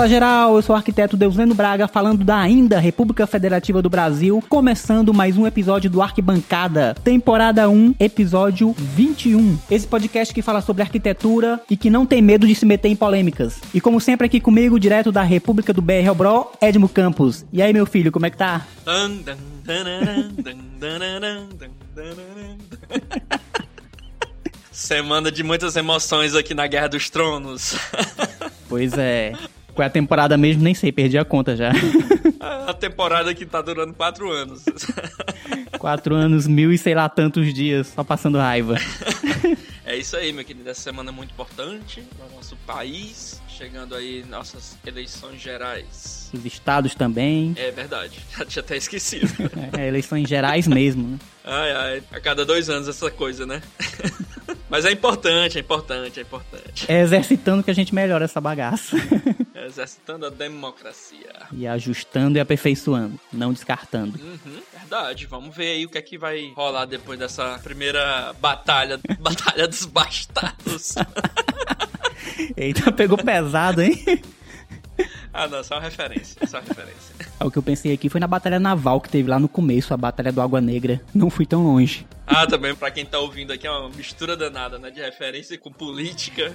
Fala 0.00 0.08
geral, 0.08 0.56
eu 0.56 0.62
sou 0.62 0.74
o 0.74 0.78
arquiteto 0.78 1.14
Deusleno 1.14 1.54
Braga, 1.54 1.86
falando 1.86 2.24
da 2.24 2.38
ainda 2.38 2.80
República 2.80 3.26
Federativa 3.26 3.82
do 3.82 3.90
Brasil, 3.90 4.42
começando 4.48 5.12
mais 5.12 5.36
um 5.36 5.46
episódio 5.46 5.90
do 5.90 6.00
Arquibancada, 6.00 6.94
temporada 7.04 7.68
1, 7.68 7.96
episódio 8.00 8.74
21. 8.78 9.58
Esse 9.70 9.86
podcast 9.86 10.32
que 10.32 10.40
fala 10.40 10.62
sobre 10.62 10.80
arquitetura 10.82 11.60
e 11.68 11.76
que 11.76 11.90
não 11.90 12.06
tem 12.06 12.22
medo 12.22 12.46
de 12.46 12.54
se 12.54 12.64
meter 12.64 12.88
em 12.88 12.96
polêmicas. 12.96 13.60
E 13.74 13.80
como 13.80 14.00
sempre 14.00 14.26
aqui 14.26 14.40
comigo, 14.40 14.80
direto 14.80 15.12
da 15.12 15.22
República 15.22 15.70
do 15.70 15.82
BR 15.82 16.14
Bro, 16.16 16.50
Edmo 16.62 16.88
Campos. 16.88 17.44
E 17.52 17.60
aí, 17.60 17.70
meu 17.70 17.84
filho, 17.84 18.10
como 18.10 18.24
é 18.24 18.30
que 18.30 18.38
tá? 18.38 18.66
Semana 24.72 25.30
de 25.30 25.42
muitas 25.42 25.76
emoções 25.76 26.34
aqui 26.34 26.54
na 26.54 26.66
Guerra 26.66 26.88
dos 26.88 27.10
Tronos. 27.10 27.76
Pois 28.66 28.96
é. 28.96 29.34
Qual 29.74 29.84
é 29.84 29.86
a 29.86 29.90
temporada 29.90 30.36
mesmo? 30.36 30.62
Nem 30.62 30.74
sei, 30.74 30.92
perdi 30.92 31.18
a 31.18 31.24
conta 31.24 31.56
já. 31.56 31.72
A 32.40 32.72
temporada 32.72 33.34
que 33.34 33.44
tá 33.44 33.60
durando 33.60 33.92
quatro 33.92 34.30
anos. 34.30 34.64
Quatro 35.78 36.14
anos, 36.14 36.46
mil 36.46 36.72
e 36.72 36.78
sei 36.78 36.94
lá 36.94 37.08
tantos 37.08 37.52
dias, 37.52 37.88
só 37.88 38.04
passando 38.04 38.38
raiva. 38.38 38.76
É 39.90 39.96
isso 39.96 40.16
aí, 40.16 40.32
meu 40.32 40.44
querido. 40.44 40.70
Essa 40.70 40.82
semana 40.82 41.10
é 41.10 41.12
muito 41.12 41.32
importante 41.32 42.00
para 42.16 42.24
o 42.28 42.36
nosso 42.36 42.54
país. 42.64 43.42
Chegando 43.48 43.96
aí 43.96 44.24
nossas 44.30 44.78
eleições 44.86 45.40
gerais. 45.40 46.30
Os 46.32 46.46
estados 46.46 46.94
também. 46.94 47.54
É 47.56 47.72
verdade, 47.72 48.20
já 48.38 48.44
tinha 48.44 48.62
até 48.62 48.76
esquecido. 48.76 49.26
É, 49.76 49.88
eleições 49.88 50.28
gerais 50.28 50.68
mesmo, 50.68 51.08
né? 51.08 51.18
Ai, 51.44 51.72
ai, 51.72 52.02
a 52.12 52.20
cada 52.20 52.46
dois 52.46 52.70
anos 52.70 52.86
essa 52.86 53.10
coisa, 53.10 53.44
né? 53.44 53.60
Mas 54.68 54.84
é 54.84 54.92
importante, 54.92 55.58
é 55.58 55.60
importante, 55.60 56.20
é 56.20 56.22
importante. 56.22 56.84
É 56.86 57.00
exercitando 57.00 57.64
que 57.64 57.70
a 57.72 57.74
gente 57.74 57.92
melhora 57.92 58.24
essa 58.26 58.40
bagaça. 58.40 58.96
Exercitando 59.66 60.26
a 60.26 60.30
democracia. 60.30 61.32
E 61.52 61.66
ajustando 61.66 62.38
e 62.38 62.40
aperfeiçoando, 62.40 63.18
não 63.32 63.52
descartando. 63.52 64.18
Uhum, 64.18 64.62
verdade. 64.72 65.26
Vamos 65.26 65.54
ver 65.54 65.72
aí 65.72 65.86
o 65.86 65.88
que 65.88 65.98
é 65.98 66.02
que 66.02 66.16
vai 66.16 66.52
rolar 66.56 66.86
depois 66.86 67.18
dessa 67.18 67.58
primeira 67.58 68.32
batalha, 68.40 68.98
batalha 69.20 69.68
dos 69.68 69.84
bastardos. 69.84 70.94
Eita, 72.56 72.90
pegou 72.90 73.18
pesado, 73.18 73.82
hein? 73.82 74.22
ah, 75.32 75.46
não, 75.46 75.62
só 75.62 75.74
uma 75.74 75.82
referência, 75.82 76.46
só 76.46 76.58
uma 76.58 76.66
referência. 76.66 77.14
O 77.40 77.50
que 77.50 77.58
eu 77.58 77.62
pensei 77.62 77.92
aqui 77.92 78.08
foi 78.08 78.20
na 78.20 78.26
batalha 78.26 78.58
naval 78.58 79.00
que 79.00 79.08
teve 79.08 79.28
lá 79.28 79.38
no 79.38 79.48
começo, 79.48 79.92
a 79.92 79.96
batalha 79.96 80.32
do 80.32 80.40
Água 80.40 80.60
Negra. 80.60 81.00
Não 81.14 81.30
fui 81.30 81.46
tão 81.46 81.62
longe. 81.64 82.06
Ah, 82.26 82.46
também 82.46 82.74
pra 82.74 82.90
quem 82.90 83.04
tá 83.04 83.18
ouvindo 83.18 83.52
aqui 83.52 83.66
é 83.66 83.70
uma 83.70 83.88
mistura 83.90 84.36
danada, 84.36 84.78
né? 84.78 84.90
De 84.90 85.00
referência 85.00 85.56
com 85.58 85.72
política. 85.72 86.52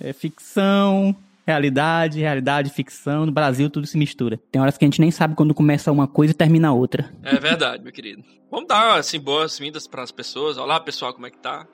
É 0.00 0.12
ficção, 0.12 1.14
realidade, 1.46 2.20
realidade, 2.20 2.70
ficção. 2.70 3.26
No 3.26 3.32
Brasil 3.32 3.68
tudo 3.70 3.86
se 3.86 3.96
mistura. 3.96 4.40
Tem 4.50 4.60
horas 4.60 4.76
que 4.76 4.84
a 4.84 4.86
gente 4.86 5.00
nem 5.00 5.10
sabe 5.10 5.34
quando 5.34 5.54
começa 5.54 5.90
uma 5.90 6.06
coisa 6.06 6.32
e 6.32 6.34
termina 6.34 6.72
outra. 6.72 7.12
É 7.22 7.36
verdade, 7.36 7.82
meu 7.82 7.92
querido. 7.92 8.22
Vamos 8.50 8.68
dar, 8.68 8.98
assim, 8.98 9.20
boas-vindas 9.20 9.86
pras 9.86 10.10
pessoas. 10.10 10.58
Olá, 10.58 10.80
pessoal, 10.80 11.14
como 11.14 11.26
é 11.26 11.30
que 11.30 11.38
tá? 11.38 11.66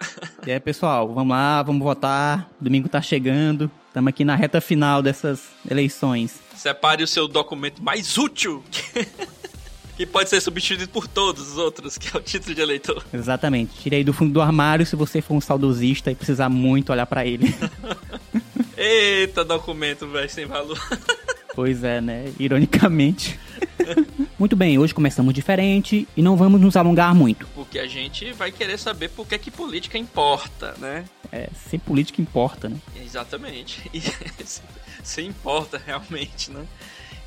E 0.46 0.52
aí, 0.52 0.60
pessoal, 0.60 1.12
vamos 1.12 1.34
lá, 1.34 1.62
vamos 1.62 1.82
votar. 1.82 2.50
Domingo 2.60 2.88
tá 2.88 3.00
chegando. 3.00 3.70
Estamos 3.88 4.10
aqui 4.10 4.24
na 4.24 4.36
reta 4.36 4.60
final 4.60 5.02
dessas 5.02 5.48
eleições. 5.70 6.38
Separe 6.54 7.02
o 7.02 7.06
seu 7.06 7.26
documento 7.26 7.82
mais 7.82 8.18
útil. 8.18 8.62
Que 9.96 10.04
pode 10.04 10.28
ser 10.28 10.42
substituído 10.42 10.90
por 10.90 11.08
todos 11.08 11.52
os 11.52 11.56
outros, 11.56 11.96
que 11.96 12.14
é 12.14 12.20
o 12.20 12.22
título 12.22 12.54
de 12.54 12.60
eleitor. 12.60 13.02
Exatamente. 13.14 13.78
Tirei 13.80 14.04
do 14.04 14.12
fundo 14.12 14.30
do 14.30 14.42
armário 14.42 14.84
se 14.84 14.94
você 14.94 15.22
for 15.22 15.32
um 15.34 15.40
saudosista 15.40 16.10
e 16.10 16.14
precisar 16.14 16.50
muito 16.50 16.92
olhar 16.92 17.06
pra 17.06 17.24
ele. 17.24 17.54
Eita, 18.76 19.44
documento, 19.44 20.06
velho, 20.06 20.28
sem 20.28 20.46
valor. 20.46 20.78
Pois 21.56 21.82
é, 21.82 22.02
né? 22.02 22.30
Ironicamente. 22.38 23.40
muito 24.38 24.54
bem, 24.54 24.78
hoje 24.78 24.92
começamos 24.92 25.32
diferente 25.32 26.06
e 26.14 26.20
não 26.20 26.36
vamos 26.36 26.60
nos 26.60 26.76
alongar 26.76 27.14
muito. 27.14 27.46
Porque 27.54 27.78
a 27.78 27.86
gente 27.86 28.30
vai 28.34 28.52
querer 28.52 28.78
saber 28.78 29.08
por 29.08 29.26
que, 29.26 29.38
que 29.38 29.50
política 29.50 29.96
importa, 29.96 30.74
né? 30.76 31.06
É, 31.32 31.48
sem 31.70 31.78
política 31.78 32.20
importa, 32.20 32.68
né? 32.68 32.76
Exatamente. 33.02 33.90
E 33.94 34.02
se 35.02 35.22
importa 35.22 35.80
realmente, 35.82 36.50
né? 36.50 36.66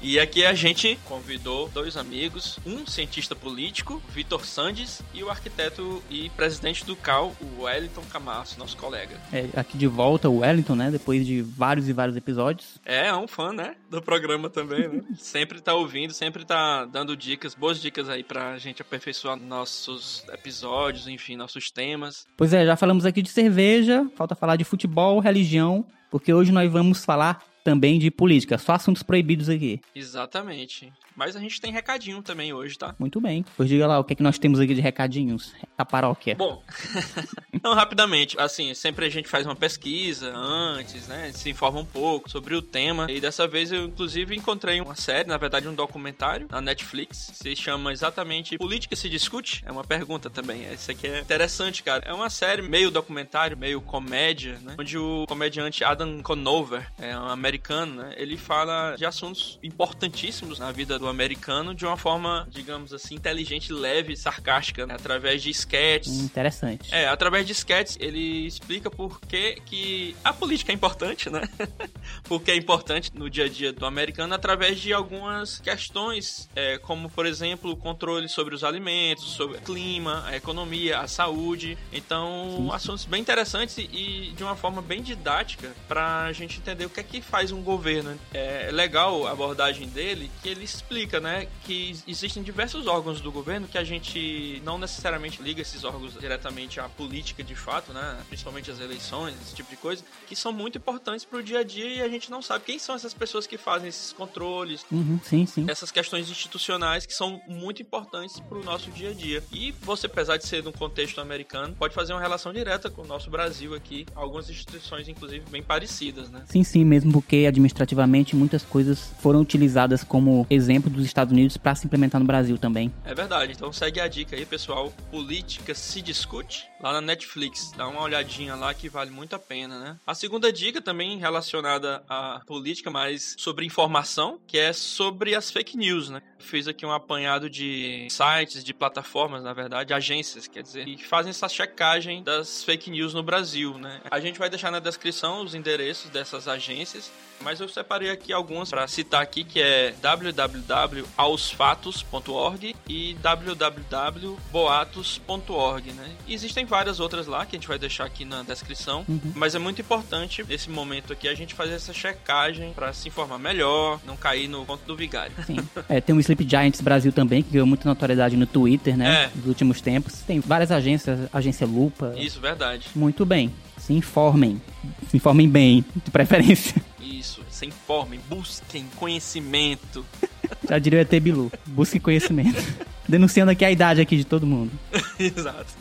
E 0.02 0.18
aqui 0.18 0.46
a 0.46 0.54
gente 0.54 0.98
convidou 1.06 1.68
dois 1.70 1.98
amigos, 1.98 2.58
um 2.66 2.88
cientista 2.88 3.36
político, 3.36 4.02
Vitor 4.10 4.46
Sandes, 4.46 5.02
e 5.14 5.22
o 5.22 5.30
arquiteto 5.30 6.02
e 6.10 6.30
presidente 6.30 6.86
do 6.86 6.96
CAL, 6.96 7.36
o 7.42 7.64
Wellington 7.64 8.04
Camasso, 8.10 8.58
nosso 8.58 8.78
colega. 8.78 9.20
É, 9.34 9.50
aqui 9.60 9.78
de 9.78 9.88
volta 9.88 10.30
o 10.30 10.40
Wellington, 10.40 10.76
né? 10.76 10.90
Depois 10.90 11.26
de 11.26 11.42
vários 11.42 11.90
e 11.90 11.94
vários 11.94 12.16
episódios. 12.16 12.80
É, 12.86 13.08
é 13.08 13.16
um 13.16 13.28
fã, 13.28 13.52
né? 13.52 13.76
Do 13.90 14.02
programa 14.02 14.50
também, 14.50 14.88
né? 14.88 15.04
sempre 15.20 15.60
tá 15.60 15.74
ouvindo, 15.74 16.14
sempre 16.14 16.46
tá 16.46 16.86
dando 16.86 17.18
dicas, 17.18 17.54
boas 17.54 17.82
dicas 17.82 18.08
aí 18.08 18.24
pra 18.24 18.58
gente 18.58 18.82
aperfeiçoar 18.82 19.36
nossos 19.36 20.24
episódios, 20.30 21.10
enfim, 21.10 21.36
nossos 21.36 21.70
temas. 21.70 22.26
Pois 22.38 22.54
é, 22.54 22.66
já 22.66 22.78
falamos 22.78 23.06
aqui 23.06 23.22
de 23.22 23.30
cerveja, 23.30 24.10
falta 24.16 24.34
falar 24.34 24.56
de 24.56 24.64
futebol, 24.64 25.20
religião, 25.20 25.86
porque 26.10 26.34
hoje 26.34 26.54
nós 26.54 26.72
vamos 26.72 27.04
falar 27.04 27.44
também 27.64 28.00
de 28.00 28.10
política, 28.12 28.58
só 28.58 28.74
assuntos 28.74 29.04
proibidos 29.04 29.50
aqui. 29.50 29.80
Exatamente. 29.94 30.92
Mas 31.20 31.36
a 31.36 31.40
gente 31.42 31.60
tem 31.60 31.70
recadinho 31.70 32.24
também 32.24 32.54
hoje, 32.54 32.78
tá? 32.78 32.96
Muito 32.98 33.20
bem. 33.20 33.44
Pois 33.58 33.68
diga 33.68 33.86
lá, 33.86 34.00
o 34.00 34.06
que 34.06 34.14
é 34.14 34.16
que 34.16 34.24
nós 34.24 34.40
temos 34.40 34.58
aqui 34.58 34.74
de 34.74 34.80
recadinhos? 34.80 35.54
A 35.78 35.84
paróquia. 35.84 36.34
Bom, 36.34 36.64
então 37.54 37.74
rapidamente, 37.74 38.40
assim, 38.40 38.74
sempre 38.74 39.06
a 39.06 39.10
gente 39.10 39.28
faz 39.28 39.46
uma 39.46 39.56
pesquisa 39.56 40.32
antes, 40.34 41.10
né? 41.10 41.30
Se 41.34 41.50
informa 41.50 41.82
um 41.82 41.86
pouco 41.86 42.30
sobre 42.30 42.56
o 42.56 42.62
tema. 42.62 43.08
E 43.12 43.20
dessa 43.20 43.46
vez 43.46 43.70
eu, 43.70 43.84
inclusive, 43.84 44.34
encontrei 44.34 44.80
uma 44.80 44.96
série, 44.96 45.28
na 45.28 45.36
verdade, 45.36 45.68
um 45.68 45.74
documentário 45.74 46.48
na 46.50 46.62
Netflix. 46.62 47.32
Se 47.34 47.54
chama 47.54 47.92
exatamente 47.92 48.58
Política 48.58 48.96
se 48.96 49.10
Discute? 49.10 49.62
É 49.66 49.72
uma 49.74 49.84
pergunta 49.84 50.30
também. 50.30 50.72
Isso 50.74 50.90
aqui 50.90 51.06
é 51.06 51.20
interessante, 51.20 51.84
cara. 51.84 52.02
É 52.06 52.14
uma 52.14 52.30
série 52.30 52.62
meio 52.62 52.90
documentário, 52.90 53.58
meio 53.58 53.82
comédia, 53.82 54.58
né? 54.62 54.76
Onde 54.80 54.98
o 54.98 55.26
comediante 55.28 55.84
Adam 55.84 56.22
Conover, 56.22 56.90
é 56.98 57.18
um 57.18 57.28
americano, 57.28 58.04
né? 58.04 58.14
Ele 58.16 58.38
fala 58.38 58.96
de 58.96 59.06
assuntos 59.06 59.60
importantíssimos 59.62 60.60
na 60.60 60.72
vida 60.72 60.98
do 60.98 61.09
americano 61.10 61.74
de 61.74 61.86
uma 61.86 61.98
forma, 61.98 62.48
digamos 62.50 62.94
assim, 62.94 63.16
inteligente, 63.16 63.72
leve, 63.72 64.16
sarcástica, 64.16 64.86
né? 64.86 64.96
através 64.96 65.42
de 65.42 65.50
sketches. 65.50 66.20
Interessante. 66.20 66.94
É, 66.94 67.08
através 67.08 67.46
de 67.46 67.54
sketches 67.54 67.98
ele 68.00 68.46
explica 68.46 68.90
por 68.90 69.20
que, 69.22 69.62
que 69.66 70.16
a 70.24 70.34
política 70.34 70.72
é 70.72 70.76
importante, 70.76 71.30
né? 71.30 71.42
Porque 72.24 72.52
é 72.52 72.56
importante 72.56 73.12
no 73.14 73.30
dia 73.30 73.46
a 73.46 73.50
dia 73.50 73.74
do 73.74 73.86
americano 73.86 74.34
através 74.34 74.80
de 74.80 74.94
algumas 74.94 75.60
questões, 75.60 76.50
é, 76.56 76.78
como 76.78 77.10
por 77.10 77.26
exemplo 77.26 77.72
o 77.72 77.78
controle 77.78 78.28
sobre 78.28 78.56
os 78.56 78.64
alimentos, 78.64 79.32
sobre 79.32 79.58
o 79.58 79.62
clima, 79.62 80.24
a 80.26 80.36
economia, 80.36 81.00
a 81.00 81.08
saúde. 81.08 81.78
Então, 81.92 82.56
Sim. 82.58 82.72
assuntos 82.72 83.06
bem 83.06 83.22
interessantes 83.22 83.78
e 83.78 84.34
de 84.36 84.44
uma 84.44 84.56
forma 84.56 84.82
bem 84.82 85.02
didática 85.02 85.74
para 85.88 86.24
a 86.24 86.34
gente 86.34 86.60
entender 86.60 86.86
o 86.86 86.90
que 86.90 87.00
é 87.00 87.04
que 87.04 87.22
faz 87.22 87.52
um 87.52 87.62
governo. 87.62 88.18
É 88.34 88.70
legal 88.72 89.28
a 89.28 89.32
abordagem 89.32 89.88
dele 89.88 90.30
que 90.42 90.50
ele 90.50 90.64
explica, 90.64 90.99
né, 91.22 91.48
que 91.64 91.96
existem 92.08 92.42
diversos 92.44 92.88
órgãos 92.88 93.22
do 93.22 93.32
governo 93.32 93.68
que 93.68 93.78
a 93.78 93.84
gente 93.84 94.62
não 94.66 94.78
necessariamente 94.78 95.42
liga 95.42 95.62
esses 95.62 95.84
órgãos 95.84 96.14
diretamente 96.20 96.80
à 96.80 96.88
política 96.90 97.44
de 97.44 97.56
fato, 97.56 97.94
né, 97.94 98.18
principalmente 98.28 98.70
as 98.72 98.80
eleições, 98.80 99.36
esse 99.42 99.56
tipo 99.56 99.70
de 99.70 99.78
coisa, 99.78 100.04
que 100.28 100.36
são 100.36 100.52
muito 100.52 100.78
importantes 100.78 101.26
para 101.26 101.40
o 101.40 101.44
dia 101.44 101.60
a 101.60 101.64
dia 101.64 101.88
e 101.88 102.02
a 102.02 102.08
gente 102.10 102.30
não 102.32 102.42
sabe 102.42 102.66
quem 102.66 102.80
são 102.80 102.96
essas 102.96 103.14
pessoas 103.14 103.46
que 103.48 103.58
fazem 103.58 103.90
esses 103.90 104.12
controles, 104.14 104.86
Uhum, 104.92 105.20
sim, 105.24 105.46
sim. 105.46 105.66
essas 105.68 105.92
questões 105.92 106.30
institucionais 106.30 107.06
que 107.06 107.14
são 107.14 107.42
muito 107.48 107.82
importantes 107.82 108.40
para 108.40 108.58
o 108.58 108.64
nosso 108.64 108.92
dia 108.92 109.10
a 109.10 109.14
dia. 109.14 109.44
E 109.52 109.72
você, 109.82 110.06
apesar 110.08 110.38
de 110.38 110.48
ser 110.48 110.62
de 110.62 110.68
um 110.68 110.72
contexto 110.72 111.20
americano, 111.22 111.76
pode 111.78 111.94
fazer 111.94 112.14
uma 112.14 112.22
relação 112.22 112.52
direta 112.54 112.90
com 112.90 113.02
o 113.02 113.08
nosso 113.08 113.30
Brasil 113.30 113.74
aqui, 113.76 114.06
algumas 114.16 114.50
instituições, 114.50 115.08
inclusive, 115.08 115.44
bem 115.50 115.62
parecidas, 115.62 116.30
né? 116.30 116.44
Sim, 116.48 116.64
sim, 116.64 116.84
mesmo 116.86 117.12
porque 117.12 117.46
administrativamente 117.48 118.36
muitas 118.36 118.64
coisas 118.64 119.12
foram 119.22 119.42
utilizadas 119.42 120.04
como 120.04 120.46
exemplo 120.50 120.79
dos 120.88 121.04
Estados 121.04 121.32
Unidos 121.32 121.58
para 121.58 121.74
se 121.74 121.88
implementar 121.88 122.22
no 122.22 122.28
Brasil 122.28 122.60
também. 122.60 122.94
É 123.04 123.16
verdade, 123.16 123.54
então 123.54 123.74
segue 123.74 124.00
a 124.00 124.08
dica 124.08 124.36
aí, 124.36 124.46
pessoal. 124.46 124.94
Política 125.10 125.74
se 125.74 126.00
discute 126.00 126.68
lá 126.80 126.94
na 126.94 127.02
Netflix. 127.02 127.72
Dá 127.76 127.88
uma 127.88 128.02
olhadinha 128.02 128.54
lá 128.56 128.72
que 128.74 128.88
vale 128.88 129.10
muito 129.10 129.36
a 129.36 129.40
pena, 129.40 129.80
né? 129.80 129.98
A 130.06 130.14
segunda 130.14 130.54
dica 130.54 130.80
também 130.82 131.18
relacionada 131.18 132.04
à 132.08 132.42
política, 132.46 132.92
mas 132.92 133.36
sobre 133.38 133.66
informação, 133.66 134.40
que 134.46 134.58
é 134.58 134.72
sobre 134.72 135.34
as 135.34 135.50
fake 135.50 135.76
news, 135.76 136.10
né? 136.10 136.22
Fiz 136.38 136.68
aqui 136.68 136.86
um 136.86 136.92
apanhado 136.92 137.50
de 137.50 138.08
sites, 138.10 138.64
de 138.64 138.74
plataformas, 138.74 139.44
na 139.44 139.54
verdade, 139.54 139.94
agências, 139.94 140.48
quer 140.48 140.62
dizer, 140.62 140.86
que 140.86 141.06
fazem 141.06 141.32
essa 141.32 141.50
checagem 141.50 142.24
das 142.24 142.64
fake 142.64 142.92
news 142.92 143.14
no 143.14 143.24
Brasil, 143.24 143.78
né? 143.78 144.02
A 144.12 144.20
gente 144.20 144.38
vai 144.38 144.50
deixar 144.50 144.72
na 144.72 144.80
descrição 144.80 145.44
os 145.44 145.56
endereços 145.56 146.10
dessas 146.10 146.48
agências, 146.48 147.12
mas 147.42 147.60
eu 147.60 147.68
separei 147.68 148.10
aqui 148.10 148.32
algumas 148.32 148.70
para 148.70 148.88
citar 148.88 149.22
aqui, 149.22 149.44
que 149.44 149.62
é 149.62 149.94
www.aosfatos.org 150.02 152.74
e 152.88 153.14
www.boatos.org, 153.16 155.92
né? 155.92 156.16
E 156.28 156.34
existem 156.34 156.66
várias 156.66 157.00
outras 157.00 157.10
outras 157.10 157.28
lá 157.28 157.46
que 157.46 157.56
a 157.56 157.60
gente 157.60 157.68
vai 157.68 157.80
deixar 157.80 158.06
aqui 158.06 158.24
na 158.24 158.44
descrição. 158.44 159.04
Uhum. 159.08 159.20
Mas 159.36 159.56
é 159.56 159.60
muito 159.60 159.82
importante 159.82 160.46
nesse 160.48 160.70
momento 160.70 161.12
aqui 161.12 161.28
a 161.28 161.34
gente 161.34 161.56
fazer 161.56 161.74
essa 161.74 161.92
checagem 161.92 162.72
para 162.74 162.94
se 162.94 163.08
informar 163.08 163.40
melhor, 163.40 164.00
não 164.06 164.16
cair 164.16 164.48
no 164.48 164.64
ponto 164.66 164.86
do 164.86 164.96
vigário. 164.96 165.34
Sim. 165.46 165.58
É, 165.88 166.00
tem 166.00 166.16
o 166.16 166.20
Sleep 166.20 166.48
Giants 166.48 166.82
Brasil 166.82 167.12
também, 167.12 167.42
que 167.42 167.52
ganhou 167.52 167.66
muita 167.66 167.90
notoriedade 167.90 168.38
no 168.38 168.46
Twitter, 168.46 168.96
né? 168.96 169.26
É. 169.26 169.32
Nos 169.36 169.48
últimos 169.48 169.82
tempos. 169.82 170.22
Tem 170.22 170.40
várias 170.40 170.72
agências, 170.72 171.20
agência 171.34 171.66
Lupa. 171.66 172.14
Isso, 172.18 172.40
verdade. 172.40 172.88
Muito 172.96 173.26
bem. 173.26 173.54
Se 173.78 173.94
informem. 173.94 174.62
Se 175.10 175.18
informem 175.18 175.50
bem, 175.50 175.84
de 176.06 176.12
preferência. 176.12 176.80
Isso, 177.02 177.44
se 177.50 177.66
informem, 177.66 178.20
busquem 178.28 178.86
conhecimento. 178.96 180.06
Já 180.68 180.78
diria 180.80 181.00
o 181.00 181.02
ET 181.02 181.20
Bilu, 181.22 181.52
busquem 181.66 182.00
conhecimento. 182.02 182.62
Denunciando 183.08 183.52
aqui 183.52 183.66
a 183.66 183.72
idade 183.72 184.02
aqui 184.02 184.18
de 184.18 184.26
todo 184.26 184.46
mundo. 184.46 184.72
Exato. 185.18 185.74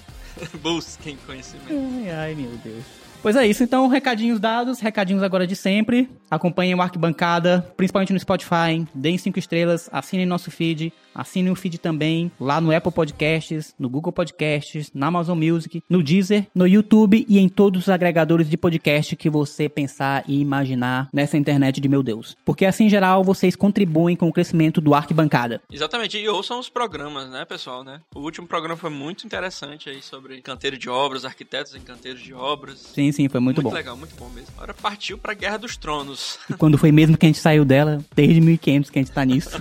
Busquem 0.63 1.17
conhecimento. 1.27 1.73
Ai, 1.73 2.11
ai, 2.11 2.35
meu 2.35 2.53
Deus. 2.65 2.85
Pois 3.21 3.35
é 3.35 3.47
isso, 3.47 3.65
então, 3.65 3.89
recadinhos 3.89 4.39
dados, 4.39 4.81
recadinhos 4.81 5.23
agora 5.23 5.47
de 5.47 5.57
sempre. 5.57 6.09
Acompanhem 6.31 6.75
o 6.75 6.81
Arquibancada, 6.81 7.67
principalmente 7.77 8.13
no 8.13 8.21
Spotify, 8.21 8.87
deem 8.95 9.19
cinco 9.19 9.39
estrelas, 9.39 9.89
assinem 9.93 10.27
nosso 10.27 10.51
feed, 10.51 10.93
assinem 11.15 11.51
o 11.51 11.57
feed 11.57 11.79
também 11.79 12.31
lá 12.39 12.61
no 12.61 12.75
Apple 12.75 12.93
Podcasts, 12.93 13.75
no 13.79 13.89
Google 13.89 14.13
Podcasts, 14.13 14.91
na 14.95 15.09
Amazon 15.09 15.39
Music, 15.39 15.83
no 15.89 16.03
Deezer, 16.03 16.47
no 16.55 16.67
YouTube 16.67 17.27
e 17.29 17.39
em 17.39 17.49
todos 17.49 17.83
os 17.83 17.89
agregadores 17.89 18.49
de 18.49 18.57
podcast 18.57 19.17
que 19.17 19.29
você 19.29 19.69
pensar 19.69 20.23
e 20.29 20.41
imaginar 20.41 21.09
nessa 21.13 21.37
internet 21.37 21.81
de 21.81 21.89
meu 21.89 22.03
Deus. 22.03 22.37
Porque 22.45 22.65
assim, 22.67 22.85
em 22.85 22.91
geral, 22.91 23.25
vocês 23.25 23.57
contribuem 23.57 24.15
com 24.15 24.29
o 24.29 24.33
crescimento 24.33 24.81
do 24.81 24.95
Arquibancada. 24.95 25.61
Exatamente, 25.73 26.19
e 26.19 26.29
ouçam 26.29 26.61
os 26.61 26.69
programas, 26.69 27.29
né, 27.31 27.45
pessoal, 27.45 27.83
né? 27.83 28.01
O 28.15 28.21
último 28.21 28.47
programa 28.47 28.77
foi 28.77 28.91
muito 28.91 29.27
interessante 29.27 29.89
aí 29.89 30.01
sobre 30.03 30.41
canteiro 30.41 30.79
de 30.79 30.89
obras, 30.89 31.25
arquitetos 31.25 31.75
em 31.75 31.81
canteiros 31.81 32.21
de 32.21 32.33
obras. 32.33 32.79
Sim, 32.95 33.08
sim, 33.13 33.29
foi 33.29 33.41
muito, 33.41 33.57
muito 33.57 33.65
bom. 33.65 33.71
Muito 33.71 33.77
legal, 33.77 33.97
muito 33.97 34.15
bom 34.17 34.29
mesmo. 34.31 34.51
Agora 34.57 34.75
partiu 34.75 35.19
pra 35.19 35.35
Guerra 35.35 35.59
dos 35.59 35.77
Tronos. 35.77 36.39
E 36.49 36.55
quando 36.55 36.79
foi 36.79 36.93
mesmo 36.93 37.17
que 37.17 37.27
a 37.27 37.29
gente 37.29 37.39
saiu 37.39 37.65
dela, 37.65 38.05
desde 38.15 38.41
1500 38.41 38.91
que 38.91 38.99
a 38.99 39.03
gente 39.03 39.13
tá 39.13 39.25
nisso. 39.25 39.51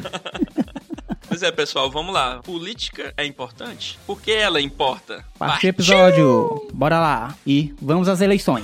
Pois 1.30 1.44
é, 1.44 1.52
pessoal, 1.52 1.92
vamos 1.92 2.14
lá. 2.14 2.40
Política 2.42 3.14
é 3.18 3.26
importante? 3.26 4.00
Por 4.08 4.22
que 4.22 4.32
ela 4.32 4.62
importa? 4.62 5.26
Parte 5.38 5.68
episódio. 5.68 6.68
Bora 6.74 7.00
lá. 7.00 7.36
E 7.46 7.76
vamos 7.82 8.08
às 8.08 8.22
eleições. 8.22 8.64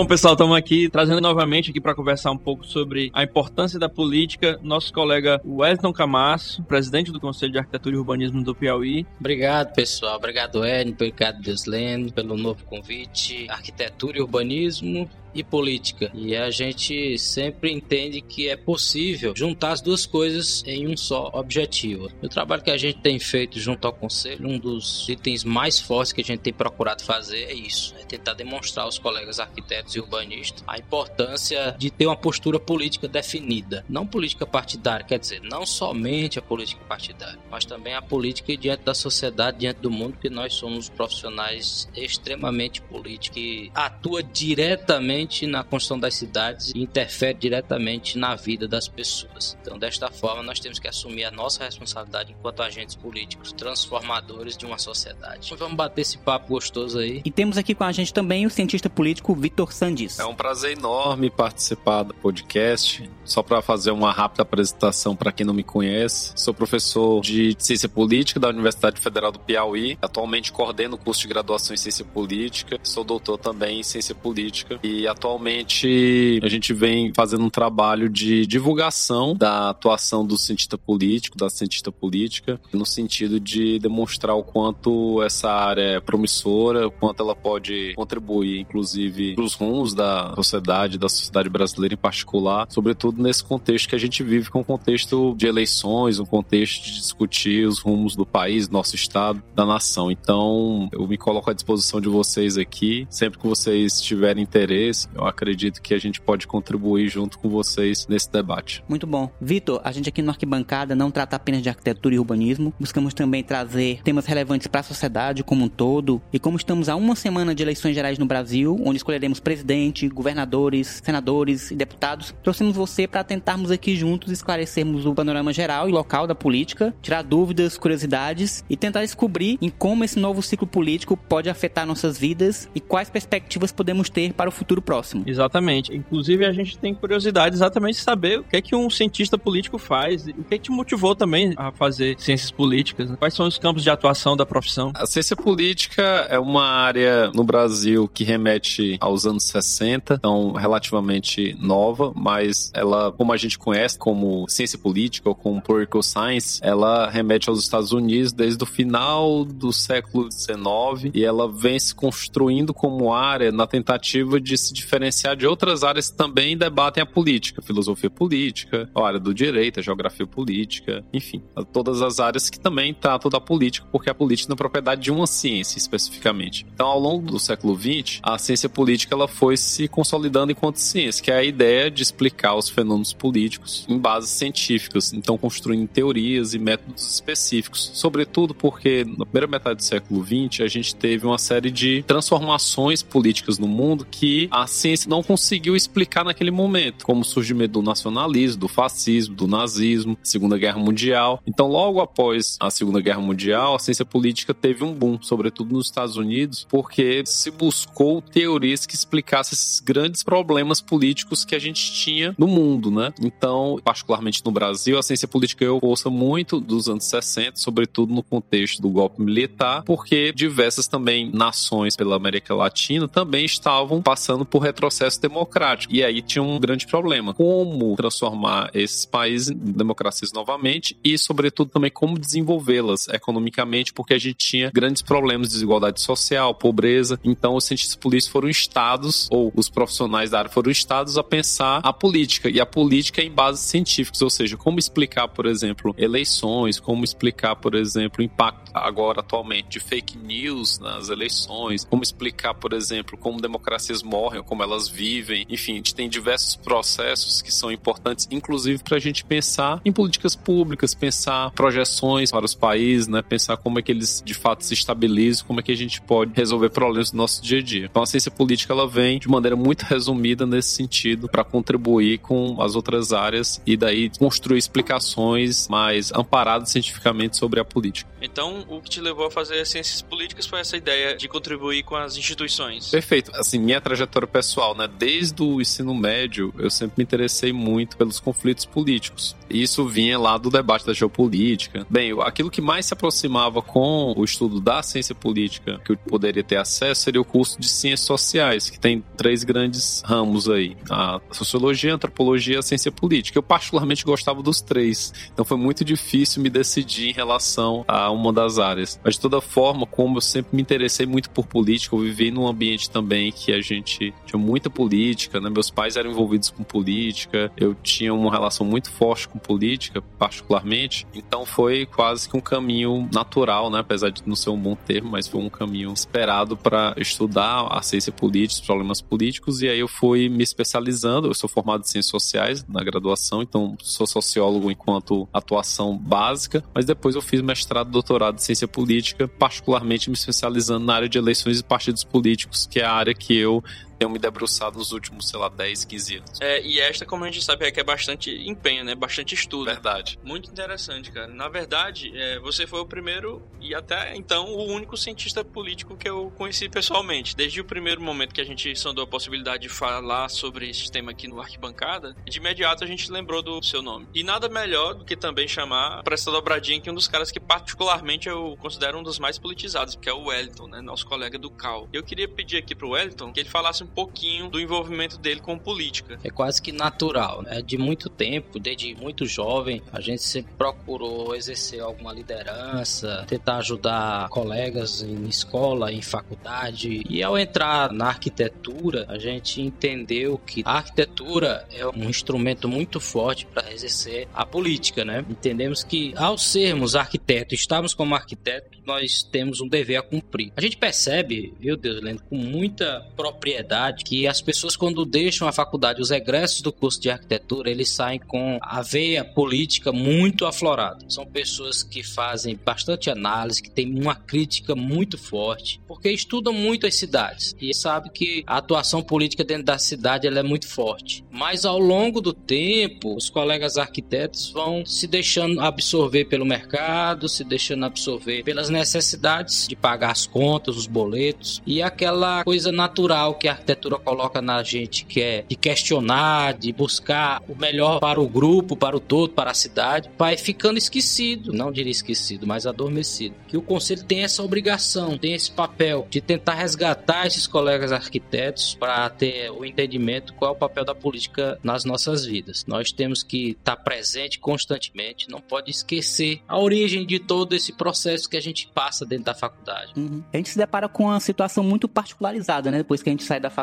Bom, 0.00 0.06
pessoal, 0.06 0.32
estamos 0.32 0.56
aqui 0.56 0.88
trazendo 0.88 1.20
novamente 1.20 1.68
aqui 1.68 1.78
para 1.78 1.94
conversar 1.94 2.30
um 2.30 2.38
pouco 2.38 2.64
sobre 2.64 3.10
a 3.12 3.22
importância 3.22 3.78
da 3.78 3.86
política. 3.86 4.58
Nosso 4.62 4.90
colega 4.94 5.38
Wellington 5.44 5.92
Camasso, 5.92 6.62
presidente 6.62 7.12
do 7.12 7.20
Conselho 7.20 7.52
de 7.52 7.58
Arquitetura 7.58 7.96
e 7.96 7.98
Urbanismo 7.98 8.42
do 8.42 8.54
Piauí. 8.54 9.06
Obrigado, 9.20 9.74
pessoal. 9.74 10.16
Obrigado, 10.16 10.64
Edno. 10.64 10.94
Obrigado, 10.94 11.42
Deslene, 11.42 12.10
pelo 12.10 12.34
novo 12.34 12.64
convite. 12.64 13.44
Arquitetura 13.50 14.16
e 14.16 14.22
Urbanismo 14.22 15.06
e 15.34 15.42
política. 15.42 16.10
E 16.14 16.36
a 16.36 16.50
gente 16.50 17.18
sempre 17.18 17.72
entende 17.72 18.20
que 18.20 18.48
é 18.48 18.56
possível 18.56 19.32
juntar 19.36 19.72
as 19.72 19.80
duas 19.80 20.06
coisas 20.06 20.62
em 20.66 20.88
um 20.88 20.96
só 20.96 21.30
objetivo. 21.32 22.10
O 22.22 22.28
trabalho 22.28 22.62
que 22.62 22.70
a 22.70 22.76
gente 22.76 22.98
tem 23.00 23.18
feito 23.18 23.58
junto 23.58 23.86
ao 23.86 23.92
conselho, 23.92 24.48
um 24.48 24.58
dos 24.58 25.08
itens 25.08 25.44
mais 25.44 25.78
fortes 25.78 26.12
que 26.12 26.20
a 26.20 26.24
gente 26.24 26.40
tem 26.40 26.52
procurado 26.52 27.02
fazer 27.02 27.44
é 27.44 27.54
isso, 27.54 27.94
é 27.98 28.04
tentar 28.04 28.34
demonstrar 28.34 28.86
aos 28.86 28.98
colegas 28.98 29.38
arquitetos 29.38 29.94
e 29.94 30.00
urbanistas 30.00 30.62
a 30.66 30.78
importância 30.78 31.74
de 31.78 31.90
ter 31.90 32.06
uma 32.06 32.16
postura 32.16 32.58
política 32.58 33.08
definida, 33.08 33.84
não 33.88 34.06
política 34.06 34.46
partidária, 34.46 35.04
quer 35.04 35.18
dizer, 35.18 35.40
não 35.42 35.66
somente 35.66 36.38
a 36.38 36.42
política 36.42 36.82
partidária, 36.88 37.38
mas 37.50 37.64
também 37.64 37.94
a 37.94 38.02
política 38.02 38.56
diante 38.56 38.84
da 38.84 38.94
sociedade, 38.94 39.58
diante 39.58 39.80
do 39.80 39.90
mundo, 39.90 40.18
que 40.20 40.30
nós 40.30 40.54
somos 40.54 40.88
profissionais 40.88 41.88
extremamente 41.96 42.80
políticos 42.82 43.30
que 43.30 43.70
atua 43.74 44.22
diretamente 44.22 45.19
diretamente 45.20 45.46
na 45.46 45.64
construção 45.64 45.98
das 45.98 46.14
cidades 46.14 46.72
e 46.74 46.80
interfere 46.80 47.38
diretamente 47.38 48.18
na 48.18 48.34
vida 48.34 48.66
das 48.66 48.88
pessoas. 48.88 49.56
Então, 49.60 49.78
desta 49.78 50.10
forma, 50.10 50.42
nós 50.42 50.60
temos 50.60 50.78
que 50.78 50.88
assumir 50.88 51.24
a 51.24 51.30
nossa 51.30 51.64
responsabilidade 51.64 52.32
enquanto 52.32 52.62
agentes 52.62 52.94
políticos, 52.94 53.52
transformadores 53.52 54.56
de 54.56 54.64
uma 54.64 54.78
sociedade. 54.78 55.46
Então, 55.46 55.58
vamos 55.58 55.76
bater 55.76 56.02
esse 56.02 56.18
papo 56.18 56.48
gostoso 56.48 56.98
aí. 56.98 57.20
E 57.24 57.30
temos 57.30 57.58
aqui 57.58 57.74
com 57.74 57.84
a 57.84 57.92
gente 57.92 58.12
também 58.12 58.46
o 58.46 58.50
cientista 58.50 58.88
político 58.88 59.34
Vitor 59.34 59.72
Sandis. 59.72 60.18
É 60.18 60.24
um 60.24 60.34
prazer 60.34 60.76
enorme 60.76 61.30
participar 61.30 62.02
do 62.02 62.14
podcast. 62.14 63.08
Só 63.24 63.42
para 63.42 63.62
fazer 63.62 63.90
uma 63.90 64.10
rápida 64.10 64.42
apresentação 64.42 65.14
para 65.14 65.30
quem 65.30 65.46
não 65.46 65.54
me 65.54 65.62
conhece, 65.62 66.32
sou 66.34 66.52
professor 66.52 67.20
de 67.20 67.54
Ciência 67.58 67.88
Política 67.88 68.40
da 68.40 68.48
Universidade 68.48 69.00
Federal 69.00 69.30
do 69.30 69.38
Piauí. 69.38 69.96
Atualmente 70.02 70.52
coordeno 70.52 70.96
o 70.96 70.98
curso 70.98 71.22
de 71.22 71.28
graduação 71.28 71.74
em 71.74 71.76
Ciência 71.76 72.04
Política. 72.04 72.78
Sou 72.82 73.04
doutor 73.04 73.38
também 73.38 73.80
em 73.80 73.82
Ciência 73.82 74.14
Política 74.14 74.80
e 74.82 75.06
atualmente 75.10 76.40
a 76.42 76.48
gente 76.48 76.72
vem 76.72 77.12
fazendo 77.14 77.44
um 77.44 77.50
trabalho 77.50 78.08
de 78.08 78.46
divulgação 78.46 79.34
da 79.34 79.70
atuação 79.70 80.24
do 80.24 80.36
cientista 80.36 80.78
político, 80.78 81.36
da 81.36 81.50
cientista 81.50 81.92
política, 81.92 82.60
no 82.72 82.86
sentido 82.86 83.38
de 83.38 83.78
demonstrar 83.78 84.36
o 84.36 84.42
quanto 84.42 85.22
essa 85.22 85.50
área 85.50 85.82
é 85.82 86.00
promissora, 86.00 86.86
o 86.86 86.90
quanto 86.90 87.22
ela 87.22 87.34
pode 87.34 87.94
contribuir, 87.94 88.60
inclusive, 88.60 89.34
para 89.34 89.44
os 89.44 89.54
rumos 89.54 89.94
da 89.94 90.34
sociedade, 90.34 90.98
da 90.98 91.08
sociedade 91.08 91.48
brasileira 91.48 91.94
em 91.94 91.98
particular, 91.98 92.66
sobretudo 92.70 93.22
nesse 93.22 93.44
contexto 93.44 93.88
que 93.88 93.94
a 93.94 93.98
gente 93.98 94.22
vive, 94.22 94.50
que 94.50 94.56
é 94.56 94.60
um 94.60 94.64
contexto 94.64 95.34
de 95.36 95.46
eleições, 95.46 96.18
um 96.18 96.26
contexto 96.26 96.84
de 96.84 96.94
discutir 96.94 97.66
os 97.66 97.80
rumos 97.80 98.14
do 98.14 98.24
país, 98.26 98.68
nosso 98.68 98.94
estado, 98.94 99.42
da 99.54 99.64
nação. 99.64 100.10
Então, 100.10 100.88
eu 100.92 101.06
me 101.06 101.18
coloco 101.18 101.50
à 101.50 101.52
disposição 101.52 102.00
de 102.00 102.08
vocês 102.08 102.56
aqui, 102.56 103.06
sempre 103.10 103.38
que 103.38 103.46
vocês 103.46 104.00
tiverem 104.00 104.42
interesse 104.42 104.99
eu 105.14 105.26
acredito 105.26 105.80
que 105.80 105.94
a 105.94 105.98
gente 105.98 106.20
pode 106.20 106.46
contribuir 106.46 107.08
junto 107.08 107.38
com 107.38 107.48
vocês 107.48 108.06
nesse 108.08 108.30
debate. 108.30 108.84
Muito 108.88 109.06
bom. 109.06 109.30
Vitor, 109.40 109.80
a 109.84 109.92
gente 109.92 110.08
aqui 110.08 110.22
no 110.22 110.30
Arquibancada 110.30 110.94
não 110.94 111.10
trata 111.10 111.36
apenas 111.36 111.62
de 111.62 111.68
arquitetura 111.68 112.14
e 112.14 112.18
urbanismo, 112.18 112.72
buscamos 112.78 113.14
também 113.14 113.42
trazer 113.42 114.02
temas 114.02 114.26
relevantes 114.26 114.66
para 114.66 114.80
a 114.80 114.84
sociedade 114.84 115.42
como 115.42 115.64
um 115.64 115.68
todo. 115.68 116.20
E 116.32 116.38
como 116.38 116.56
estamos 116.56 116.88
a 116.88 116.96
uma 116.96 117.14
semana 117.14 117.54
de 117.54 117.62
eleições 117.62 117.94
gerais 117.94 118.18
no 118.18 118.26
Brasil, 118.26 118.78
onde 118.84 118.96
escolheremos 118.96 119.40
presidente, 119.40 120.08
governadores, 120.08 121.00
senadores 121.04 121.70
e 121.70 121.76
deputados, 121.76 122.34
trouxemos 122.42 122.76
você 122.76 123.06
para 123.06 123.24
tentarmos 123.24 123.70
aqui 123.70 123.96
juntos 123.96 124.32
esclarecermos 124.32 125.06
o 125.06 125.14
panorama 125.14 125.52
geral 125.52 125.88
e 125.88 125.92
local 125.92 126.26
da 126.26 126.34
política, 126.34 126.94
tirar 127.02 127.22
dúvidas, 127.22 127.78
curiosidades 127.78 128.64
e 128.68 128.76
tentar 128.76 129.02
descobrir 129.02 129.58
em 129.60 129.68
como 129.68 130.04
esse 130.04 130.18
novo 130.18 130.42
ciclo 130.42 130.66
político 130.66 131.16
pode 131.16 131.48
afetar 131.48 131.86
nossas 131.86 132.18
vidas 132.18 132.68
e 132.74 132.80
quais 132.80 133.10
perspectivas 133.10 133.72
podemos 133.72 134.08
ter 134.08 134.32
para 134.32 134.48
o 134.48 134.52
futuro 134.52 134.82
próximo. 134.90 135.22
Exatamente. 135.24 135.94
Inclusive, 135.94 136.44
a 136.44 136.52
gente 136.52 136.76
tem 136.76 136.92
curiosidade 136.92 137.54
exatamente 137.54 137.94
de 137.94 138.02
saber 138.02 138.40
o 138.40 138.42
que 138.42 138.56
é 138.56 138.60
que 138.60 138.74
um 138.74 138.90
cientista 138.90 139.38
político 139.38 139.78
faz, 139.78 140.26
o 140.26 140.42
que 140.42 140.54
é 140.54 140.58
que 140.58 140.64
te 140.64 140.72
motivou 140.72 141.14
também 141.14 141.54
a 141.56 141.70
fazer 141.70 142.16
ciências 142.18 142.50
políticas, 142.50 143.08
né? 143.08 143.16
quais 143.16 143.32
são 143.32 143.46
os 143.46 143.56
campos 143.56 143.84
de 143.84 143.90
atuação 143.90 144.36
da 144.36 144.44
profissão. 144.44 144.90
A 144.96 145.06
ciência 145.06 145.36
política 145.36 146.02
é 146.28 146.40
uma 146.40 146.64
área 146.64 147.30
no 147.32 147.44
Brasil 147.44 148.08
que 148.08 148.24
remete 148.24 148.96
aos 149.00 149.24
anos 149.24 149.44
60, 149.44 150.14
então 150.14 150.54
relativamente 150.54 151.56
nova, 151.60 152.12
mas 152.16 152.72
ela, 152.74 153.12
como 153.12 153.32
a 153.32 153.36
gente 153.36 153.56
conhece 153.56 153.96
como 153.96 154.44
ciência 154.48 154.76
política 154.76 155.28
ou 155.28 155.36
como 155.36 155.62
political 155.62 156.02
science, 156.02 156.58
ela 156.64 157.08
remete 157.08 157.48
aos 157.48 157.60
Estados 157.60 157.92
Unidos 157.92 158.32
desde 158.32 158.60
o 158.64 158.66
final 158.66 159.44
do 159.44 159.72
século 159.72 160.28
XIX 160.32 161.12
e 161.14 161.24
ela 161.24 161.48
vem 161.48 161.78
se 161.78 161.94
construindo 161.94 162.74
como 162.74 163.14
área 163.14 163.52
na 163.52 163.68
tentativa 163.68 164.40
de 164.40 164.58
se 164.58 164.79
diferenciar 164.80 165.36
de 165.36 165.46
outras 165.46 165.84
áreas 165.84 166.10
que 166.10 166.16
também 166.16 166.56
debatem 166.56 167.02
a 167.02 167.06
política, 167.06 167.62
filosofia 167.62 168.10
política, 168.10 168.90
a 168.94 169.06
área 169.06 169.20
do 169.20 169.32
direito, 169.32 169.80
a 169.80 169.82
geografia 169.82 170.26
política, 170.26 171.04
enfim, 171.12 171.42
todas 171.72 172.02
as 172.02 172.20
áreas 172.20 172.50
que 172.50 172.58
também 172.58 172.92
tratam 172.92 173.30
da 173.30 173.40
política, 173.40 173.86
porque 173.90 174.10
a 174.10 174.14
política 174.14 174.52
é 174.52 174.56
propriedade 174.56 175.02
de 175.02 175.10
uma 175.10 175.26
ciência 175.26 175.78
especificamente. 175.78 176.66
Então, 176.74 176.86
ao 176.86 176.98
longo 176.98 177.30
do 177.30 177.38
século 177.38 177.78
XX, 177.78 178.20
a 178.22 178.38
ciência 178.38 178.68
política 178.68 179.14
ela 179.14 179.28
foi 179.28 179.56
se 179.56 179.88
consolidando 179.88 180.52
enquanto 180.52 180.76
ciência, 180.76 181.22
que 181.22 181.30
é 181.30 181.36
a 181.36 181.44
ideia 181.44 181.90
de 181.90 182.02
explicar 182.02 182.54
os 182.54 182.68
fenômenos 182.68 183.12
políticos 183.12 183.86
em 183.88 183.98
bases 183.98 184.30
científicas, 184.30 185.12
então 185.12 185.36
construindo 185.38 185.88
teorias 185.88 186.54
e 186.54 186.58
métodos 186.58 187.14
específicos, 187.14 187.90
sobretudo 187.94 188.54
porque 188.54 189.04
na 189.04 189.24
primeira 189.24 189.46
metade 189.46 189.76
do 189.76 189.84
século 189.84 190.24
XX 190.24 190.60
a 190.60 190.68
gente 190.68 190.94
teve 190.94 191.26
uma 191.26 191.38
série 191.38 191.70
de 191.70 192.02
transformações 192.02 193.02
políticas 193.02 193.58
no 193.58 193.68
mundo 193.68 194.06
que 194.10 194.48
a 194.50 194.66
ciência 194.70 195.08
não 195.08 195.22
conseguiu 195.22 195.76
explicar 195.76 196.24
naquele 196.24 196.50
momento, 196.50 197.04
como 197.04 197.22
o 197.22 197.24
surgimento 197.24 197.74
do 197.74 197.82
nacionalismo, 197.82 198.60
do 198.60 198.68
fascismo, 198.68 199.34
do 199.34 199.46
nazismo, 199.46 200.16
Segunda 200.22 200.56
Guerra 200.56 200.78
Mundial. 200.78 201.42
Então, 201.46 201.66
logo 201.66 202.00
após 202.00 202.56
a 202.60 202.70
Segunda 202.70 203.00
Guerra 203.00 203.20
Mundial, 203.20 203.74
a 203.74 203.78
ciência 203.78 204.04
política 204.04 204.54
teve 204.54 204.84
um 204.84 204.94
boom, 204.94 205.18
sobretudo 205.20 205.74
nos 205.74 205.86
Estados 205.86 206.16
Unidos, 206.16 206.66
porque 206.68 207.22
se 207.26 207.50
buscou 207.50 208.22
teorias 208.22 208.86
que 208.86 208.94
explicassem 208.94 209.54
esses 209.54 209.80
grandes 209.80 210.22
problemas 210.22 210.80
políticos 210.80 211.44
que 211.44 211.54
a 211.54 211.58
gente 211.58 211.92
tinha 211.92 212.34
no 212.38 212.46
mundo, 212.46 212.90
né? 212.90 213.12
Então, 213.20 213.78
particularmente 213.84 214.44
no 214.44 214.52
Brasil, 214.52 214.98
a 214.98 215.02
ciência 215.02 215.28
política 215.28 215.64
eu 215.64 215.78
ouço 215.82 216.10
muito 216.10 216.60
dos 216.60 216.88
anos 216.88 217.04
60, 217.04 217.56
sobretudo 217.56 218.14
no 218.14 218.22
contexto 218.22 218.80
do 218.80 218.88
golpe 218.88 219.20
militar, 219.22 219.82
porque 219.82 220.32
diversas 220.32 220.86
também 220.86 221.30
nações 221.32 221.96
pela 221.96 222.16
América 222.16 222.54
Latina 222.54 223.08
também 223.08 223.44
estavam 223.44 224.02
passando 224.02 224.44
por 224.44 224.59
retrocesso 224.60 225.20
democrático. 225.20 225.92
E 225.92 226.02
aí 226.04 226.22
tinha 226.22 226.42
um 226.42 226.58
grande 226.58 226.86
problema. 226.86 227.34
Como 227.34 227.94
transformar 227.96 228.70
esses 228.74 229.04
países 229.04 229.50
em 229.50 229.54
democracias 229.56 230.32
novamente 230.32 230.96
e, 231.02 231.18
sobretudo, 231.18 231.70
também 231.70 231.90
como 231.90 232.18
desenvolvê-las 232.18 233.08
economicamente, 233.08 233.92
porque 233.92 234.14
a 234.14 234.18
gente 234.18 234.36
tinha 234.36 234.70
grandes 234.72 235.02
problemas 235.02 235.48
de 235.48 235.54
desigualdade 235.54 236.00
social, 236.00 236.54
pobreza. 236.54 237.18
Então, 237.24 237.54
os 237.54 237.64
cientistas 237.64 237.96
políticos 237.96 238.32
foram 238.32 238.48
estados, 238.48 239.28
ou 239.30 239.52
os 239.56 239.68
profissionais 239.68 240.30
da 240.30 240.38
área 240.38 240.50
foram 240.50 240.70
estados 240.70 241.18
a 241.18 241.22
pensar 241.22 241.80
a 241.82 241.92
política. 241.92 242.48
E 242.48 242.60
a 242.60 242.66
política 242.66 243.20
é 243.20 243.24
em 243.24 243.30
bases 243.30 243.64
científicas, 243.64 244.22
ou 244.22 244.30
seja, 244.30 244.56
como 244.56 244.78
explicar, 244.78 245.28
por 245.28 245.46
exemplo, 245.46 245.94
eleições, 245.98 246.78
como 246.78 247.04
explicar, 247.04 247.56
por 247.56 247.74
exemplo, 247.74 248.20
o 248.20 248.22
impacto 248.22 248.69
agora 248.74 249.20
atualmente 249.20 249.68
de 249.68 249.80
fake 249.80 250.18
news 250.18 250.78
nas 250.78 251.08
eleições, 251.08 251.84
como 251.84 252.02
explicar, 252.02 252.54
por 252.54 252.72
exemplo, 252.72 253.16
como 253.16 253.40
democracias 253.40 254.02
morrem, 254.02 254.42
como 254.42 254.62
elas 254.62 254.88
vivem. 254.88 255.46
Enfim, 255.48 255.72
a 255.72 255.76
gente 255.76 255.94
tem 255.94 256.08
diversos 256.08 256.56
processos 256.56 257.42
que 257.42 257.52
são 257.52 257.70
importantes, 257.70 258.28
inclusive 258.30 258.82
para 258.82 258.96
a 258.96 259.00
gente 259.00 259.24
pensar 259.24 259.80
em 259.84 259.92
políticas 259.92 260.34
públicas, 260.34 260.94
pensar 260.94 261.50
projeções 261.52 262.30
para 262.30 262.44
os 262.44 262.54
países, 262.54 263.08
né? 263.08 263.22
Pensar 263.22 263.56
como 263.56 263.78
é 263.78 263.82
que 263.82 263.92
eles 263.92 264.22
de 264.24 264.34
fato 264.34 264.64
se 264.64 264.74
estabilizam, 264.74 265.46
como 265.46 265.60
é 265.60 265.62
que 265.62 265.72
a 265.72 265.76
gente 265.76 266.00
pode 266.00 266.32
resolver 266.34 266.70
problemas 266.70 267.10
do 267.10 267.16
nosso 267.16 267.42
dia 267.42 267.58
a 267.58 267.62
dia. 267.62 267.86
Então 267.90 268.02
a 268.02 268.06
ciência 268.06 268.30
política 268.30 268.72
ela 268.72 268.86
vem 268.86 269.18
de 269.18 269.28
maneira 269.28 269.56
muito 269.56 269.82
resumida 269.82 270.46
nesse 270.46 270.70
sentido 270.70 271.28
para 271.28 271.44
contribuir 271.44 272.18
com 272.18 272.60
as 272.60 272.74
outras 272.74 273.12
áreas 273.12 273.60
e 273.66 273.76
daí 273.76 274.10
construir 274.18 274.58
explicações 274.58 275.68
mais 275.68 276.12
amparadas 276.12 276.70
cientificamente 276.70 277.36
sobre 277.36 277.60
a 277.60 277.64
política. 277.64 278.10
Então, 278.20 278.59
o 278.68 278.80
que 278.80 278.90
te 278.90 279.00
levou 279.00 279.26
a 279.26 279.30
fazer 279.30 279.64
ciências 279.66 280.02
políticas 280.02 280.46
foi 280.46 280.60
essa 280.60 280.76
ideia 280.76 281.16
de 281.16 281.28
contribuir 281.28 281.82
com 281.82 281.96
as 281.96 282.16
instituições. 282.16 282.90
Perfeito. 282.90 283.30
Assim, 283.34 283.58
minha 283.58 283.80
trajetória 283.80 284.26
pessoal, 284.26 284.74
né? 284.74 284.88
Desde 284.88 285.42
o 285.42 285.60
ensino 285.60 285.94
médio, 285.94 286.52
eu 286.58 286.70
sempre 286.70 286.94
me 286.98 287.04
interessei 287.04 287.52
muito 287.52 287.96
pelos 287.96 288.20
conflitos 288.20 288.64
políticos. 288.64 289.36
E 289.48 289.62
isso 289.62 289.86
vinha 289.86 290.18
lá 290.18 290.38
do 290.38 290.50
debate 290.50 290.86
da 290.86 290.92
geopolítica. 290.92 291.86
Bem, 291.90 292.12
aquilo 292.22 292.50
que 292.50 292.60
mais 292.60 292.86
se 292.86 292.94
aproximava 292.94 293.60
com 293.60 294.14
o 294.16 294.24
estudo 294.24 294.60
da 294.60 294.82
ciência 294.82 295.14
política 295.14 295.80
que 295.84 295.92
eu 295.92 295.96
poderia 295.96 296.44
ter 296.44 296.56
acesso 296.56 297.02
seria 297.02 297.20
o 297.20 297.24
curso 297.24 297.60
de 297.60 297.68
ciências 297.68 298.06
sociais, 298.06 298.70
que 298.70 298.78
tem 298.78 299.02
três 299.16 299.44
grandes 299.44 300.02
ramos 300.04 300.48
aí: 300.48 300.76
a 300.88 301.20
sociologia, 301.32 301.92
a 301.92 301.94
antropologia 301.94 302.56
e 302.56 302.58
a 302.58 302.62
ciência 302.62 302.92
política. 302.92 303.38
Eu 303.38 303.42
particularmente 303.42 304.04
gostava 304.04 304.42
dos 304.42 304.60
três. 304.60 305.12
Então 305.32 305.44
foi 305.44 305.56
muito 305.56 305.84
difícil 305.84 306.42
me 306.42 306.50
decidir 306.50 307.10
em 307.10 307.12
relação 307.12 307.84
a 307.88 308.10
uma 308.10 308.32
das 308.32 308.49
áreas. 308.58 309.00
Mas 309.04 309.14
de 309.14 309.20
toda 309.20 309.40
forma, 309.40 309.86
como 309.86 310.18
eu 310.18 310.20
sempre 310.20 310.56
me 310.56 310.62
interessei 310.62 311.06
muito 311.06 311.30
por 311.30 311.46
política, 311.46 311.94
eu 311.94 312.00
vivi 312.00 312.30
num 312.30 312.46
ambiente 312.46 312.90
também 312.90 313.32
que 313.32 313.52
a 313.52 313.60
gente 313.60 314.12
tinha 314.26 314.38
muita 314.38 314.70
política, 314.70 315.40
né? 315.40 315.50
Meus 315.50 315.70
pais 315.70 315.96
eram 315.96 316.10
envolvidos 316.10 316.50
com 316.50 316.62
política, 316.62 317.50
eu 317.56 317.74
tinha 317.74 318.12
uma 318.12 318.30
relação 318.30 318.66
muito 318.66 318.90
forte 318.90 319.28
com 319.28 319.38
política, 319.38 320.02
particularmente. 320.18 321.06
Então 321.14 321.44
foi 321.44 321.86
quase 321.86 322.28
que 322.28 322.36
um 322.36 322.40
caminho 322.40 323.08
natural, 323.12 323.70
né? 323.70 323.80
Apesar 323.80 324.10
de 324.10 324.22
não 324.26 324.36
ser 324.36 324.50
um 324.50 324.58
bom 324.58 324.74
termo, 324.74 325.10
mas 325.10 325.26
foi 325.26 325.40
um 325.40 325.48
caminho 325.48 325.92
esperado 325.92 326.56
para 326.56 326.94
estudar 326.96 327.66
a 327.70 327.82
ciência 327.82 328.12
política, 328.12 328.60
os 328.60 328.66
problemas 328.66 329.00
políticos. 329.00 329.62
E 329.62 329.68
aí 329.68 329.80
eu 329.80 329.88
fui 329.88 330.28
me 330.28 330.42
especializando. 330.42 331.28
Eu 331.28 331.34
sou 331.34 331.48
formado 331.48 331.82
em 331.82 331.86
ciências 331.86 332.10
sociais 332.10 332.64
na 332.68 332.82
graduação, 332.82 333.42
então 333.42 333.76
sou 333.80 334.06
sociólogo 334.06 334.70
enquanto 334.70 335.28
atuação 335.32 335.96
básica, 335.96 336.62
mas 336.74 336.84
depois 336.84 337.14
eu 337.14 337.22
fiz 337.22 337.40
mestrado, 337.40 337.90
doutorado 337.90 338.39
em 338.40 338.44
ciência 338.44 338.66
política, 338.66 339.28
particularmente 339.28 340.08
me 340.08 340.14
especializando 340.14 340.84
na 340.84 340.94
área 340.94 341.08
de 341.08 341.18
eleições 341.18 341.60
e 341.60 341.64
partidos 341.64 342.02
políticos, 342.02 342.66
que 342.66 342.80
é 342.80 342.84
a 342.84 342.92
área 342.92 343.14
que 343.14 343.36
eu 343.36 343.62
tenho 344.00 344.10
me 344.10 344.18
debruçado 344.18 344.78
nos 344.78 344.92
últimos, 344.92 345.28
sei 345.28 345.38
lá, 345.38 345.50
10, 345.50 345.84
15 345.84 346.16
anos. 346.16 346.40
É, 346.40 346.62
e 346.62 346.80
esta, 346.80 347.04
como 347.04 347.22
a 347.22 347.30
gente 347.30 347.44
sabe, 347.44 347.66
requer 347.66 347.84
bastante 347.84 348.30
empenho, 348.48 348.82
né? 348.82 348.94
Bastante 348.94 349.34
estudo. 349.34 349.66
Verdade. 349.66 350.18
Muito 350.24 350.50
interessante, 350.50 351.12
cara. 351.12 351.28
Na 351.28 351.50
verdade, 351.50 352.10
é, 352.16 352.38
você 352.38 352.66
foi 352.66 352.80
o 352.80 352.86
primeiro 352.86 353.42
e 353.60 353.74
até 353.74 354.16
então 354.16 354.46
o 354.46 354.72
único 354.72 354.96
cientista 354.96 355.44
político 355.44 355.98
que 355.98 356.08
eu 356.08 356.32
conheci 356.38 356.66
pessoalmente. 356.66 357.36
Desde 357.36 357.60
o 357.60 357.64
primeiro 357.64 358.00
momento 358.00 358.34
que 358.34 358.40
a 358.40 358.44
gente 358.44 358.74
sondou 358.74 359.04
a 359.04 359.06
possibilidade 359.06 359.64
de 359.64 359.68
falar 359.68 360.30
sobre 360.30 360.70
esse 360.70 360.90
tema 360.90 361.10
aqui 361.10 361.28
no 361.28 361.38
Arquibancada, 361.38 362.16
de 362.24 362.38
imediato 362.38 362.82
a 362.82 362.86
gente 362.86 363.12
lembrou 363.12 363.42
do 363.42 363.62
seu 363.62 363.82
nome. 363.82 364.08
E 364.14 364.24
nada 364.24 364.48
melhor 364.48 364.94
do 364.94 365.04
que 365.04 365.14
também 365.14 365.46
chamar 365.46 366.02
para 366.02 366.14
essa 366.14 366.30
dobradinha 366.30 366.80
que 366.80 366.90
um 366.90 366.94
dos 366.94 367.06
caras 367.06 367.30
que 367.30 367.38
particularmente 367.38 368.30
eu 368.30 368.56
considero 368.58 368.98
um 368.98 369.02
dos 369.02 369.18
mais 369.18 369.38
politizados, 369.38 369.94
que 369.94 370.08
é 370.08 370.12
o 370.12 370.28
Wellington, 370.28 370.68
né? 370.68 370.80
Nosso 370.80 371.06
colega 371.06 371.38
do 371.38 371.50
CAL. 371.50 371.86
Eu 371.92 372.02
queria 372.02 372.26
pedir 372.26 372.56
aqui 372.56 372.74
pro 372.74 372.90
Wellington 372.90 373.30
que 373.30 373.40
ele 373.40 373.48
falasse 373.50 373.84
um 373.84 373.89
pouquinho 373.94 374.48
do 374.48 374.60
envolvimento 374.60 375.18
dele 375.18 375.40
com 375.40 375.58
política. 375.58 376.18
É 376.22 376.30
quase 376.30 376.60
que 376.60 376.72
natural, 376.72 377.42
né? 377.42 377.60
De 377.62 377.76
muito 377.76 378.08
tempo, 378.08 378.58
desde 378.58 378.94
muito 378.94 379.26
jovem, 379.26 379.82
a 379.92 380.00
gente 380.00 380.22
sempre 380.22 380.52
procurou 380.56 381.34
exercer 381.34 381.80
alguma 381.80 382.12
liderança, 382.12 383.24
tentar 383.28 383.58
ajudar 383.58 384.28
colegas 384.28 385.02
em 385.02 385.28
escola, 385.28 385.92
em 385.92 386.02
faculdade. 386.02 387.02
E 387.08 387.22
ao 387.22 387.38
entrar 387.38 387.92
na 387.92 388.06
arquitetura, 388.06 389.06
a 389.08 389.18
gente 389.18 389.60
entendeu 389.60 390.38
que 390.38 390.62
a 390.64 390.74
arquitetura 390.74 391.66
é 391.72 391.86
um 391.86 392.08
instrumento 392.08 392.68
muito 392.68 393.00
forte 393.00 393.46
para 393.46 393.72
exercer 393.72 394.28
a 394.34 394.46
política, 394.46 395.04
né? 395.04 395.24
Entendemos 395.28 395.82
que 395.82 396.12
ao 396.16 396.38
sermos 396.38 396.96
arquitetos, 396.96 397.58
estamos 397.58 397.94
como 397.94 398.14
arquitetos, 398.14 398.80
nós 398.86 399.22
temos 399.22 399.60
um 399.60 399.68
dever 399.68 399.96
a 399.96 400.02
cumprir. 400.02 400.52
A 400.56 400.60
gente 400.60 400.76
percebe, 400.76 401.54
viu, 401.58 401.76
Deus, 401.76 402.02
lendo 402.02 402.22
com 402.22 402.36
muita 402.36 403.06
propriedade 403.16 403.79
faculdade 403.80 404.04
que 404.04 404.26
as 404.26 404.40
pessoas 404.40 404.76
quando 404.76 405.04
deixam 405.06 405.48
a 405.48 405.52
faculdade, 405.52 406.02
os 406.02 406.10
egressos 406.10 406.60
do 406.60 406.72
curso 406.72 407.00
de 407.00 407.10
arquitetura, 407.10 407.70
eles 407.70 407.88
saem 407.88 408.18
com 408.18 408.58
a 408.60 408.82
veia 408.82 409.24
política 409.24 409.92
muito 409.92 410.44
aflorada. 410.44 411.04
São 411.08 411.26
pessoas 411.26 411.82
que 411.82 412.02
fazem 412.02 412.58
bastante 412.62 413.10
análise, 413.10 413.62
que 413.62 413.70
têm 413.70 413.98
uma 413.98 414.14
crítica 414.14 414.74
muito 414.74 415.16
forte, 415.16 415.80
porque 415.86 416.10
estudam 416.10 416.52
muito 416.52 416.86
as 416.86 416.96
cidades 416.96 417.56
e 417.60 417.72
sabe 417.74 418.10
que 418.10 418.44
a 418.46 418.58
atuação 418.58 419.02
política 419.02 419.44
dentro 419.44 419.64
da 419.64 419.78
cidade 419.78 420.26
ela 420.26 420.40
é 420.40 420.42
muito 420.42 420.68
forte. 420.68 421.24
Mas 421.30 421.64
ao 421.64 421.78
longo 421.78 422.20
do 422.20 422.32
tempo, 422.32 423.16
os 423.16 423.30
colegas 423.30 423.78
arquitetos 423.78 424.50
vão 424.50 424.84
se 424.84 425.06
deixando 425.06 425.60
absorver 425.60 426.26
pelo 426.26 426.44
mercado, 426.44 427.28
se 427.28 427.44
deixando 427.44 427.84
absorver 427.84 428.42
pelas 428.42 428.68
necessidades 428.68 429.66
de 429.68 429.76
pagar 429.76 430.10
as 430.10 430.26
contas, 430.26 430.76
os 430.76 430.86
boletos 430.86 431.62
e 431.66 431.80
aquela 431.80 432.44
coisa 432.44 432.70
natural 432.70 433.34
que 433.34 433.48
a 433.48 433.54
arquitetura 433.70 433.98
coloca 433.98 434.42
na 434.42 434.62
gente, 434.62 435.04
que 435.04 435.20
é 435.20 435.44
de 435.48 435.56
questionar, 435.56 436.54
de 436.54 436.72
buscar 436.72 437.42
o 437.48 437.54
melhor 437.54 438.00
para 438.00 438.20
o 438.20 438.28
grupo, 438.28 438.76
para 438.76 438.96
o 438.96 439.00
todo, 439.00 439.32
para 439.32 439.50
a 439.50 439.54
cidade, 439.54 440.10
vai 440.18 440.36
ficando 440.36 440.78
esquecido, 440.78 441.52
não 441.52 441.70
diria 441.70 441.90
esquecido, 441.90 442.46
mas 442.46 442.66
adormecido. 442.66 443.34
Que 443.46 443.56
o 443.56 443.62
conselho 443.62 444.04
tem 444.04 444.22
essa 444.22 444.42
obrigação, 444.42 445.16
tem 445.16 445.34
esse 445.34 445.50
papel 445.50 446.06
de 446.10 446.20
tentar 446.20 446.54
resgatar 446.54 447.26
esses 447.26 447.46
colegas 447.46 447.92
arquitetos 447.92 448.74
para 448.74 449.08
ter 449.10 449.50
o 449.50 449.64
entendimento 449.64 450.34
qual 450.34 450.52
é 450.52 450.54
o 450.54 450.58
papel 450.58 450.84
da 450.84 450.94
política 450.94 451.58
nas 451.62 451.84
nossas 451.84 452.24
vidas. 452.24 452.64
Nós 452.66 452.92
temos 452.92 453.22
que 453.22 453.50
estar 453.50 453.76
presente 453.76 454.38
constantemente, 454.38 455.28
não 455.28 455.40
pode 455.40 455.70
esquecer 455.70 456.42
a 456.48 456.58
origem 456.58 457.06
de 457.06 457.18
todo 457.18 457.54
esse 457.54 457.72
processo 457.72 458.28
que 458.28 458.36
a 458.36 458.42
gente 458.42 458.68
passa 458.74 459.04
dentro 459.06 459.26
da 459.26 459.34
faculdade. 459.34 459.92
Uhum. 459.96 460.22
A 460.32 460.36
gente 460.36 460.50
se 460.50 460.58
depara 460.58 460.88
com 460.88 461.04
uma 461.04 461.20
situação 461.20 461.62
muito 461.62 461.88
particularizada, 461.88 462.70
né? 462.70 462.78
Depois 462.78 463.02
que 463.02 463.08
a 463.08 463.12
gente 463.12 463.24
sai 463.24 463.40
da 463.40 463.50
faculdade. 463.50 463.59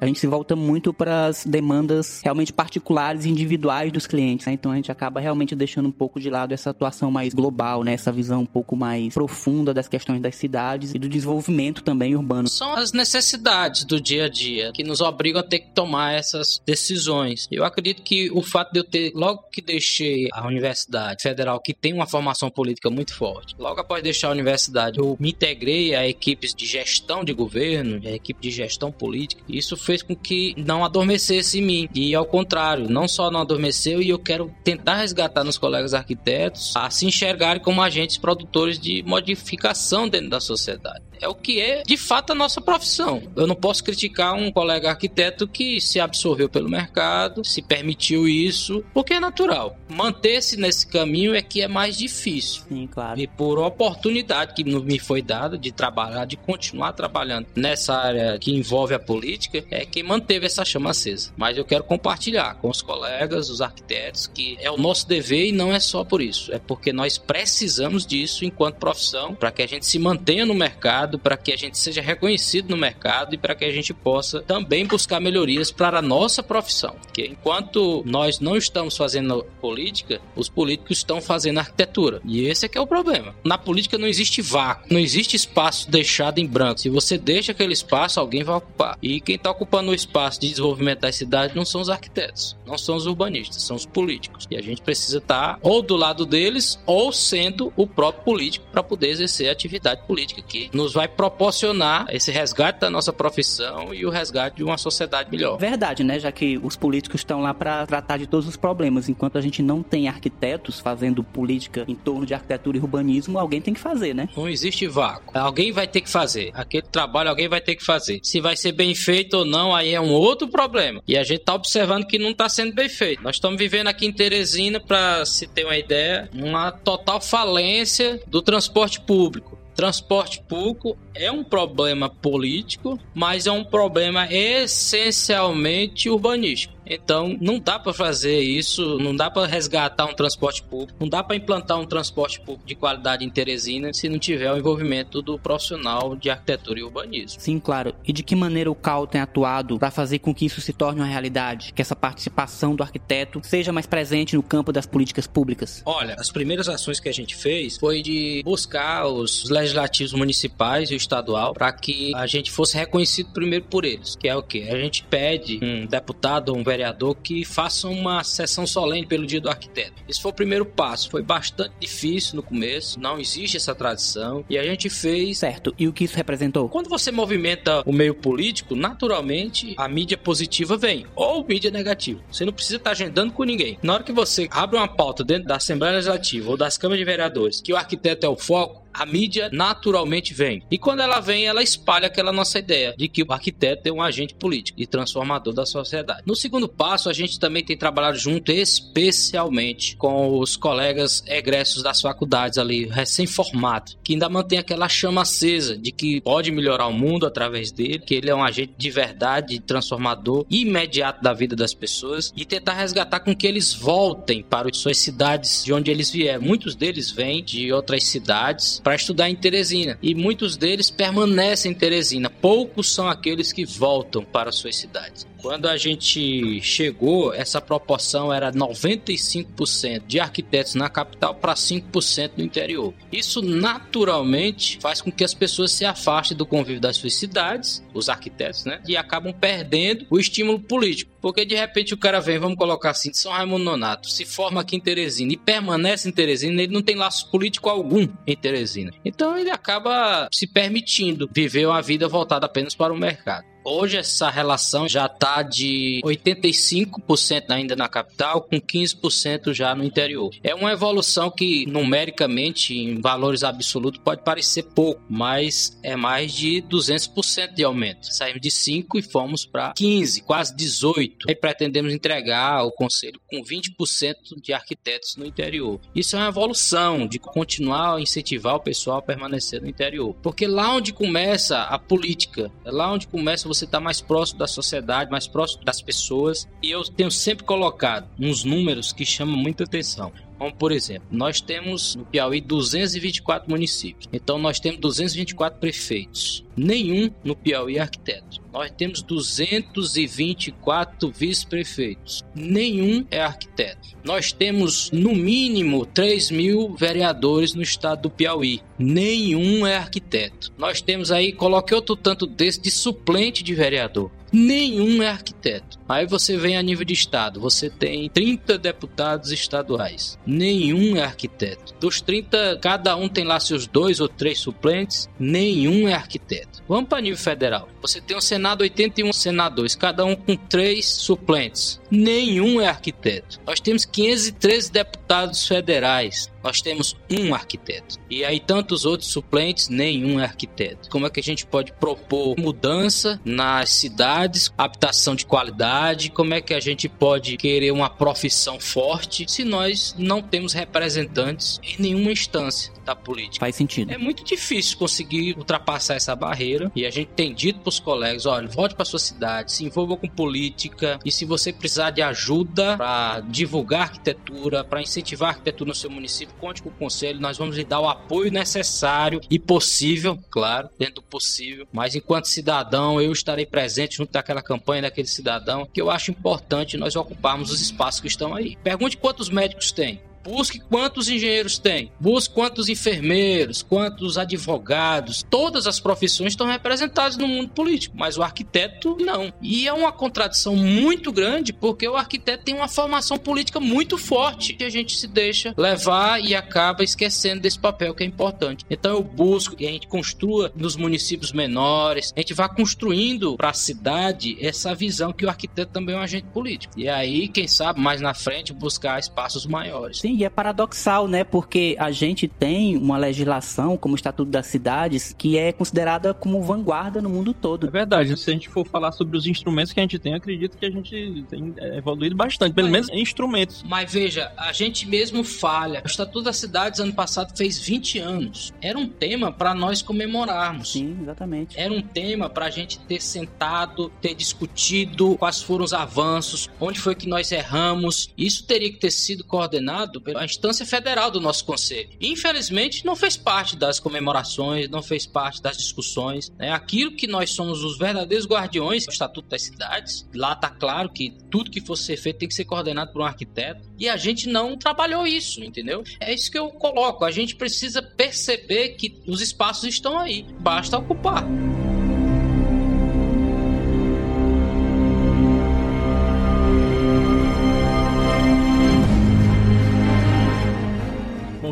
A 0.00 0.06
gente 0.06 0.18
se 0.18 0.26
volta 0.26 0.54
muito 0.54 0.92
para 0.92 1.26
as 1.26 1.44
demandas 1.44 2.20
realmente 2.22 2.52
particulares 2.52 3.24
e 3.24 3.30
individuais 3.30 3.92
dos 3.92 4.06
clientes, 4.06 4.46
né? 4.46 4.52
Então 4.52 4.72
a 4.72 4.76
gente 4.76 4.90
acaba 4.90 5.20
realmente 5.20 5.54
deixando 5.54 5.88
um 5.88 5.92
pouco 5.92 6.20
de 6.20 6.30
lado 6.30 6.52
essa 6.52 6.70
atuação 6.70 7.10
mais 7.10 7.34
global, 7.34 7.84
né? 7.84 7.92
Essa 7.92 8.12
visão 8.12 8.42
um 8.42 8.46
pouco 8.46 8.76
mais 8.76 9.14
profunda 9.14 9.72
das 9.74 9.88
questões 9.88 10.20
das 10.20 10.36
cidades 10.36 10.94
e 10.94 10.98
do 10.98 11.08
desenvolvimento 11.08 11.82
também 11.82 12.14
urbano. 12.14 12.48
São 12.48 12.74
as 12.74 12.92
necessidades 12.92 13.84
do 13.84 14.00
dia 14.00 14.26
a 14.26 14.28
dia 14.28 14.72
que 14.72 14.82
nos 14.82 15.00
obrigam 15.00 15.40
a 15.40 15.44
ter 15.44 15.60
que 15.60 15.70
tomar 15.70 16.14
essas 16.14 16.60
decisões. 16.66 17.46
Eu 17.50 17.64
acredito 17.64 18.02
que 18.02 18.30
o 18.30 18.42
fato 18.42 18.72
de 18.72 18.80
eu 18.80 18.84
ter, 18.84 19.12
logo 19.14 19.44
que 19.52 19.60
deixei 19.60 20.28
a 20.32 20.46
Universidade 20.46 21.22
Federal, 21.22 21.60
que 21.60 21.74
tem 21.74 21.92
uma 21.92 22.06
formação 22.06 22.50
política 22.50 22.90
muito 22.90 23.14
forte, 23.14 23.54
logo 23.58 23.80
após 23.80 24.02
deixar 24.02 24.28
a 24.28 24.32
universidade, 24.32 24.98
eu 24.98 25.16
me 25.20 25.30
integrei 25.30 25.94
a 25.94 26.06
equipes 26.06 26.54
de 26.54 26.66
gestão 26.66 27.24
de 27.24 27.32
governo, 27.32 28.00
a 28.04 28.10
equipe 28.10 28.40
de 28.40 28.50
gestão 28.50 28.90
política 28.90 29.27
política. 29.28 29.42
Isso 29.48 29.76
fez 29.76 30.02
com 30.02 30.14
que 30.14 30.54
não 30.56 30.84
adormecesse 30.84 31.58
em 31.58 31.62
mim. 31.62 31.88
E 31.94 32.14
ao 32.14 32.24
contrário, 32.24 32.88
não 32.88 33.06
só 33.06 33.30
não 33.30 33.40
adormeceu, 33.40 34.00
e 34.00 34.08
eu 34.08 34.18
quero 34.18 34.52
tentar 34.64 34.96
resgatar 34.96 35.44
nos 35.44 35.58
colegas 35.58 35.94
arquitetos 35.94 36.74
a 36.76 36.90
se 36.90 37.06
enxergarem 37.06 37.62
como 37.62 37.82
agentes 37.82 38.16
produtores 38.16 38.78
de 38.78 39.02
modificação 39.02 40.08
dentro 40.08 40.30
da 40.30 40.40
sociedade 40.40 41.07
é 41.20 41.28
o 41.28 41.34
que 41.34 41.60
é 41.60 41.82
de 41.82 41.96
fato 41.96 42.32
a 42.32 42.34
nossa 42.34 42.60
profissão. 42.60 43.22
Eu 43.36 43.46
não 43.46 43.54
posso 43.54 43.82
criticar 43.82 44.34
um 44.34 44.50
colega 44.50 44.90
arquiteto 44.90 45.46
que 45.46 45.80
se 45.80 46.00
absorveu 46.00 46.48
pelo 46.48 46.68
mercado, 46.68 47.44
se 47.44 47.62
permitiu 47.62 48.28
isso, 48.28 48.84
porque 48.92 49.14
é 49.14 49.20
natural. 49.20 49.76
Manter-se 49.88 50.56
nesse 50.56 50.86
caminho 50.86 51.34
é 51.34 51.42
que 51.42 51.60
é 51.60 51.68
mais 51.68 51.96
difícil. 51.96 52.62
Sim, 52.68 52.86
claro. 52.86 53.20
E 53.20 53.26
por 53.26 53.58
oportunidade 53.58 54.54
que 54.54 54.64
me 54.64 54.98
foi 54.98 55.22
dada 55.22 55.56
de 55.56 55.72
trabalhar, 55.72 56.24
de 56.24 56.36
continuar 56.36 56.92
trabalhando 56.92 57.46
nessa 57.54 57.94
área 57.94 58.38
que 58.38 58.54
envolve 58.54 58.94
a 58.94 58.98
política, 58.98 59.64
é 59.70 59.84
que 59.84 60.02
manteve 60.02 60.46
essa 60.46 60.64
chama 60.64 60.90
acesa. 60.90 61.32
Mas 61.36 61.56
eu 61.56 61.64
quero 61.64 61.84
compartilhar 61.84 62.54
com 62.56 62.68
os 62.68 62.82
colegas, 62.82 63.48
os 63.48 63.60
arquitetos, 63.60 64.26
que 64.26 64.56
é 64.60 64.70
o 64.70 64.76
nosso 64.76 65.06
dever 65.08 65.46
e 65.46 65.52
não 65.52 65.72
é 65.72 65.80
só 65.80 66.04
por 66.04 66.20
isso. 66.20 66.52
É 66.52 66.58
porque 66.58 66.92
nós 66.92 67.16
precisamos 67.16 68.06
disso 68.06 68.44
enquanto 68.44 68.76
profissão 68.76 69.34
para 69.34 69.50
que 69.50 69.62
a 69.62 69.66
gente 69.66 69.86
se 69.86 69.98
mantenha 69.98 70.44
no 70.44 70.54
mercado 70.54 71.07
mercado, 71.08 71.18
para 71.18 71.36
que 71.36 71.52
a 71.52 71.56
gente 71.56 71.78
seja 71.78 72.02
reconhecido 72.02 72.70
no 72.70 72.76
mercado 72.76 73.34
e 73.34 73.38
para 73.38 73.54
que 73.54 73.64
a 73.64 73.70
gente 73.70 73.94
possa 73.94 74.40
também 74.42 74.86
buscar 74.86 75.20
melhorias 75.20 75.70
para 75.70 75.98
a 75.98 76.02
nossa 76.02 76.42
profissão. 76.42 76.94
Porque 77.02 77.26
enquanto 77.26 78.02
nós 78.04 78.40
não 78.40 78.56
estamos 78.56 78.96
fazendo 78.96 79.44
política, 79.60 80.20
os 80.36 80.48
políticos 80.48 80.98
estão 80.98 81.20
fazendo 81.20 81.58
arquitetura. 81.58 82.20
E 82.24 82.46
esse 82.46 82.66
é 82.66 82.68
que 82.68 82.76
é 82.76 82.80
o 82.80 82.86
problema. 82.86 83.34
Na 83.44 83.56
política 83.56 83.96
não 83.96 84.06
existe 84.06 84.42
vácuo, 84.42 84.86
não 84.90 85.00
existe 85.00 85.36
espaço 85.36 85.90
deixado 85.90 86.38
em 86.38 86.46
branco. 86.46 86.80
Se 86.80 86.88
você 86.88 87.16
deixa 87.16 87.52
aquele 87.52 87.72
espaço, 87.72 88.20
alguém 88.20 88.44
vai 88.44 88.56
ocupar. 88.56 88.98
E 89.02 89.20
quem 89.20 89.36
está 89.36 89.50
ocupando 89.50 89.90
o 89.90 89.94
espaço 89.94 90.40
de 90.40 90.48
desenvolvimento 90.48 91.00
das 91.00 91.16
cidades 91.16 91.56
não 91.56 91.64
são 91.64 91.80
os 91.80 91.88
arquitetos, 91.88 92.56
não 92.66 92.76
são 92.76 92.96
os 92.96 93.06
urbanistas, 93.06 93.62
são 93.62 93.76
os 93.76 93.86
políticos. 93.86 94.46
E 94.50 94.56
a 94.56 94.62
gente 94.62 94.82
precisa 94.82 95.18
estar 95.18 95.54
tá 95.54 95.58
ou 95.62 95.82
do 95.82 95.96
lado 95.96 96.26
deles 96.26 96.78
ou 96.86 97.12
sendo 97.12 97.72
o 97.76 97.86
próprio 97.86 98.24
político 98.24 98.66
para 98.70 98.82
poder 98.82 99.08
exercer 99.08 99.48
a 99.48 99.52
atividade 99.52 100.02
política 100.06 100.42
que 100.42 100.70
nos 100.72 100.94
vai 100.98 101.06
proporcionar 101.06 102.06
esse 102.10 102.32
resgate 102.32 102.80
da 102.80 102.90
nossa 102.90 103.12
profissão 103.12 103.94
e 103.94 104.04
o 104.04 104.10
resgate 104.10 104.56
de 104.56 104.64
uma 104.64 104.76
sociedade 104.76 105.30
melhor. 105.30 105.56
Verdade, 105.56 106.02
né? 106.02 106.18
Já 106.18 106.32
que 106.32 106.58
os 106.60 106.74
políticos 106.74 107.20
estão 107.20 107.40
lá 107.40 107.54
para 107.54 107.86
tratar 107.86 108.16
de 108.16 108.26
todos 108.26 108.48
os 108.48 108.56
problemas, 108.56 109.08
enquanto 109.08 109.38
a 109.38 109.40
gente 109.40 109.62
não 109.62 109.80
tem 109.80 110.08
arquitetos 110.08 110.80
fazendo 110.80 111.22
política 111.22 111.84
em 111.86 111.94
torno 111.94 112.26
de 112.26 112.34
arquitetura 112.34 112.78
e 112.78 112.80
urbanismo, 112.80 113.38
alguém 113.38 113.60
tem 113.60 113.72
que 113.72 113.78
fazer, 113.78 114.12
né? 114.12 114.28
Não 114.36 114.48
existe 114.48 114.88
vácuo. 114.88 115.38
Alguém 115.38 115.70
vai 115.70 115.86
ter 115.86 116.00
que 116.00 116.10
fazer. 116.10 116.50
Aquele 116.52 116.88
trabalho 116.88 117.30
alguém 117.30 117.46
vai 117.46 117.60
ter 117.60 117.76
que 117.76 117.84
fazer. 117.84 118.18
Se 118.24 118.40
vai 118.40 118.56
ser 118.56 118.72
bem 118.72 118.92
feito 118.92 119.34
ou 119.34 119.44
não, 119.44 119.72
aí 119.72 119.94
é 119.94 120.00
um 120.00 120.10
outro 120.10 120.48
problema. 120.48 121.00
E 121.06 121.16
a 121.16 121.22
gente 121.22 121.44
tá 121.44 121.54
observando 121.54 122.08
que 122.08 122.18
não 122.18 122.34
tá 122.34 122.48
sendo 122.48 122.74
bem 122.74 122.88
feito. 122.88 123.22
Nós 123.22 123.36
estamos 123.36 123.56
vivendo 123.56 123.86
aqui 123.86 124.04
em 124.04 124.12
Teresina, 124.12 124.80
para 124.80 125.24
se 125.24 125.46
ter 125.46 125.64
uma 125.64 125.78
ideia, 125.78 126.28
uma 126.34 126.72
total 126.72 127.20
falência 127.20 128.20
do 128.26 128.42
transporte 128.42 129.00
público. 129.00 129.57
Transporte 129.78 130.42
público 130.42 130.98
é 131.14 131.30
um 131.30 131.44
problema 131.44 132.10
político, 132.10 132.98
mas 133.14 133.46
é 133.46 133.52
um 133.52 133.62
problema 133.62 134.26
essencialmente 134.28 136.10
urbanístico. 136.10 136.74
Então, 136.88 137.36
não 137.40 137.58
dá 137.58 137.78
para 137.78 137.92
fazer 137.92 138.40
isso, 138.40 138.98
não 138.98 139.14
dá 139.14 139.30
para 139.30 139.46
resgatar 139.46 140.06
um 140.06 140.14
transporte 140.14 140.62
público, 140.62 140.98
não 140.98 141.08
dá 141.08 141.22
para 141.22 141.36
implantar 141.36 141.78
um 141.78 141.86
transporte 141.86 142.40
público 142.40 142.66
de 142.66 142.74
qualidade 142.74 143.24
em 143.24 143.30
Teresina 143.30 143.92
se 143.92 144.08
não 144.08 144.18
tiver 144.18 144.52
o 144.52 144.56
envolvimento 144.56 145.20
do 145.20 145.38
profissional 145.38 146.16
de 146.16 146.30
arquitetura 146.30 146.80
e 146.80 146.82
urbanismo. 146.82 147.40
Sim, 147.40 147.58
claro. 147.58 147.94
E 148.04 148.12
de 148.12 148.22
que 148.22 148.34
maneira 148.34 148.70
o 148.70 148.74
CAL 148.74 149.06
tem 149.06 149.20
atuado 149.20 149.78
para 149.78 149.90
fazer 149.90 150.18
com 150.18 150.34
que 150.34 150.46
isso 150.46 150.60
se 150.60 150.72
torne 150.72 151.00
uma 151.00 151.06
realidade, 151.06 151.72
que 151.72 151.82
essa 151.82 151.94
participação 151.94 152.74
do 152.74 152.82
arquiteto 152.82 153.40
seja 153.44 153.72
mais 153.72 153.86
presente 153.86 154.34
no 154.34 154.42
campo 154.42 154.72
das 154.72 154.86
políticas 154.86 155.26
públicas? 155.26 155.82
Olha, 155.84 156.14
as 156.18 156.30
primeiras 156.30 156.68
ações 156.68 157.00
que 157.00 157.08
a 157.08 157.12
gente 157.12 157.36
fez 157.36 157.76
foi 157.76 158.02
de 158.02 158.42
buscar 158.44 159.06
os 159.06 159.48
legislativos 159.50 160.12
municipais 160.12 160.90
e 160.90 160.94
o 160.94 160.96
estadual 160.96 161.52
para 161.52 161.72
que 161.72 162.14
a 162.14 162.26
gente 162.26 162.50
fosse 162.50 162.76
reconhecido 162.76 163.30
primeiro 163.32 163.66
por 163.66 163.84
eles, 163.84 164.16
que 164.16 164.28
é 164.28 164.34
o 164.34 164.42
que? 164.42 164.68
A 164.68 164.78
gente 164.78 165.04
pede 165.04 165.60
um 165.62 165.86
deputado 165.86 166.50
ou 166.50 166.58
um 166.58 166.64
vereador 166.64 166.77
vereador 166.78 167.16
que 167.16 167.44
faça 167.44 167.88
uma 167.88 168.22
sessão 168.22 168.66
solene 168.66 169.06
pelo 169.06 169.26
Dia 169.26 169.40
do 169.40 169.48
Arquiteto. 169.48 170.02
Esse 170.08 170.22
foi 170.22 170.30
o 170.30 170.34
primeiro 170.34 170.64
passo. 170.64 171.10
Foi 171.10 171.22
bastante 171.22 171.72
difícil 171.80 172.36
no 172.36 172.42
começo, 172.42 173.00
não 173.00 173.18
existe 173.18 173.56
essa 173.56 173.74
tradição 173.74 174.44
e 174.48 174.56
a 174.56 174.62
gente 174.62 174.88
fez. 174.88 175.38
Certo. 175.38 175.74
E 175.76 175.88
o 175.88 175.92
que 175.92 176.04
isso 176.04 176.16
representou? 176.16 176.68
Quando 176.68 176.88
você 176.88 177.10
movimenta 177.10 177.82
o 177.84 177.92
meio 177.92 178.14
político, 178.14 178.76
naturalmente 178.76 179.74
a 179.76 179.88
mídia 179.88 180.16
positiva 180.16 180.76
vem 180.76 181.06
ou 181.16 181.44
mídia 181.44 181.70
negativa. 181.70 182.20
Você 182.30 182.44
não 182.44 182.52
precisa 182.52 182.76
estar 182.76 182.92
agendando 182.92 183.32
com 183.32 183.42
ninguém. 183.42 183.78
Na 183.82 183.94
hora 183.94 184.04
que 184.04 184.12
você 184.12 184.46
abre 184.50 184.76
uma 184.76 184.88
pauta 184.88 185.24
dentro 185.24 185.48
da 185.48 185.56
Assembleia 185.56 185.94
Legislativa 185.94 186.50
ou 186.50 186.56
das 186.56 186.78
câmaras 186.78 187.00
de 187.00 187.04
vereadores 187.04 187.60
que 187.60 187.72
o 187.72 187.76
arquiteto 187.76 188.24
é 188.24 188.28
o 188.28 188.36
foco, 188.36 188.87
a 188.92 189.06
mídia 189.06 189.48
naturalmente 189.52 190.34
vem. 190.34 190.62
E 190.70 190.78
quando 190.78 191.00
ela 191.00 191.20
vem, 191.20 191.46
ela 191.46 191.62
espalha 191.62 192.06
aquela 192.06 192.32
nossa 192.32 192.58
ideia 192.58 192.94
de 192.96 193.08
que 193.08 193.22
o 193.22 193.32
arquiteto 193.32 193.88
é 193.88 193.92
um 193.92 194.02
agente 194.02 194.34
político 194.34 194.80
e 194.80 194.86
transformador 194.86 195.54
da 195.54 195.66
sociedade. 195.66 196.22
No 196.26 196.34
segundo 196.34 196.68
passo, 196.68 197.08
a 197.08 197.12
gente 197.12 197.38
também 197.38 197.64
tem 197.64 197.76
trabalhado 197.76 198.18
junto 198.18 198.50
especialmente 198.50 199.96
com 199.96 200.38
os 200.38 200.56
colegas 200.56 201.22
egressos 201.26 201.82
das 201.82 202.00
faculdades 202.00 202.58
ali, 202.58 202.86
recém-formados, 202.86 203.96
que 204.02 204.14
ainda 204.14 204.28
mantém 204.28 204.58
aquela 204.58 204.88
chama 204.88 205.22
acesa 205.22 205.76
de 205.76 205.92
que 205.92 206.20
pode 206.20 206.50
melhorar 206.50 206.86
o 206.86 206.92
mundo 206.92 207.26
através 207.26 207.70
dele, 207.70 208.00
que 208.00 208.14
ele 208.14 208.30
é 208.30 208.34
um 208.34 208.42
agente 208.42 208.74
de 208.76 208.90
verdade, 208.90 209.60
transformador 209.60 210.44
imediato 210.50 211.22
da 211.22 211.32
vida 211.32 211.54
das 211.54 211.74
pessoas 211.74 212.32
e 212.36 212.44
tentar 212.44 212.74
resgatar 212.74 213.20
com 213.20 213.34
que 213.34 213.46
eles 213.46 213.74
voltem 213.74 214.42
para 214.42 214.68
suas 214.72 214.98
cidades 214.98 215.64
de 215.64 215.72
onde 215.72 215.90
eles 215.90 216.10
vieram. 216.10 216.42
Muitos 216.42 216.74
deles 216.74 217.10
vêm 217.10 217.42
de 217.42 217.72
outras 217.72 218.04
cidades 218.04 218.80
para 218.88 218.96
estudar 218.96 219.28
em 219.28 219.36
Teresina 219.36 219.98
e 220.00 220.14
muitos 220.14 220.56
deles 220.56 220.88
permanecem 220.88 221.72
em 221.72 221.74
Teresina. 221.74 222.30
Poucos 222.30 222.90
são 222.90 223.06
aqueles 223.06 223.52
que 223.52 223.66
voltam 223.66 224.24
para 224.24 224.50
suas 224.50 224.76
cidades. 224.76 225.26
Quando 225.40 225.66
a 225.66 225.76
gente 225.76 226.60
chegou, 226.62 227.32
essa 227.32 227.60
proporção 227.60 228.32
era 228.32 228.52
95% 228.52 230.02
de 230.06 230.18
arquitetos 230.18 230.74
na 230.74 230.88
capital 230.88 231.34
para 231.34 231.54
5% 231.54 232.32
no 232.36 232.44
interior. 232.44 232.92
Isso 233.12 233.40
naturalmente 233.40 234.78
faz 234.80 235.00
com 235.00 235.12
que 235.12 235.24
as 235.24 235.34
pessoas 235.34 235.72
se 235.72 235.84
afastem 235.84 236.36
do 236.36 236.44
convívio 236.44 236.80
das 236.80 236.96
suas 236.96 237.14
cidades, 237.14 237.84
os 237.94 238.08
arquitetos, 238.08 238.64
né? 238.64 238.80
E 238.86 238.96
acabam 238.96 239.32
perdendo 239.32 240.06
o 240.10 240.18
estímulo 240.18 240.58
político. 240.58 241.12
Porque 241.20 241.44
de 241.44 241.54
repente 241.54 241.94
o 241.94 241.98
cara 241.98 242.20
vem, 242.20 242.38
vamos 242.38 242.56
colocar 242.56 242.90
assim, 242.90 243.10
de 243.10 243.18
São 243.18 243.32
Raimundo 243.32 243.64
Nonato, 243.64 244.08
se 244.08 244.24
forma 244.24 244.60
aqui 244.60 244.76
em 244.76 244.80
Teresina 244.80 245.32
e 245.32 245.36
permanece 245.36 246.08
em 246.08 246.12
Teresina, 246.12 246.62
ele 246.62 246.72
não 246.72 246.82
tem 246.82 246.96
laço 246.96 247.30
político 247.30 247.68
algum 247.68 248.08
em 248.26 248.36
Teresina. 248.36 248.92
Então 249.04 249.36
ele 249.36 249.50
acaba 249.50 250.28
se 250.32 250.46
permitindo 250.46 251.28
viver 251.32 251.66
uma 251.66 251.82
vida 251.82 252.08
voltada 252.08 252.46
apenas 252.46 252.74
para 252.74 252.92
o 252.92 252.96
mercado. 252.96 253.46
Hoje 253.70 253.98
essa 253.98 254.30
relação 254.30 254.88
já 254.88 255.04
está 255.04 255.42
de 255.42 256.00
85% 256.02 257.50
ainda 257.50 257.76
na 257.76 257.86
capital, 257.86 258.40
com 258.40 258.58
15% 258.58 259.52
já 259.52 259.74
no 259.74 259.84
interior. 259.84 260.30
É 260.42 260.54
uma 260.54 260.72
evolução 260.72 261.30
que 261.30 261.66
numericamente, 261.66 262.74
em 262.74 262.98
valores 262.98 263.44
absolutos, 263.44 264.00
pode 264.02 264.24
parecer 264.24 264.62
pouco, 264.62 265.02
mas 265.06 265.78
é 265.82 265.94
mais 265.94 266.32
de 266.32 266.62
200% 266.62 267.52
de 267.52 267.62
aumento. 267.62 268.06
Saímos 268.06 268.40
de 268.40 268.50
5 268.50 268.98
e 269.00 269.02
fomos 269.02 269.44
para 269.44 269.74
15, 269.74 270.22
quase 270.22 270.56
18. 270.56 271.26
Aí 271.28 271.34
pretendemos 271.34 271.92
entregar 271.92 272.60
ao 272.60 272.72
conselho 272.72 273.20
com 273.28 273.42
20% 273.42 274.40
de 274.42 274.54
arquitetos 274.54 275.14
no 275.16 275.26
interior. 275.26 275.78
Isso 275.94 276.16
é 276.16 276.20
uma 276.20 276.28
evolução 276.28 277.06
de 277.06 277.18
continuar 277.18 277.96
a 277.96 278.00
incentivar 278.00 278.54
o 278.54 278.60
pessoal 278.60 278.96
a 278.96 279.02
permanecer 279.02 279.60
no 279.60 279.68
interior. 279.68 280.16
Porque 280.22 280.46
lá 280.46 280.74
onde 280.74 280.94
começa 280.94 281.64
a 281.64 281.78
política, 281.78 282.50
é 282.64 282.70
lá 282.70 282.90
onde 282.90 283.06
começa 283.06 283.46
você 283.46 283.57
você 283.58 283.64
está 283.64 283.80
mais 283.80 284.00
próximo 284.00 284.38
da 284.38 284.46
sociedade, 284.46 285.10
mais 285.10 285.26
próximo 285.26 285.64
das 285.64 285.82
pessoas. 285.82 286.48
E 286.62 286.70
eu 286.70 286.82
tenho 286.84 287.10
sempre 287.10 287.44
colocado 287.44 288.08
uns 288.18 288.44
números 288.44 288.92
que 288.92 289.04
chamam 289.04 289.36
muita 289.36 289.64
atenção. 289.64 290.12
Como 290.38 290.54
por 290.54 290.72
exemplo, 290.72 291.08
nós 291.10 291.40
temos 291.40 291.96
no 291.96 292.04
Piauí 292.04 292.40
224 292.40 293.50
municípios. 293.50 294.08
Então 294.12 294.38
nós 294.38 294.60
temos 294.60 294.78
224 294.80 295.58
prefeitos. 295.58 296.44
Nenhum 296.56 297.10
no 297.24 297.34
Piauí 297.36 297.78
é 297.78 297.80
arquiteto. 297.80 298.40
Nós 298.52 298.70
temos 298.70 299.02
224 299.02 301.10
vice-prefeitos. 301.10 302.24
Nenhum 302.34 303.06
é 303.10 303.20
arquiteto. 303.20 303.96
Nós 304.02 304.32
temos 304.32 304.90
no 304.90 305.14
mínimo 305.14 305.86
3 305.86 306.30
mil 306.30 306.74
vereadores 306.74 307.54
no 307.54 307.62
estado 307.62 308.02
do 308.02 308.10
Piauí. 308.10 308.60
Nenhum 308.78 309.66
é 309.66 309.76
arquiteto. 309.76 310.50
Nós 310.56 310.80
temos 310.80 311.12
aí, 311.12 311.32
coloquei 311.32 311.76
outro 311.76 311.94
tanto 311.94 312.26
desse 312.26 312.58
de 312.60 312.70
suplente 312.70 313.42
de 313.42 313.54
vereador. 313.54 314.10
Nenhum 314.32 315.02
é 315.02 315.08
arquiteto. 315.08 315.78
Aí 315.88 316.06
você 316.06 316.36
vem 316.36 316.56
a 316.56 316.62
nível 316.62 316.84
de 316.84 316.92
estado, 316.92 317.40
você 317.40 317.70
tem 317.70 318.08
30 318.10 318.58
deputados 318.58 319.32
estaduais. 319.32 320.18
Nenhum 320.26 320.96
é 320.96 321.02
arquiteto. 321.02 321.74
Dos 321.80 322.00
30, 322.00 322.58
cada 322.60 322.94
um 322.96 323.08
tem 323.08 323.24
lá 323.24 323.40
seus 323.40 323.66
dois 323.66 324.00
ou 324.00 324.08
três 324.08 324.38
suplentes, 324.38 325.08
nenhum 325.18 325.88
é 325.88 325.94
arquiteto. 325.94 326.62
Vamos 326.68 326.88
para 326.88 327.00
nível 327.00 327.18
federal. 327.18 327.68
Você 327.80 328.00
tem 328.00 328.16
um 328.16 328.20
Senado 328.20 328.60
81 328.62 329.12
senadores, 329.12 329.74
cada 329.74 330.04
um 330.04 330.14
com 330.14 330.36
três 330.36 330.86
suplentes. 330.86 331.80
Nenhum 331.90 332.60
é 332.60 332.68
arquiteto. 332.68 333.40
Nós 333.46 333.60
temos 333.60 333.84
513 333.84 334.70
deputados 334.70 335.46
federais 335.46 336.30
nós 336.42 336.60
temos 336.60 336.96
um 337.10 337.34
arquiteto. 337.34 337.96
E 338.10 338.24
aí 338.24 338.40
tantos 338.40 338.84
outros 338.84 339.10
suplentes, 339.10 339.68
nenhum 339.68 340.20
é 340.20 340.24
arquiteto. 340.24 340.88
Como 340.90 341.06
é 341.06 341.10
que 341.10 341.20
a 341.20 341.22
gente 341.22 341.46
pode 341.46 341.72
propor 341.72 342.36
mudança 342.38 343.20
nas 343.24 343.70
cidades, 343.70 344.52
habitação 344.56 345.14
de 345.14 345.26
qualidade? 345.26 346.10
Como 346.10 346.34
é 346.34 346.40
que 346.40 346.54
a 346.54 346.60
gente 346.60 346.88
pode 346.88 347.36
querer 347.36 347.72
uma 347.72 347.90
profissão 347.90 348.60
forte 348.60 349.26
se 349.28 349.44
nós 349.44 349.94
não 349.98 350.22
temos 350.22 350.52
representantes 350.52 351.60
em 351.62 351.82
nenhuma 351.82 352.12
instância 352.12 352.77
da 352.88 352.96
política? 352.96 353.44
Faz 353.44 353.54
sentido. 353.56 353.92
É 353.92 353.98
muito 353.98 354.24
difícil 354.24 354.78
conseguir 354.78 355.36
ultrapassar 355.36 355.94
essa 355.94 356.16
barreira 356.16 356.72
e 356.74 356.86
a 356.86 356.90
gente 356.90 357.08
tem 357.08 357.34
dito 357.34 357.60
para 357.60 357.68
os 357.68 357.78
colegas, 357.78 358.26
olha, 358.26 358.48
volte 358.48 358.74
para 358.74 358.84
sua 358.84 358.98
cidade, 358.98 359.52
se 359.52 359.64
envolva 359.64 359.96
com 359.96 360.08
política 360.08 360.98
e 361.04 361.12
se 361.12 361.24
você 361.24 361.52
precisar 361.52 361.90
de 361.90 362.00
ajuda 362.00 362.76
para 362.76 363.20
divulgar 363.20 363.82
arquitetura, 363.82 364.64
para 364.64 364.80
incentivar 364.80 365.28
a 365.28 365.32
arquitetura 365.32 365.68
no 365.68 365.74
seu 365.74 365.90
município, 365.90 366.34
conte 366.40 366.62
com 366.62 366.70
o 366.70 366.72
conselho, 366.72 367.20
nós 367.20 367.36
vamos 367.36 367.56
lhe 367.56 367.64
dar 367.64 367.80
o 367.80 367.88
apoio 367.88 368.32
necessário 368.32 369.20
e 369.30 369.38
possível, 369.38 370.18
claro, 370.30 370.68
dentro 370.78 370.96
do 370.96 371.02
possível. 371.02 371.66
Mas 371.72 371.94
enquanto 371.94 372.26
cidadão, 372.26 373.00
eu 373.00 373.12
estarei 373.12 373.44
presente 373.44 373.96
junto 373.96 374.12
daquela 374.12 374.42
campanha 374.42 374.82
daquele 374.82 375.08
cidadão, 375.08 375.68
que 375.72 375.80
eu 375.80 375.90
acho 375.90 376.10
importante 376.10 376.76
nós 376.76 376.96
ocuparmos 376.96 377.50
os 377.50 377.60
espaços 377.60 378.00
que 378.00 378.08
estão 378.08 378.34
aí. 378.34 378.56
Pergunte 378.62 378.96
quantos 378.96 379.28
médicos 379.28 379.70
tem. 379.72 380.00
Busque 380.22 380.60
quantos 380.60 381.08
engenheiros 381.08 381.58
tem, 381.58 381.90
busque 381.98 382.34
quantos 382.34 382.68
enfermeiros, 382.68 383.62
quantos 383.62 384.18
advogados. 384.18 385.24
Todas 385.28 385.66
as 385.66 385.80
profissões 385.80 386.32
estão 386.32 386.46
representadas 386.46 387.16
no 387.16 387.26
mundo 387.26 387.50
político, 387.50 387.96
mas 387.96 388.16
o 388.16 388.22
arquiteto 388.22 388.96
não. 389.00 389.32
E 389.40 389.66
é 389.66 389.72
uma 389.72 389.92
contradição 389.92 390.54
muito 390.56 391.12
grande 391.12 391.52
porque 391.52 391.88
o 391.88 391.96
arquiteto 391.96 392.44
tem 392.44 392.54
uma 392.54 392.68
formação 392.68 393.18
política 393.18 393.60
muito 393.60 393.96
forte 393.96 394.54
que 394.54 394.64
a 394.64 394.70
gente 394.70 394.96
se 394.96 395.06
deixa 395.06 395.54
levar 395.56 396.22
e 396.22 396.34
acaba 396.34 396.84
esquecendo 396.84 397.40
desse 397.40 397.58
papel 397.58 397.94
que 397.94 398.02
é 398.02 398.06
importante. 398.06 398.64
Então 398.68 398.96
eu 398.96 399.02
busco 399.02 399.56
que 399.56 399.66
a 399.66 399.70
gente 399.70 399.86
construa 399.86 400.52
nos 400.54 400.76
municípios 400.76 401.32
menores, 401.32 402.12
a 402.16 402.20
gente 402.20 402.34
vá 402.34 402.48
construindo 402.48 403.36
para 403.36 403.50
a 403.50 403.54
cidade 403.54 404.36
essa 404.40 404.74
visão 404.74 405.12
que 405.12 405.24
o 405.24 405.28
arquiteto 405.28 405.72
também 405.72 405.94
é 405.94 405.98
um 405.98 406.02
agente 406.02 406.26
político. 406.28 406.74
E 406.76 406.88
aí, 406.88 407.28
quem 407.28 407.46
sabe, 407.46 407.80
mais 407.80 408.00
na 408.00 408.14
frente, 408.14 408.52
buscar 408.52 408.98
espaços 408.98 409.46
maiores. 409.46 410.00
Sim, 410.08 410.16
e 410.16 410.24
é 410.24 410.30
paradoxal, 410.30 411.06
né? 411.06 411.22
Porque 411.22 411.76
a 411.78 411.90
gente 411.90 412.26
tem 412.26 412.78
uma 412.78 412.96
legislação, 412.96 413.76
como 413.76 413.92
o 413.92 413.96
Estatuto 413.96 414.30
das 414.30 414.46
Cidades, 414.46 415.14
que 415.16 415.36
é 415.36 415.52
considerada 415.52 416.14
como 416.14 416.42
vanguarda 416.42 417.02
no 417.02 417.10
mundo 417.10 417.34
todo. 417.34 417.66
É 417.66 417.70
verdade. 417.70 418.16
Se 418.16 418.30
a 418.30 418.32
gente 418.32 418.48
for 418.48 418.66
falar 418.66 418.92
sobre 418.92 419.18
os 419.18 419.26
instrumentos 419.26 419.72
que 419.72 419.80
a 419.80 419.82
gente 419.82 419.98
tem, 419.98 420.14
acredito 420.14 420.56
que 420.56 420.64
a 420.64 420.70
gente 420.70 421.26
tem 421.28 421.54
evoluído 421.76 422.16
bastante, 422.16 422.54
pelo 422.54 422.70
menos 422.70 422.88
em 422.88 423.02
instrumentos. 423.02 423.62
Mas 423.68 423.92
veja, 423.92 424.32
a 424.36 424.50
gente 424.50 424.88
mesmo 424.88 425.22
falha. 425.22 425.82
O 425.84 425.86
Estatuto 425.86 426.22
das 426.22 426.38
Cidades 426.38 426.80
ano 426.80 426.94
passado 426.94 427.36
fez 427.36 427.58
20 427.58 427.98
anos. 427.98 428.54
Era 428.62 428.78
um 428.78 428.88
tema 428.88 429.30
para 429.30 429.54
nós 429.54 429.82
comemorarmos. 429.82 430.72
Sim, 430.72 430.96
exatamente. 431.02 431.58
Era 431.58 431.72
um 431.72 431.82
tema 431.82 432.30
para 432.30 432.46
a 432.46 432.50
gente 432.50 432.78
ter 432.80 433.02
sentado, 433.02 433.92
ter 434.00 434.14
discutido 434.14 435.16
quais 435.18 435.42
foram 435.42 435.64
os 435.64 435.74
avanços, 435.74 436.48
onde 436.58 436.80
foi 436.80 436.94
que 436.94 437.06
nós 437.06 437.30
erramos. 437.30 438.08
Isso 438.16 438.46
teria 438.46 438.72
que 438.72 438.78
ter 438.78 438.90
sido 438.90 439.22
coordenado 439.22 439.97
a 440.16 440.24
instância 440.24 440.64
federal 440.64 441.10
do 441.10 441.20
nosso 441.20 441.44
conselho. 441.44 441.90
Infelizmente, 442.00 442.84
não 442.84 442.96
fez 442.96 443.16
parte 443.16 443.56
das 443.56 443.80
comemorações, 443.80 444.68
não 444.68 444.82
fez 444.82 445.06
parte 445.06 445.42
das 445.42 445.56
discussões. 445.56 446.30
Né? 446.38 446.50
Aquilo 446.52 446.92
que 446.92 447.06
nós 447.06 447.30
somos 447.30 447.62
os 447.62 447.78
verdadeiros 447.78 448.26
guardiões 448.26 448.86
do 448.86 448.92
Estatuto 448.92 449.28
das 449.28 449.42
Cidades, 449.42 450.08
lá 450.14 450.32
está 450.32 450.48
claro 450.48 450.90
que 450.90 451.14
tudo 451.30 451.50
que 451.50 451.60
fosse 451.60 451.84
ser 451.84 451.96
feito 451.96 452.18
tem 452.18 452.28
que 452.28 452.34
ser 452.34 452.44
coordenado 452.44 452.92
por 452.92 453.02
um 453.02 453.04
arquiteto. 453.04 453.68
E 453.78 453.88
a 453.88 453.96
gente 453.96 454.28
não 454.28 454.56
trabalhou 454.56 455.06
isso, 455.06 455.42
entendeu? 455.42 455.82
É 456.00 456.12
isso 456.12 456.30
que 456.30 456.38
eu 456.38 456.48
coloco. 456.50 457.04
A 457.04 457.10
gente 457.10 457.36
precisa 457.36 457.82
perceber 457.82 458.70
que 458.70 459.00
os 459.06 459.20
espaços 459.20 459.64
estão 459.64 459.98
aí, 459.98 460.26
basta 460.40 460.76
ocupar. 460.78 461.24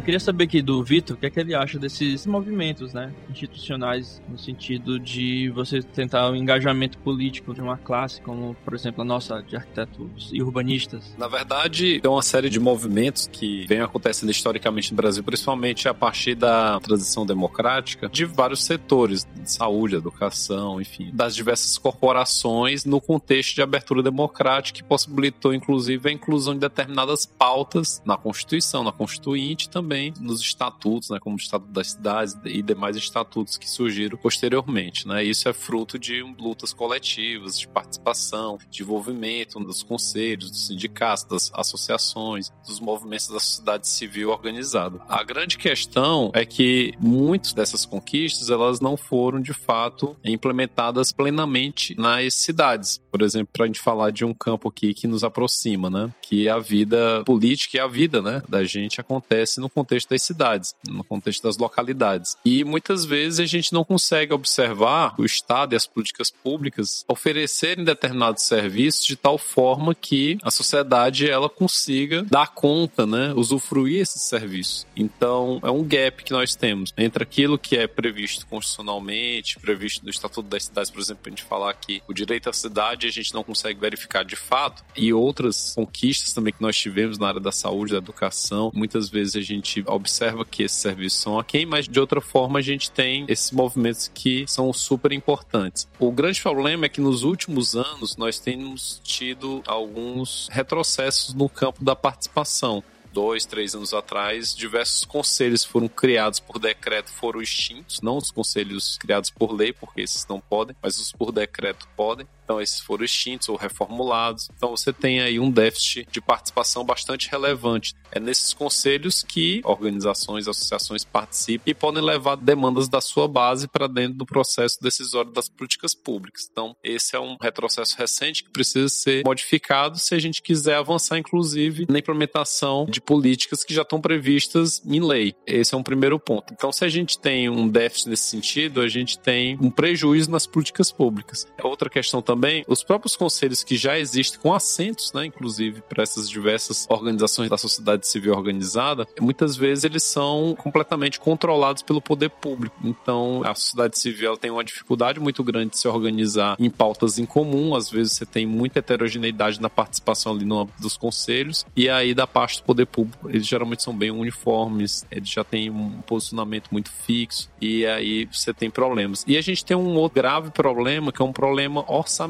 Queria 0.07 0.21
saber 0.21 0.45
aqui 0.45 0.62
do 0.62 0.85
Vitor 0.85 1.16
o 1.16 1.19
que 1.19 1.27
é 1.27 1.31
que 1.31 1.40
ele 1.40 1.53
acha 1.53 1.81
desses 1.81 2.27
movimentos, 2.27 2.95
né, 2.95 3.12
institucionais, 3.29 4.23
no 4.29 4.38
sentido 4.38 5.01
de 5.01 5.51
você 5.51 5.83
tentar 5.83 6.29
o 6.29 6.33
um 6.33 6.37
engajamento 6.37 6.97
político 6.99 7.53
de 7.53 7.61
uma 7.61 7.77
classe, 7.77 8.23
como, 8.23 8.55
por 8.64 8.73
exemplo, 8.73 9.03
a 9.03 9.05
nossa 9.05 9.42
de 9.42 9.57
arquitetos 9.57 10.31
e 10.33 10.40
urbanistas. 10.40 11.12
Na 11.19 11.27
verdade, 11.27 12.01
tem 12.01 12.09
uma 12.09 12.23
série 12.23 12.49
de 12.49 12.61
movimentos 12.61 13.27
que 13.27 13.66
vem 13.66 13.81
acontecendo 13.81 14.31
historicamente 14.31 14.92
no 14.92 14.97
Brasil, 14.97 15.25
principalmente 15.25 15.88
a 15.88 15.95
partir 15.95 16.37
da 16.37 16.79
transição 16.79 17.27
democrática, 17.27 18.09
de 18.09 18.25
vários 18.25 18.64
setores, 18.64 19.27
de 19.35 19.51
saúde, 19.51 19.97
educação, 19.97 20.81
enfim, 20.81 21.11
das 21.12 21.35
diversas 21.35 21.77
corporações 21.79 22.85
no 22.85 23.01
contexto 23.01 23.57
de 23.57 23.62
abertura 23.62 24.05
democrática 24.05 24.79
que 24.79 24.85
possibilitou, 24.85 25.53
inclusive, 25.53 26.09
a 26.09 26.12
inclusão 26.12 26.55
de 26.55 26.61
determinadas 26.61 27.27
pautas 27.27 28.01
na 28.05 28.16
Constituição, 28.16 28.85
na 28.85 28.92
Constituinte 28.92 29.69
também 29.69 29.95
também 29.96 30.12
nos 30.20 30.40
estatutos, 30.40 31.11
né, 31.11 31.18
como 31.18 31.37
o 31.37 31.38
Estatuto 31.38 31.72
das 31.72 31.92
Cidades 31.92 32.37
e 32.44 32.62
demais 32.62 32.96
estatutos 32.96 33.56
que 33.56 33.68
surgiram 33.68 34.18
posteriormente. 34.18 35.09
Né? 35.09 35.24
Isso 35.24 35.48
é 35.48 35.52
fruto 35.52 35.98
de 35.98 36.22
lutas 36.38 36.72
coletivas, 36.72 37.59
de 37.59 37.66
participação, 37.66 38.59
de 38.70 38.82
envolvimento 38.82 39.59
dos 39.61 39.82
conselhos, 39.82 40.50
dos 40.50 40.66
sindicatos, 40.66 41.24
das 41.24 41.50
associações, 41.54 42.50
dos 42.66 42.78
movimentos 42.78 43.28
da 43.28 43.40
sociedade 43.40 43.88
civil 43.88 44.30
organizada. 44.30 45.00
A 45.09 45.22
grande 45.24 45.56
questão 45.56 46.30
é 46.35 46.44
que 46.44 46.92
muitas 47.00 47.52
dessas 47.52 47.87
conquistas 47.87 48.50
elas 48.50 48.80
não 48.80 48.96
foram 48.96 49.40
de 49.40 49.54
fato 49.54 50.16
implementadas 50.24 51.12
plenamente 51.12 51.94
nas 51.98 52.35
cidades. 52.35 53.00
Por 53.11 53.22
exemplo, 53.22 53.48
para 53.52 53.64
a 53.64 53.66
gente 53.66 53.80
falar 53.80 54.11
de 54.11 54.24
um 54.24 54.35
campo 54.35 54.68
aqui 54.68 54.92
que 54.92 55.06
nos 55.06 55.24
aproxima, 55.24 55.88
né? 55.88 56.12
Que 56.20 56.48
a 56.48 56.59
vida 56.59 57.22
política 57.24 57.78
e 57.78 57.80
a 57.80 57.87
vida, 57.87 58.20
né, 58.20 58.42
da 58.48 58.64
gente 58.64 59.00
acontece 59.00 59.61
no 59.61 59.70
contexto 59.70 59.86
das 59.87 60.22
cidades, 60.22 60.75
no 60.87 61.05
contexto 61.05 61.42
das 61.42 61.57
localidades. 61.57 62.37
E 62.44 62.64
muitas 62.64 63.05
vezes 63.05 63.40
a 63.40 63.46
gente 63.46 63.72
não 63.72 63.85
consegue 63.85 64.33
observar 64.33 65.14
o 65.18 65.25
Estado 65.25 65.75
e 65.75 65.77
as 65.77 65.87
políticas 65.87 66.31
públicas 66.31 67.05
oferecerem 67.09 67.85
determinados 67.85 68.42
serviços 68.42 69.05
de 69.05 69.16
tal 69.16 69.38
forma 69.38 69.94
que 69.94 70.38
a 70.42 70.51
sociedade 70.51 71.29
ela 71.29 71.49
consiga 71.49 72.22
dar 72.25 72.49
conta, 72.49 73.07
né, 73.07 73.33
usufruir 73.35 74.01
esses 74.01 74.22
serviços. 74.22 74.87
Então, 74.96 75.61
é 75.62 75.70
um 75.70 75.85
gap 75.85 76.25
que 76.25 76.33
nós 76.33 76.55
temos 76.55 76.92
entre 76.96 77.22
aquilo 77.22 77.59
que 77.59 77.77
é 77.77 77.87
previsto 77.87 78.46
constitucionalmente, 78.46 79.59
previsto 79.59 80.05
no 80.05 80.11
Estatuto 80.11 80.49
das 80.49 80.64
Cidades, 80.64 80.90
por 80.90 81.01
exemplo, 81.01 81.22
a 81.27 81.31
gente 81.31 81.42
falar 81.42 81.72
que 81.75 82.03
o 82.09 82.12
direito 82.12 82.49
à 82.49 82.53
cidade 82.53 83.07
a 83.07 83.11
gente 83.11 83.35
não 83.35 83.42
consegue 83.42 83.79
verificar 83.79 84.25
de 84.25 84.37
fato, 84.37 84.85
e 84.96 85.12
outras 85.12 85.75
conquistas 85.75 86.33
também 86.33 86.53
que 86.53 86.62
nós 86.62 86.77
tivemos 86.77 87.18
na 87.18 87.29
área 87.29 87.40
da 87.40 87.53
saúde, 87.53 87.92
da 87.92 87.99
educação, 87.99 88.70
muitas 88.75 89.09
vezes 89.09 89.37
a 89.37 89.40
gente 89.40 89.75
gente 89.76 89.90
observa 89.90 90.44
que 90.44 90.62
esses 90.62 90.78
serviços 90.78 91.20
são 91.20 91.38
aquém, 91.38 91.66
mas 91.66 91.88
de 91.88 92.00
outra 92.00 92.20
forma 92.20 92.58
a 92.58 92.62
gente 92.62 92.90
tem 92.90 93.24
esses 93.28 93.50
movimentos 93.50 94.10
que 94.12 94.44
são 94.46 94.72
super 94.72 95.12
importantes. 95.12 95.88
O 95.98 96.10
grande 96.10 96.40
problema 96.40 96.86
é 96.86 96.88
que 96.88 97.00
nos 97.00 97.22
últimos 97.22 97.74
anos 97.74 98.16
nós 98.16 98.38
temos 98.38 99.00
tido 99.02 99.62
alguns 99.66 100.48
retrocessos 100.50 101.34
no 101.34 101.48
campo 101.48 101.84
da 101.84 101.94
participação 101.94 102.82
dois, 103.12 103.46
três 103.46 103.74
anos 103.74 103.94
atrás, 103.94 104.54
diversos 104.54 105.06
conselhos 105.06 105.64
foram 105.64 105.88
criados 105.88 106.38
por 106.38 106.58
decreto, 106.58 107.10
foram 107.10 107.40
extintos, 107.40 108.02
não 108.02 108.18
os 108.18 108.30
conselhos 108.30 108.98
criados 108.98 109.30
por 109.30 109.52
lei, 109.52 109.72
porque 109.72 110.02
esses 110.02 110.26
não 110.26 110.38
podem, 110.38 110.76
mas 110.82 110.98
os 110.98 111.12
por 111.12 111.32
decreto 111.32 111.88
podem. 111.96 112.28
Então, 112.46 112.61
esses 112.61 112.78
foram 112.78 113.04
extintos 113.04 113.48
ou 113.48 113.56
reformulados. 113.56 114.48
Então, 114.56 114.70
você 114.70 114.92
tem 114.92 115.20
aí 115.20 115.40
um 115.40 115.50
déficit 115.50 116.06
de 116.12 116.20
participação 116.20 116.85
bastante 116.85 117.28
relevante. 117.28 117.92
É 118.12 118.20
nesses 118.20 118.54
conselhos 118.54 119.24
que 119.24 119.61
organizações, 119.64 120.46
associações 120.46 121.02
participam 121.02 121.64
e 121.66 121.74
podem 121.74 122.02
levar 122.02 122.37
demandas 122.37 122.88
da 122.88 123.00
sua 123.00 123.26
base 123.26 123.66
para 123.66 123.88
dentro 123.88 124.16
do 124.18 124.24
processo 124.24 124.78
decisório 124.80 125.32
das 125.32 125.48
políticas 125.48 125.92
públicas. 125.92 126.46
Então, 126.48 126.76
esse 126.85 127.16
é 127.16 127.20
um 127.20 127.37
retrocesso 127.42 127.96
recente 127.98 128.44
que 128.44 128.50
precisa 128.50 128.88
ser 128.88 129.24
modificado 129.24 129.98
se 129.98 130.14
a 130.14 130.18
gente 130.20 130.40
quiser 130.40 130.76
avançar, 130.76 131.18
inclusive, 131.18 131.87
na 131.88 131.98
implementação 131.98 132.87
de 132.87 133.00
políticas 133.00 133.64
que 133.64 133.74
já 133.74 133.82
estão 133.82 134.00
previstas 134.00 134.80
em 134.87 135.00
lei. 135.00 135.35
Esse 135.44 135.74
é 135.74 135.76
um 135.76 135.82
primeiro 135.82 136.20
ponto. 136.20 136.54
Então, 136.54 136.70
se 136.70 136.85
a 136.85 136.88
gente 136.88 137.18
tem 137.18 137.48
um 137.48 137.66
déficit 137.68 138.09
nesse 138.09 138.24
sentido, 138.24 138.80
a 138.80 138.88
gente 138.88 139.18
tem 139.18 139.59
um 139.61 139.70
prejuízo 139.70 140.30
nas 140.30 140.46
políticas 140.46 140.92
públicas. 140.92 141.46
Outra 141.62 141.90
questão 141.90 142.22
também, 142.22 142.36
os 142.66 142.83
próprios 142.83 143.16
conselhos 143.16 143.62
que 143.62 143.77
já 143.77 143.99
existem 143.99 144.40
com 144.40 144.55
assentos, 144.55 145.12
né, 145.12 145.27
inclusive 145.27 145.83
para 145.83 146.03
essas 146.03 146.29
diversas 146.29 146.87
organizações 146.88 147.49
da 147.49 147.59
sociedade 147.59 148.07
civil 148.07 148.35
organizada, 148.35 149.07
muitas 149.20 149.57
vezes 149.57 149.85
eles 149.85 150.03
são 150.03 150.55
completamente 150.57 151.18
controlados 151.20 151.83
pelo 151.83 152.01
poder 152.01 152.31
público. 152.31 152.77
Então, 152.85 153.42
a 153.44 153.55
sociedade 153.55 153.99
civil 153.99 154.37
tem 154.37 154.51
uma 154.51 154.64
dificuldade 154.64 155.20
muito 155.20 155.42
grande 155.42 155.70
de 155.70 155.79
se 155.79 155.88
organizar 155.88 156.57
em 156.59 156.70
pautas 156.70 157.18
em 157.18 157.27
comum, 157.27 157.75
às 157.75 157.90
vezes 157.90 158.14
você 158.14 158.27
tem 158.27 158.46
muita 158.46 158.79
heterogeneidade 158.79 159.61
na 159.61 159.70
participação 159.70 160.33
ali 160.33 160.44
no 160.44 160.61
âmbito 160.61 160.81
dos 160.81 160.96
conselhos, 160.96 161.64
e 161.77 161.88
aí 161.88 162.14
da 162.14 162.27
parte 162.27 162.61
do 162.61 162.64
poder 162.64 162.87
público, 162.87 163.29
eles 163.29 163.46
geralmente 163.46 163.83
são 163.83 163.96
bem 163.96 164.11
uniformes, 164.11 165.05
eles 165.11 165.29
já 165.29 165.44
têm 165.44 165.70
um 165.70 166.01
posicionamento 166.03 166.68
muito 166.70 166.90
fixo, 166.90 167.49
e 167.61 167.87
aí 167.87 168.27
você 168.27 168.53
tem 168.53 168.70
problemas. 168.70 169.25
E 169.27 169.37
a 169.37 169.40
gente 169.40 169.64
tem 169.64 169.77
um 169.77 169.94
outro 169.96 170.16
grave 170.16 170.51
problema, 170.51 171.12
que 171.12 171.20
é 171.20 171.25
um 171.25 171.33
problema 171.33 171.85
orçamentário. 171.87 172.25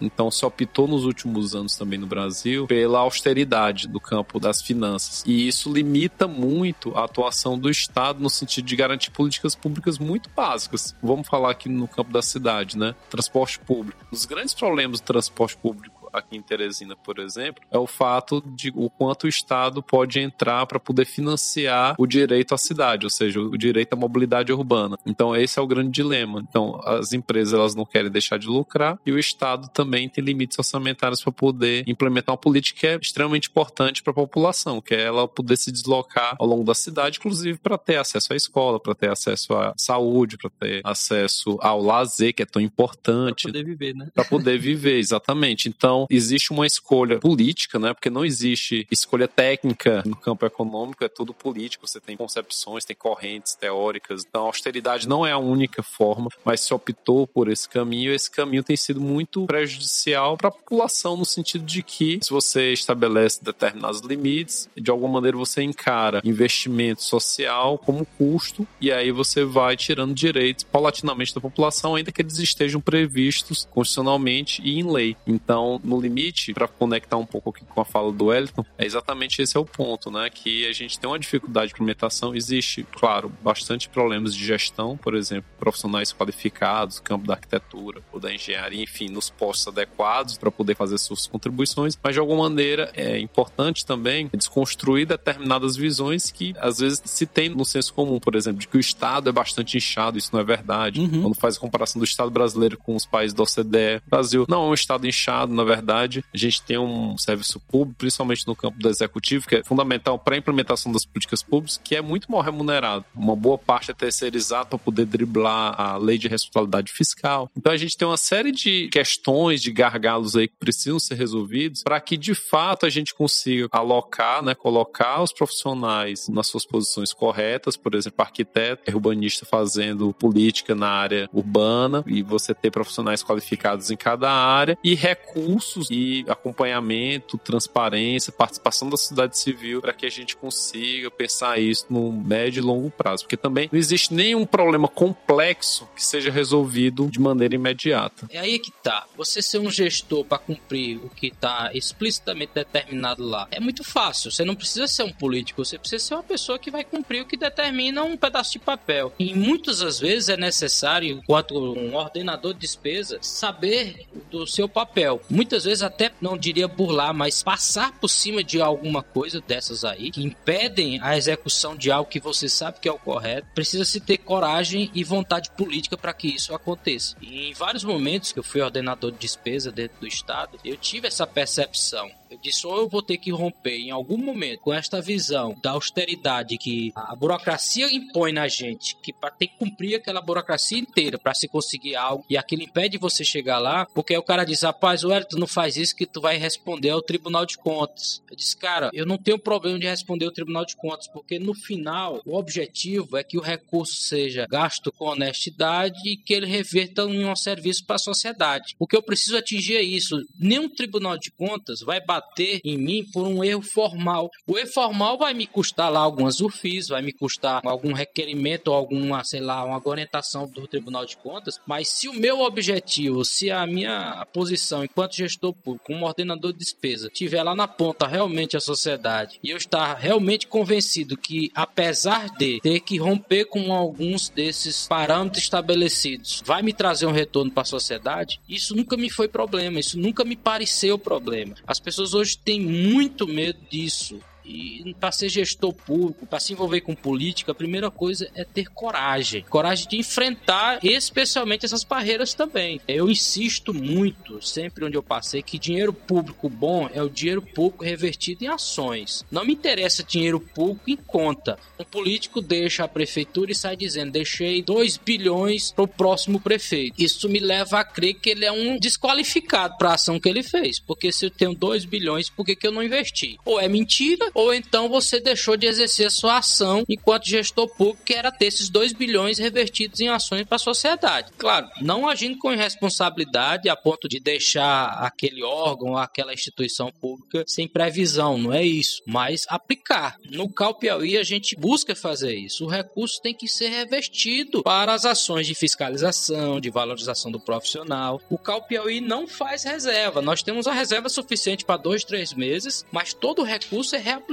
Então, 0.00 0.30
se 0.30 0.44
optou 0.44 0.86
nos 0.86 1.04
últimos 1.04 1.54
anos 1.54 1.76
também 1.76 1.98
no 1.98 2.06
Brasil 2.06 2.66
pela 2.66 3.00
austeridade 3.00 3.88
do 3.88 4.00
campo 4.00 4.38
das 4.38 4.62
finanças. 4.62 5.22
E 5.26 5.46
isso 5.46 5.72
limita 5.72 6.26
muito 6.26 6.96
a 6.96 7.04
atuação 7.04 7.58
do 7.58 7.70
Estado 7.70 8.20
no 8.20 8.30
sentido 8.30 8.64
de 8.64 8.76
garantir 8.76 9.10
políticas 9.10 9.54
públicas 9.54 9.98
muito 9.98 10.28
básicas. 10.34 10.94
Vamos 11.02 11.28
falar 11.28 11.50
aqui 11.50 11.68
no 11.68 11.88
campo 11.88 12.12
da 12.12 12.22
cidade, 12.22 12.78
né? 12.78 12.94
Transporte 13.10 13.58
público. 13.58 13.98
Os 14.10 14.24
grandes 14.24 14.54
problemas 14.54 15.00
do 15.00 15.04
transporte 15.04 15.56
público 15.56 15.93
aqui 16.14 16.36
em 16.36 16.42
Teresina, 16.42 16.96
por 16.96 17.18
exemplo, 17.18 17.62
é 17.70 17.78
o 17.78 17.86
fato 17.86 18.42
de 18.46 18.72
o 18.74 18.88
quanto 18.88 19.24
o 19.24 19.28
Estado 19.28 19.82
pode 19.82 20.18
entrar 20.20 20.66
para 20.66 20.78
poder 20.78 21.04
financiar 21.04 21.94
o 21.98 22.06
direito 22.06 22.54
à 22.54 22.58
cidade, 22.58 23.04
ou 23.04 23.10
seja, 23.10 23.40
o 23.40 23.56
direito 23.58 23.92
à 23.92 23.96
mobilidade 23.96 24.52
urbana. 24.52 24.98
Então, 25.04 25.34
esse 25.34 25.58
é 25.58 25.62
o 25.62 25.66
grande 25.66 25.90
dilema. 25.90 26.44
Então, 26.48 26.80
as 26.84 27.12
empresas 27.12 27.52
elas 27.54 27.74
não 27.74 27.84
querem 27.84 28.10
deixar 28.10 28.38
de 28.38 28.46
lucrar 28.46 28.98
e 29.04 29.12
o 29.12 29.18
Estado 29.18 29.68
também 29.68 30.08
tem 30.08 30.22
limites 30.24 30.58
orçamentários 30.58 31.22
para 31.22 31.32
poder 31.32 31.84
implementar 31.86 32.32
uma 32.32 32.40
política 32.40 32.74
que 32.74 32.86
é 32.86 32.96
extremamente 32.96 33.48
importante 33.48 34.02
para 34.02 34.10
a 34.10 34.14
população, 34.14 34.80
que 34.80 34.94
é 34.94 35.02
ela 35.02 35.28
poder 35.28 35.56
se 35.56 35.70
deslocar 35.70 36.36
ao 36.38 36.46
longo 36.46 36.64
da 36.64 36.74
cidade, 36.74 37.18
inclusive 37.18 37.58
para 37.58 37.78
ter 37.78 37.96
acesso 37.96 38.32
à 38.32 38.36
escola, 38.36 38.80
para 38.80 38.94
ter 38.94 39.10
acesso 39.10 39.54
à 39.54 39.72
saúde, 39.76 40.36
para 40.36 40.50
ter 40.50 40.80
acesso 40.84 41.56
ao 41.60 41.80
lazer, 41.80 42.34
que 42.34 42.42
é 42.42 42.46
tão 42.46 42.60
importante. 42.60 43.44
Para 43.44 43.52
poder 43.52 43.64
viver, 43.64 43.94
né? 43.94 44.08
Para 44.14 44.24
poder 44.24 44.58
viver, 44.58 44.98
exatamente. 44.98 45.68
Então, 45.68 46.03
existe 46.10 46.52
uma 46.52 46.66
escolha 46.66 47.18
política, 47.18 47.78
né? 47.78 47.92
Porque 47.92 48.10
não 48.10 48.24
existe 48.24 48.86
escolha 48.90 49.28
técnica 49.28 50.02
no 50.06 50.16
campo 50.16 50.46
econômico, 50.46 51.04
é 51.04 51.08
tudo 51.08 51.34
político. 51.34 51.86
Você 51.86 52.00
tem 52.00 52.16
concepções, 52.16 52.84
tem 52.84 52.96
correntes 52.96 53.54
teóricas. 53.54 54.24
Então, 54.28 54.42
a 54.42 54.46
austeridade 54.46 55.08
não 55.08 55.26
é 55.26 55.32
a 55.32 55.38
única 55.38 55.82
forma, 55.82 56.28
mas 56.44 56.60
se 56.60 56.74
optou 56.74 57.26
por 57.26 57.48
esse 57.48 57.68
caminho. 57.68 58.12
Esse 58.12 58.30
caminho 58.30 58.62
tem 58.62 58.76
sido 58.76 59.00
muito 59.00 59.46
prejudicial 59.46 60.36
para 60.36 60.48
a 60.48 60.52
população, 60.52 61.16
no 61.16 61.24
sentido 61.24 61.64
de 61.64 61.82
que, 61.82 62.18
se 62.22 62.30
você 62.30 62.72
estabelece 62.72 63.42
determinados 63.42 64.00
limites, 64.00 64.68
de 64.76 64.90
alguma 64.90 65.14
maneira 65.14 65.36
você 65.36 65.62
encara 65.62 66.20
investimento 66.24 67.02
social 67.02 67.78
como 67.78 68.06
custo, 68.18 68.66
e 68.80 68.90
aí 68.90 69.10
você 69.10 69.44
vai 69.44 69.76
tirando 69.76 70.14
direitos 70.14 70.64
paulatinamente 70.64 71.34
da 71.34 71.40
população, 71.40 71.94
ainda 71.94 72.12
que 72.12 72.22
eles 72.22 72.38
estejam 72.38 72.80
previstos 72.80 73.66
constitucionalmente 73.70 74.62
e 74.62 74.78
em 74.78 74.90
lei. 74.90 75.16
Então, 75.26 75.80
no 75.84 75.93
limite, 76.00 76.52
para 76.52 76.68
conectar 76.68 77.16
um 77.16 77.26
pouco 77.26 77.50
aqui 77.50 77.64
com 77.64 77.80
a 77.80 77.84
fala 77.84 78.12
do 78.12 78.26
Wellington, 78.26 78.64
é 78.78 78.84
exatamente 78.84 79.40
esse 79.40 79.56
é 79.56 79.60
o 79.60 79.64
ponto, 79.64 80.10
né? 80.10 80.28
Que 80.30 80.66
a 80.66 80.72
gente 80.72 80.98
tem 80.98 81.08
uma 81.08 81.18
dificuldade 81.18 81.68
de 81.68 81.72
implementação. 81.74 82.34
Existe, 82.34 82.86
claro, 82.92 83.32
bastante 83.42 83.88
problemas 83.88 84.34
de 84.34 84.44
gestão, 84.44 84.96
por 84.96 85.14
exemplo, 85.14 85.48
profissionais 85.58 86.12
qualificados, 86.12 87.00
campo 87.00 87.26
da 87.26 87.34
arquitetura 87.34 88.00
ou 88.12 88.20
da 88.20 88.32
engenharia, 88.32 88.82
enfim, 88.82 89.08
nos 89.08 89.30
postos 89.30 89.68
adequados 89.68 90.36
para 90.38 90.50
poder 90.50 90.74
fazer 90.74 90.98
suas 90.98 91.26
contribuições, 91.26 91.98
mas 92.02 92.14
de 92.14 92.20
alguma 92.20 92.48
maneira 92.48 92.90
é 92.94 93.18
importante 93.18 93.84
também 93.84 94.28
desconstruir 94.32 95.06
determinadas 95.06 95.76
visões 95.76 96.30
que 96.30 96.54
às 96.58 96.78
vezes 96.78 97.02
se 97.04 97.26
tem 97.26 97.48
no 97.48 97.64
senso 97.64 97.92
comum, 97.94 98.18
por 98.18 98.34
exemplo, 98.34 98.60
de 98.60 98.68
que 98.68 98.76
o 98.76 98.80
Estado 98.80 99.28
é 99.28 99.32
bastante 99.32 99.76
inchado, 99.76 100.18
isso 100.18 100.30
não 100.32 100.40
é 100.40 100.44
verdade. 100.44 101.00
Uhum. 101.00 101.22
Quando 101.22 101.34
faz 101.34 101.56
a 101.56 101.60
comparação 101.60 101.98
do 101.98 102.04
Estado 102.04 102.30
brasileiro 102.30 102.78
com 102.78 102.94
os 102.94 103.06
países 103.06 103.34
da 103.34 103.42
OCDE, 103.42 104.02
Brasil 104.06 104.44
não 104.48 104.64
é 104.64 104.66
um 104.70 104.74
Estado 104.74 105.06
inchado, 105.06 105.54
na 105.54 105.64
verdade 105.64 105.83
verdade, 105.84 106.24
a 106.32 106.36
gente 106.36 106.62
tem 106.62 106.78
um 106.78 107.16
serviço 107.18 107.60
público, 107.60 107.98
principalmente 107.98 108.46
no 108.46 108.56
campo 108.56 108.78
do 108.78 108.88
executivo, 108.88 109.46
que 109.46 109.56
é 109.56 109.64
fundamental 109.64 110.18
para 110.18 110.34
a 110.34 110.38
implementação 110.38 110.90
das 110.90 111.04
políticas 111.04 111.42
públicas, 111.42 111.78
que 111.82 111.94
é 111.94 112.00
muito 112.00 112.30
mal 112.32 112.40
remunerado. 112.40 113.04
Uma 113.14 113.36
boa 113.36 113.58
parte 113.58 113.90
é 113.90 113.94
terceirizado 113.94 114.70
para 114.70 114.78
poder 114.78 115.04
driblar 115.04 115.78
a 115.78 115.96
lei 115.98 116.16
de 116.16 116.26
responsabilidade 116.26 116.90
fiscal. 116.90 117.50
Então 117.56 117.72
a 117.72 117.76
gente 117.76 117.96
tem 117.96 118.08
uma 118.08 118.16
série 118.16 118.50
de 118.50 118.88
questões, 118.88 119.60
de 119.60 119.70
gargalos 119.70 120.34
aí 120.34 120.48
que 120.48 120.56
precisam 120.58 120.98
ser 120.98 121.16
resolvidos 121.16 121.82
para 121.82 122.00
que 122.00 122.16
de 122.16 122.34
fato 122.34 122.86
a 122.86 122.90
gente 122.90 123.14
consiga 123.14 123.68
alocar, 123.70 124.42
né, 124.42 124.54
colocar 124.54 125.22
os 125.22 125.32
profissionais 125.32 126.28
nas 126.28 126.46
suas 126.46 126.64
posições 126.64 127.12
corretas, 127.12 127.76
por 127.76 127.94
exemplo, 127.94 128.22
arquiteto, 128.22 128.90
urbanista 128.90 129.44
fazendo 129.44 130.12
política 130.14 130.74
na 130.74 130.88
área 130.88 131.28
urbana 131.32 132.02
e 132.06 132.22
você 132.22 132.54
ter 132.54 132.70
profissionais 132.70 133.22
qualificados 133.22 133.90
em 133.90 133.96
cada 133.96 134.30
área 134.30 134.78
e 134.82 134.94
recursos 134.94 135.73
recursos 135.74 135.88
e 135.90 136.24
acompanhamento, 136.28 137.38
transparência, 137.38 138.32
participação 138.32 138.88
da 138.88 138.96
sociedade 138.96 139.38
civil 139.38 139.80
para 139.80 139.92
que 139.92 140.06
a 140.06 140.10
gente 140.10 140.36
consiga 140.36 141.10
pensar 141.10 141.58
isso 141.58 141.86
no 141.90 142.12
médio 142.12 142.60
e 142.60 142.62
longo 142.62 142.90
prazo. 142.90 143.24
Porque 143.24 143.36
também 143.36 143.68
não 143.72 143.78
existe 143.78 144.14
nenhum 144.14 144.46
problema 144.46 144.88
complexo 144.88 145.88
que 145.94 146.04
seja 146.04 146.30
resolvido 146.30 147.08
de 147.08 147.20
maneira 147.20 147.54
imediata. 147.54 148.26
É 148.30 148.38
aí 148.38 148.58
que 148.58 148.70
tá. 148.70 149.06
Você 149.16 149.42
ser 149.42 149.58
um 149.58 149.70
gestor 149.70 150.24
para 150.24 150.38
cumprir 150.38 150.98
o 150.98 151.08
que 151.08 151.28
está 151.28 151.70
explicitamente 151.74 152.52
determinado 152.54 153.24
lá 153.24 153.48
é 153.50 153.60
muito 153.60 153.82
fácil. 153.82 154.30
Você 154.30 154.44
não 154.44 154.54
precisa 154.54 154.86
ser 154.86 155.02
um 155.02 155.12
político, 155.12 155.64
você 155.64 155.78
precisa 155.78 156.04
ser 156.04 156.14
uma 156.14 156.22
pessoa 156.22 156.58
que 156.58 156.70
vai 156.70 156.84
cumprir 156.84 157.22
o 157.22 157.26
que 157.26 157.36
determina 157.36 158.02
um 158.02 158.16
pedaço 158.16 158.52
de 158.52 158.58
papel. 158.58 159.12
E 159.18 159.34
muitas 159.34 159.78
das 159.78 159.98
vezes 159.98 160.28
é 160.28 160.36
necessário, 160.36 161.18
enquanto 161.18 161.54
um 161.54 161.94
ordenador 161.94 162.54
de 162.54 162.60
despesa, 162.60 163.18
saber 163.20 164.06
do 164.30 164.46
seu 164.46 164.68
papel. 164.68 165.20
Muitas 165.28 165.63
vezes 165.64 165.82
até 165.82 166.12
não 166.20 166.36
diria 166.36 166.68
burlar, 166.68 167.14
mas 167.14 167.42
passar 167.42 167.92
por 167.98 168.08
cima 168.08 168.42
de 168.42 168.60
alguma 168.60 169.02
coisa 169.02 169.40
dessas 169.40 169.84
aí 169.84 170.10
que 170.10 170.22
impedem 170.22 171.00
a 171.02 171.16
execução 171.16 171.76
de 171.76 171.90
algo 171.90 172.08
que 172.08 172.20
você 172.20 172.48
sabe 172.48 172.80
que 172.80 172.88
é 172.88 172.92
o 172.92 172.98
correto, 172.98 173.48
precisa 173.54 173.84
se 173.84 174.00
ter 174.00 174.18
coragem 174.18 174.90
e 174.94 175.04
vontade 175.04 175.50
política 175.50 175.96
para 175.96 176.12
que 176.12 176.28
isso 176.28 176.54
aconteça. 176.54 177.16
E 177.20 177.50
em 177.50 177.54
vários 177.54 177.84
momentos 177.84 178.32
que 178.32 178.38
eu 178.38 178.44
fui 178.44 178.60
ordenador 178.60 179.12
de 179.12 179.18
despesa 179.18 179.70
dentro 179.72 180.00
do 180.00 180.06
estado, 180.06 180.58
eu 180.64 180.76
tive 180.76 181.08
essa 181.08 181.26
percepção 181.26 182.10
disse, 182.42 182.66
ou 182.66 182.78
eu 182.78 182.88
vou 182.88 183.02
ter 183.02 183.18
que 183.18 183.30
romper 183.30 183.76
em 183.76 183.90
algum 183.90 184.16
momento 184.16 184.60
com 184.60 184.72
esta 184.72 185.00
visão 185.00 185.56
da 185.62 185.72
austeridade 185.72 186.58
que 186.58 186.92
a 186.94 187.14
burocracia 187.14 187.92
impõe 187.92 188.32
na 188.32 188.48
gente, 188.48 188.96
que 189.02 189.12
ter 189.38 189.46
que 189.48 189.58
cumprir 189.58 189.96
aquela 189.96 190.20
burocracia 190.20 190.78
inteira 190.78 191.18
para 191.18 191.34
se 191.34 191.48
conseguir 191.48 191.96
algo, 191.96 192.24
e 192.28 192.36
aquilo 192.36 192.62
impede 192.62 192.98
você 192.98 193.24
chegar 193.24 193.58
lá, 193.58 193.86
porque 193.86 194.14
aí 194.14 194.18
o 194.18 194.22
cara 194.22 194.44
diz, 194.44 194.62
rapaz, 194.62 195.04
o 195.04 195.10
tu 195.24 195.38
não 195.38 195.46
faz 195.46 195.76
isso 195.76 195.94
que 195.94 196.06
tu 196.06 196.20
vai 196.20 196.36
responder 196.36 196.90
ao 196.90 197.02
Tribunal 197.02 197.46
de 197.46 197.56
Contas. 197.56 198.22
Eu 198.30 198.36
disse, 198.36 198.56
cara, 198.56 198.90
eu 198.92 199.06
não 199.06 199.16
tenho 199.16 199.38
problema 199.38 199.78
de 199.78 199.86
responder 199.86 200.26
ao 200.26 200.32
Tribunal 200.32 200.64
de 200.64 200.76
Contas, 200.76 201.08
porque 201.08 201.38
no 201.38 201.54
final 201.54 202.20
o 202.24 202.36
objetivo 202.36 203.16
é 203.16 203.24
que 203.24 203.38
o 203.38 203.40
recurso 203.40 203.94
seja 203.94 204.46
gasto 204.48 204.92
com 204.92 205.06
honestidade 205.06 205.98
e 206.04 206.16
que 206.16 206.34
ele 206.34 206.46
reverta 206.46 207.02
em 207.02 207.24
um 207.24 207.36
serviço 207.36 207.84
para 207.84 207.96
a 207.96 207.98
sociedade. 207.98 208.74
O 208.78 208.86
que 208.86 208.96
eu 208.96 209.02
preciso 209.02 209.36
atingir 209.36 209.76
é 209.76 209.82
isso. 209.82 210.16
Nenhum 210.38 210.68
Tribunal 210.68 211.18
de 211.18 211.30
Contas 211.30 211.80
vai 211.80 212.00
bater 212.00 212.23
bater 212.24 212.60
em 212.64 212.76
mim 212.76 213.04
por 213.12 213.26
um 213.26 213.44
erro 213.44 213.62
formal. 213.62 214.30
O 214.46 214.58
erro 214.58 214.68
formal 214.68 215.18
vai 215.18 215.34
me 215.34 215.46
custar 215.46 215.90
lá 215.90 216.00
algumas 216.00 216.40
UFIs, 216.40 216.88
vai 216.88 217.02
me 217.02 217.12
custar 217.12 217.60
algum 217.64 217.92
requerimento 217.92 218.72
alguma, 218.72 219.22
sei 219.24 219.40
lá, 219.40 219.64
uma 219.64 219.80
orientação 219.84 220.46
do 220.48 220.66
Tribunal 220.66 221.04
de 221.04 221.16
Contas, 221.16 221.60
mas 221.66 221.88
se 221.88 222.08
o 222.08 222.14
meu 222.14 222.40
objetivo, 222.40 223.24
se 223.24 223.50
a 223.50 223.66
minha 223.66 224.26
posição 224.32 224.84
enquanto 224.84 225.16
gestor 225.16 225.52
público, 225.52 225.86
como 225.86 226.06
ordenador 226.06 226.52
de 226.52 226.58
despesa, 226.58 227.10
tiver 227.10 227.42
lá 227.42 227.54
na 227.54 227.68
ponta 227.68 228.06
realmente 228.06 228.56
a 228.56 228.60
sociedade 228.60 229.38
e 229.42 229.50
eu 229.50 229.56
estar 229.56 229.94
realmente 229.94 230.46
convencido 230.46 231.16
que 231.16 231.50
apesar 231.54 232.30
de 232.30 232.60
ter 232.60 232.80
que 232.80 232.98
romper 232.98 233.44
com 233.46 233.72
alguns 233.72 234.28
desses 234.28 234.86
parâmetros 234.88 235.42
estabelecidos, 235.42 236.42
vai 236.44 236.62
me 236.62 236.72
trazer 236.72 237.06
um 237.06 237.12
retorno 237.12 237.50
para 237.50 237.62
a 237.62 237.66
sociedade, 237.66 238.40
isso 238.48 238.74
nunca 238.74 238.96
me 238.96 239.10
foi 239.10 239.28
problema, 239.28 239.78
isso 239.78 239.98
nunca 239.98 240.24
me 240.24 240.36
pareceu 240.36 240.98
problema. 240.98 241.54
As 241.66 241.78
pessoas 241.78 242.13
hoje 242.14 242.38
têm 242.38 242.60
muito 242.60 243.26
medo 243.26 243.58
disso 243.70 244.20
E 244.44 244.94
para 245.00 245.10
ser 245.12 245.28
gestor 245.28 245.72
público, 245.72 246.26
para 246.26 246.40
se 246.40 246.52
envolver 246.52 246.80
com 246.82 246.94
política, 246.94 247.52
a 247.52 247.54
primeira 247.54 247.90
coisa 247.90 248.30
é 248.34 248.44
ter 248.44 248.68
coragem. 248.68 249.42
Coragem 249.48 249.88
de 249.88 249.96
enfrentar 249.96 250.78
especialmente 250.82 251.64
essas 251.64 251.84
barreiras 251.84 252.34
também. 252.34 252.80
Eu 252.86 253.10
insisto 253.10 253.72
muito, 253.72 254.44
sempre 254.44 254.84
onde 254.84 254.96
eu 254.96 255.02
passei, 255.02 255.42
que 255.42 255.58
dinheiro 255.58 255.92
público 255.92 256.48
bom 256.48 256.88
é 256.92 257.02
o 257.02 257.08
dinheiro 257.08 257.42
público 257.42 257.84
revertido 257.84 258.44
em 258.44 258.48
ações. 258.48 259.24
Não 259.30 259.44
me 259.44 259.54
interessa 259.54 260.02
dinheiro 260.02 260.40
público 260.40 260.90
em 260.90 260.96
conta. 260.96 261.58
Um 261.78 261.84
político 261.84 262.40
deixa 262.40 262.84
a 262.84 262.88
prefeitura 262.88 263.52
e 263.52 263.54
sai 263.54 263.76
dizendo: 263.76 264.12
deixei 264.12 264.62
2 264.62 264.96
bilhões 264.98 265.72
para 265.72 265.84
o 265.84 265.88
próximo 265.88 266.40
prefeito. 266.40 267.02
Isso 267.02 267.28
me 267.28 267.38
leva 267.38 267.80
a 267.80 267.84
crer 267.84 268.14
que 268.14 268.30
ele 268.30 268.44
é 268.44 268.52
um 268.52 268.78
desqualificado 268.78 269.76
para 269.78 269.90
a 269.90 269.94
ação 269.94 270.20
que 270.20 270.28
ele 270.28 270.42
fez. 270.42 270.78
Porque 270.78 271.12
se 271.12 271.26
eu 271.26 271.30
tenho 271.30 271.54
2 271.54 271.84
bilhões, 271.84 272.28
por 272.28 272.44
que, 272.44 272.56
que 272.56 272.66
eu 272.66 272.72
não 272.72 272.82
investi? 272.82 273.38
Ou 273.44 273.60
é 273.60 273.68
mentira, 273.68 274.30
ou 274.34 274.52
então 274.52 274.88
você 274.88 275.20
deixou 275.20 275.56
de 275.56 275.66
exercer 275.66 276.06
a 276.06 276.10
sua 276.10 276.38
ação 276.38 276.84
enquanto 276.88 277.28
gestor 277.28 277.68
público, 277.68 278.04
que 278.04 278.14
era 278.14 278.32
ter 278.32 278.46
esses 278.46 278.68
2 278.68 278.92
bilhões 278.92 279.38
revertidos 279.38 280.00
em 280.00 280.08
ações 280.08 280.44
para 280.44 280.56
a 280.56 280.58
sociedade. 280.58 281.32
Claro, 281.38 281.68
não 281.80 282.08
agindo 282.08 282.38
com 282.38 282.52
irresponsabilidade 282.52 283.68
a 283.68 283.76
ponto 283.76 284.08
de 284.08 284.20
deixar 284.20 284.86
aquele 285.00 285.42
órgão, 285.42 285.96
aquela 285.96 286.34
instituição 286.34 286.90
pública 287.00 287.44
sem 287.46 287.68
previsão, 287.68 288.36
não 288.36 288.52
é 288.52 288.64
isso, 288.64 289.00
mas 289.06 289.46
aplicar. 289.48 290.16
No 290.30 290.48
Cal 290.48 290.74
Piauí 290.74 291.16
a 291.16 291.22
gente 291.22 291.56
busca 291.56 291.94
fazer 291.94 292.34
isso. 292.34 292.64
O 292.64 292.68
recurso 292.68 293.20
tem 293.22 293.34
que 293.34 293.46
ser 293.46 293.68
revestido 293.68 294.62
para 294.62 294.92
as 294.92 295.04
ações 295.04 295.46
de 295.46 295.54
fiscalização, 295.54 296.60
de 296.60 296.70
valorização 296.70 297.30
do 297.30 297.40
profissional. 297.40 298.20
O 298.28 298.38
Cal 298.38 298.62
Piauí 298.62 299.00
não 299.00 299.26
faz 299.26 299.64
reserva. 299.64 300.20
Nós 300.20 300.42
temos 300.42 300.66
a 300.66 300.72
reserva 300.72 301.08
suficiente 301.08 301.64
para 301.64 301.76
dois, 301.76 302.04
três 302.04 302.32
meses, 302.32 302.84
mas 302.90 303.12
todo 303.12 303.42
o 303.42 303.44
recurso 303.44 303.94
é 303.94 303.98
reaplicado. 303.98 304.23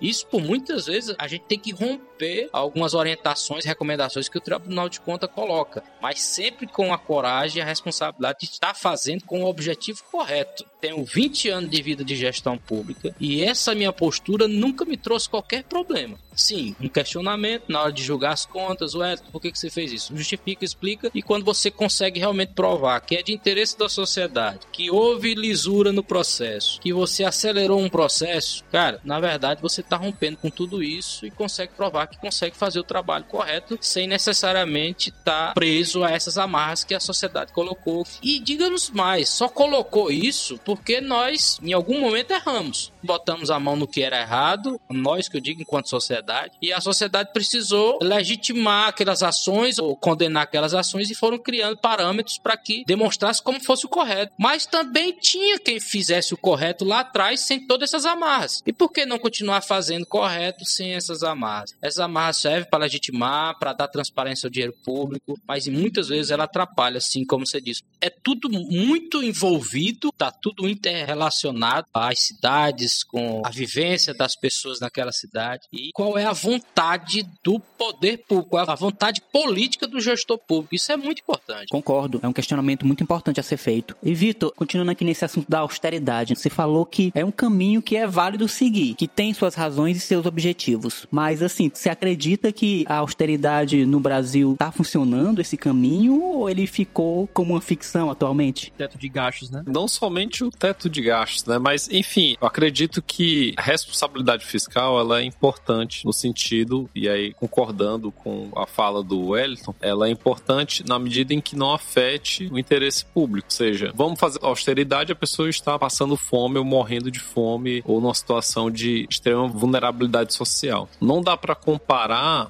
Isso 0.00 0.26
por 0.26 0.42
muitas 0.42 0.86
vezes 0.86 1.14
a 1.18 1.26
gente 1.26 1.44
tem 1.44 1.58
que 1.58 1.72
romper 1.72 2.07
algumas 2.52 2.94
orientações, 2.94 3.64
recomendações 3.64 4.28
que 4.28 4.38
o 4.38 4.40
Tribunal 4.40 4.88
de 4.88 5.00
Conta 5.00 5.28
coloca, 5.28 5.82
mas 6.00 6.20
sempre 6.20 6.66
com 6.66 6.92
a 6.92 6.98
coragem 6.98 7.58
e 7.58 7.62
a 7.62 7.64
responsabilidade 7.64 8.40
de 8.40 8.46
estar 8.46 8.74
fazendo 8.74 9.24
com 9.24 9.42
o 9.42 9.48
objetivo 9.48 10.02
correto. 10.10 10.64
Tenho 10.80 11.04
20 11.04 11.48
anos 11.48 11.70
de 11.70 11.82
vida 11.82 12.04
de 12.04 12.16
gestão 12.16 12.56
pública 12.56 13.14
e 13.18 13.42
essa 13.42 13.74
minha 13.74 13.92
postura 13.92 14.46
nunca 14.46 14.84
me 14.84 14.96
trouxe 14.96 15.28
qualquer 15.28 15.64
problema. 15.64 16.18
Sim, 16.34 16.76
um 16.80 16.88
questionamento 16.88 17.64
na 17.68 17.82
hora 17.82 17.92
de 17.92 18.02
julgar 18.02 18.32
as 18.32 18.46
contas, 18.46 18.94
ué, 18.94 19.16
por 19.32 19.42
que, 19.42 19.50
que 19.50 19.58
você 19.58 19.68
fez 19.68 19.92
isso? 19.92 20.16
Justifica, 20.16 20.64
explica, 20.64 21.10
e 21.12 21.20
quando 21.20 21.44
você 21.44 21.68
consegue 21.68 22.20
realmente 22.20 22.52
provar 22.52 23.00
que 23.00 23.16
é 23.16 23.22
de 23.22 23.32
interesse 23.32 23.76
da 23.76 23.88
sociedade, 23.88 24.60
que 24.72 24.88
houve 24.88 25.34
lisura 25.34 25.90
no 25.90 26.04
processo, 26.04 26.80
que 26.80 26.92
você 26.92 27.24
acelerou 27.24 27.80
um 27.80 27.88
processo, 27.88 28.62
cara, 28.70 29.00
na 29.04 29.18
verdade 29.18 29.60
você 29.60 29.80
está 29.80 29.96
rompendo 29.96 30.36
com 30.36 30.48
tudo 30.48 30.80
isso 30.80 31.26
e 31.26 31.30
consegue 31.30 31.72
provar 31.74 32.07
que 32.08 32.18
consegue 32.18 32.56
fazer 32.56 32.80
o 32.80 32.84
trabalho 32.84 33.24
correto 33.24 33.78
sem 33.80 34.06
necessariamente 34.06 35.10
estar 35.10 35.48
tá 35.48 35.52
preso 35.54 36.04
a 36.04 36.10
essas 36.10 36.38
amarras 36.38 36.84
que 36.84 36.94
a 36.94 37.00
sociedade 37.00 37.52
colocou. 37.52 38.06
E 38.22 38.38
diga-nos 38.40 38.90
mais, 38.90 39.28
só 39.28 39.48
colocou 39.48 40.10
isso 40.10 40.58
porque 40.64 41.00
nós, 41.00 41.58
em 41.62 41.72
algum 41.72 42.00
momento, 42.00 42.32
erramos. 42.32 42.92
Botamos 43.02 43.50
a 43.50 43.58
mão 43.58 43.76
no 43.76 43.86
que 43.86 44.02
era 44.02 44.20
errado, 44.20 44.80
nós 44.90 45.28
que 45.28 45.36
eu 45.36 45.40
digo 45.40 45.62
enquanto 45.62 45.88
sociedade, 45.88 46.52
e 46.60 46.72
a 46.72 46.80
sociedade 46.80 47.32
precisou 47.32 47.98
legitimar 48.02 48.88
aquelas 48.88 49.22
ações 49.22 49.78
ou 49.78 49.96
condenar 49.96 50.44
aquelas 50.44 50.74
ações 50.74 51.10
e 51.10 51.14
foram 51.14 51.38
criando 51.38 51.78
parâmetros 51.78 52.38
para 52.38 52.56
que 52.56 52.84
demonstrasse 52.86 53.42
como 53.42 53.62
fosse 53.62 53.86
o 53.86 53.88
correto. 53.88 54.32
Mas 54.38 54.66
também 54.66 55.12
tinha 55.12 55.58
quem 55.58 55.80
fizesse 55.80 56.34
o 56.34 56.36
correto 56.36 56.84
lá 56.84 57.00
atrás 57.00 57.40
sem 57.40 57.66
todas 57.66 57.90
essas 57.90 58.04
amarras. 58.04 58.62
E 58.66 58.72
por 58.72 58.90
que 58.90 59.06
não 59.06 59.18
continuar 59.18 59.62
fazendo 59.62 60.06
correto 60.06 60.64
sem 60.64 60.94
essas 60.94 61.22
amarras? 61.22 61.74
Essas 61.80 61.97
amarras 62.00 62.38
servem 62.38 62.68
para 62.68 62.80
legitimar, 62.80 63.58
para 63.58 63.72
dar 63.72 63.88
transparência 63.88 64.46
ao 64.46 64.50
dinheiro 64.50 64.74
público, 64.84 65.38
mas 65.46 65.66
muitas 65.68 66.08
vezes 66.08 66.30
ela 66.30 66.44
atrapalha, 66.44 66.98
assim 66.98 67.24
como 67.24 67.46
você 67.46 67.60
disse. 67.60 67.82
É 68.00 68.10
tudo 68.10 68.48
muito 68.48 69.22
envolvido, 69.22 70.12
tá 70.12 70.30
tudo 70.30 70.68
interrelacionado 70.68 71.86
às 71.92 72.20
cidades, 72.20 73.02
com 73.04 73.42
a 73.44 73.50
vivência 73.50 74.14
das 74.14 74.36
pessoas 74.36 74.80
naquela 74.80 75.12
cidade 75.12 75.66
e 75.72 75.90
qual 75.92 76.18
é 76.18 76.24
a 76.24 76.32
vontade 76.32 77.26
do 77.42 77.58
poder 77.58 78.18
público, 78.18 78.56
a 78.56 78.74
vontade 78.74 79.20
política 79.32 79.86
do 79.86 80.00
gestor 80.00 80.38
público. 80.38 80.74
Isso 80.74 80.92
é 80.92 80.96
muito 80.96 81.20
importante. 81.20 81.68
Concordo, 81.68 82.20
é 82.22 82.28
um 82.28 82.32
questionamento 82.32 82.86
muito 82.86 83.02
importante 83.02 83.40
a 83.40 83.42
ser 83.42 83.56
feito. 83.56 83.96
E 84.02 84.14
Vitor, 84.14 84.52
continuando 84.54 84.92
aqui 84.92 85.04
nesse 85.04 85.24
assunto 85.24 85.48
da 85.48 85.60
austeridade, 85.60 86.34
você 86.34 86.50
falou 86.50 86.84
que 86.84 87.12
é 87.14 87.24
um 87.24 87.30
caminho 87.30 87.82
que 87.82 87.96
é 87.96 88.06
válido 88.06 88.48
seguir, 88.48 88.94
que 88.94 89.08
tem 89.08 89.32
suas 89.32 89.54
razões 89.54 89.96
e 89.96 90.00
seus 90.00 90.26
objetivos. 90.26 91.06
Mas 91.10 91.42
assim, 91.42 91.70
você 91.88 91.90
acredita 91.90 92.52
que 92.52 92.84
a 92.86 92.96
austeridade 92.96 93.86
no 93.86 93.98
Brasil 93.98 94.52
está 94.52 94.70
funcionando 94.70 95.40
esse 95.40 95.56
caminho 95.56 96.22
ou 96.22 96.50
ele 96.50 96.66
ficou 96.66 97.26
como 97.28 97.54
uma 97.54 97.60
ficção 97.60 98.10
atualmente? 98.10 98.72
Teto 98.76 98.98
de 98.98 99.08
gastos, 99.08 99.50
né? 99.50 99.62
Não 99.66 99.88
somente 99.88 100.44
o 100.44 100.50
teto 100.50 100.90
de 100.90 101.00
gastos, 101.00 101.46
né? 101.46 101.58
Mas 101.58 101.88
enfim, 101.90 102.36
eu 102.40 102.46
acredito 102.46 103.00
que 103.00 103.54
a 103.56 103.62
responsabilidade 103.62 104.44
fiscal 104.44 105.00
ela 105.00 105.20
é 105.20 105.24
importante 105.24 106.04
no 106.04 106.12
sentido 106.12 106.88
e 106.94 107.08
aí 107.08 107.32
concordando 107.32 108.12
com 108.12 108.50
a 108.54 108.66
fala 108.66 109.02
do 109.02 109.28
Wellington, 109.28 109.74
ela 109.80 110.08
é 110.08 110.10
importante 110.10 110.84
na 110.86 110.98
medida 110.98 111.32
em 111.32 111.40
que 111.40 111.56
não 111.56 111.72
afete 111.72 112.48
o 112.52 112.58
interesse 112.58 113.04
público, 113.04 113.48
ou 113.48 113.52
seja, 113.52 113.92
vamos 113.94 114.20
fazer 114.20 114.40
austeridade, 114.42 115.12
a 115.12 115.16
pessoa 115.16 115.48
está 115.48 115.78
passando 115.78 116.16
fome 116.16 116.58
ou 116.58 116.64
morrendo 116.64 117.10
de 117.10 117.20
fome 117.20 117.82
ou 117.86 118.00
numa 118.00 118.14
situação 118.14 118.70
de 118.70 119.06
extrema 119.08 119.48
vulnerabilidade 119.48 120.34
social. 120.34 120.88
Não 121.00 121.22
dá 121.22 121.36
para 121.36 121.54
comparar 121.54 121.77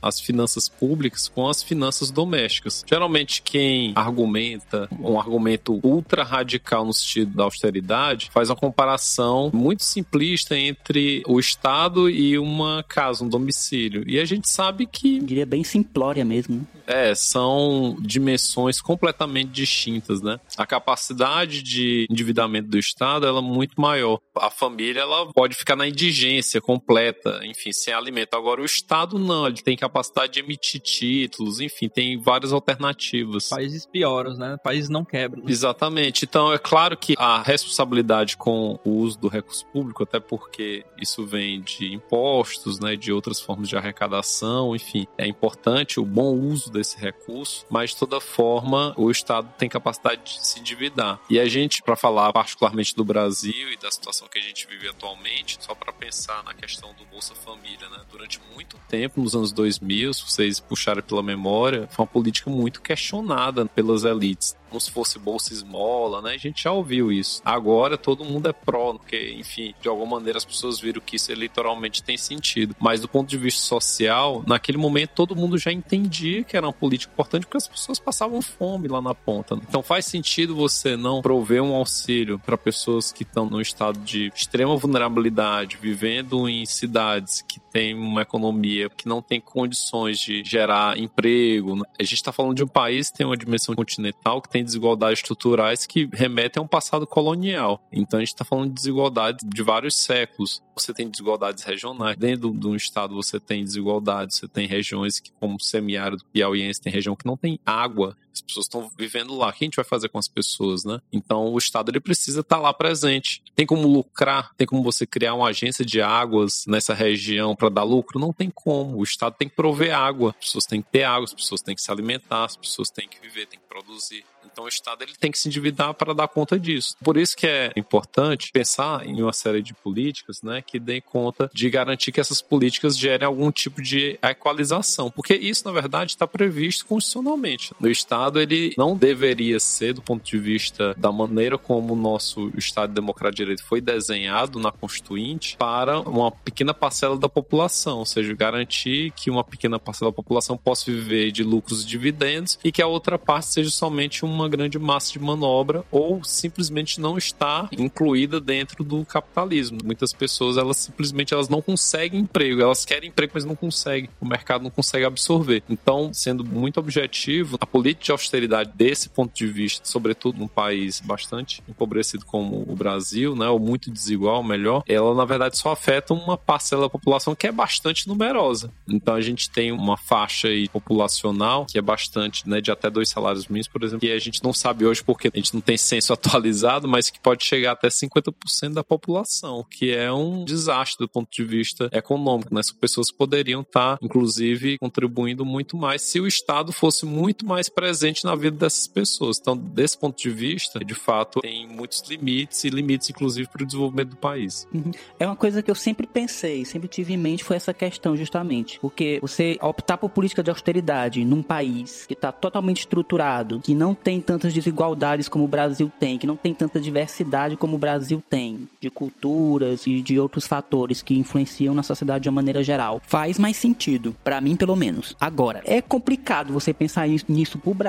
as 0.02 0.20
finanças 0.20 0.68
públicas 0.68 1.28
com 1.28 1.48
as 1.48 1.62
finanças 1.62 2.10
domésticas. 2.10 2.84
Geralmente 2.86 3.42
quem 3.42 3.92
argumenta 3.94 4.88
um 5.00 5.18
argumento 5.18 5.80
ultra 5.82 6.22
radical 6.22 6.84
no 6.84 6.92
sentido 6.92 7.36
da 7.36 7.44
austeridade 7.44 8.30
faz 8.32 8.50
uma 8.50 8.56
comparação 8.56 9.50
muito 9.52 9.84
simplista 9.84 10.56
entre 10.56 11.22
o 11.26 11.38
Estado 11.38 12.08
e 12.10 12.38
uma 12.38 12.84
casa, 12.86 13.24
um 13.24 13.28
domicílio. 13.28 14.04
E 14.06 14.18
a 14.18 14.24
gente 14.24 14.48
sabe 14.48 14.86
que. 14.86 15.18
Eu 15.18 15.24
diria 15.24 15.46
bem 15.46 15.64
simplória 15.64 16.24
mesmo. 16.24 16.56
Né? 16.56 16.62
É, 16.86 17.14
são 17.14 17.96
dimensões 18.00 18.80
completamente 18.80 19.50
distintas, 19.50 20.22
né? 20.22 20.40
A 20.56 20.66
capacidade 20.66 21.62
de 21.62 22.06
endividamento 22.10 22.68
do 22.68 22.78
Estado 22.78 23.26
ela 23.26 23.40
é 23.40 23.42
muito 23.42 23.78
maior. 23.78 24.18
A 24.34 24.48
família 24.48 25.00
ela 25.00 25.30
pode 25.32 25.54
ficar 25.54 25.76
na 25.76 25.86
indigência 25.86 26.62
completa, 26.62 27.40
enfim, 27.44 27.72
sem 27.72 27.92
alimento. 27.92 28.34
Agora, 28.34 28.62
o 28.62 28.64
Estado 28.64 29.17
não, 29.18 29.46
ele 29.46 29.60
tem 29.60 29.76
capacidade 29.76 30.32
de 30.34 30.40
emitir 30.40 30.80
títulos, 30.80 31.60
enfim, 31.60 31.88
tem 31.88 32.18
várias 32.18 32.52
alternativas. 32.52 33.48
Países 33.48 33.86
pioram, 33.86 34.34
né? 34.34 34.56
Países 34.62 34.88
não 34.88 35.04
quebram. 35.04 35.42
Né? 35.42 35.50
Exatamente. 35.50 36.24
Então, 36.24 36.52
é 36.52 36.58
claro 36.58 36.96
que 36.96 37.14
a 37.18 37.42
responsabilidade 37.42 38.36
com 38.36 38.78
o 38.84 38.90
uso 38.90 39.18
do 39.18 39.28
recurso 39.28 39.66
público, 39.66 40.02
até 40.02 40.20
porque 40.20 40.84
isso 41.00 41.26
vem 41.26 41.60
de 41.60 41.92
impostos, 41.92 42.78
né, 42.78 42.96
de 42.96 43.12
outras 43.12 43.40
formas 43.40 43.68
de 43.68 43.76
arrecadação, 43.76 44.74
enfim, 44.74 45.06
é 45.16 45.26
importante 45.26 46.00
o 46.00 46.04
bom 46.04 46.34
uso 46.34 46.70
desse 46.70 46.98
recurso, 46.98 47.64
mas 47.70 47.90
de 47.90 47.96
toda 47.96 48.20
forma 48.20 48.94
o 48.96 49.10
Estado 49.10 49.52
tem 49.58 49.68
capacidade 49.68 50.22
de 50.24 50.46
se 50.46 50.60
endividar. 50.60 51.20
E 51.28 51.38
a 51.38 51.46
gente, 51.46 51.82
para 51.82 51.96
falar 51.96 52.32
particularmente 52.32 52.94
do 52.94 53.04
Brasil 53.04 53.72
e 53.72 53.76
da 53.76 53.90
situação 53.90 54.28
que 54.28 54.38
a 54.38 54.42
gente 54.42 54.66
vive 54.66 54.88
atualmente, 54.88 55.58
só 55.60 55.74
para 55.74 55.92
pensar 55.92 56.42
na 56.44 56.54
questão 56.54 56.92
do 56.94 57.04
Bolsa 57.06 57.34
Família, 57.34 57.88
né, 57.88 57.98
durante 58.10 58.40
muito 58.54 58.76
tempo, 58.88 59.07
nos 59.16 59.34
anos 59.34 59.52
2000, 59.52 60.14
se 60.14 60.22
vocês 60.22 60.60
puxarem 60.60 61.02
pela 61.02 61.22
memória, 61.22 61.88
foi 61.90 62.04
uma 62.04 62.10
política 62.10 62.50
muito 62.50 62.80
questionada 62.82 63.66
pelas 63.66 64.04
elites 64.04 64.56
como 64.68 64.80
se 64.80 64.90
fosse 64.90 65.18
bolsa 65.18 65.52
esmola, 65.52 66.22
né? 66.22 66.34
A 66.34 66.38
gente 66.38 66.62
já 66.62 66.72
ouviu 66.72 67.10
isso. 67.10 67.40
Agora 67.44 67.96
todo 67.96 68.24
mundo 68.24 68.48
é 68.48 68.52
pró, 68.52 68.94
porque, 68.94 69.34
enfim, 69.38 69.74
de 69.80 69.88
alguma 69.88 70.16
maneira 70.16 70.38
as 70.38 70.44
pessoas 70.44 70.80
viram 70.80 71.00
que 71.00 71.16
isso 71.16 71.32
eleitoralmente 71.32 72.02
tem 72.02 72.16
sentido. 72.16 72.74
Mas 72.78 73.00
do 73.00 73.08
ponto 73.08 73.28
de 73.28 73.36
vista 73.36 73.60
social, 73.62 74.42
naquele 74.46 74.78
momento 74.78 75.10
todo 75.14 75.36
mundo 75.36 75.58
já 75.58 75.72
entendia 75.72 76.44
que 76.44 76.56
era 76.56 76.66
uma 76.66 76.72
política 76.72 77.12
importante 77.12 77.46
porque 77.46 77.56
as 77.56 77.68
pessoas 77.68 77.98
passavam 77.98 78.40
fome 78.40 78.88
lá 78.88 79.00
na 79.00 79.14
ponta. 79.14 79.56
Né? 79.56 79.62
Então 79.68 79.82
faz 79.82 80.06
sentido 80.06 80.54
você 80.54 80.96
não 80.96 81.22
prover 81.22 81.62
um 81.62 81.74
auxílio 81.74 82.38
para 82.38 82.56
pessoas 82.56 83.12
que 83.12 83.22
estão 83.22 83.46
num 83.48 83.60
estado 83.60 83.98
de 84.00 84.32
extrema 84.34 84.76
vulnerabilidade, 84.76 85.78
vivendo 85.80 86.48
em 86.48 86.64
cidades 86.66 87.42
que 87.42 87.60
têm 87.60 87.94
uma 87.94 88.22
economia 88.22 88.88
que 88.90 89.08
não 89.08 89.22
tem 89.22 89.40
condições 89.40 90.18
de 90.18 90.42
gerar 90.44 90.98
emprego. 90.98 91.76
Né? 91.76 91.82
A 91.98 92.02
gente 92.02 92.14
está 92.14 92.32
falando 92.32 92.54
de 92.54 92.64
um 92.64 92.68
país 92.68 93.10
que 93.10 93.18
tem 93.18 93.26
uma 93.26 93.36
dimensão 93.36 93.74
continental 93.74 94.40
que 94.40 94.48
tem 94.48 94.57
tem 94.58 94.64
desigualdades 94.64 95.20
estruturais 95.20 95.86
que 95.86 96.08
remetem 96.12 96.60
a 96.60 96.64
um 96.64 96.68
passado 96.68 97.06
colonial. 97.06 97.86
Então 97.92 98.18
a 98.18 98.20
gente 98.20 98.34
está 98.34 98.44
falando 98.44 98.68
de 98.68 98.74
desigualdades 98.74 99.46
de 99.48 99.62
vários 99.62 99.94
séculos. 99.94 100.60
Você 100.76 100.92
tem 100.92 101.08
desigualdades 101.08 101.62
regionais. 101.62 102.16
Dentro 102.16 102.50
de 102.50 102.66
um 102.66 102.74
estado 102.74 103.14
você 103.14 103.38
tem 103.38 103.62
desigualdades, 103.62 104.36
você 104.36 104.48
tem 104.48 104.66
regiões 104.66 105.20
que, 105.20 105.30
como 105.38 105.56
o 105.56 105.60
semiárido 105.60 106.24
piauiense, 106.32 106.80
tem 106.80 106.92
região 106.92 107.14
que 107.14 107.26
não 107.26 107.36
tem 107.36 107.60
água 107.64 108.16
As 108.38 108.42
pessoas 108.42 108.66
estão 108.66 108.90
vivendo 108.96 109.36
lá. 109.36 109.48
O 109.48 109.52
que 109.52 109.64
a 109.64 109.66
gente 109.66 109.76
vai 109.76 109.84
fazer 109.84 110.08
com 110.08 110.18
as 110.18 110.28
pessoas, 110.28 110.84
né? 110.84 111.00
Então 111.12 111.52
o 111.52 111.58
Estado 111.58 111.90
ele 111.90 112.00
precisa 112.00 112.40
estar 112.40 112.56
tá 112.56 112.62
lá 112.62 112.72
presente. 112.72 113.42
Tem 113.54 113.66
como 113.66 113.88
lucrar? 113.88 114.54
Tem 114.56 114.66
como 114.66 114.82
você 114.82 115.06
criar 115.06 115.34
uma 115.34 115.48
agência 115.48 115.84
de 115.84 116.00
águas 116.00 116.64
nessa 116.66 116.94
região 116.94 117.54
para 117.54 117.68
dar 117.68 117.82
lucro? 117.82 118.18
Não 118.18 118.32
tem 118.32 118.50
como. 118.50 118.98
O 118.98 119.02
Estado 119.02 119.34
tem 119.38 119.48
que 119.48 119.56
prover 119.56 119.94
água. 119.94 120.34
As 120.38 120.46
pessoas 120.46 120.66
têm 120.66 120.82
que 120.82 120.90
ter 120.90 121.04
água, 121.04 121.24
as 121.24 121.34
pessoas 121.34 121.60
têm 121.60 121.74
que 121.74 121.82
se 121.82 121.90
alimentar, 121.90 122.44
as 122.44 122.56
pessoas 122.56 122.90
têm 122.90 123.08
que 123.08 123.20
viver, 123.20 123.46
têm 123.46 123.58
que 123.58 123.66
produzir. 123.66 124.24
Então 124.58 124.64
o 124.64 124.68
Estado 124.68 125.02
ele 125.02 125.12
tem 125.14 125.30
que 125.30 125.38
se 125.38 125.46
endividar 125.46 125.94
para 125.94 126.12
dar 126.12 126.26
conta 126.26 126.58
disso. 126.58 126.96
Por 127.04 127.16
isso 127.16 127.36
que 127.36 127.46
é 127.46 127.72
importante 127.76 128.50
pensar 128.50 129.06
em 129.06 129.22
uma 129.22 129.32
série 129.32 129.62
de 129.62 129.72
políticas 129.72 130.42
né, 130.42 130.60
que 130.60 130.80
deem 130.80 131.00
conta 131.00 131.48
de 131.54 131.70
garantir 131.70 132.10
que 132.10 132.20
essas 132.20 132.42
políticas 132.42 132.98
gerem 132.98 133.24
algum 133.24 133.52
tipo 133.52 133.80
de 133.80 134.18
equalização. 134.20 135.12
Porque 135.12 135.32
isso, 135.32 135.64
na 135.64 135.70
verdade, 135.70 136.10
está 136.10 136.26
previsto 136.26 136.86
constitucionalmente. 136.86 137.72
O 137.80 137.86
Estado 137.86 138.27
ele 138.36 138.74
não 138.76 138.96
deveria 138.96 139.58
ser, 139.60 139.94
do 139.94 140.02
ponto 140.02 140.24
de 140.24 140.38
vista 140.38 140.94
da 140.96 141.12
maneira 141.12 141.56
como 141.56 141.94
o 141.94 141.96
nosso 141.96 142.50
Estado 142.56 142.92
Democrático 142.92 143.36
de 143.36 143.42
Direito 143.42 143.64
foi 143.64 143.80
desenhado 143.80 144.58
na 144.58 144.72
Constituinte, 144.72 145.56
para 145.56 146.00
uma 146.00 146.30
pequena 146.30 146.74
parcela 146.74 147.16
da 147.16 147.28
população, 147.28 147.98
ou 147.98 148.06
seja, 148.06 148.34
garantir 148.34 149.12
que 149.12 149.30
uma 149.30 149.44
pequena 149.44 149.78
parcela 149.78 150.10
da 150.10 150.14
população 150.14 150.56
possa 150.56 150.90
viver 150.90 151.30
de 151.32 151.42
lucros 151.42 151.82
e 151.82 151.86
dividendos 151.86 152.58
e 152.64 152.72
que 152.72 152.82
a 152.82 152.86
outra 152.86 153.18
parte 153.18 153.46
seja 153.46 153.70
somente 153.70 154.24
uma 154.24 154.48
grande 154.48 154.78
massa 154.78 155.12
de 155.12 155.18
manobra 155.18 155.84
ou 155.90 156.22
simplesmente 156.24 157.00
não 157.00 157.16
está 157.16 157.68
incluída 157.72 158.40
dentro 158.40 158.82
do 158.84 159.04
capitalismo. 159.04 159.78
Muitas 159.84 160.12
pessoas, 160.12 160.56
elas 160.56 160.76
simplesmente 160.76 161.34
elas 161.34 161.48
não 161.48 161.60
conseguem 161.60 162.20
emprego, 162.20 162.62
elas 162.62 162.84
querem 162.84 163.08
emprego, 163.08 163.32
mas 163.34 163.44
não 163.44 163.54
conseguem. 163.54 164.10
O 164.20 164.26
mercado 164.26 164.62
não 164.62 164.70
consegue 164.70 165.04
absorver. 165.04 165.62
Então, 165.68 166.12
sendo 166.12 166.44
muito 166.44 166.80
objetivo, 166.80 167.56
a 167.60 167.66
política 167.66 168.14
austeridade 168.18 168.72
desse 168.74 169.08
ponto 169.08 169.34
de 169.34 169.46
vista, 169.46 169.86
sobretudo 169.86 170.38
num 170.38 170.48
país 170.48 171.00
bastante 171.00 171.62
empobrecido 171.68 172.24
como 172.24 172.64
o 172.68 172.74
Brasil, 172.74 173.34
né, 173.34 173.48
ou 173.48 173.58
muito 173.58 173.90
desigual, 173.90 174.42
melhor, 174.42 174.82
ela 174.86 175.14
na 175.14 175.24
verdade 175.24 175.56
só 175.56 175.72
afeta 175.72 176.12
uma 176.12 176.36
parcela 176.36 176.82
da 176.82 176.90
população 176.90 177.34
que 177.34 177.46
é 177.46 177.52
bastante 177.52 178.06
numerosa. 178.08 178.72
Então 178.88 179.14
a 179.14 179.20
gente 179.20 179.50
tem 179.50 179.72
uma 179.72 179.96
faixa 179.96 180.48
aí 180.48 180.68
populacional 180.68 181.66
que 181.66 181.78
é 181.78 181.82
bastante, 181.82 182.48
né, 182.48 182.60
de 182.60 182.70
até 182.70 182.90
dois 182.90 183.08
salários 183.08 183.46
mínimos, 183.46 183.68
por 183.68 183.82
exemplo, 183.82 184.00
que 184.00 184.12
a 184.12 184.18
gente 184.18 184.42
não 184.42 184.52
sabe 184.52 184.84
hoje 184.84 185.02
porque 185.02 185.30
a 185.32 185.36
gente 185.36 185.54
não 185.54 185.60
tem 185.60 185.76
censo 185.76 186.12
atualizado, 186.14 186.88
mas 186.88 187.10
que 187.10 187.20
pode 187.20 187.44
chegar 187.44 187.72
até 187.72 187.88
50% 187.88 188.72
da 188.72 188.84
população, 188.84 189.64
que 189.70 189.92
é 189.92 190.12
um 190.12 190.44
desastre 190.44 191.06
do 191.06 191.08
ponto 191.08 191.28
de 191.30 191.44
vista 191.44 191.88
econômico, 191.92 192.52
né? 192.52 192.60
Essas 192.60 192.72
pessoas 192.72 193.10
poderiam 193.10 193.62
estar, 193.62 193.98
inclusive, 194.02 194.78
contribuindo 194.78 195.44
muito 195.44 195.76
mais 195.76 196.02
se 196.02 196.20
o 196.20 196.26
Estado 196.26 196.72
fosse 196.72 197.06
muito 197.06 197.46
mais 197.46 197.68
presente 197.68 198.07
na 198.24 198.34
vida 198.34 198.56
dessas 198.56 198.86
pessoas. 198.86 199.38
Então, 199.40 199.56
desse 199.56 199.96
ponto 199.96 200.20
de 200.20 200.30
vista, 200.30 200.80
de 200.84 200.94
fato, 200.94 201.40
tem 201.40 201.66
muitos 201.66 202.02
limites 202.08 202.64
e 202.64 202.70
limites, 202.70 203.10
inclusive, 203.10 203.48
para 203.48 203.62
o 203.62 203.66
desenvolvimento 203.66 204.10
do 204.10 204.16
país. 204.16 204.66
Uhum. 204.72 204.90
É 205.18 205.26
uma 205.26 205.36
coisa 205.36 205.62
que 205.62 205.70
eu 205.70 205.74
sempre 205.74 206.06
pensei, 206.06 206.64
sempre 206.64 206.88
tive 206.88 207.14
em 207.14 207.16
mente, 207.16 207.44
foi 207.44 207.56
essa 207.56 207.74
questão, 207.74 208.16
justamente. 208.16 208.78
Porque 208.80 209.18
você 209.20 209.56
optar 209.60 209.98
por 209.98 210.10
política 210.10 210.42
de 210.42 210.50
austeridade 210.50 211.24
num 211.24 211.42
país 211.42 212.06
que 212.06 212.14
está 212.14 212.32
totalmente 212.32 212.80
estruturado, 212.80 213.60
que 213.60 213.74
não 213.74 213.94
tem 213.94 214.20
tantas 214.20 214.52
desigualdades 214.52 215.28
como 215.28 215.44
o 215.44 215.48
Brasil 215.48 215.90
tem, 215.98 216.18
que 216.18 216.26
não 216.26 216.36
tem 216.36 216.54
tanta 216.54 216.80
diversidade 216.80 217.56
como 217.56 217.76
o 217.76 217.78
Brasil 217.78 218.22
tem, 218.28 218.68
de 218.80 218.90
culturas 218.90 219.86
e 219.86 220.00
de 220.00 220.18
outros 220.18 220.46
fatores 220.46 221.02
que 221.02 221.14
influenciam 221.14 221.74
na 221.74 221.82
sociedade 221.82 222.24
de 222.24 222.28
uma 222.28 222.36
maneira 222.36 222.62
geral. 222.62 223.00
Faz 223.06 223.38
mais 223.38 223.56
sentido, 223.56 224.14
para 224.22 224.40
mim 224.40 224.56
pelo 224.56 224.76
menos. 224.76 225.16
Agora, 225.20 225.62
é 225.64 225.80
complicado 225.80 226.52
você 226.52 226.72
pensar 226.72 227.08
nisso 227.28 227.58
pro 227.58 227.74
Brasil, 227.74 227.87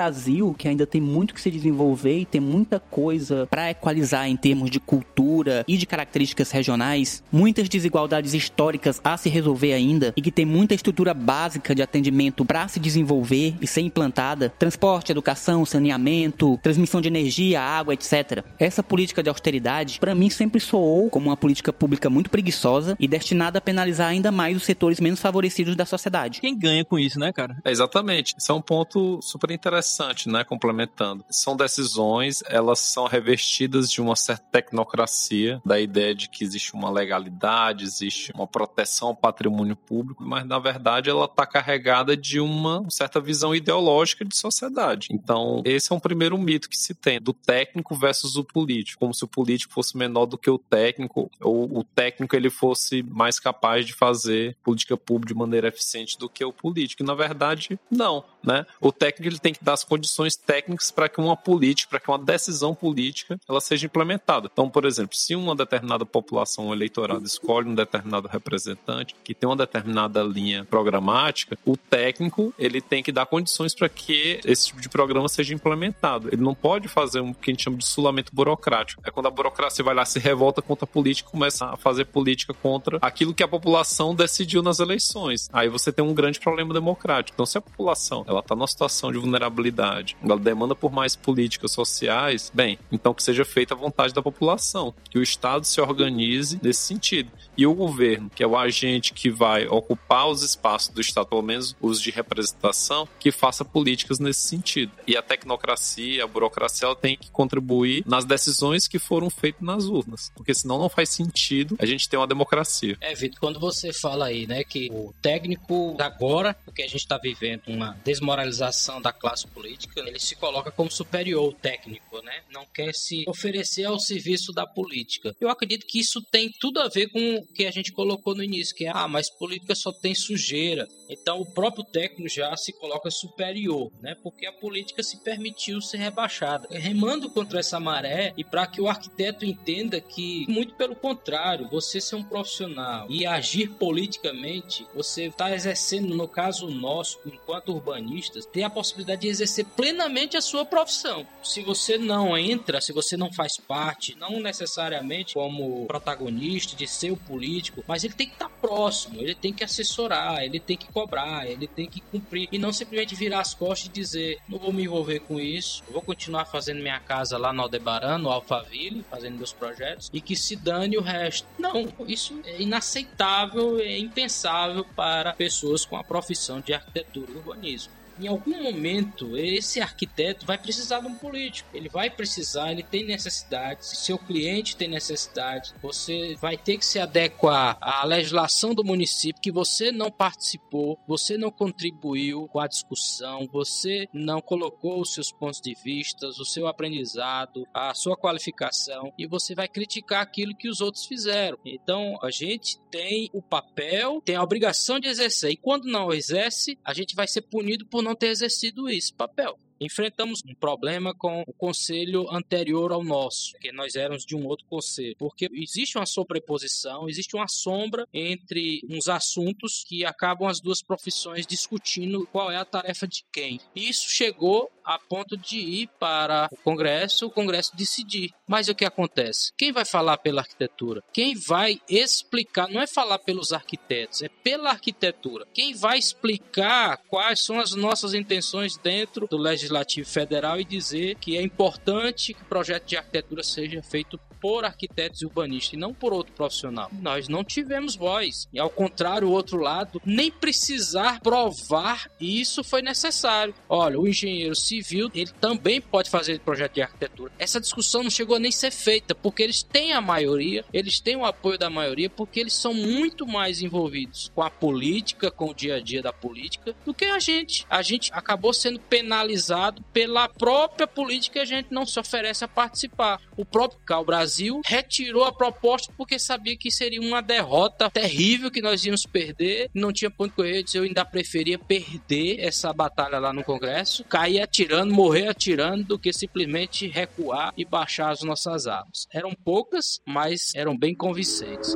que 0.56 0.68
ainda 0.68 0.86
tem 0.86 1.00
muito 1.00 1.34
que 1.34 1.40
se 1.40 1.50
desenvolver 1.50 2.20
e 2.20 2.24
tem 2.24 2.40
muita 2.40 2.80
coisa 2.80 3.46
para 3.50 3.70
equalizar 3.70 4.28
em 4.28 4.36
termos 4.36 4.70
de 4.70 4.80
cultura 4.80 5.64
e 5.66 5.76
de 5.76 5.86
características 5.86 6.50
regionais, 6.50 7.22
muitas 7.30 7.68
desigualdades 7.68 8.34
históricas 8.34 9.00
a 9.04 9.16
se 9.16 9.28
resolver 9.28 9.72
ainda 9.72 10.12
e 10.16 10.22
que 10.22 10.30
tem 10.30 10.44
muita 10.44 10.74
estrutura 10.74 11.12
básica 11.12 11.74
de 11.74 11.82
atendimento 11.82 12.44
para 12.44 12.66
se 12.68 12.80
desenvolver 12.80 13.54
e 13.60 13.66
ser 13.66 13.82
implantada, 13.82 14.48
transporte, 14.58 15.12
educação, 15.12 15.64
saneamento, 15.64 15.90
saneamento, 15.90 16.58
transmissão 16.62 17.00
de 17.00 17.08
energia, 17.08 17.60
água, 17.60 17.94
etc. 17.94 18.44
Essa 18.58 18.82
política 18.82 19.22
de 19.22 19.28
austeridade, 19.28 19.98
para 19.98 20.14
mim, 20.14 20.30
sempre 20.30 20.60
soou 20.60 21.10
como 21.10 21.28
uma 21.28 21.36
política 21.36 21.72
pública 21.72 22.08
muito 22.08 22.30
preguiçosa 22.30 22.96
e 22.98 23.08
destinada 23.08 23.58
a 23.58 23.60
penalizar 23.60 24.08
ainda 24.08 24.30
mais 24.30 24.56
os 24.56 24.64
setores 24.64 25.00
menos 25.00 25.20
favorecidos 25.20 25.76
da 25.76 25.84
sociedade. 25.84 26.40
Quem 26.40 26.58
ganha 26.58 26.84
com 26.84 26.98
isso, 26.98 27.18
né, 27.18 27.32
cara? 27.32 27.56
É, 27.64 27.70
exatamente. 27.70 28.34
Isso 28.38 28.50
é 28.50 28.54
um 28.54 28.62
ponto 28.62 29.20
super 29.22 29.50
interessante, 29.50 29.89
né, 30.26 30.44
complementando. 30.44 31.24
São 31.30 31.56
decisões, 31.56 32.42
elas 32.46 32.80
são 32.80 33.06
revestidas 33.06 33.90
de 33.90 34.00
uma 34.00 34.16
certa 34.16 34.44
tecnocracia, 34.50 35.60
da 35.64 35.80
ideia 35.80 36.14
de 36.14 36.28
que 36.28 36.44
existe 36.44 36.74
uma 36.74 36.90
legalidade, 36.90 37.84
existe 37.84 38.32
uma 38.34 38.46
proteção 38.46 39.08
ao 39.08 39.16
patrimônio 39.16 39.76
público, 39.76 40.22
mas 40.24 40.44
na 40.44 40.58
verdade 40.58 41.10
ela 41.10 41.24
está 41.24 41.46
carregada 41.46 42.16
de 42.16 42.40
uma 42.40 42.84
certa 42.90 43.20
visão 43.20 43.54
ideológica 43.54 44.24
de 44.24 44.36
sociedade. 44.36 45.08
Então, 45.10 45.62
esse 45.64 45.92
é 45.92 45.94
um 45.94 46.00
primeiro 46.00 46.36
mito 46.38 46.68
que 46.68 46.76
se 46.76 46.94
tem, 46.94 47.20
do 47.20 47.32
técnico 47.32 47.94
versus 47.94 48.36
o 48.36 48.44
político, 48.44 49.00
como 49.00 49.14
se 49.14 49.24
o 49.24 49.28
político 49.28 49.72
fosse 49.72 49.96
menor 49.96 50.26
do 50.26 50.38
que 50.38 50.50
o 50.50 50.58
técnico, 50.58 51.30
ou 51.40 51.78
o 51.78 51.84
técnico 51.84 52.36
ele 52.36 52.50
fosse 52.50 53.02
mais 53.02 53.38
capaz 53.38 53.86
de 53.86 53.94
fazer 53.94 54.56
política 54.62 54.96
pública 54.96 55.32
de 55.32 55.38
maneira 55.38 55.68
eficiente 55.68 56.18
do 56.18 56.28
que 56.28 56.44
o 56.44 56.52
político. 56.52 57.02
E, 57.02 57.06
na 57.06 57.14
verdade, 57.14 57.78
não, 57.90 58.24
né? 58.42 58.66
O 58.80 58.92
técnico 58.92 59.28
ele 59.28 59.38
tem 59.38 59.52
que 59.52 59.64
dar 59.64 59.74
as 59.74 59.84
condições 59.84 60.36
técnicas 60.36 60.90
para 60.90 61.08
que 61.08 61.20
uma 61.20 61.36
política, 61.36 61.90
para 61.90 62.00
que 62.00 62.10
uma 62.10 62.18
decisão 62.18 62.74
política, 62.74 63.38
ela 63.48 63.60
seja 63.60 63.86
implementada. 63.86 64.48
Então, 64.52 64.68
por 64.68 64.84
exemplo, 64.84 65.16
se 65.16 65.34
uma 65.34 65.54
determinada 65.54 66.06
população 66.06 66.72
eleitorada 66.72 67.24
escolhe 67.24 67.68
um 67.68 67.74
determinado 67.74 68.28
representante 68.28 69.14
que 69.22 69.34
tem 69.34 69.48
uma 69.48 69.56
determinada 69.56 70.22
linha 70.22 70.64
programática, 70.64 71.58
o 71.64 71.76
técnico 71.76 72.52
ele 72.58 72.80
tem 72.80 73.02
que 73.02 73.12
dar 73.12 73.26
condições 73.26 73.74
para 73.74 73.88
que 73.88 74.40
esse 74.44 74.68
tipo 74.68 74.80
de 74.80 74.88
programa 74.88 75.28
seja 75.28 75.54
implementado 75.54 76.30
ele 76.32 76.42
não 76.42 76.54
pode 76.54 76.88
fazer 76.88 77.20
um 77.20 77.32
que 77.32 77.50
a 77.50 77.52
gente 77.52 77.64
chama 77.64 77.76
de 77.76 77.86
sulamento 77.86 78.34
burocrático. 78.34 79.02
É 79.04 79.10
quando 79.10 79.26
a 79.26 79.30
burocracia 79.30 79.84
vai 79.84 79.94
lá, 79.94 80.04
se 80.04 80.18
revolta 80.18 80.62
contra 80.62 80.84
a 80.84 80.88
política 80.88 81.30
começa 81.30 81.66
a 81.66 81.76
fazer 81.76 82.06
política 82.06 82.54
contra 82.54 82.98
aquilo 83.00 83.34
que 83.34 83.42
a 83.42 83.48
população 83.48 84.14
decidiu 84.14 84.62
nas 84.62 84.78
eleições. 84.78 85.48
Aí 85.52 85.68
você 85.68 85.92
tem 85.92 86.04
um 86.04 86.14
grande 86.14 86.40
problema 86.40 86.72
democrático. 86.72 87.34
Então, 87.34 87.46
se 87.46 87.58
a 87.58 87.60
população 87.60 88.24
ela 88.30 88.40
está 88.40 88.54
numa 88.54 88.66
situação 88.66 89.10
de 89.10 89.18
vulnerabilidade, 89.18 90.16
ela 90.22 90.38
demanda 90.38 90.74
por 90.74 90.92
mais 90.92 91.16
políticas 91.16 91.72
sociais, 91.72 92.50
bem, 92.54 92.78
então 92.90 93.12
que 93.12 93.22
seja 93.22 93.44
feita 93.44 93.74
a 93.74 93.76
vontade 93.76 94.14
da 94.14 94.22
população, 94.22 94.94
que 95.10 95.18
o 95.18 95.22
Estado 95.22 95.64
se 95.64 95.80
organize 95.80 96.58
nesse 96.62 96.80
sentido. 96.80 97.30
E 97.56 97.66
o 97.66 97.74
governo, 97.74 98.30
que 98.34 98.42
é 98.42 98.46
o 98.46 98.56
agente 98.56 99.12
que 99.12 99.30
vai 99.30 99.66
ocupar 99.66 100.28
os 100.28 100.42
espaços 100.42 100.88
do 100.88 101.00
Estado, 101.00 101.26
pelo 101.26 101.42
menos 101.42 101.76
os 101.80 102.00
de 102.00 102.10
representação, 102.10 103.08
que 103.18 103.30
faça 103.30 103.64
políticas 103.64 104.18
nesse 104.18 104.40
sentido. 104.40 104.92
E 105.06 105.16
a 105.16 105.22
tecnocracia 105.22 106.20
a 106.20 106.26
burocracia 106.26 106.86
ela 106.86 106.96
tem 106.96 107.16
que 107.16 107.30
contribuir 107.30 108.02
nas 108.06 108.24
decisões 108.24 108.86
que 108.86 108.98
foram 108.98 109.30
feitas 109.30 109.62
nas 109.62 109.84
urnas, 109.84 110.32
porque 110.34 110.54
senão 110.54 110.78
não 110.78 110.88
faz 110.88 111.10
sentido 111.10 111.76
a 111.78 111.86
gente 111.86 112.08
ter 112.08 112.16
uma 112.16 112.26
democracia. 112.26 112.96
É, 113.00 113.14
Vitor, 113.14 113.40
quando 113.40 113.60
você 113.60 113.92
fala 113.92 114.26
aí, 114.26 114.46
né, 114.46 114.64
que 114.64 114.88
o 114.90 115.12
técnico 115.20 115.96
agora, 116.00 116.54
porque 116.64 116.82
a 116.82 116.88
gente 116.88 117.00
está 117.00 117.18
vivendo 117.18 117.62
uma 117.66 117.96
desmoralização 118.04 119.00
da 119.00 119.12
classe 119.12 119.46
política, 119.46 120.00
ele 120.00 120.18
se 120.18 120.36
coloca 120.36 120.70
como 120.70 120.90
superior 120.90 121.44
ao 121.44 121.52
técnico, 121.52 122.20
né? 122.22 122.42
Não 122.50 122.66
quer 122.66 122.92
se 122.94 123.24
oferecer 123.26 123.84
ao 123.84 123.98
serviço 123.98 124.52
da 124.52 124.66
política. 124.66 125.34
Eu 125.40 125.48
acredito 125.48 125.86
que 125.86 125.98
isso 125.98 126.20
tem 126.30 126.50
tudo 126.60 126.80
a 126.80 126.88
ver 126.88 127.08
com 127.08 127.39
que 127.54 127.66
a 127.66 127.70
gente 127.70 127.92
colocou 127.92 128.34
no 128.34 128.42
início, 128.42 128.74
que 128.74 128.86
é, 128.86 128.90
ah, 128.92 129.08
mas 129.08 129.30
política 129.30 129.74
só 129.74 129.92
tem 129.92 130.14
sujeira. 130.14 130.86
Então 131.08 131.40
o 131.40 131.46
próprio 131.46 131.84
técnico 131.84 132.28
já 132.28 132.56
se 132.56 132.72
coloca 132.72 133.10
superior, 133.10 133.90
né? 134.00 134.16
Porque 134.22 134.46
a 134.46 134.52
política 134.52 135.02
se 135.02 135.22
permitiu 135.22 135.80
ser 135.80 135.98
rebaixada. 135.98 136.68
Remando 136.70 137.30
contra 137.30 137.60
essa 137.60 137.80
maré 137.80 138.32
e 138.36 138.44
para 138.44 138.66
que 138.66 138.80
o 138.80 138.88
arquiteto 138.88 139.44
entenda 139.44 140.00
que, 140.00 140.46
muito 140.48 140.74
pelo 140.74 140.94
contrário, 140.94 141.68
você 141.68 142.00
ser 142.00 142.16
um 142.16 142.22
profissional 142.22 143.06
e 143.10 143.26
agir 143.26 143.70
politicamente, 143.70 144.86
você 144.94 145.26
está 145.26 145.52
exercendo, 145.52 146.14
no 146.14 146.28
caso 146.28 146.68
nosso, 146.68 147.18
enquanto 147.26 147.72
urbanistas, 147.72 148.46
tem 148.46 148.64
a 148.64 148.70
possibilidade 148.70 149.22
de 149.22 149.28
exercer 149.28 149.64
plenamente 149.64 150.36
a 150.36 150.40
sua 150.40 150.64
profissão. 150.64 151.26
Se 151.42 151.62
você 151.62 151.98
não 151.98 152.36
entra, 152.36 152.80
se 152.80 152.92
você 152.92 153.16
não 153.16 153.32
faz 153.32 153.56
parte, 153.56 154.16
não 154.18 154.40
necessariamente 154.40 155.34
como 155.34 155.86
protagonista 155.86 156.76
de 156.76 156.86
ser 156.86 157.10
o 157.10 157.16
político, 157.30 157.84
mas 157.86 158.02
ele 158.02 158.14
tem 158.14 158.26
que 158.26 158.32
estar 158.32 158.48
tá 158.48 158.54
próximo, 158.60 159.20
ele 159.20 159.34
tem 159.34 159.52
que 159.52 159.62
assessorar, 159.62 160.42
ele 160.42 160.58
tem 160.58 160.76
que 160.76 160.90
cobrar, 160.92 161.46
ele 161.46 161.66
tem 161.66 161.86
que 161.86 162.00
cumprir 162.00 162.48
e 162.50 162.58
não 162.58 162.72
simplesmente 162.72 163.14
virar 163.14 163.40
as 163.40 163.54
costas 163.54 163.88
e 163.88 163.92
dizer: 163.92 164.38
não 164.48 164.58
vou 164.58 164.72
me 164.72 164.84
envolver 164.84 165.20
com 165.20 165.38
isso 165.38 165.82
vou 165.90 166.02
continuar 166.02 166.46
fazendo 166.46 166.80
minha 166.80 166.98
casa 167.00 167.36
lá 167.36 167.52
no 167.52 167.62
Aldebaran, 167.62 168.18
no 168.18 168.30
Alphaville, 168.30 169.04
fazendo 169.10 169.36
meus 169.36 169.52
projetos, 169.52 170.10
e 170.12 170.20
que 170.20 170.34
se 170.34 170.56
dane 170.56 170.96
o 170.96 171.02
resto. 171.02 171.46
Não, 171.58 171.88
isso 172.06 172.40
é 172.44 172.62
inaceitável, 172.62 173.78
é 173.78 173.98
impensável 173.98 174.84
para 174.96 175.32
pessoas 175.34 175.84
com 175.84 175.96
a 175.96 176.04
profissão 176.04 176.60
de 176.60 176.72
arquitetura 176.72 177.30
e 177.30 177.36
urbanismo. 177.36 177.99
Em 178.20 178.28
algum 178.28 178.62
momento, 178.62 179.34
esse 179.34 179.80
arquiteto 179.80 180.44
vai 180.44 180.58
precisar 180.58 181.00
de 181.00 181.06
um 181.06 181.14
político. 181.14 181.70
Ele 181.72 181.88
vai 181.88 182.10
precisar, 182.10 182.70
ele 182.70 182.82
tem 182.82 183.02
necessidade. 183.02 183.86
Se 183.86 183.96
seu 183.96 184.18
cliente 184.18 184.76
tem 184.76 184.88
necessidade, 184.88 185.72
você 185.80 186.36
vai 186.38 186.58
ter 186.58 186.76
que 186.76 186.84
se 186.84 186.98
adequar 186.98 187.78
à 187.80 188.04
legislação 188.04 188.74
do 188.74 188.84
município 188.84 189.40
que 189.40 189.50
você 189.50 189.90
não 189.90 190.10
participou, 190.10 190.98
você 191.08 191.38
não 191.38 191.50
contribuiu 191.50 192.46
com 192.48 192.60
a 192.60 192.66
discussão, 192.66 193.48
você 193.50 194.06
não 194.12 194.42
colocou 194.42 195.00
os 195.00 195.14
seus 195.14 195.32
pontos 195.32 195.60
de 195.60 195.74
vista, 195.82 196.26
o 196.26 196.44
seu 196.44 196.66
aprendizado, 196.66 197.66
a 197.72 197.94
sua 197.94 198.18
qualificação 198.18 199.14
e 199.16 199.26
você 199.26 199.54
vai 199.54 199.66
criticar 199.66 200.20
aquilo 200.20 200.54
que 200.54 200.68
os 200.68 200.82
outros 200.82 201.06
fizeram. 201.06 201.58
Então, 201.64 202.18
a 202.22 202.30
gente 202.30 202.78
tem 202.90 203.30
o 203.32 203.40
papel, 203.40 204.20
tem 204.24 204.36
a 204.36 204.42
obrigação 204.42 205.00
de 205.00 205.08
exercer 205.08 205.52
e 205.52 205.56
quando 205.56 205.86
não 205.86 206.12
exerce, 206.12 206.78
a 206.84 206.92
gente 206.92 207.14
vai 207.14 207.26
ser 207.26 207.42
punido 207.42 207.86
por 207.86 208.02
não 208.02 208.09
ter 208.14 208.28
exercido 208.28 208.88
esse 208.88 209.12
papel 209.12 209.58
enfrentamos 209.80 210.42
um 210.46 210.54
problema 210.54 211.14
com 211.14 211.42
o 211.46 211.52
conselho 211.52 212.30
anterior 212.30 212.92
ao 212.92 213.02
nosso, 213.02 213.54
que 213.58 213.72
nós 213.72 213.94
éramos 213.94 214.24
de 214.24 214.36
um 214.36 214.46
outro 214.46 214.66
conselho, 214.66 215.16
porque 215.18 215.48
existe 215.52 215.96
uma 215.96 216.06
sobreposição, 216.06 217.08
existe 217.08 217.34
uma 217.34 217.48
sombra 217.48 218.06
entre 218.12 218.82
uns 218.90 219.08
assuntos 219.08 219.82
que 219.86 220.04
acabam 220.04 220.48
as 220.48 220.60
duas 220.60 220.82
profissões 220.82 221.46
discutindo 221.46 222.26
qual 222.30 222.50
é 222.50 222.56
a 222.56 222.64
tarefa 222.64 223.08
de 223.08 223.24
quem. 223.32 223.58
Isso 223.74 224.08
chegou 224.08 224.70
a 224.84 224.98
ponto 224.98 225.36
de 225.36 225.58
ir 225.58 225.88
para 225.98 226.48
o 226.50 226.56
Congresso, 226.56 227.26
o 227.26 227.30
Congresso 227.30 227.76
decidir. 227.76 228.32
Mas 228.46 228.68
o 228.68 228.74
que 228.74 228.84
acontece? 228.84 229.52
Quem 229.56 229.72
vai 229.72 229.84
falar 229.84 230.18
pela 230.18 230.40
arquitetura? 230.40 231.02
Quem 231.12 231.36
vai 231.36 231.80
explicar, 231.88 232.68
não 232.68 232.80
é 232.80 232.86
falar 232.86 233.18
pelos 233.20 233.52
arquitetos, 233.52 234.22
é 234.22 234.28
pela 234.28 234.70
arquitetura. 234.70 235.46
Quem 235.54 235.74
vai 235.74 235.98
explicar 235.98 236.96
quais 237.08 237.44
são 237.44 237.60
as 237.60 237.72
nossas 237.72 238.14
intenções 238.14 238.76
dentro 238.76 239.28
do 239.28 239.36
Legislativo 239.36 239.69
Federal 240.04 240.60
e 240.60 240.64
dizer 240.64 241.16
que 241.16 241.36
é 241.36 241.42
importante 241.42 242.34
que 242.34 242.42
o 242.42 242.46
projeto 242.46 242.86
de 242.86 242.96
arquitetura 242.96 243.42
seja 243.42 243.82
feito 243.82 244.18
por 244.40 244.64
arquitetos 244.64 245.22
e 245.22 245.26
urbanistas 245.26 245.74
e 245.74 245.76
não 245.76 245.92
por 245.92 246.12
outro 246.12 246.32
profissional. 246.32 246.90
Nós 247.00 247.28
não 247.28 247.44
tivemos 247.44 247.94
voz. 247.94 248.48
E 248.52 248.58
ao 248.58 248.70
contrário, 248.70 249.28
o 249.28 249.32
outro 249.32 249.58
lado, 249.58 250.00
nem 250.04 250.30
precisar 250.30 251.20
provar 251.20 252.10
isso 252.20 252.64
foi 252.64 252.82
necessário. 252.82 253.54
Olha, 253.68 253.98
o 253.98 254.08
engenheiro 254.08 254.54
civil, 254.54 255.10
ele 255.14 255.30
também 255.40 255.80
pode 255.80 256.10
fazer 256.10 256.40
projeto 256.40 256.74
de 256.74 256.82
arquitetura. 256.82 257.32
Essa 257.38 257.60
discussão 257.60 258.02
não 258.02 258.10
chegou 258.10 258.36
a 258.36 258.40
nem 258.40 258.50
ser 258.50 258.70
feita, 258.70 259.14
porque 259.14 259.42
eles 259.42 259.62
têm 259.62 259.92
a 259.92 260.00
maioria, 260.00 260.64
eles 260.72 261.00
têm 261.00 261.16
o 261.16 261.24
apoio 261.24 261.58
da 261.58 261.68
maioria, 261.68 262.08
porque 262.08 262.40
eles 262.40 262.54
são 262.54 262.72
muito 262.72 263.26
mais 263.26 263.60
envolvidos 263.60 264.30
com 264.34 264.42
a 264.42 264.50
política, 264.50 265.30
com 265.30 265.50
o 265.50 265.54
dia 265.54 265.76
a 265.76 265.80
dia 265.80 266.02
da 266.02 266.12
política, 266.12 266.74
do 266.84 266.94
que 266.94 267.04
a 267.04 267.18
gente. 267.18 267.66
A 267.68 267.82
gente 267.82 268.10
acabou 268.12 268.52
sendo 268.52 268.80
penalizado 268.80 269.82
pela 269.92 270.28
própria 270.28 270.86
política 270.86 271.38
e 271.38 271.42
a 271.42 271.44
gente 271.44 271.68
não 271.70 271.84
se 271.84 271.98
oferece 271.98 272.44
a 272.44 272.48
participar. 272.48 273.20
O 273.36 273.44
próprio 273.44 273.80
Cal 273.84 274.04
Brasil 274.04 274.29
Brasil 274.30 274.60
retirou 274.64 275.24
a 275.24 275.32
proposta 275.32 275.92
porque 275.96 276.16
sabia 276.16 276.56
que 276.56 276.70
seria 276.70 277.00
uma 277.00 277.20
derrota 277.20 277.90
terrível 277.90 278.48
que 278.48 278.62
nós 278.62 278.84
íamos 278.84 279.04
perder. 279.04 279.68
Não 279.74 279.92
tinha 279.92 280.08
ponto 280.08 280.36
correr, 280.36 280.64
eu 280.72 280.84
ainda 280.84 281.04
preferia 281.04 281.58
perder 281.58 282.38
essa 282.38 282.72
batalha 282.72 283.18
lá 283.18 283.32
no 283.32 283.42
Congresso, 283.42 284.04
cair 284.04 284.40
atirando, 284.40 284.94
morrer 284.94 285.26
atirando, 285.26 285.82
do 285.82 285.98
que 285.98 286.12
simplesmente 286.12 286.86
recuar 286.86 287.52
e 287.56 287.64
baixar 287.64 288.10
as 288.10 288.22
nossas 288.22 288.68
armas. 288.68 289.08
Eram 289.12 289.34
poucas, 289.34 290.00
mas 290.06 290.54
eram 290.54 290.78
bem 290.78 290.94
convincentes. 290.94 291.74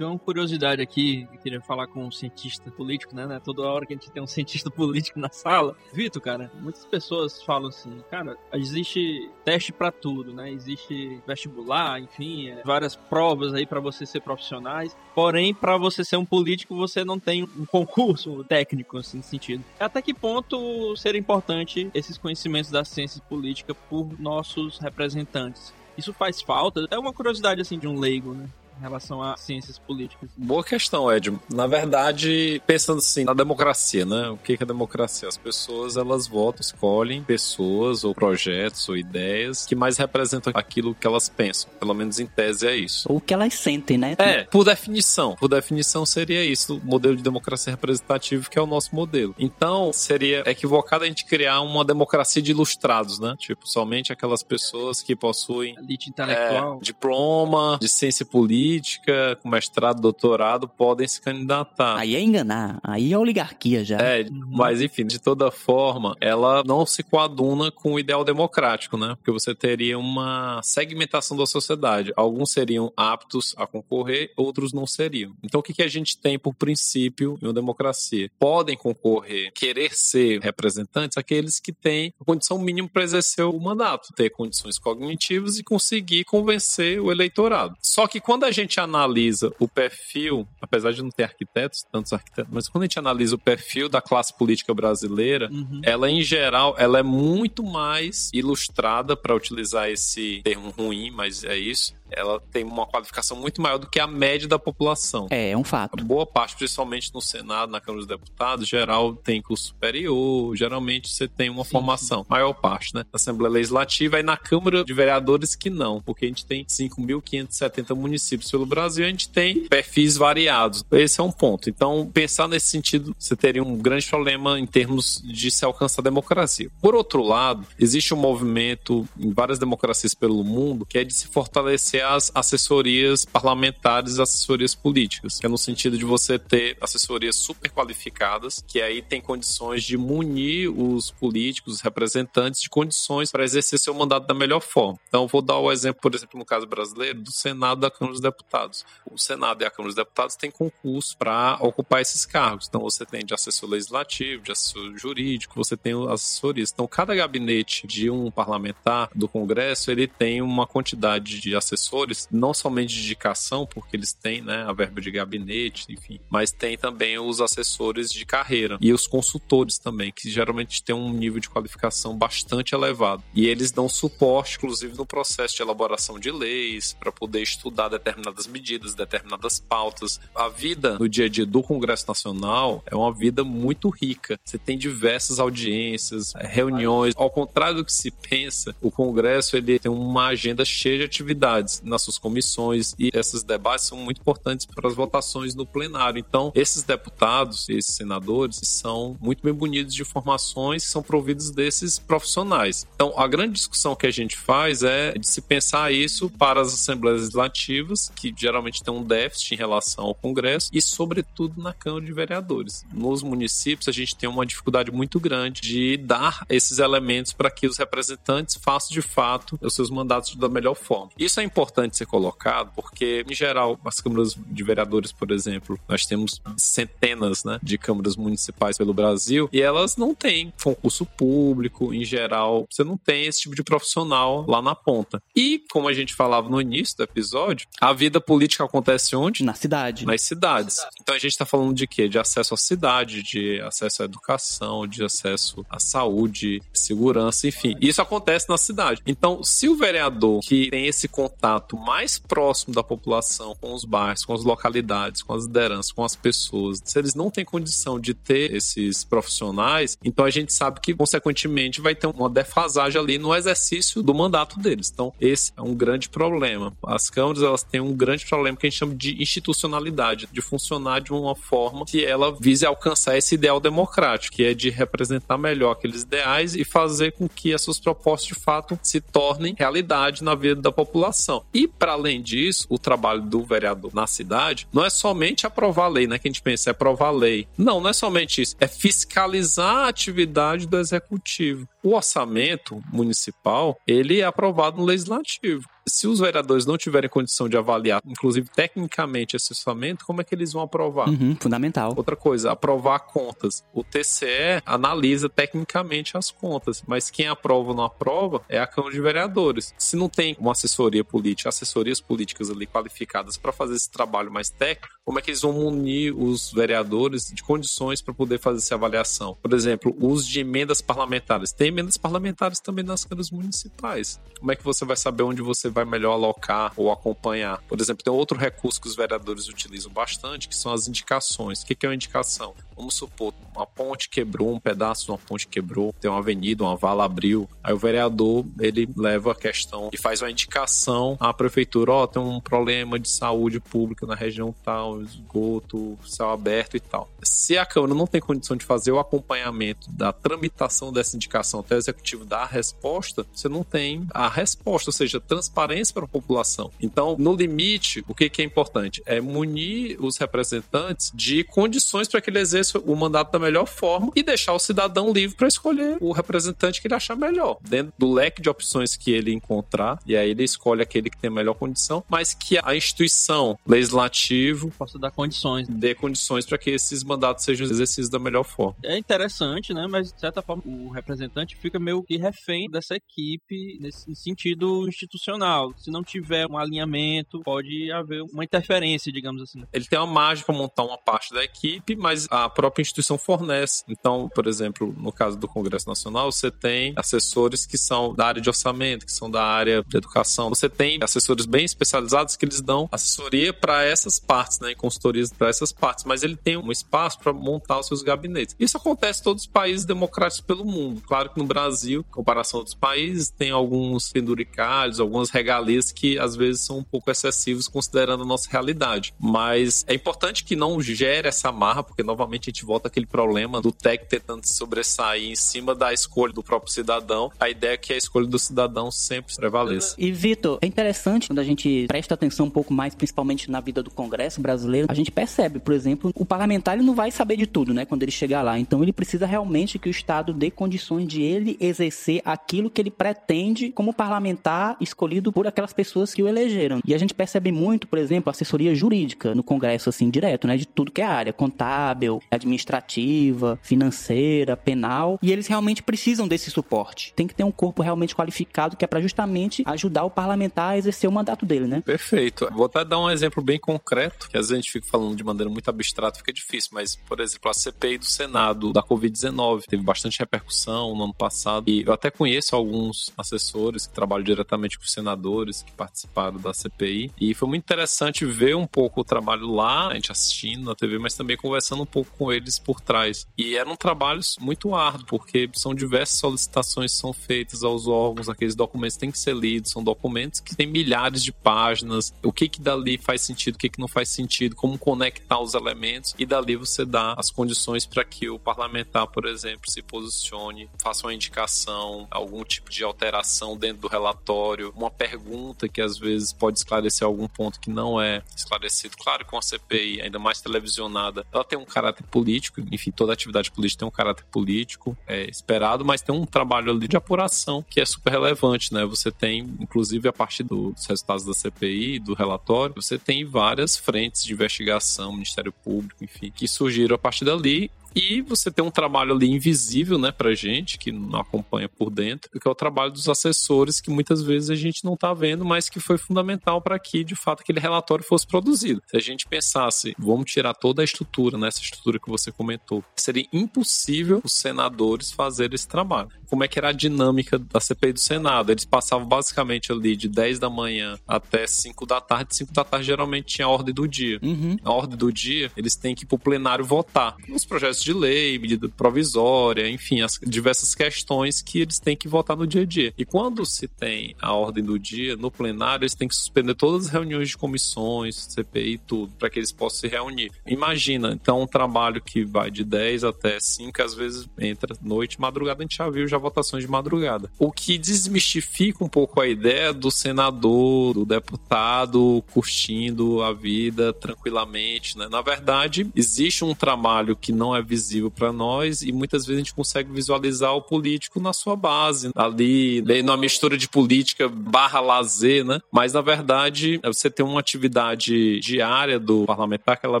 Tenho 0.00 0.10
uma 0.12 0.18
curiosidade 0.18 0.80
aqui, 0.80 1.28
eu 1.30 1.38
queria 1.38 1.60
falar 1.60 1.86
com 1.86 2.06
um 2.06 2.10
cientista 2.10 2.70
político, 2.70 3.14
né, 3.14 3.26
né? 3.26 3.38
Toda 3.44 3.62
hora 3.62 3.84
que 3.84 3.92
a 3.92 3.96
gente 3.96 4.10
tem 4.10 4.22
um 4.22 4.26
cientista 4.26 4.70
político 4.70 5.20
na 5.20 5.28
sala. 5.28 5.76
Vitor, 5.92 6.22
cara, 6.22 6.50
muitas 6.60 6.86
pessoas 6.86 7.42
falam 7.42 7.68
assim, 7.68 8.02
cara, 8.10 8.36
existe 8.54 9.30
teste 9.44 9.72
para 9.72 9.92
tudo, 9.92 10.32
né? 10.32 10.50
Existe 10.50 11.20
vestibular, 11.26 12.00
enfim, 12.00 12.48
é, 12.48 12.62
várias 12.64 12.96
provas 12.96 13.52
aí 13.52 13.66
para 13.66 13.78
você 13.78 14.06
ser 14.06 14.20
profissionais. 14.20 14.96
Porém, 15.14 15.52
para 15.52 15.76
você 15.76 16.02
ser 16.02 16.16
um 16.16 16.24
político, 16.24 16.74
você 16.74 17.04
não 17.04 17.18
tem 17.18 17.42
um 17.42 17.66
concurso 17.66 18.42
técnico, 18.44 18.96
assim, 18.96 19.18
nesse 19.18 19.28
sentido. 19.28 19.62
Até 19.78 20.00
que 20.00 20.14
ponto 20.14 20.96
seria 20.96 21.20
importante 21.20 21.90
esses 21.92 22.16
conhecimentos 22.16 22.70
da 22.70 22.84
ciência 22.84 23.20
política 23.28 23.74
por 23.74 24.18
nossos 24.18 24.78
representantes? 24.78 25.74
Isso 25.98 26.14
faz 26.14 26.40
falta? 26.40 26.86
É 26.90 26.98
uma 26.98 27.12
curiosidade, 27.12 27.60
assim, 27.60 27.78
de 27.78 27.86
um 27.86 27.98
leigo, 27.98 28.32
né? 28.32 28.48
Em 28.80 28.82
relação 28.82 29.22
a 29.22 29.36
ciências 29.36 29.78
políticas? 29.78 30.30
Boa 30.36 30.64
questão, 30.64 31.12
Ed. 31.12 31.32
Na 31.52 31.66
verdade, 31.66 32.60
pensando 32.66 32.98
assim, 32.98 33.24
na 33.24 33.34
democracia, 33.34 34.06
né? 34.06 34.30
O 34.30 34.38
que 34.38 34.56
é 34.60 34.64
democracia? 34.64 35.28
As 35.28 35.36
pessoas, 35.36 35.96
elas 35.96 36.26
votam, 36.26 36.62
escolhem 36.62 37.22
pessoas 37.22 38.04
ou 38.04 38.14
projetos 38.14 38.88
ou 38.88 38.96
ideias 38.96 39.66
que 39.66 39.74
mais 39.74 39.98
representam 39.98 40.52
aquilo 40.56 40.94
que 40.94 41.06
elas 41.06 41.28
pensam. 41.28 41.70
Pelo 41.78 41.92
menos 41.92 42.18
em 42.18 42.26
tese 42.26 42.66
é 42.66 42.74
isso. 42.74 43.06
Ou 43.12 43.20
que 43.20 43.34
elas 43.34 43.54
sentem, 43.54 43.98
né? 43.98 44.14
É, 44.18 44.44
por 44.44 44.64
definição. 44.64 45.36
Por 45.36 45.48
definição 45.48 46.06
seria 46.06 46.42
isso, 46.44 46.76
o 46.76 46.84
modelo 46.84 47.16
de 47.16 47.22
democracia 47.22 47.72
representativa 47.72 48.48
que 48.48 48.58
é 48.58 48.62
o 48.62 48.66
nosso 48.66 48.94
modelo. 48.94 49.34
Então, 49.38 49.92
seria 49.92 50.42
equivocado 50.46 51.04
a 51.04 51.06
gente 51.06 51.26
criar 51.26 51.60
uma 51.60 51.84
democracia 51.84 52.40
de 52.40 52.50
ilustrados, 52.52 53.18
né? 53.18 53.34
Tipo, 53.38 53.68
somente 53.68 54.12
aquelas 54.12 54.42
pessoas 54.42 55.02
que 55.02 55.14
possuem 55.14 55.76
elite 55.78 56.08
intelectual, 56.08 56.78
é, 56.80 56.84
diploma 56.84 57.78
de 57.80 57.88
ciência 57.88 58.24
política 58.24 58.69
política, 58.70 59.36
com 59.42 59.48
mestrado, 59.48 60.00
doutorado, 60.00 60.68
podem 60.68 61.08
se 61.08 61.20
candidatar. 61.20 61.96
Aí 61.96 62.14
é 62.14 62.20
enganar, 62.20 62.78
aí 62.82 63.12
é 63.12 63.18
oligarquia 63.18 63.84
já. 63.84 63.98
É, 63.98 64.24
mas 64.30 64.80
enfim, 64.80 65.04
de 65.04 65.18
toda 65.18 65.50
forma, 65.50 66.16
ela 66.20 66.62
não 66.64 66.86
se 66.86 67.02
coaduna 67.02 67.72
com 67.72 67.94
o 67.94 67.98
ideal 67.98 68.24
democrático, 68.24 68.96
né? 68.96 69.16
Porque 69.16 69.32
você 69.32 69.54
teria 69.54 69.98
uma 69.98 70.60
segmentação 70.62 71.36
da 71.36 71.46
sociedade. 71.46 72.12
Alguns 72.16 72.52
seriam 72.52 72.92
aptos 72.96 73.54
a 73.56 73.66
concorrer, 73.66 74.32
outros 74.36 74.72
não 74.72 74.86
seriam. 74.86 75.34
Então, 75.42 75.60
o 75.60 75.62
que, 75.62 75.72
que 75.72 75.82
a 75.82 75.88
gente 75.88 76.16
tem 76.16 76.38
por 76.38 76.54
princípio 76.54 77.38
em 77.42 77.46
uma 77.46 77.52
democracia? 77.52 78.30
Podem 78.38 78.76
concorrer, 78.76 79.52
querer 79.52 79.94
ser 79.94 80.40
representantes 80.40 81.18
aqueles 81.18 81.58
que 81.58 81.72
têm 81.72 82.14
a 82.20 82.24
condição 82.24 82.58
mínima 82.58 82.88
para 82.88 83.02
exercer 83.02 83.44
o 83.44 83.58
mandato, 83.58 84.12
ter 84.14 84.30
condições 84.30 84.78
cognitivas 84.78 85.58
e 85.58 85.64
conseguir 85.64 86.24
convencer 86.24 87.00
o 87.00 87.10
eleitorado. 87.10 87.76
Só 87.82 88.06
que 88.06 88.20
quando 88.20 88.44
a 88.44 88.50
gente 88.50 88.59
gente 88.62 88.80
analisa 88.80 89.52
o 89.58 89.68
perfil, 89.68 90.46
apesar 90.60 90.92
de 90.92 91.02
não 91.02 91.10
ter 91.10 91.24
arquitetos, 91.24 91.84
tantos 91.90 92.12
arquitetos, 92.12 92.52
mas 92.52 92.68
quando 92.68 92.82
a 92.82 92.86
gente 92.86 92.98
analisa 92.98 93.34
o 93.34 93.38
perfil 93.38 93.88
da 93.88 94.00
classe 94.00 94.36
política 94.36 94.72
brasileira, 94.74 95.48
uhum. 95.50 95.80
ela 95.84 96.10
em 96.10 96.22
geral, 96.22 96.74
ela 96.78 96.98
é 96.98 97.02
muito 97.02 97.62
mais 97.62 98.30
ilustrada 98.32 99.16
para 99.16 99.34
utilizar 99.34 99.88
esse 99.88 100.40
termo 100.42 100.70
ruim, 100.70 101.10
mas 101.10 101.44
é 101.44 101.56
isso, 101.56 101.94
ela 102.12 102.40
tem 102.50 102.64
uma 102.64 102.86
qualificação 102.86 103.36
muito 103.36 103.60
maior 103.60 103.78
do 103.78 103.88
que 103.88 104.00
a 104.00 104.06
média 104.06 104.48
da 104.48 104.58
população. 104.58 105.26
É, 105.30 105.50
é 105.50 105.56
um 105.56 105.64
fato. 105.64 106.00
A 106.00 106.04
boa 106.04 106.26
parte, 106.26 106.56
principalmente 106.56 107.12
no 107.14 107.20
Senado, 107.20 107.70
na 107.70 107.80
Câmara 107.80 108.00
dos 108.04 108.08
Deputados, 108.08 108.68
geral 108.68 109.14
tem 109.14 109.40
curso 109.42 109.68
superior, 109.68 110.56
geralmente 110.56 111.08
você 111.08 111.26
tem 111.28 111.50
uma 111.50 111.64
sim, 111.64 111.70
formação, 111.70 112.24
maior 112.28 112.52
parte, 112.52 112.94
né? 112.94 113.04
Na 113.12 113.16
Assembleia 113.16 113.52
Legislativa 113.52 114.18
e 114.18 114.22
na 114.22 114.36
Câmara 114.36 114.84
de 114.84 114.92
Vereadores 114.92 115.54
que 115.54 115.70
não, 115.70 116.00
porque 116.00 116.24
a 116.24 116.28
gente 116.28 116.44
tem 116.44 116.64
5.570 116.64 117.94
municípios 117.94 118.50
pelo 118.50 118.66
Brasil, 118.66 119.04
a 119.04 119.08
gente 119.08 119.28
tem 119.28 119.68
perfis 119.68 120.16
variados. 120.16 120.84
Esse 120.90 121.20
é 121.20 121.24
um 121.24 121.32
ponto. 121.32 121.68
Então, 121.68 122.10
pensar 122.12 122.48
nesse 122.48 122.68
sentido, 122.68 123.14
você 123.18 123.36
teria 123.36 123.62
um 123.62 123.76
grande 123.76 124.06
problema 124.06 124.58
em 124.58 124.66
termos 124.66 125.22
de 125.24 125.50
se 125.50 125.64
alcançar 125.64 126.02
a 126.02 126.04
democracia. 126.04 126.70
Por 126.80 126.94
outro 126.94 127.22
lado, 127.22 127.66
existe 127.78 128.14
um 128.14 128.16
movimento 128.16 129.08
em 129.18 129.32
várias 129.32 129.58
democracias 129.58 130.14
pelo 130.14 130.42
mundo 130.44 130.86
que 130.86 130.98
é 130.98 131.04
de 131.04 131.12
se 131.12 131.26
fortalecer 131.26 131.99
as 132.02 132.30
assessorias 132.34 133.24
parlamentares 133.24 134.16
e 134.16 134.22
assessorias 134.22 134.74
políticas, 134.74 135.38
que 135.38 135.46
é 135.46 135.48
no 135.48 135.58
sentido 135.58 135.96
de 135.96 136.04
você 136.04 136.38
ter 136.38 136.76
assessorias 136.80 137.36
super 137.36 137.70
qualificadas, 137.70 138.64
que 138.66 138.80
aí 138.80 139.02
tem 139.02 139.20
condições 139.20 139.84
de 139.84 139.96
munir 139.96 140.70
os 140.70 141.10
políticos, 141.10 141.74
os 141.74 141.80
representantes 141.80 142.60
de 142.60 142.68
condições 142.68 143.30
para 143.30 143.44
exercer 143.44 143.78
seu 143.78 143.94
mandato 143.94 144.26
da 144.26 144.34
melhor 144.34 144.60
forma. 144.60 144.98
Então, 145.08 145.26
vou 145.26 145.42
dar 145.42 145.58
o 145.58 145.70
exemplo, 145.70 146.00
por 146.00 146.14
exemplo, 146.14 146.38
no 146.38 146.44
caso 146.44 146.66
brasileiro, 146.66 147.20
do 147.20 147.32
Senado 147.32 147.80
da 147.80 147.90
Câmara 147.90 148.12
dos 148.12 148.20
Deputados. 148.20 148.84
O 149.04 149.18
Senado 149.18 149.62
e 149.62 149.66
a 149.66 149.70
Câmara 149.70 149.88
dos 149.88 149.96
Deputados 149.96 150.36
têm 150.36 150.50
concurso 150.50 151.16
para 151.16 151.58
ocupar 151.60 152.00
esses 152.00 152.24
cargos. 152.24 152.66
Então, 152.68 152.80
você 152.80 153.04
tem 153.04 153.24
de 153.24 153.34
assessor 153.34 153.68
legislativo, 153.68 154.42
de 154.42 154.52
assessor 154.52 154.96
jurídico, 154.96 155.54
você 155.54 155.76
tem 155.76 155.92
assessorias. 156.08 156.70
Então, 156.72 156.86
cada 156.86 157.14
gabinete 157.14 157.86
de 157.86 158.10
um 158.10 158.30
parlamentar 158.30 159.10
do 159.14 159.28
Congresso, 159.28 159.90
ele 159.90 160.06
tem 160.06 160.40
uma 160.42 160.66
quantidade 160.66 161.40
de 161.40 161.54
assessores 161.54 161.89
assessores, 161.90 162.28
não 162.30 162.54
somente 162.54 162.94
de 162.94 163.00
indicação, 163.00 163.66
porque 163.66 163.96
eles 163.96 164.12
têm 164.12 164.40
né, 164.40 164.64
a 164.66 164.72
verba 164.72 165.00
de 165.00 165.10
gabinete, 165.10 165.86
enfim, 165.90 166.20
mas 166.30 166.52
tem 166.52 166.78
também 166.78 167.18
os 167.18 167.40
assessores 167.40 168.10
de 168.10 168.24
carreira 168.24 168.78
e 168.80 168.92
os 168.92 169.06
consultores 169.06 169.78
também, 169.78 170.12
que 170.12 170.30
geralmente 170.30 170.82
têm 170.82 170.94
um 170.94 171.12
nível 171.12 171.40
de 171.40 171.48
qualificação 171.48 172.16
bastante 172.16 172.74
elevado. 172.74 173.22
E 173.34 173.46
eles 173.46 173.72
dão 173.72 173.88
suporte, 173.88 174.56
inclusive, 174.56 174.96
no 174.96 175.04
processo 175.04 175.56
de 175.56 175.62
elaboração 175.62 176.18
de 176.18 176.30
leis, 176.30 176.96
para 176.98 177.10
poder 177.10 177.42
estudar 177.42 177.88
determinadas 177.88 178.46
medidas, 178.46 178.94
determinadas 178.94 179.58
pautas. 179.58 180.20
A 180.34 180.48
vida 180.48 180.98
no 180.98 181.08
dia 181.08 181.26
a 181.26 181.28
dia 181.28 181.46
do 181.46 181.62
Congresso 181.62 182.06
Nacional 182.06 182.82
é 182.86 182.94
uma 182.94 183.12
vida 183.12 183.42
muito 183.42 183.88
rica. 183.88 184.38
Você 184.44 184.58
tem 184.58 184.78
diversas 184.78 185.38
audiências, 185.38 186.32
reuniões. 186.34 187.14
Ao 187.16 187.30
contrário 187.30 187.76
do 187.76 187.84
que 187.84 187.92
se 187.92 188.10
pensa, 188.10 188.74
o 188.80 188.90
Congresso 188.90 189.56
ele 189.56 189.78
tem 189.78 189.90
uma 189.90 190.28
agenda 190.28 190.64
cheia 190.64 190.98
de 190.98 191.04
atividades 191.04 191.79
nas 191.82 192.02
suas 192.02 192.18
comissões 192.18 192.94
e 192.98 193.10
esses 193.12 193.42
debates 193.42 193.86
são 193.86 193.98
muito 193.98 194.20
importantes 194.20 194.66
para 194.66 194.88
as 194.88 194.94
votações 194.94 195.54
no 195.54 195.66
plenário. 195.66 196.18
Então, 196.18 196.52
esses 196.54 196.82
deputados, 196.82 197.68
esses 197.68 197.94
senadores, 197.94 198.60
são 198.62 199.16
muito 199.20 199.42
bem 199.42 199.52
bonitos 199.52 199.94
de 199.94 200.02
informações 200.02 200.84
que 200.84 200.90
são 200.90 201.02
providas 201.02 201.50
desses 201.50 201.98
profissionais. 201.98 202.86
Então, 202.94 203.12
a 203.16 203.26
grande 203.26 203.54
discussão 203.54 203.94
que 203.94 204.06
a 204.06 204.10
gente 204.10 204.36
faz 204.36 204.82
é 204.82 205.12
de 205.12 205.26
se 205.26 205.40
pensar 205.40 205.92
isso 205.92 206.30
para 206.30 206.60
as 206.60 206.72
assembleias 206.72 207.20
legislativas, 207.20 208.10
que 208.14 208.34
geralmente 208.36 208.82
tem 208.82 208.92
um 208.92 209.02
déficit 209.02 209.54
em 209.54 209.58
relação 209.58 210.04
ao 210.06 210.14
Congresso, 210.14 210.70
e, 210.72 210.80
sobretudo, 210.80 211.60
na 211.60 211.72
Câmara 211.72 212.04
de 212.04 212.12
Vereadores. 212.12 212.84
Nos 212.92 213.22
municípios, 213.22 213.88
a 213.88 213.92
gente 213.92 214.16
tem 214.16 214.28
uma 214.28 214.46
dificuldade 214.46 214.90
muito 214.90 215.18
grande 215.18 215.60
de 215.60 215.96
dar 215.96 216.44
esses 216.48 216.78
elementos 216.78 217.32
para 217.32 217.50
que 217.50 217.66
os 217.66 217.78
representantes 217.78 218.58
façam 218.60 218.90
de 218.92 219.02
fato 219.02 219.58
os 219.60 219.74
seus 219.74 219.90
mandatos 219.90 220.34
da 220.36 220.48
melhor 220.48 220.74
forma. 220.74 221.10
Isso 221.18 221.40
é 221.40 221.42
importante 221.42 221.69
ser 221.92 222.06
colocado 222.06 222.72
porque, 222.74 223.24
em 223.28 223.34
geral, 223.34 223.78
as 223.84 224.00
câmaras 224.00 224.34
de 224.34 224.62
vereadores, 224.62 225.12
por 225.12 225.30
exemplo, 225.30 225.78
nós 225.88 226.06
temos 226.06 226.40
centenas 226.56 227.44
né, 227.44 227.58
de 227.62 227.78
câmaras 227.78 228.16
municipais 228.16 228.76
pelo 228.76 228.94
Brasil 228.94 229.48
e 229.52 229.60
elas 229.60 229.96
não 229.96 230.14
têm 230.14 230.52
concurso 230.62 231.04
público, 231.04 231.92
em 231.92 232.04
geral, 232.04 232.66
você 232.70 232.84
não 232.84 232.96
tem 232.96 233.26
esse 233.26 233.42
tipo 233.42 233.54
de 233.54 233.62
profissional 233.62 234.44
lá 234.46 234.62
na 234.62 234.74
ponta. 234.74 235.22
E, 235.34 235.62
como 235.70 235.88
a 235.88 235.92
gente 235.92 236.14
falava 236.14 236.48
no 236.48 236.60
início 236.60 236.96
do 236.96 237.02
episódio, 237.02 237.66
a 237.80 237.92
vida 237.92 238.20
política 238.20 238.64
acontece 238.64 239.14
onde? 239.16 239.44
Na 239.44 239.54
cidade. 239.54 240.06
Nas 240.06 240.22
cidades. 240.22 240.76
Então 241.00 241.14
a 241.14 241.18
gente 241.18 241.32
está 241.32 241.46
falando 241.46 241.74
de 241.74 241.86
quê? 241.86 242.08
De 242.08 242.18
acesso 242.18 242.54
à 242.54 242.56
cidade, 242.56 243.22
de 243.22 243.60
acesso 243.60 244.02
à 244.02 244.04
educação, 244.04 244.86
de 244.86 245.04
acesso 245.04 245.64
à 245.68 245.78
saúde, 245.78 246.62
segurança, 246.72 247.48
enfim. 247.48 247.76
Isso 247.80 248.00
acontece 248.00 248.48
na 248.48 248.58
cidade. 248.58 249.02
Então, 249.06 249.42
se 249.42 249.68
o 249.68 249.76
vereador 249.76 250.40
que 250.40 250.70
tem 250.70 250.86
esse 250.86 251.08
contato 251.08 251.49
mais 251.78 252.18
próximo 252.18 252.74
da 252.74 252.82
população 252.82 253.56
com 253.60 253.72
os 253.72 253.84
bairros, 253.84 254.24
com 254.24 254.34
as 254.34 254.44
localidades, 254.44 255.22
com 255.22 255.34
as 255.34 255.44
lideranças, 255.44 255.92
com 255.92 256.04
as 256.04 256.14
pessoas, 256.14 256.80
se 256.84 256.98
eles 256.98 257.14
não 257.14 257.30
têm 257.30 257.44
condição 257.44 257.98
de 257.98 258.14
ter 258.14 258.54
esses 258.54 259.04
profissionais, 259.04 259.96
então 260.04 260.24
a 260.24 260.30
gente 260.30 260.52
sabe 260.52 260.80
que, 260.80 260.94
consequentemente, 260.94 261.80
vai 261.80 261.94
ter 261.94 262.06
uma 262.06 262.28
defasagem 262.28 263.00
ali 263.00 263.18
no 263.18 263.34
exercício 263.34 264.02
do 264.02 264.14
mandato 264.14 264.58
deles. 264.58 264.90
Então, 264.92 265.12
esse 265.20 265.52
é 265.56 265.62
um 265.62 265.74
grande 265.74 266.08
problema. 266.08 266.72
As 266.84 267.08
câmaras, 267.08 267.42
elas 267.42 267.62
têm 267.62 267.80
um 267.80 267.94
grande 267.94 268.26
problema 268.26 268.56
que 268.56 268.66
a 268.66 268.70
gente 268.70 268.78
chama 268.78 268.94
de 268.94 269.20
institucionalidade, 269.22 270.28
de 270.30 270.40
funcionar 270.40 271.00
de 271.00 271.12
uma 271.12 271.34
forma 271.34 271.84
que 271.84 272.04
ela 272.04 272.32
vise 272.32 272.66
alcançar 272.66 273.16
esse 273.16 273.34
ideal 273.34 273.60
democrático, 273.60 274.36
que 274.36 274.44
é 274.44 274.54
de 274.54 274.70
representar 274.70 275.38
melhor 275.38 275.72
aqueles 275.72 276.02
ideais 276.02 276.54
e 276.54 276.64
fazer 276.64 277.12
com 277.12 277.28
que 277.28 277.54
as 277.54 277.62
suas 277.62 277.78
propostas 277.78 278.28
de 278.28 278.34
fato 278.34 278.78
se 278.82 279.00
tornem 279.00 279.54
realidade 279.56 280.22
na 280.22 280.34
vida 280.34 280.60
da 280.60 280.72
população. 280.72 281.39
E 281.52 281.66
para 281.66 281.92
além 281.92 282.22
disso, 282.22 282.66
o 282.68 282.78
trabalho 282.78 283.22
do 283.22 283.42
vereador 283.42 283.92
na 283.94 284.06
cidade 284.06 284.66
não 284.72 284.84
é 284.84 284.90
somente 284.90 285.46
aprovar 285.46 285.84
a 285.86 285.88
lei, 285.88 286.06
né? 286.06 286.18
Que 286.18 286.28
a 286.28 286.30
gente 286.30 286.42
pensa 286.42 286.70
é 286.70 286.72
aprovar 286.72 287.08
a 287.08 287.12
lei. 287.12 287.46
Não, 287.56 287.80
não 287.80 287.90
é 287.90 287.92
somente 287.92 288.42
isso, 288.42 288.56
é 288.60 288.66
fiscalizar 288.66 289.84
a 289.84 289.88
atividade 289.88 290.66
do 290.66 290.78
executivo. 290.78 291.68
O 291.82 291.94
orçamento 291.94 292.82
municipal, 292.92 293.78
ele 293.86 294.20
é 294.20 294.24
aprovado 294.24 294.78
no 294.78 294.84
legislativo 294.84 295.64
se 295.86 296.06
os 296.06 296.20
vereadores 296.20 296.66
não 296.66 296.76
tiverem 296.76 297.08
condição 297.08 297.48
de 297.48 297.56
avaliar, 297.56 298.00
inclusive 298.06 298.48
tecnicamente, 298.54 299.36
esse 299.36 299.52
orçamento, 299.52 300.04
como 300.04 300.20
é 300.20 300.24
que 300.24 300.34
eles 300.34 300.52
vão 300.52 300.62
aprovar? 300.62 301.08
Uhum, 301.08 301.36
fundamental. 301.40 301.94
Outra 301.96 302.16
coisa, 302.16 302.52
aprovar 302.52 303.00
contas. 303.00 303.64
O 303.72 303.82
TCE 303.82 304.62
analisa 304.64 305.28
tecnicamente 305.28 306.16
as 306.16 306.30
contas, 306.30 306.82
mas 306.86 307.10
quem 307.10 307.26
aprova 307.26 307.70
ou 307.70 307.74
não 307.74 307.84
aprova 307.84 308.42
é 308.48 308.58
a 308.58 308.66
Câmara 308.66 308.94
de 308.94 309.00
Vereadores. 309.00 309.74
Se 309.78 309.96
não 309.96 310.08
tem 310.08 310.36
uma 310.38 310.52
assessoria 310.52 311.04
política, 311.04 311.48
assessorias 311.48 312.00
políticas 312.00 312.50
ali 312.50 312.66
qualificadas 312.66 313.36
para 313.36 313.52
fazer 313.52 313.74
esse 313.74 313.90
trabalho 313.90 314.30
mais 314.30 314.50
técnico, 314.50 314.94
como 315.04 315.18
é 315.18 315.22
que 315.22 315.30
eles 315.30 315.42
vão 315.42 315.52
munir 315.52 316.16
os 316.16 316.52
vereadores 316.52 317.30
de 317.32 317.42
condições 317.42 318.00
para 318.00 318.14
poder 318.14 318.38
fazer 318.38 318.58
essa 318.58 318.74
avaliação? 318.74 319.36
Por 319.42 319.52
exemplo, 319.52 319.96
uso 319.98 320.28
de 320.28 320.40
emendas 320.40 320.80
parlamentares. 320.80 321.52
Tem 321.52 321.68
emendas 321.68 321.96
parlamentares 321.96 322.60
também 322.60 322.84
nas 322.84 323.04
câmaras 323.04 323.30
municipais. 323.30 324.20
Como 324.38 324.52
é 324.52 324.56
que 324.56 324.62
você 324.62 324.84
vai 324.84 324.96
saber 324.96 325.22
onde 325.22 325.42
você 325.42 325.69
vai 325.70 325.84
melhor 325.84 326.12
alocar 326.12 326.72
ou 326.76 326.90
acompanhar? 326.90 327.62
Por 327.68 327.80
exemplo, 327.80 328.04
tem 328.04 328.12
outro 328.12 328.36
recurso 328.36 328.80
que 328.80 328.88
os 328.88 328.96
vereadores 328.96 329.48
utilizam 329.48 329.92
bastante, 329.92 330.48
que 330.48 330.56
são 330.56 330.72
as 330.72 330.88
indicações. 330.88 331.62
O 331.62 331.66
que 331.66 331.86
é 331.86 331.88
uma 331.88 331.94
indicação? 331.94 332.54
Vamos 332.80 332.94
supor, 332.94 333.34
uma 333.54 333.66
ponte 333.66 334.08
quebrou, 334.08 334.54
um 334.54 334.58
pedaço 334.58 335.04
de 335.04 335.10
uma 335.10 335.18
ponte 335.18 335.46
quebrou, 335.46 335.94
tem 336.00 336.10
uma 336.10 336.18
avenida, 336.18 336.64
uma 336.64 336.76
vala 336.76 337.04
abriu. 337.04 337.46
Aí 337.62 337.74
o 337.74 337.76
vereador, 337.76 338.42
ele 338.58 338.88
leva 338.96 339.32
a 339.32 339.34
questão 339.34 339.90
e 339.92 339.98
faz 339.98 340.22
uma 340.22 340.30
indicação 340.30 341.14
à 341.20 341.30
prefeitura, 341.34 341.92
ó, 341.92 342.04
oh, 342.04 342.06
tem 342.06 342.22
um 342.22 342.40
problema 342.40 342.98
de 342.98 343.10
saúde 343.10 343.60
pública 343.60 344.06
na 344.06 344.14
região 344.14 344.54
tal, 344.64 345.02
esgoto, 345.02 345.98
céu 346.06 346.30
aberto 346.30 346.74
e 346.74 346.80
tal. 346.80 347.10
Se 347.22 347.58
a 347.58 347.66
Câmara 347.66 347.92
não 347.92 348.06
tem 348.06 348.18
condição 348.18 348.56
de 348.56 348.64
fazer 348.64 348.92
o 348.92 348.98
acompanhamento 348.98 349.90
da 349.90 350.10
tramitação 350.10 350.90
dessa 350.90 351.14
indicação 351.16 351.60
até 351.60 351.74
o 351.74 351.78
executivo 351.78 352.24
dar 352.24 352.44
a 352.44 352.46
resposta, 352.46 353.26
você 353.30 353.46
não 353.46 353.62
tem 353.62 354.06
a 354.14 354.26
resposta, 354.26 354.88
ou 354.88 354.94
seja, 354.94 355.20
transparência 355.20 355.92
para 355.92 356.04
a 356.04 356.08
população. 356.08 356.70
Então, 356.80 357.14
no 357.18 357.36
limite, 357.36 358.02
o 358.08 358.14
que, 358.14 358.30
é 358.40 358.42
importante? 358.42 359.02
É 359.04 359.20
munir 359.20 360.02
os 360.02 360.16
representantes 360.16 361.12
de 361.14 361.44
condições 361.44 362.08
para 362.08 362.22
que 362.22 362.30
ele 362.30 362.38
exerça 362.38 362.69
o 362.78 362.94
mandato 362.96 363.32
da 363.32 363.38
melhor 363.38 363.66
forma 363.66 364.10
e 364.14 364.22
deixar 364.22 364.52
o 364.52 364.58
cidadão 364.58 365.12
livre 365.12 365.36
para 365.36 365.48
escolher 365.48 365.96
o 366.00 366.12
representante 366.12 366.80
que 366.80 366.88
ele 366.88 366.94
achar 366.94 367.16
melhor, 367.16 367.58
dentro 367.62 367.92
do 367.98 368.12
leque 368.12 368.42
de 368.42 368.48
opções 368.48 368.96
que 368.96 369.10
ele 369.10 369.32
encontrar, 369.32 369.98
e 370.06 370.16
aí 370.16 370.30
ele 370.30 370.44
escolhe 370.44 370.82
aquele 370.82 371.10
que 371.10 371.18
tem 371.18 371.28
a 371.28 371.32
melhor 371.32 371.54
condição, 371.54 372.04
mas 372.08 372.34
que 372.34 372.58
a 372.62 372.74
instituição 372.74 373.58
legislativo 373.66 374.70
possa 374.78 374.98
dar 374.98 375.10
condições, 375.10 375.68
dê 375.68 375.94
condições 375.94 376.46
para 376.46 376.58
que 376.58 376.70
esses 376.70 377.02
mandatos 377.02 377.44
sejam 377.44 377.66
exercidos 377.66 378.10
da 378.10 378.18
melhor 378.18 378.44
forma. 378.44 378.76
É 378.84 378.96
interessante, 378.96 379.72
né? 379.72 379.86
Mas 379.88 380.12
de 380.12 380.20
certa 380.20 380.42
forma 380.42 380.62
o 380.64 380.90
representante 380.90 381.56
fica 381.56 381.78
meio 381.78 382.02
que 382.02 382.16
refém 382.16 382.68
dessa 382.70 382.94
equipe 382.94 383.78
nesse 383.80 384.14
sentido 384.14 384.86
institucional. 384.88 385.72
Se 385.76 385.90
não 385.90 386.02
tiver 386.02 386.46
um 386.46 386.56
alinhamento, 386.56 387.40
pode 387.42 387.90
haver 387.92 388.22
uma 388.22 388.44
interferência, 388.44 389.12
digamos 389.12 389.42
assim. 389.42 389.62
Ele 389.72 389.84
tem 389.84 389.98
uma 389.98 390.06
margem 390.06 390.44
para 390.44 390.54
montar 390.54 390.84
uma 390.84 390.98
parte 390.98 391.32
da 391.32 391.42
equipe, 391.44 391.96
mas 391.96 392.26
a 392.30 392.48
própria 392.60 392.82
instituição 392.82 393.16
fornece. 393.16 393.82
Então, 393.88 394.28
por 394.34 394.46
exemplo, 394.46 394.94
no 394.98 395.10
caso 395.10 395.38
do 395.38 395.48
Congresso 395.48 395.88
Nacional, 395.88 396.30
você 396.30 396.50
tem 396.50 396.92
assessores 396.94 397.64
que 397.64 397.78
são 397.78 398.14
da 398.14 398.26
área 398.26 398.42
de 398.42 398.50
orçamento, 398.50 399.06
que 399.06 399.12
são 399.12 399.30
da 399.30 399.42
área 399.42 399.82
de 399.82 399.96
educação. 399.96 400.50
Você 400.50 400.68
tem 400.68 400.98
assessores 401.02 401.46
bem 401.46 401.64
especializados 401.64 402.36
que 402.36 402.44
eles 402.44 402.60
dão 402.60 402.86
assessoria 402.92 403.52
para 403.54 403.82
essas 403.82 404.18
partes, 404.18 404.60
né, 404.60 404.72
e 404.72 404.74
consultorias 404.74 405.32
para 405.32 405.48
essas 405.48 405.72
partes, 405.72 406.04
mas 406.04 406.22
ele 406.22 406.36
tem 406.36 406.58
um 406.58 406.70
espaço 406.70 407.18
para 407.18 407.32
montar 407.32 407.80
os 407.80 407.86
seus 407.86 408.02
gabinetes. 408.02 408.54
Isso 408.58 408.76
acontece 408.76 409.20
em 409.20 409.24
todos 409.24 409.44
os 409.44 409.48
países 409.48 409.86
democráticos 409.86 410.42
pelo 410.42 410.64
mundo. 410.64 411.00
Claro 411.06 411.30
que 411.30 411.38
no 411.38 411.46
Brasil, 411.46 412.04
em 412.06 412.12
comparação 412.12 412.58
a 412.58 412.60
outros 412.60 412.74
países, 412.74 413.30
tem 413.30 413.50
alguns 413.50 414.12
penduricalhos, 414.12 415.00
algumas 415.00 415.30
regalias 415.30 415.90
que 415.90 416.18
às 416.18 416.36
vezes 416.36 416.60
são 416.60 416.78
um 416.78 416.84
pouco 416.84 417.10
excessivos 417.10 417.68
considerando 417.68 418.22
a 418.22 418.26
nossa 418.26 418.50
realidade. 418.50 419.14
Mas 419.18 419.82
é 419.88 419.94
importante 419.94 420.44
que 420.44 420.54
não 420.54 420.80
gere 420.82 421.28
essa 421.28 421.50
marra, 421.50 421.82
porque 421.82 422.02
novamente 422.02 422.49
gente 422.50 422.64
volta 422.64 422.88
aquele 422.88 423.06
problema 423.06 423.60
do 423.60 423.72
tech 423.72 424.04
tentando 424.08 424.44
se 424.44 424.54
sobressair 424.54 425.30
em 425.30 425.36
cima 425.36 425.74
da 425.74 425.92
escolha 425.92 426.32
do 426.32 426.42
próprio 426.42 426.72
cidadão. 426.72 427.30
A 427.38 427.48
ideia 427.48 427.72
é 427.72 427.76
que 427.76 427.92
a 427.92 427.96
escolha 427.96 428.26
do 428.26 428.38
cidadão 428.38 428.90
sempre 428.90 429.34
prevaleça. 429.34 429.94
E, 429.96 430.12
Vitor, 430.12 430.58
é 430.60 430.66
interessante 430.66 431.28
quando 431.28 431.38
a 431.38 431.44
gente 431.44 431.86
presta 431.88 432.14
atenção 432.14 432.46
um 432.46 432.50
pouco 432.50 432.72
mais, 432.72 432.94
principalmente 432.94 433.50
na 433.50 433.60
vida 433.60 433.82
do 433.82 433.90
Congresso 433.90 434.40
brasileiro, 434.40 434.86
a 434.90 434.94
gente 434.94 435.10
percebe, 435.10 435.58
por 435.58 435.72
exemplo, 435.72 436.12
o 436.14 436.24
parlamentar 436.24 436.74
ele 436.74 436.84
não 436.84 436.94
vai 436.94 437.10
saber 437.10 437.36
de 437.36 437.46
tudo, 437.46 437.72
né, 437.72 437.84
quando 437.84 438.02
ele 438.02 438.12
chegar 438.12 438.42
lá. 438.42 438.58
Então 438.58 438.82
ele 438.82 438.92
precisa 438.92 439.26
realmente 439.26 439.78
que 439.78 439.88
o 439.88 439.90
Estado 439.90 440.32
dê 440.32 440.50
condições 440.50 441.06
de 441.06 441.22
ele 441.22 441.56
exercer 441.60 442.20
aquilo 442.24 442.70
que 442.70 442.80
ele 442.80 442.90
pretende 442.90 443.70
como 443.70 443.92
parlamentar 443.92 444.76
escolhido 444.80 445.32
por 445.32 445.46
aquelas 445.46 445.72
pessoas 445.72 446.12
que 446.12 446.22
o 446.22 446.28
elegeram. 446.28 446.80
E 446.84 446.94
a 446.94 446.98
gente 446.98 447.14
percebe 447.14 447.52
muito, 447.52 447.86
por 447.86 447.98
exemplo, 447.98 448.30
assessoria 448.30 448.74
jurídica 448.74 449.34
no 449.34 449.42
Congresso, 449.42 449.88
assim, 449.88 450.10
direto, 450.10 450.46
né? 450.46 450.56
De 450.56 450.66
tudo 450.66 450.90
que 450.90 451.00
é 451.00 451.04
área, 451.04 451.32
contábil, 451.32 452.20
administrativa, 452.30 453.58
financeira, 453.62 454.56
penal. 454.56 455.18
E 455.22 455.32
eles 455.32 455.46
realmente 455.46 455.82
precisam 455.82 456.28
desse 456.28 456.50
suporte. 456.50 457.12
Tem 457.14 457.26
que 457.26 457.34
ter 457.34 457.44
um 457.44 457.50
corpo 457.50 457.82
realmente 457.82 458.14
qualificado 458.14 458.76
que 458.76 458.84
é 458.84 458.88
para 458.88 459.00
justamente 459.00 459.62
ajudar 459.66 460.04
o 460.04 460.10
parlamentar 460.10 460.72
a 460.72 460.78
exercer 460.78 461.08
o 461.08 461.12
mandato 461.12 461.44
dele, 461.44 461.66
né? 461.66 461.80
Perfeito. 461.80 462.48
Vou 462.52 462.66
até 462.66 462.84
dar 462.84 462.98
um 462.98 463.10
exemplo 463.10 463.42
bem 463.42 463.58
concreto, 463.58 464.28
que 464.28 464.36
às 464.36 464.48
vezes 464.48 464.52
a 464.52 464.56
gente 464.56 464.70
fica 464.70 464.86
falando 464.86 465.16
de 465.16 465.24
maneira 465.24 465.50
muito 465.50 465.68
abstrata, 465.68 466.18
fica 466.18 466.32
difícil, 466.32 466.70
mas, 466.72 466.96
por 466.96 467.20
exemplo, 467.20 467.50
a 467.50 467.54
CPI 467.54 467.98
do 467.98 468.04
Senado 468.04 468.72
da 468.72 468.82
Covid-19 468.82 469.64
teve 469.66 469.82
bastante 469.82 470.18
repercussão 470.18 470.94
no 470.94 471.04
ano 471.04 471.14
passado. 471.14 471.68
E 471.68 471.84
eu 471.86 471.92
até 471.92 472.10
conheço 472.10 472.54
alguns 472.54 473.12
assessores 473.16 473.86
que 473.86 473.94
trabalham 473.94 474.24
diretamente 474.24 474.78
com 474.78 474.84
os 474.84 474.92
senadores 474.92 475.62
que 475.62 475.72
participaram 475.72 476.38
da 476.38 476.52
CPI. 476.54 477.10
E 477.20 477.34
foi 477.34 477.48
muito 477.48 477.62
interessante 477.62 478.24
ver 478.24 478.54
um 478.56 478.66
pouco 478.66 479.00
o 479.00 479.04
trabalho 479.04 479.46
lá, 479.52 479.88
a 479.88 479.94
gente 479.94 480.12
assistindo 480.12 480.64
na 480.64 480.74
TV, 480.74 480.98
mas 480.98 481.14
também 481.14 481.36
conversando 481.36 481.82
um 481.82 481.86
pouco 481.86 482.19
com 482.20 482.30
eles 482.30 482.58
por 482.58 482.82
trás. 482.82 483.26
E 483.38 483.56
eram 483.56 483.74
trabalhos 483.74 484.36
muito 484.38 484.74
árduos, 484.74 485.06
porque 485.08 485.48
são 485.54 485.74
diversas 485.74 486.18
solicitações 486.18 486.92
que 486.92 486.98
são 486.98 487.14
feitas 487.14 487.64
aos 487.64 487.88
órgãos, 487.88 488.28
aqueles 488.28 488.54
documentos 488.54 488.98
têm 488.98 489.10
que 489.10 489.18
ser 489.18 489.34
lidos, 489.34 489.70
são 489.70 489.82
documentos 489.82 490.38
que 490.38 490.54
têm 490.54 490.66
milhares 490.66 491.24
de 491.24 491.32
páginas, 491.32 492.12
o 492.22 492.30
que 492.30 492.46
que 492.46 492.60
dali 492.60 492.98
faz 492.98 493.22
sentido, 493.22 493.54
o 493.54 493.58
que 493.58 493.70
que 493.70 493.80
não 493.80 493.88
faz 493.88 494.10
sentido, 494.10 494.54
como 494.54 494.78
conectar 494.78 495.40
os 495.40 495.54
elementos, 495.54 496.14
e 496.18 496.26
dali 496.26 496.56
você 496.56 496.84
dá 496.84 497.14
as 497.16 497.30
condições 497.30 497.86
para 497.86 498.04
que 498.04 498.28
o 498.28 498.38
parlamentar, 498.38 499.06
por 499.06 499.24
exemplo, 499.24 499.70
se 499.70 499.80
posicione, 499.80 500.68
faça 500.82 501.06
uma 501.06 501.14
indicação, 501.14 502.06
algum 502.10 502.44
tipo 502.44 502.70
de 502.70 502.84
alteração 502.84 503.56
dentro 503.56 503.80
do 503.80 503.88
relatório, 503.88 504.74
uma 504.76 504.90
pergunta 504.90 505.66
que 505.70 505.80
às 505.80 505.96
vezes 505.96 506.34
pode 506.34 506.58
esclarecer 506.58 507.06
algum 507.06 507.26
ponto 507.26 507.58
que 507.58 507.70
não 507.70 507.98
é 507.98 508.22
esclarecido. 508.36 508.94
Claro 508.98 509.24
que 509.24 509.34
uma 509.34 509.40
CPI, 509.40 510.02
ainda 510.02 510.18
mais 510.18 510.42
televisionada, 510.42 511.24
ela 511.32 511.44
tem 511.44 511.58
um 511.58 511.64
caráter 511.64 512.04
político, 512.10 512.60
enfim, 512.70 512.90
toda 512.90 513.12
atividade 513.12 513.50
política 513.50 513.80
tem 513.80 513.88
um 513.88 513.90
caráter 513.90 514.24
político, 514.30 514.96
é 515.06 515.28
esperado, 515.28 515.84
mas 515.84 516.02
tem 516.02 516.14
um 516.14 516.26
trabalho 516.26 516.72
ali 516.72 516.88
de 516.88 516.96
apuração 516.96 517.64
que 517.68 517.80
é 517.80 517.84
super 517.84 518.10
relevante, 518.10 518.72
né? 518.72 518.84
Você 518.84 519.10
tem, 519.10 519.40
inclusive, 519.60 520.08
a 520.08 520.12
partir 520.12 520.42
dos 520.42 520.86
resultados 520.86 521.24
da 521.24 521.32
CPI, 521.32 521.98
do 521.98 522.14
relatório, 522.14 522.74
você 522.74 522.98
tem 522.98 523.24
várias 523.24 523.76
frentes 523.76 524.24
de 524.24 524.32
investigação, 524.32 525.12
Ministério 525.12 525.52
Público, 525.52 526.02
enfim, 526.02 526.30
que 526.34 526.46
surgiram 526.48 526.94
a 526.94 526.98
partir 526.98 527.24
dali 527.24 527.70
e 527.94 528.20
você 528.20 528.50
tem 528.50 528.64
um 528.64 528.70
trabalho 528.70 529.14
ali 529.14 529.28
invisível, 529.28 529.98
né, 529.98 530.12
pra 530.12 530.34
gente, 530.34 530.78
que 530.78 530.92
não 530.92 531.20
acompanha 531.20 531.68
por 531.68 531.90
dentro, 531.90 532.30
que 532.30 532.46
é 532.46 532.50
o 532.50 532.54
trabalho 532.54 532.92
dos 532.92 533.08
assessores, 533.08 533.80
que 533.80 533.90
muitas 533.90 534.22
vezes 534.22 534.50
a 534.50 534.54
gente 534.54 534.84
não 534.84 534.96
tá 534.96 535.12
vendo, 535.12 535.44
mas 535.44 535.68
que 535.68 535.80
foi 535.80 535.98
fundamental 535.98 536.60
para 536.60 536.78
que, 536.78 537.04
de 537.04 537.14
fato, 537.14 537.40
aquele 537.40 537.60
relatório 537.60 538.04
fosse 538.04 538.26
produzido. 538.26 538.82
Se 538.86 538.96
a 538.96 539.00
gente 539.00 539.26
pensasse, 539.26 539.94
vamos 539.98 540.30
tirar 540.30 540.54
toda 540.54 540.82
a 540.82 540.84
estrutura, 540.84 541.36
né, 541.36 541.48
essa 541.48 541.60
estrutura 541.60 541.98
que 541.98 542.08
você 542.08 542.30
comentou, 542.30 542.84
seria 542.96 543.26
impossível 543.32 544.20
os 544.24 544.32
senadores 544.32 545.12
fazerem 545.12 545.54
esse 545.54 545.68
trabalho. 545.68 546.10
Como 546.28 546.44
é 546.44 546.48
que 546.48 546.58
era 546.58 546.68
a 546.68 546.72
dinâmica 546.72 547.38
da 547.38 547.58
CPI 547.58 547.92
do 547.92 548.00
Senado? 548.00 548.52
Eles 548.52 548.64
passavam 548.64 549.06
basicamente 549.06 549.72
ali 549.72 549.96
de 549.96 550.08
10 550.08 550.38
da 550.38 550.48
manhã 550.48 550.96
até 551.06 551.44
5 551.44 551.84
da 551.84 552.00
tarde. 552.00 552.36
5 552.36 552.52
da 552.52 552.62
tarde 552.62 552.86
geralmente 552.86 553.34
tinha 553.34 553.46
a 553.46 553.50
ordem 553.50 553.74
do 553.74 553.88
dia. 553.88 554.20
Uhum. 554.22 554.56
A 554.62 554.72
ordem 554.72 554.96
do 554.96 555.12
dia, 555.12 555.50
eles 555.56 555.74
têm 555.74 555.92
que 555.92 556.04
ir 556.04 556.06
pro 556.06 556.18
plenário 556.18 556.64
votar. 556.64 557.16
Os 557.28 557.44
projetos 557.44 557.79
de 557.82 557.92
lei, 557.92 558.38
medida 558.38 558.68
provisória, 558.68 559.68
enfim, 559.68 560.00
as 560.00 560.18
diversas 560.26 560.74
questões 560.74 561.42
que 561.42 561.60
eles 561.60 561.78
têm 561.78 561.96
que 561.96 562.08
votar 562.08 562.36
no 562.36 562.46
dia 562.46 562.62
a 562.62 562.66
dia. 562.66 562.92
E 562.96 563.04
quando 563.04 563.44
se 563.44 563.68
tem 563.68 564.14
a 564.20 564.32
ordem 564.32 564.62
do 564.62 564.78
dia 564.78 565.16
no 565.16 565.30
plenário, 565.30 565.84
eles 565.84 565.94
têm 565.94 566.08
que 566.08 566.14
suspender 566.14 566.54
todas 566.54 566.86
as 566.86 566.92
reuniões 566.92 567.28
de 567.28 567.36
comissões, 567.36 568.28
CPI 568.30 568.74
e 568.74 568.78
tudo, 568.78 569.12
para 569.18 569.30
que 569.30 569.38
eles 569.38 569.52
possam 569.52 569.80
se 569.80 569.88
reunir. 569.88 570.30
Imagina, 570.46 571.12
então, 571.12 571.42
um 571.42 571.46
trabalho 571.46 572.00
que 572.00 572.24
vai 572.24 572.50
de 572.50 572.64
10 572.64 573.04
até 573.04 573.38
5, 573.38 573.82
às 573.82 573.94
vezes 573.94 574.28
entra 574.38 574.76
noite, 574.82 575.20
madrugada, 575.20 575.60
a 575.60 575.62
gente 575.62 575.76
já 575.76 575.88
viu 575.88 576.06
já 576.06 576.18
votações 576.18 576.64
de 576.64 576.70
madrugada. 576.70 577.30
O 577.38 577.50
que 577.50 577.78
desmistifica 577.78 578.84
um 578.84 578.88
pouco 578.88 579.20
a 579.20 579.28
ideia 579.28 579.72
do 579.72 579.90
senador, 579.90 580.94
do 580.94 581.04
deputado 581.04 582.22
curtindo 582.32 583.22
a 583.22 583.32
vida 583.32 583.92
tranquilamente, 583.92 584.96
né? 584.96 585.08
Na 585.10 585.20
verdade, 585.20 585.90
existe 585.94 586.44
um 586.44 586.54
trabalho 586.54 587.16
que 587.16 587.32
não 587.32 587.54
é 587.54 587.62
visível 587.70 588.10
para 588.10 588.32
nós 588.32 588.82
e 588.82 588.90
muitas 588.90 589.24
vezes 589.24 589.36
a 589.36 589.44
gente 589.44 589.54
consegue 589.54 589.92
visualizar 589.92 590.52
o 590.54 590.60
político 590.60 591.20
na 591.20 591.32
sua 591.32 591.54
base, 591.54 592.10
ali, 592.16 592.82
numa 593.04 593.16
mistura 593.16 593.56
de 593.56 593.68
política 593.68 594.28
barra 594.28 594.80
lazer, 594.80 595.44
né? 595.44 595.60
Mas 595.70 595.92
na 595.92 596.00
verdade, 596.00 596.80
você 596.82 597.08
tem 597.08 597.24
uma 597.24 597.38
atividade 597.38 598.40
diária 598.40 598.98
do 598.98 599.24
parlamentar 599.24 599.78
que 599.78 599.86
ela 599.86 599.98
é 599.98 600.00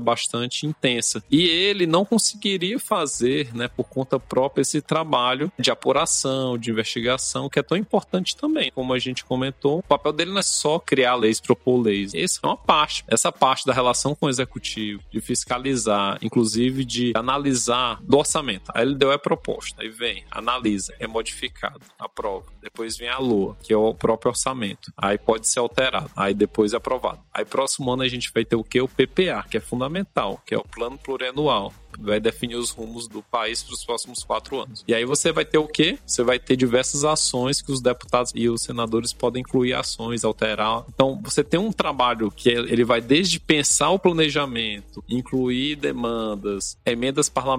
bastante 0.00 0.66
intensa. 0.66 1.22
E 1.30 1.48
ele 1.48 1.86
não 1.86 2.04
conseguiria 2.04 2.78
fazer, 2.80 3.54
né, 3.54 3.68
por 3.68 3.84
conta 3.84 4.18
própria, 4.18 4.62
esse 4.62 4.80
trabalho 4.80 5.52
de 5.56 5.70
apuração, 5.70 6.58
de 6.58 6.72
investigação, 6.72 7.48
que 7.48 7.60
é 7.60 7.62
tão 7.62 7.78
importante 7.78 8.36
também. 8.36 8.72
Como 8.74 8.92
a 8.92 8.98
gente 8.98 9.24
comentou, 9.24 9.78
o 9.78 9.82
papel 9.82 10.12
dele 10.12 10.32
não 10.32 10.40
é 10.40 10.42
só 10.42 10.80
criar 10.80 11.14
leis, 11.14 11.40
propor 11.40 11.80
leis. 11.80 12.12
Essa 12.14 12.40
é 12.42 12.46
uma 12.48 12.56
parte. 12.56 13.04
Essa 13.06 13.30
parte 13.30 13.64
da 13.64 13.72
relação 13.72 14.14
com 14.14 14.26
o 14.26 14.28
executivo, 14.28 15.02
de 15.12 15.20
fiscalizar, 15.20 16.18
inclusive 16.20 16.84
de 16.84 17.12
analisar 17.14 17.59
do 18.02 18.18
orçamento. 18.18 18.70
Aí 18.74 18.84
ele 18.84 18.94
deu 18.94 19.10
a 19.12 19.18
proposta, 19.18 19.82
aí 19.82 19.88
vem, 19.88 20.24
analisa, 20.30 20.94
é 20.98 21.06
modificado, 21.06 21.80
aprova. 21.98 22.46
Depois 22.62 22.96
vem 22.96 23.08
a 23.08 23.18
LOA, 23.18 23.56
que 23.62 23.72
é 23.72 23.76
o 23.76 23.94
próprio 23.94 24.30
orçamento. 24.30 24.92
Aí 24.96 25.18
pode 25.18 25.48
ser 25.48 25.58
alterado, 25.58 26.10
aí 26.16 26.34
depois 26.34 26.72
é 26.72 26.76
aprovado. 26.76 27.20
Aí 27.32 27.44
próximo 27.44 27.90
ano 27.90 28.02
a 28.02 28.08
gente 28.08 28.30
vai 28.32 28.44
ter 28.44 28.56
o 28.56 28.64
que? 28.64 28.80
O 28.80 28.88
PPA, 28.88 29.44
que 29.48 29.56
é 29.56 29.60
fundamental, 29.60 30.40
que 30.46 30.54
é 30.54 30.58
o 30.58 30.64
Plano 30.64 30.98
Plurianual 30.98 31.72
vai 31.98 32.20
definir 32.20 32.56
os 32.56 32.70
rumos 32.70 33.08
do 33.08 33.22
país 33.22 33.62
para 33.62 33.74
os 33.74 33.84
próximos 33.84 34.22
quatro 34.22 34.60
anos. 34.60 34.84
E 34.86 34.94
aí 34.94 35.04
você 35.04 35.32
vai 35.32 35.44
ter 35.44 35.58
o 35.58 35.66
quê? 35.66 35.98
Você 36.06 36.22
vai 36.22 36.38
ter 36.38 36.56
diversas 36.56 37.04
ações 37.04 37.60
que 37.60 37.72
os 37.72 37.80
deputados 37.80 38.32
e 38.34 38.48
os 38.48 38.62
senadores 38.62 39.12
podem 39.12 39.40
incluir 39.40 39.74
ações, 39.74 40.24
alterar. 40.24 40.84
Então 40.88 41.20
você 41.22 41.42
tem 41.42 41.58
um 41.58 41.72
trabalho 41.72 42.30
que 42.30 42.48
ele 42.48 42.84
vai 42.84 43.00
desde 43.00 43.40
pensar 43.40 43.90
o 43.90 43.98
planejamento, 43.98 45.02
incluir 45.08 45.76
demandas, 45.76 46.78
emendas 46.84 47.28
parlamentares, 47.28 47.49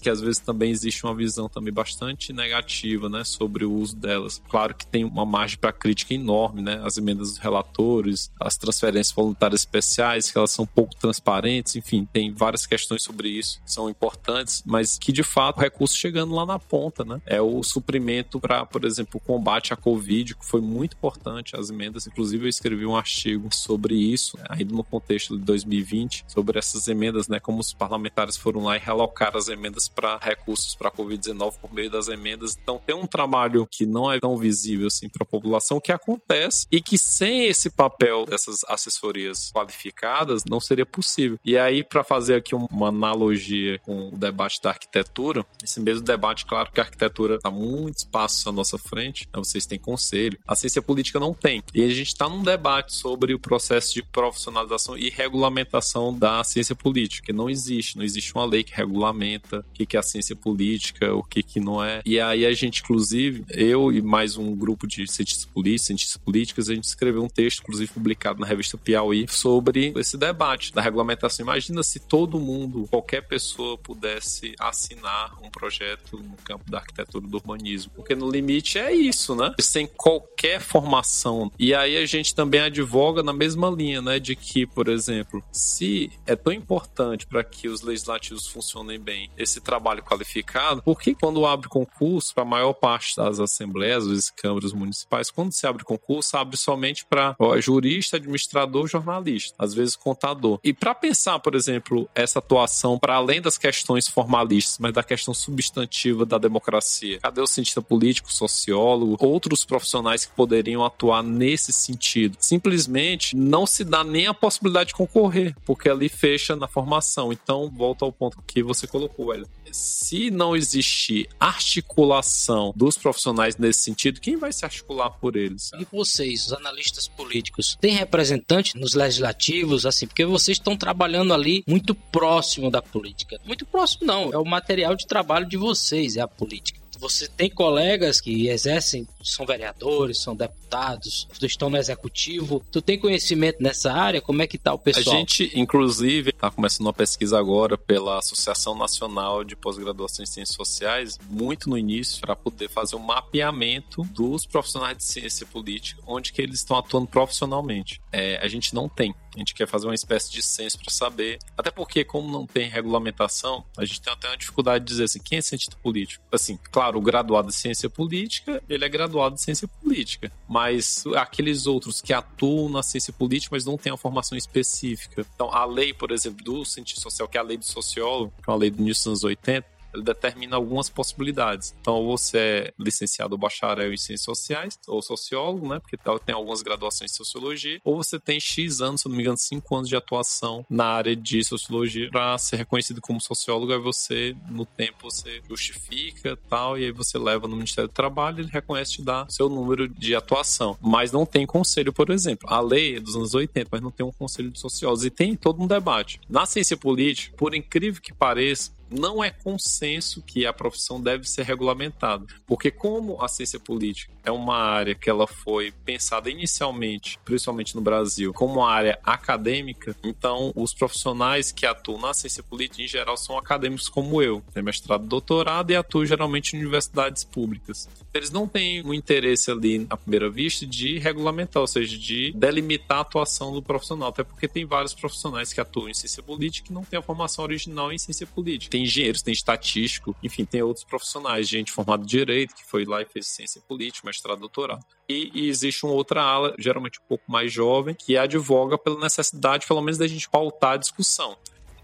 que 0.00 0.10
às 0.10 0.20
vezes 0.20 0.38
também 0.38 0.70
existe 0.70 1.04
uma 1.04 1.14
visão 1.14 1.48
também 1.48 1.72
bastante 1.72 2.32
negativa, 2.32 3.08
né, 3.08 3.24
sobre 3.24 3.64
o 3.64 3.72
uso 3.72 3.96
delas. 3.96 4.42
Claro 4.48 4.74
que 4.74 4.86
tem 4.86 5.04
uma 5.04 5.24
margem 5.24 5.58
para 5.58 5.72
crítica 5.72 6.14
enorme, 6.14 6.62
né, 6.62 6.80
as 6.84 6.96
emendas 6.96 7.30
dos 7.30 7.38
relatores, 7.38 8.30
as 8.40 8.56
transferências 8.56 9.14
voluntárias 9.14 9.62
especiais, 9.62 10.30
que 10.30 10.38
elas 10.38 10.50
são 10.50 10.66
pouco 10.66 10.94
transparentes, 10.96 11.76
enfim, 11.76 12.06
tem 12.12 12.32
várias 12.32 12.66
questões 12.66 13.02
sobre 13.02 13.28
isso 13.28 13.60
são 13.64 13.88
importantes, 13.88 14.62
mas 14.66 14.98
que 14.98 15.12
de 15.12 15.22
fato 15.22 15.58
o 15.58 15.60
recurso 15.60 15.96
chegando 15.96 16.34
lá 16.34 16.44
na 16.44 16.58
ponta, 16.58 17.04
né? 17.04 17.20
É 17.26 17.40
o 17.40 17.62
suprimento 17.62 18.38
para, 18.40 18.64
por 18.66 18.84
exemplo, 18.84 19.20
o 19.22 19.26
combate 19.26 19.72
à 19.72 19.76
Covid, 19.76 20.34
que 20.34 20.44
foi 20.44 20.60
muito 20.60 20.94
importante, 20.94 21.56
as 21.56 21.70
emendas. 21.70 22.06
Inclusive, 22.06 22.44
eu 22.44 22.48
escrevi 22.48 22.86
um 22.86 22.96
artigo 22.96 23.54
sobre 23.54 23.94
isso, 23.94 24.38
ainda 24.48 24.74
no 24.74 24.84
contexto 24.84 25.36
de 25.36 25.44
2020, 25.44 26.24
sobre 26.28 26.58
essas 26.58 26.88
emendas, 26.88 27.28
né? 27.28 27.40
Como 27.40 27.60
os 27.60 27.72
parlamentares 27.72 28.36
foram 28.36 28.64
lá 28.64 28.76
e 28.76 28.80
realocaram 28.80 29.11
as 29.20 29.48
emendas 29.48 29.88
para 29.88 30.18
recursos 30.18 30.74
para 30.74 30.88
a 30.88 30.92
Covid-19 30.92 31.58
por 31.60 31.72
meio 31.72 31.90
das 31.90 32.08
emendas. 32.08 32.56
Então, 32.60 32.80
tem 32.84 32.94
um 32.94 33.06
trabalho 33.06 33.66
que 33.70 33.86
não 33.86 34.10
é 34.12 34.18
tão 34.18 34.36
visível 34.36 34.86
assim 34.86 35.08
para 35.08 35.22
a 35.22 35.26
população 35.26 35.80
que 35.80 35.92
acontece 35.92 36.66
e 36.70 36.80
que 36.80 36.98
sem 36.98 37.46
esse 37.46 37.70
papel 37.70 38.26
dessas 38.26 38.60
assessorias 38.68 39.50
qualificadas 39.52 40.44
não 40.44 40.60
seria 40.60 40.86
possível. 40.86 41.38
E 41.44 41.56
aí, 41.56 41.82
para 41.82 42.04
fazer 42.04 42.36
aqui 42.36 42.54
uma 42.54 42.88
analogia 42.88 43.78
com 43.80 44.08
o 44.08 44.16
debate 44.16 44.60
da 44.62 44.70
arquitetura, 44.70 45.44
esse 45.62 45.80
mesmo 45.80 46.04
debate, 46.04 46.46
claro 46.46 46.70
que 46.72 46.80
a 46.80 46.84
arquitetura 46.84 47.36
está 47.36 47.50
muitos 47.50 48.04
passos 48.04 48.46
à 48.46 48.52
nossa 48.52 48.78
frente, 48.78 49.28
né? 49.32 49.38
vocês 49.38 49.66
têm 49.66 49.78
conselho, 49.78 50.38
a 50.46 50.54
ciência 50.54 50.82
política 50.82 51.18
não 51.18 51.34
tem. 51.34 51.62
E 51.74 51.82
a 51.82 51.88
gente 51.88 52.08
está 52.08 52.28
num 52.28 52.42
debate 52.42 52.94
sobre 52.94 53.34
o 53.34 53.38
processo 53.38 53.94
de 53.94 54.02
profissionalização 54.02 54.96
e 54.96 55.10
regulamentação 55.10 56.16
da 56.16 56.42
ciência 56.44 56.74
política, 56.74 57.26
que 57.26 57.32
não 57.32 57.48
existe, 57.48 57.96
não 57.96 58.04
existe 58.04 58.34
uma 58.34 58.44
lei 58.44 58.64
que 58.64 58.74
regulamenta 59.02 59.64
o 59.68 59.72
que 59.72 59.96
é 59.96 60.00
a 60.00 60.02
ciência 60.02 60.36
política, 60.36 61.14
o 61.14 61.22
que, 61.22 61.42
que 61.42 61.58
não 61.58 61.82
é. 61.82 62.00
E 62.06 62.20
aí 62.20 62.46
a 62.46 62.52
gente, 62.52 62.82
inclusive, 62.82 63.44
eu 63.50 63.92
e 63.92 64.00
mais 64.00 64.36
um 64.36 64.54
grupo 64.54 64.86
de 64.86 65.06
cientistas 65.10 65.44
políticos, 65.44 65.86
cientistas 65.86 66.16
políticos, 66.16 66.70
a 66.70 66.74
gente 66.74 66.84
escreveu 66.84 67.22
um 67.22 67.28
texto, 67.28 67.60
inclusive 67.62 67.92
publicado 67.92 68.40
na 68.40 68.46
revista 68.46 68.78
Piauí, 68.78 69.26
sobre 69.28 69.92
esse 69.96 70.16
debate 70.16 70.72
da 70.72 70.80
regulamentação. 70.80 71.44
Imagina 71.44 71.82
se 71.82 71.98
todo 71.98 72.38
mundo, 72.38 72.86
qualquer 72.90 73.22
pessoa 73.22 73.76
pudesse 73.76 74.54
assinar 74.58 75.36
um 75.42 75.50
projeto 75.50 76.18
no 76.18 76.36
campo 76.44 76.70
da 76.70 76.78
arquitetura 76.78 77.26
do 77.26 77.36
urbanismo. 77.36 77.92
Porque 77.96 78.14
no 78.14 78.30
limite 78.30 78.78
é 78.78 78.92
isso, 78.92 79.34
né? 79.34 79.54
Sem 79.60 79.86
qualquer 79.86 80.60
formação. 80.60 81.50
E 81.58 81.74
aí 81.74 81.96
a 81.96 82.06
gente 82.06 82.34
também 82.34 82.60
advoga 82.60 83.22
na 83.22 83.32
mesma 83.32 83.68
linha, 83.70 84.00
né? 84.00 84.18
De 84.18 84.36
que, 84.36 84.66
por 84.66 84.88
exemplo, 84.88 85.42
se 85.50 86.10
é 86.26 86.36
tão 86.36 86.52
importante 86.52 87.26
para 87.26 87.42
que 87.42 87.68
os 87.68 87.82
legislativos 87.82 88.46
funcionem 88.46 88.81
mencionei 88.82 88.98
bem, 88.98 89.30
esse 89.36 89.60
trabalho 89.60 90.02
qualificado, 90.02 90.82
porque 90.82 91.14
quando 91.14 91.46
abre 91.46 91.68
concurso 91.68 92.34
para 92.34 92.42
a 92.42 92.46
maior 92.46 92.72
parte 92.72 93.16
das 93.16 93.40
assembleias, 93.40 94.06
das 94.06 94.30
câmaras 94.30 94.72
municipais, 94.72 95.30
quando 95.30 95.52
se 95.52 95.66
abre 95.66 95.84
concurso, 95.84 96.36
abre 96.36 96.56
somente 96.56 97.04
para 97.04 97.36
jurista, 97.60 98.16
administrador, 98.16 98.86
jornalista, 98.86 99.54
às 99.58 99.72
vezes 99.72 99.96
contador. 99.96 100.58
E 100.62 100.72
para 100.72 100.94
pensar, 100.94 101.38
por 101.38 101.54
exemplo, 101.54 102.08
essa 102.14 102.38
atuação 102.38 102.98
para 102.98 103.14
além 103.14 103.40
das 103.40 103.56
questões 103.56 104.08
formalistas, 104.08 104.78
mas 104.78 104.92
da 104.92 105.02
questão 105.02 105.32
substantiva 105.32 106.26
da 106.26 106.38
democracia, 106.38 107.20
cadê 107.20 107.40
o 107.40 107.46
cientista 107.46 107.80
político, 107.80 108.32
sociólogo, 108.32 109.16
outros 109.20 109.64
profissionais 109.64 110.26
que 110.26 110.34
poderiam 110.34 110.84
atuar 110.84 111.22
nesse 111.22 111.72
sentido? 111.72 112.36
Simplesmente 112.40 113.36
não 113.36 113.66
se 113.66 113.84
dá 113.84 114.02
nem 114.02 114.26
a 114.26 114.34
possibilidade 114.34 114.88
de 114.88 114.94
concorrer, 114.94 115.54
porque 115.64 115.88
ali 115.88 116.08
fecha 116.08 116.56
na 116.56 116.66
formação. 116.66 117.32
Então, 117.32 117.70
volta 117.70 118.04
ao 118.04 118.12
ponto 118.12 118.42
que 118.46 118.62
você 118.62 118.71
colocou, 118.86 119.28
velho. 119.32 119.48
Se 119.70 120.30
não 120.30 120.54
existir 120.54 121.28
articulação 121.40 122.72
dos 122.76 122.98
profissionais 122.98 123.56
nesse 123.56 123.80
sentido, 123.80 124.20
quem 124.20 124.36
vai 124.36 124.52
se 124.52 124.64
articular 124.64 125.10
por 125.10 125.36
eles? 125.36 125.70
E 125.78 125.86
vocês, 125.90 126.46
os 126.46 126.52
analistas 126.52 127.08
políticos, 127.08 127.76
têm 127.80 127.94
representante 127.94 128.76
nos 128.76 128.94
legislativos, 128.94 129.86
assim, 129.86 130.06
porque 130.06 130.24
vocês 130.24 130.58
estão 130.58 130.76
trabalhando 130.76 131.32
ali 131.32 131.64
muito 131.66 131.94
próximo 131.94 132.70
da 132.70 132.82
política. 132.82 133.40
Muito 133.44 133.64
próximo 133.64 134.06
não, 134.06 134.32
é 134.32 134.38
o 134.38 134.44
material 134.44 134.94
de 134.94 135.06
trabalho 135.06 135.46
de 135.46 135.56
vocês, 135.56 136.16
é 136.16 136.20
a 136.20 136.28
política 136.28 136.81
você 137.02 137.26
tem 137.26 137.50
colegas 137.50 138.20
que 138.20 138.48
exercem, 138.48 139.08
são 139.24 139.44
vereadores, 139.44 140.22
são 140.22 140.36
deputados, 140.36 141.26
estão 141.42 141.68
no 141.68 141.76
executivo. 141.76 142.64
Tu 142.70 142.80
tem 142.80 142.96
conhecimento 142.96 143.60
nessa 143.60 143.92
área? 143.92 144.20
Como 144.20 144.40
é 144.40 144.46
que 144.46 144.56
tá 144.56 144.72
o 144.72 144.78
pessoal? 144.78 145.16
A 145.16 145.18
gente, 145.18 145.50
inclusive, 145.52 146.30
está 146.30 146.48
começando 146.48 146.86
uma 146.86 146.92
pesquisa 146.92 147.36
agora 147.36 147.76
pela 147.76 148.18
Associação 148.18 148.78
Nacional 148.78 149.42
de 149.42 149.56
Pós-Graduação 149.56 150.22
em 150.22 150.26
Ciências 150.26 150.54
Sociais, 150.54 151.18
muito 151.28 151.68
no 151.68 151.76
início, 151.76 152.20
para 152.20 152.36
poder 152.36 152.70
fazer 152.70 152.94
um 152.94 153.00
mapeamento 153.00 154.04
dos 154.04 154.46
profissionais 154.46 154.96
de 154.96 155.02
ciência 155.02 155.44
política, 155.44 156.00
onde 156.06 156.32
que 156.32 156.40
eles 156.40 156.60
estão 156.60 156.78
atuando 156.78 157.08
profissionalmente. 157.08 158.00
É, 158.12 158.38
a 158.40 158.46
gente 158.46 158.72
não 158.72 158.88
tem. 158.88 159.12
A 159.34 159.38
gente 159.38 159.54
quer 159.54 159.66
fazer 159.66 159.86
uma 159.86 159.94
espécie 159.94 160.30
de 160.30 160.42
censo 160.42 160.78
para 160.78 160.92
saber. 160.92 161.38
Até 161.56 161.70
porque, 161.70 162.04
como 162.04 162.30
não 162.30 162.46
tem 162.46 162.68
regulamentação, 162.68 163.64
a 163.76 163.84
gente 163.84 164.00
tem 164.00 164.12
até 164.12 164.28
uma 164.28 164.36
dificuldade 164.36 164.84
de 164.84 164.90
dizer 164.90 165.04
assim, 165.04 165.20
quem 165.20 165.38
é 165.38 165.42
cientista 165.42 165.76
político? 165.82 166.24
Assim, 166.30 166.58
claro, 166.70 166.98
o 166.98 167.00
graduado 167.00 167.48
de 167.48 167.54
ciência 167.54 167.88
política, 167.88 168.62
ele 168.68 168.84
é 168.84 168.88
graduado 168.88 169.36
de 169.36 169.42
ciência 169.42 169.66
política. 169.66 170.30
Mas 170.48 171.04
aqueles 171.16 171.66
outros 171.66 172.00
que 172.00 172.12
atuam 172.12 172.68
na 172.68 172.82
ciência 172.82 173.12
política, 173.12 173.54
mas 173.54 173.64
não 173.64 173.76
têm 173.76 173.92
a 173.92 173.96
formação 173.96 174.36
específica. 174.36 175.26
Então, 175.34 175.52
a 175.52 175.64
lei, 175.64 175.94
por 175.94 176.10
exemplo, 176.10 176.44
do 176.44 176.64
cientista 176.64 177.00
social, 177.00 177.28
que 177.28 177.36
é 177.36 177.40
a 177.40 177.44
lei 177.44 177.56
do 177.56 177.64
sociólogo, 177.64 178.32
que 178.42 178.50
é 178.50 178.52
uma 178.52 178.58
lei 178.58 178.70
do 178.70 178.80
início 178.80 179.04
dos 179.04 179.06
anos 179.06 179.24
80, 179.24 179.71
ele 179.92 180.02
determina 180.02 180.56
algumas 180.56 180.88
possibilidades. 180.88 181.74
Então, 181.80 182.04
você 182.06 182.38
é 182.38 182.74
licenciado 182.78 183.34
ou 183.34 183.38
bacharel 183.38 183.92
em 183.92 183.96
ciências 183.96 184.24
sociais, 184.24 184.78
ou 184.86 185.02
sociólogo, 185.02 185.68
né? 185.68 185.78
Porque 185.78 185.96
tem 186.24 186.34
algumas 186.34 186.62
graduações 186.62 187.10
em 187.10 187.14
sociologia, 187.14 187.80
ou 187.84 187.96
você 187.96 188.18
tem 188.18 188.38
X 188.40 188.80
anos, 188.80 189.02
se 189.02 189.08
não 189.08 189.16
me 189.16 189.22
engano, 189.22 189.38
5 189.38 189.76
anos 189.76 189.88
de 189.88 189.96
atuação 189.96 190.64
na 190.68 190.86
área 190.86 191.16
de 191.16 191.42
sociologia 191.44 192.10
para 192.10 192.36
ser 192.38 192.56
reconhecido 192.56 193.00
como 193.00 193.20
sociólogo. 193.20 193.72
Aí 193.72 193.78
você, 193.78 194.36
no 194.50 194.64
tempo, 194.64 195.10
você 195.10 195.40
justifica 195.48 196.36
tal, 196.48 196.78
e 196.78 196.84
aí 196.84 196.92
você 196.92 197.18
leva 197.18 197.48
no 197.48 197.56
Ministério 197.56 197.88
do 197.88 197.94
Trabalho, 197.94 198.40
ele 198.40 198.50
reconhece 198.50 198.92
te 198.92 199.02
dá 199.02 199.26
seu 199.28 199.48
número 199.48 199.88
de 199.88 200.14
atuação. 200.14 200.76
Mas 200.80 201.12
não 201.12 201.24
tem 201.24 201.46
conselho, 201.46 201.92
por 201.92 202.10
exemplo. 202.10 202.48
A 202.50 202.60
lei 202.60 202.96
é 202.96 203.00
dos 203.00 203.16
anos 203.16 203.34
80, 203.34 203.68
mas 203.70 203.80
não 203.80 203.90
tem 203.90 204.04
um 204.04 204.12
conselho 204.12 204.50
de 204.50 204.58
sociólogos. 204.58 205.04
E 205.04 205.10
tem 205.10 205.34
todo 205.34 205.62
um 205.62 205.66
debate. 205.66 206.20
Na 206.28 206.46
ciência 206.46 206.76
política, 206.76 207.36
por 207.36 207.54
incrível 207.54 208.02
que 208.02 208.12
pareça, 208.12 208.72
não 208.92 209.22
é 209.22 209.30
consenso 209.30 210.22
que 210.22 210.46
a 210.46 210.52
profissão 210.52 211.00
deve 211.00 211.28
ser 211.28 211.44
regulamentada, 211.44 212.26
porque 212.46 212.70
como 212.70 213.22
a 213.22 213.28
ciência 213.28 213.58
política 213.58 214.12
é 214.24 214.30
uma 214.30 214.56
área 214.56 214.94
que 214.94 215.10
ela 215.10 215.26
foi 215.26 215.72
pensada 215.84 216.30
inicialmente, 216.30 217.18
principalmente 217.24 217.74
no 217.74 217.80
Brasil, 217.80 218.32
como 218.32 218.60
uma 218.60 218.70
área 218.70 218.98
acadêmica, 219.02 219.96
então 220.04 220.52
os 220.54 220.72
profissionais 220.72 221.50
que 221.50 221.66
atuam 221.66 222.00
na 222.00 222.14
ciência 222.14 222.42
política 222.42 222.82
em 222.82 222.88
geral 222.88 223.16
são 223.16 223.36
acadêmicos 223.36 223.88
como 223.88 224.22
eu, 224.22 224.42
tem 224.52 224.62
mestrado, 224.62 225.06
doutorado 225.06 225.70
e 225.70 225.76
atuam 225.76 226.06
geralmente 226.06 226.54
em 226.54 226.60
universidades 226.60 227.24
públicas. 227.24 227.88
Eles 228.14 228.30
não 228.30 228.46
têm 228.46 228.84
um 228.84 228.92
interesse 228.92 229.50
ali 229.50 229.86
à 229.88 229.96
primeira 229.96 230.30
vista 230.30 230.66
de 230.66 230.98
regulamentar, 230.98 231.60
ou 231.60 231.66
seja, 231.66 231.96
de 231.96 232.32
delimitar 232.32 232.98
a 232.98 233.00
atuação 233.00 233.52
do 233.52 233.62
profissional, 233.62 234.10
até 234.10 234.22
porque 234.22 234.46
tem 234.46 234.64
vários 234.64 234.94
profissionais 234.94 235.52
que 235.52 235.60
atuam 235.60 235.88
em 235.88 235.94
ciência 235.94 236.22
política 236.22 236.68
que 236.68 236.72
não 236.72 236.84
têm 236.84 236.98
a 236.98 237.02
formação 237.02 237.44
original 237.44 237.92
em 237.92 237.98
ciência 237.98 238.26
política. 238.26 238.70
Tem 238.70 238.81
engenheiros, 238.82 239.22
tem 239.22 239.32
estatístico, 239.32 240.14
enfim, 240.22 240.44
tem 240.44 240.62
outros 240.62 240.84
profissionais, 240.84 241.48
gente 241.48 241.72
formada 241.72 242.02
em 242.02 242.06
direito 242.06 242.54
que 242.54 242.64
foi 242.64 242.84
lá 242.84 243.02
e 243.02 243.06
fez 243.06 243.26
ciência 243.28 243.60
política, 243.66 244.06
mestrado, 244.06 244.40
doutorado. 244.40 244.84
E, 245.08 245.30
e, 245.34 245.48
existe 245.48 245.84
uma 245.84 245.94
outra 245.94 246.22
ala, 246.22 246.54
geralmente 246.58 246.98
um 246.98 247.08
pouco 247.08 247.30
mais 247.30 247.52
jovem, 247.52 247.94
que 247.94 248.16
advoga 248.16 248.78
pela 248.78 248.98
necessidade, 249.00 249.66
pelo 249.66 249.80
menos, 249.80 249.98
da 249.98 250.06
gente 250.06 250.28
pautar 250.28 250.72
a 250.72 250.76
discussão. 250.76 251.36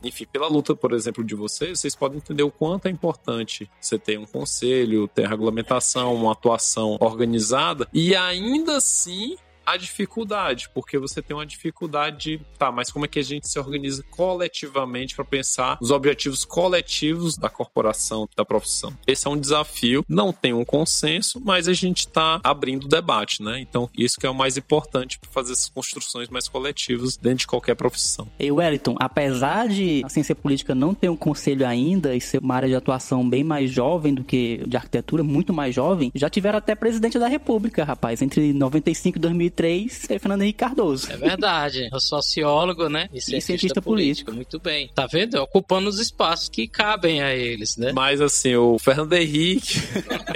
Enfim, 0.02 0.26
pela 0.26 0.46
luta, 0.46 0.76
por 0.76 0.92
exemplo, 0.92 1.24
de 1.24 1.34
vocês, 1.34 1.80
vocês 1.80 1.96
podem 1.96 2.18
entender 2.18 2.42
o 2.42 2.50
quanto 2.50 2.86
é 2.86 2.90
importante 2.90 3.68
você 3.80 3.98
ter 3.98 4.18
um 4.18 4.26
conselho, 4.26 5.08
ter 5.08 5.26
regulamentação, 5.26 6.14
uma 6.14 6.32
atuação 6.32 6.96
organizada 7.00 7.88
e 7.92 8.14
ainda 8.14 8.76
assim 8.76 9.36
a 9.68 9.76
dificuldade, 9.76 10.70
porque 10.72 10.98
você 10.98 11.20
tem 11.20 11.36
uma 11.36 11.44
dificuldade, 11.44 12.40
tá, 12.58 12.72
mas 12.72 12.90
como 12.90 13.04
é 13.04 13.08
que 13.08 13.18
a 13.18 13.22
gente 13.22 13.46
se 13.46 13.58
organiza 13.58 14.02
coletivamente 14.10 15.14
para 15.14 15.24
pensar 15.24 15.76
os 15.80 15.90
objetivos 15.90 16.44
coletivos 16.44 17.36
da 17.36 17.50
corporação, 17.50 18.26
da 18.34 18.46
profissão? 18.46 18.96
Esse 19.06 19.26
é 19.26 19.30
um 19.30 19.36
desafio, 19.36 20.04
não 20.08 20.32
tem 20.32 20.54
um 20.54 20.64
consenso, 20.64 21.38
mas 21.44 21.68
a 21.68 21.74
gente 21.74 22.00
está 22.00 22.40
abrindo 22.42 22.88
debate, 22.88 23.42
né? 23.42 23.60
Então, 23.60 23.90
isso 23.96 24.18
que 24.18 24.26
é 24.26 24.30
o 24.30 24.34
mais 24.34 24.56
importante 24.56 25.18
para 25.18 25.30
fazer 25.30 25.52
essas 25.52 25.68
construções 25.68 26.30
mais 26.30 26.48
coletivas 26.48 27.18
dentro 27.18 27.40
de 27.40 27.46
qualquer 27.46 27.74
profissão. 27.74 28.26
E 28.38 28.50
Wellington, 28.50 28.96
apesar 28.98 29.68
de 29.68 30.02
a 30.02 30.08
ciência 30.08 30.34
política 30.34 30.74
não 30.74 30.94
ter 30.94 31.10
um 31.10 31.16
conselho 31.16 31.66
ainda 31.66 32.16
e 32.16 32.20
ser 32.20 32.38
uma 32.38 32.54
área 32.54 32.68
de 32.68 32.74
atuação 32.74 33.28
bem 33.28 33.44
mais 33.44 33.70
jovem 33.70 34.14
do 34.14 34.24
que 34.24 34.62
de 34.66 34.76
arquitetura, 34.78 35.22
muito 35.22 35.52
mais 35.52 35.74
jovem, 35.74 36.10
já 36.14 36.30
tiveram 36.30 36.58
até 36.58 36.74
presidente 36.74 37.18
da 37.18 37.28
República, 37.28 37.84
rapaz, 37.84 38.22
entre 38.22 38.54
95 38.54 39.18
e 39.18 39.20
2013 39.20 39.57
2003 39.58 40.10
é 40.10 40.18
Fernando 40.18 40.42
Henrique 40.42 40.58
Cardoso. 40.58 41.12
É 41.12 41.16
verdade. 41.16 41.88
O 41.92 42.00
sociólogo, 42.00 42.88
né? 42.88 43.08
E 43.12 43.20
cientista, 43.20 43.36
e 43.36 43.40
cientista 43.42 43.82
político. 43.82 44.30
político. 44.30 44.32
Muito 44.32 44.58
bem. 44.60 44.90
Tá 44.94 45.06
vendo? 45.06 45.34
Ocupando 45.42 45.88
os 45.88 45.98
espaços 45.98 46.48
que 46.48 46.68
cabem 46.68 47.20
a 47.20 47.34
eles, 47.34 47.76
né? 47.76 47.92
Mas 47.92 48.20
assim, 48.20 48.54
o 48.54 48.78
Fernando 48.78 49.12
Henrique, 49.12 49.80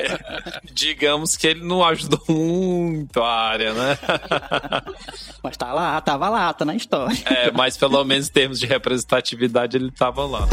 digamos 0.73 1.37
que 1.37 1.47
ele 1.47 1.65
não 1.65 1.85
ajudou 1.85 2.23
muito 2.29 3.21
a 3.21 3.31
área, 3.31 3.73
né? 3.73 3.99
mas 5.43 5.57
tá 5.57 5.73
lá, 5.73 6.01
tava 6.01 6.29
lá, 6.29 6.53
tá 6.53 6.65
na 6.65 6.75
história. 6.75 7.17
É, 7.27 7.51
mas 7.53 7.77
pelo 7.77 8.03
menos 8.05 8.29
em 8.29 8.33
termos 8.33 8.59
de 8.59 8.67
representatividade 8.67 9.77
ele 9.77 9.91
tava 9.91 10.27
lá. 10.27 10.49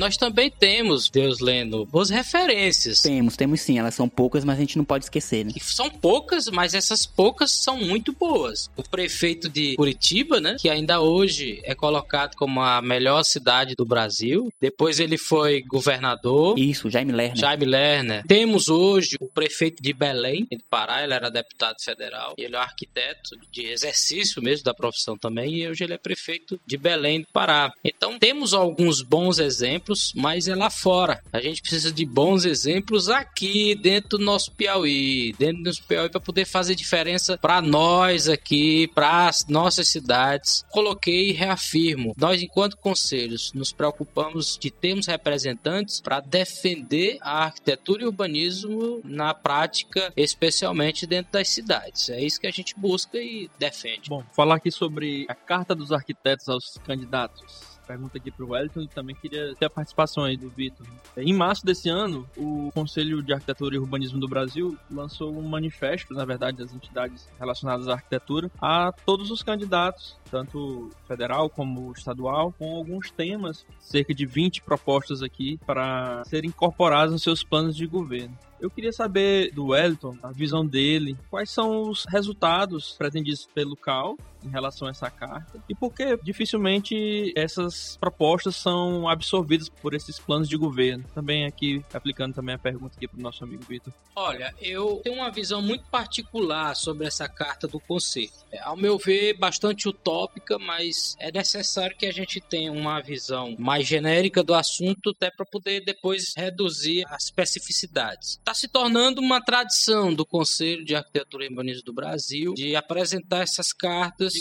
Nós 0.00 0.16
também 0.16 0.50
temos, 0.50 1.10
Deus 1.10 1.40
lendo, 1.40 1.84
boas 1.84 2.08
referências. 2.08 3.00
Temos, 3.02 3.36
temos 3.36 3.60
sim. 3.60 3.78
Elas 3.78 3.94
são 3.94 4.08
poucas, 4.08 4.46
mas 4.46 4.56
a 4.56 4.60
gente 4.60 4.78
não 4.78 4.84
pode 4.84 5.04
esquecer, 5.04 5.44
né? 5.44 5.52
são 5.60 5.90
poucas, 5.90 6.46
mas 6.46 6.72
essas 6.72 7.04
poucas 7.04 7.52
são 7.52 7.76
muito 7.76 8.12
boas. 8.12 8.70
O 8.76 8.82
prefeito 8.82 9.48
de 9.48 9.76
Curitiba, 9.76 10.40
né? 10.40 10.56
Que 10.58 10.70
ainda 10.70 11.00
hoje 11.00 11.60
é 11.64 11.74
colocado 11.74 12.34
como 12.34 12.62
a 12.62 12.80
melhor 12.80 13.22
cidade 13.24 13.74
do 13.76 13.84
Brasil. 13.84 14.50
Depois 14.58 14.98
ele 14.98 15.18
foi 15.18 15.62
governador. 15.62 16.58
Isso, 16.58 16.88
Jaime 16.88 17.12
Lerner. 17.12 17.36
Jaime 17.36 17.66
Lerner. 17.66 18.24
Temos 18.26 18.68
hoje 18.68 19.16
o 19.20 19.26
prefeito 19.26 19.82
de 19.82 19.92
Belém, 19.92 20.46
de 20.50 20.58
Pará. 20.70 21.04
Ele 21.04 21.12
era 21.12 21.30
deputado 21.30 21.76
federal. 21.84 22.34
Ele 22.38 22.56
é 22.56 22.58
um 22.58 22.62
arquiteto 22.62 23.36
de 23.52 23.66
exercício 23.66 24.42
mesmo 24.42 24.64
da 24.64 24.72
profissão 24.72 25.18
também. 25.18 25.56
E 25.56 25.68
hoje 25.68 25.84
ele 25.84 25.92
é 25.92 25.98
prefeito 25.98 26.58
de 26.66 26.78
Belém, 26.78 27.20
do 27.20 27.26
Pará. 27.32 27.70
Então 27.84 28.18
temos 28.18 28.54
alguns 28.54 29.02
bons 29.02 29.38
exemplos 29.38 29.89
exemplos, 29.90 30.12
mas 30.14 30.48
é 30.48 30.54
lá 30.54 30.70
fora. 30.70 31.22
A 31.32 31.40
gente 31.40 31.60
precisa 31.60 31.92
de 31.92 32.04
bons 32.04 32.44
exemplos 32.44 33.08
aqui 33.08 33.74
dentro 33.74 34.18
do 34.18 34.24
nosso 34.24 34.52
Piauí, 34.52 35.34
dentro 35.38 35.58
do 35.58 35.64
nosso 35.64 35.82
Piauí 35.84 36.08
para 36.08 36.20
poder 36.20 36.44
fazer 36.44 36.74
diferença 36.74 37.36
para 37.38 37.60
nós 37.60 38.28
aqui, 38.28 38.88
para 38.88 39.28
as 39.28 39.46
nossas 39.46 39.88
cidades. 39.88 40.64
Coloquei 40.70 41.30
e 41.30 41.32
reafirmo, 41.32 42.14
nós 42.16 42.42
enquanto 42.42 42.76
conselhos 42.76 43.52
nos 43.52 43.72
preocupamos 43.72 44.56
de 44.58 44.70
termos 44.70 45.06
representantes 45.06 46.00
para 46.00 46.20
defender 46.20 47.18
a 47.20 47.44
arquitetura 47.44 48.02
e 48.02 48.06
urbanismo 48.06 49.00
na 49.04 49.34
prática, 49.34 50.12
especialmente 50.16 51.06
dentro 51.06 51.32
das 51.32 51.48
cidades. 51.48 52.08
É 52.10 52.20
isso 52.20 52.40
que 52.40 52.46
a 52.46 52.50
gente 52.50 52.78
busca 52.78 53.18
e 53.18 53.50
defende. 53.58 54.08
Bom, 54.08 54.22
falar 54.32 54.56
aqui 54.56 54.70
sobre 54.70 55.26
a 55.28 55.34
carta 55.34 55.74
dos 55.74 55.92
arquitetos 55.92 56.48
aos 56.48 56.78
candidatos 56.84 57.69
pergunta 57.90 58.18
aqui 58.18 58.30
pro 58.30 58.50
Wellington 58.50 58.82
e 58.82 58.88
também 58.88 59.16
queria 59.16 59.52
ter 59.56 59.64
a 59.64 59.70
participação 59.70 60.22
aí 60.22 60.36
do 60.36 60.48
Vitor. 60.48 60.86
Em 61.16 61.32
março 61.32 61.66
desse 61.66 61.88
ano, 61.88 62.24
o 62.36 62.70
Conselho 62.72 63.20
de 63.20 63.32
Arquitetura 63.32 63.74
e 63.74 63.78
Urbanismo 63.78 64.20
do 64.20 64.28
Brasil 64.28 64.78
lançou 64.88 65.36
um 65.36 65.42
manifesto, 65.42 66.14
na 66.14 66.24
verdade, 66.24 66.58
das 66.58 66.72
entidades 66.72 67.28
relacionadas 67.36 67.88
à 67.88 67.94
arquitetura, 67.94 68.48
a 68.62 68.92
todos 69.04 69.32
os 69.32 69.42
candidatos, 69.42 70.16
tanto 70.30 70.90
federal 71.06 71.50
como 71.50 71.92
estadual, 71.92 72.52
com 72.58 72.76
alguns 72.76 73.10
temas, 73.10 73.66
cerca 73.78 74.14
de 74.14 74.24
20 74.24 74.62
propostas 74.62 75.22
aqui 75.22 75.58
para 75.66 76.22
serem 76.24 76.48
incorporadas 76.50 77.12
nos 77.12 77.22
seus 77.22 77.42
planos 77.42 77.76
de 77.76 77.86
governo. 77.86 78.36
Eu 78.60 78.70
queria 78.70 78.92
saber 78.92 79.52
do 79.52 79.68
Wellington, 79.68 80.18
a 80.22 80.30
visão 80.30 80.66
dele, 80.66 81.16
quais 81.30 81.50
são 81.50 81.88
os 81.88 82.04
resultados 82.04 82.92
pretendidos 82.92 83.48
pelo 83.54 83.74
CAL 83.74 84.18
em 84.44 84.48
relação 84.48 84.86
a 84.86 84.90
essa 84.90 85.10
carta 85.10 85.62
e 85.68 85.74
por 85.74 85.92
que 85.92 86.16
dificilmente 86.22 87.32
essas 87.36 87.96
propostas 87.96 88.56
são 88.56 89.08
absorvidas 89.08 89.68
por 89.68 89.94
esses 89.94 90.18
planos 90.18 90.48
de 90.48 90.56
governo. 90.56 91.04
Também 91.14 91.46
aqui 91.46 91.82
aplicando 91.92 92.34
também 92.34 92.54
a 92.54 92.58
pergunta 92.58 92.94
aqui 92.96 93.08
para 93.08 93.18
o 93.18 93.22
nosso 93.22 93.42
amigo 93.44 93.62
Vitor. 93.66 93.92
Olha, 94.14 94.54
eu 94.60 95.00
tenho 95.02 95.16
uma 95.16 95.30
visão 95.30 95.62
muito 95.62 95.84
particular 95.86 96.74
sobre 96.74 97.06
essa 97.06 97.28
carta 97.28 97.66
do 97.66 97.80
Conselho. 97.80 98.30
É, 98.52 98.60
ao 98.60 98.76
meu 98.76 98.98
ver, 98.98 99.38
bastante 99.38 99.88
utópica, 99.88 100.19
mas 100.60 101.16
é 101.18 101.30
necessário 101.30 101.96
que 101.96 102.06
a 102.06 102.12
gente 102.12 102.40
tenha 102.40 102.72
uma 102.72 103.00
visão 103.00 103.54
mais 103.58 103.86
genérica 103.86 104.42
do 104.42 104.54
assunto 104.54 105.10
até 105.10 105.30
para 105.30 105.46
poder 105.46 105.84
depois 105.84 106.32
reduzir 106.36 107.04
as 107.08 107.24
especificidades. 107.24 108.38
Está 108.38 108.54
se 108.54 108.68
tornando 108.68 109.20
uma 109.20 109.40
tradição 109.40 110.12
do 110.12 110.26
Conselho 110.26 110.84
de 110.84 110.94
Arquitetura 110.94 111.44
e 111.44 111.48
Urbanismo 111.48 111.84
do 111.84 111.92
Brasil 111.92 112.54
de 112.54 112.76
apresentar 112.76 113.42
essas 113.42 113.72
cartas 113.72 114.32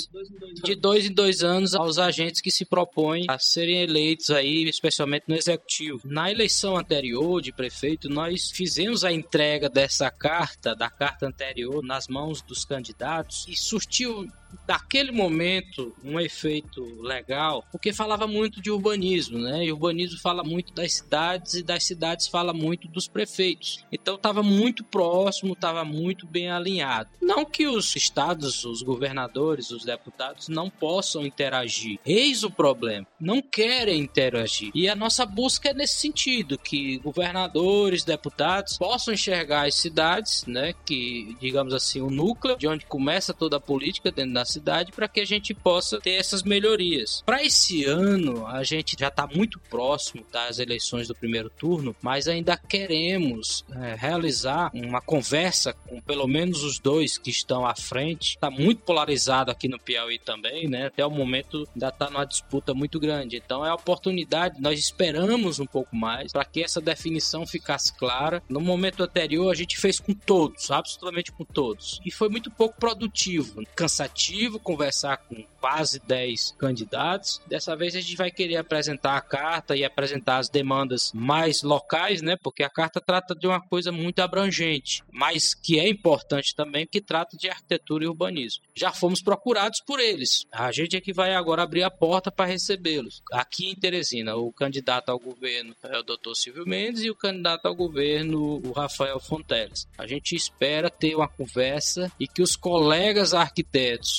de 0.63 0.75
dois 0.75 1.05
em 1.05 1.13
dois 1.13 1.43
anos 1.43 1.73
aos 1.75 1.97
agentes 1.97 2.41
que 2.41 2.51
se 2.51 2.65
propõem 2.65 3.25
a 3.27 3.37
serem 3.37 3.81
eleitos 3.81 4.29
aí, 4.29 4.63
especialmente 4.63 5.25
no 5.27 5.35
executivo. 5.35 6.01
Na 6.05 6.31
eleição 6.31 6.77
anterior 6.77 7.41
de 7.41 7.51
prefeito, 7.51 8.09
nós 8.09 8.51
fizemos 8.51 9.03
a 9.03 9.11
entrega 9.11 9.69
dessa 9.69 10.09
carta, 10.09 10.75
da 10.75 10.89
carta 10.89 11.27
anterior, 11.27 11.83
nas 11.83 12.07
mãos 12.07 12.41
dos 12.41 12.65
candidatos 12.65 13.45
e 13.47 13.55
surtiu 13.55 14.27
daquele 14.65 15.11
momento 15.11 15.95
um 16.03 16.19
efeito 16.19 16.83
legal, 17.01 17.63
porque 17.71 17.93
falava 17.93 18.27
muito 18.27 18.61
de 18.61 18.71
urbanismo, 18.71 19.37
né? 19.37 19.65
E 19.65 19.71
urbanismo 19.71 20.19
fala 20.19 20.43
muito 20.43 20.73
das 20.73 20.93
cidades 20.93 21.55
e 21.55 21.63
das 21.63 21.83
cidades 21.83 22.27
fala 22.27 22.53
muito 22.53 22.87
dos 22.87 23.07
prefeitos. 23.07 23.83
Então 23.91 24.15
estava 24.15 24.43
muito 24.43 24.83
próximo, 24.83 25.53
estava 25.53 25.83
muito 25.83 26.27
bem 26.27 26.49
alinhado. 26.49 27.09
Não 27.21 27.45
que 27.45 27.67
os 27.67 27.95
estados, 27.95 28.63
os 28.65 28.81
governadores, 28.81 29.71
os 29.71 29.83
deputados 29.83 30.47
não 30.47 30.69
possam 30.69 31.25
interagir. 31.25 31.99
Eis 32.05 32.43
o 32.43 32.51
problema. 32.51 33.07
Não 33.19 33.41
querem 33.41 33.99
interagir. 33.99 34.71
E 34.73 34.87
a 34.87 34.95
nossa 34.95 35.25
busca 35.25 35.69
é 35.69 35.73
nesse 35.73 35.95
sentido, 35.95 36.57
que 36.57 36.97
governadores, 36.99 38.03
deputados 38.03 38.77
possam 38.77 39.13
enxergar 39.13 39.67
as 39.67 39.75
cidades, 39.75 40.45
né, 40.45 40.73
que 40.85 41.35
digamos 41.39 41.73
assim, 41.73 42.01
o 42.01 42.09
núcleo 42.09 42.57
de 42.57 42.67
onde 42.67 42.85
começa 42.85 43.33
toda 43.33 43.57
a 43.57 43.59
política 43.59 44.11
dentro 44.11 44.33
da 44.33 44.38
cidade 44.45 44.91
para 44.91 45.07
que 45.07 45.19
a 45.19 45.25
gente 45.25 45.53
possa 45.53 45.99
ter 45.99 46.11
essas 46.11 46.43
melhorias. 46.43 47.21
Para 47.25 47.43
esse 47.43 47.85
ano, 47.85 48.45
a 48.47 48.63
gente 48.63 48.95
já 48.99 49.07
está 49.07 49.27
muito 49.27 49.59
próximo 49.59 50.25
das 50.31 50.59
eleições 50.59 51.07
do 51.07 51.15
primeiro 51.15 51.49
turno, 51.49 51.95
mas 52.01 52.27
ainda 52.27 52.57
queremos 52.57 53.65
é, 53.71 53.95
realizar 53.95 54.71
uma 54.73 55.01
conversa 55.01 55.73
com 55.73 56.01
pelo 56.01 56.27
menos 56.27 56.63
os 56.63 56.79
dois 56.79 57.17
que 57.17 57.29
estão 57.29 57.65
à 57.65 57.75
frente. 57.75 58.35
Está 58.35 58.49
muito 58.49 58.81
polarizado 58.83 59.51
aqui 59.51 59.67
no 59.67 59.79
Piauí 59.79 60.19
também, 60.19 60.67
né? 60.67 60.87
Até 60.87 61.05
o 61.05 61.11
momento 61.11 61.67
ainda 61.73 61.89
está 61.89 62.09
numa 62.09 62.25
disputa 62.25 62.73
muito 62.73 62.99
grande. 62.99 63.37
Então 63.37 63.65
é 63.65 63.69
a 63.69 63.75
oportunidade, 63.75 64.61
nós 64.61 64.79
esperamos 64.79 65.59
um 65.59 65.65
pouco 65.65 65.95
mais 65.95 66.31
para 66.31 66.45
que 66.45 66.63
essa 66.63 66.81
definição 66.81 67.45
ficasse 67.45 67.93
clara. 67.95 68.41
No 68.49 68.59
momento 68.59 69.03
anterior, 69.03 69.51
a 69.51 69.55
gente 69.55 69.77
fez 69.77 69.99
com 69.99 70.13
todos, 70.13 70.71
absolutamente 70.71 71.31
com 71.31 71.43
todos. 71.43 71.99
E 72.05 72.11
foi 72.11 72.29
muito 72.29 72.51
pouco 72.51 72.79
produtivo, 72.79 73.63
cansativo 73.75 74.28
conversar 74.59 75.17
com 75.17 75.43
quase 75.59 75.99
10 75.99 76.55
candidatos. 76.57 77.41
Dessa 77.47 77.75
vez 77.75 77.95
a 77.95 77.99
gente 77.99 78.15
vai 78.15 78.31
querer 78.31 78.57
apresentar 78.57 79.17
a 79.17 79.21
carta 79.21 79.75
e 79.75 79.83
apresentar 79.83 80.37
as 80.37 80.49
demandas 80.49 81.11
mais 81.13 81.61
locais, 81.63 82.21
né? 82.21 82.35
Porque 82.41 82.63
a 82.63 82.69
carta 82.69 83.01
trata 83.01 83.35
de 83.35 83.47
uma 83.47 83.61
coisa 83.61 83.91
muito 83.91 84.19
abrangente, 84.19 85.03
mas 85.11 85.53
que 85.53 85.79
é 85.79 85.87
importante 85.87 86.55
também, 86.55 86.87
que 86.87 87.01
trata 87.01 87.37
de 87.37 87.49
arquitetura 87.49 88.05
e 88.05 88.07
urbanismo. 88.07 88.63
Já 88.73 88.91
fomos 88.91 89.21
procurados 89.21 89.81
por 89.81 89.99
eles. 89.99 90.45
A 90.51 90.71
gente 90.71 90.95
é 90.95 91.01
que 91.01 91.13
vai 91.13 91.33
agora 91.33 91.63
abrir 91.63 91.83
a 91.83 91.91
porta 91.91 92.31
para 92.31 92.45
recebê-los. 92.45 93.21
Aqui 93.31 93.69
em 93.69 93.75
Teresina, 93.75 94.35
o 94.35 94.51
candidato 94.51 95.09
ao 95.09 95.19
governo 95.19 95.75
é 95.83 95.99
o 95.99 96.03
Dr. 96.03 96.33
Silvio 96.35 96.65
Mendes 96.65 97.03
e 97.03 97.09
o 97.09 97.15
candidato 97.15 97.65
ao 97.65 97.75
governo, 97.75 98.61
o 98.65 98.71
Rafael 98.71 99.19
Fonteles. 99.19 99.87
A 99.97 100.07
gente 100.07 100.35
espera 100.35 100.89
ter 100.89 101.15
uma 101.15 101.27
conversa 101.27 102.11
e 102.19 102.27
que 102.27 102.41
os 102.41 102.55
colegas 102.55 103.33
arquitetos 103.33 104.18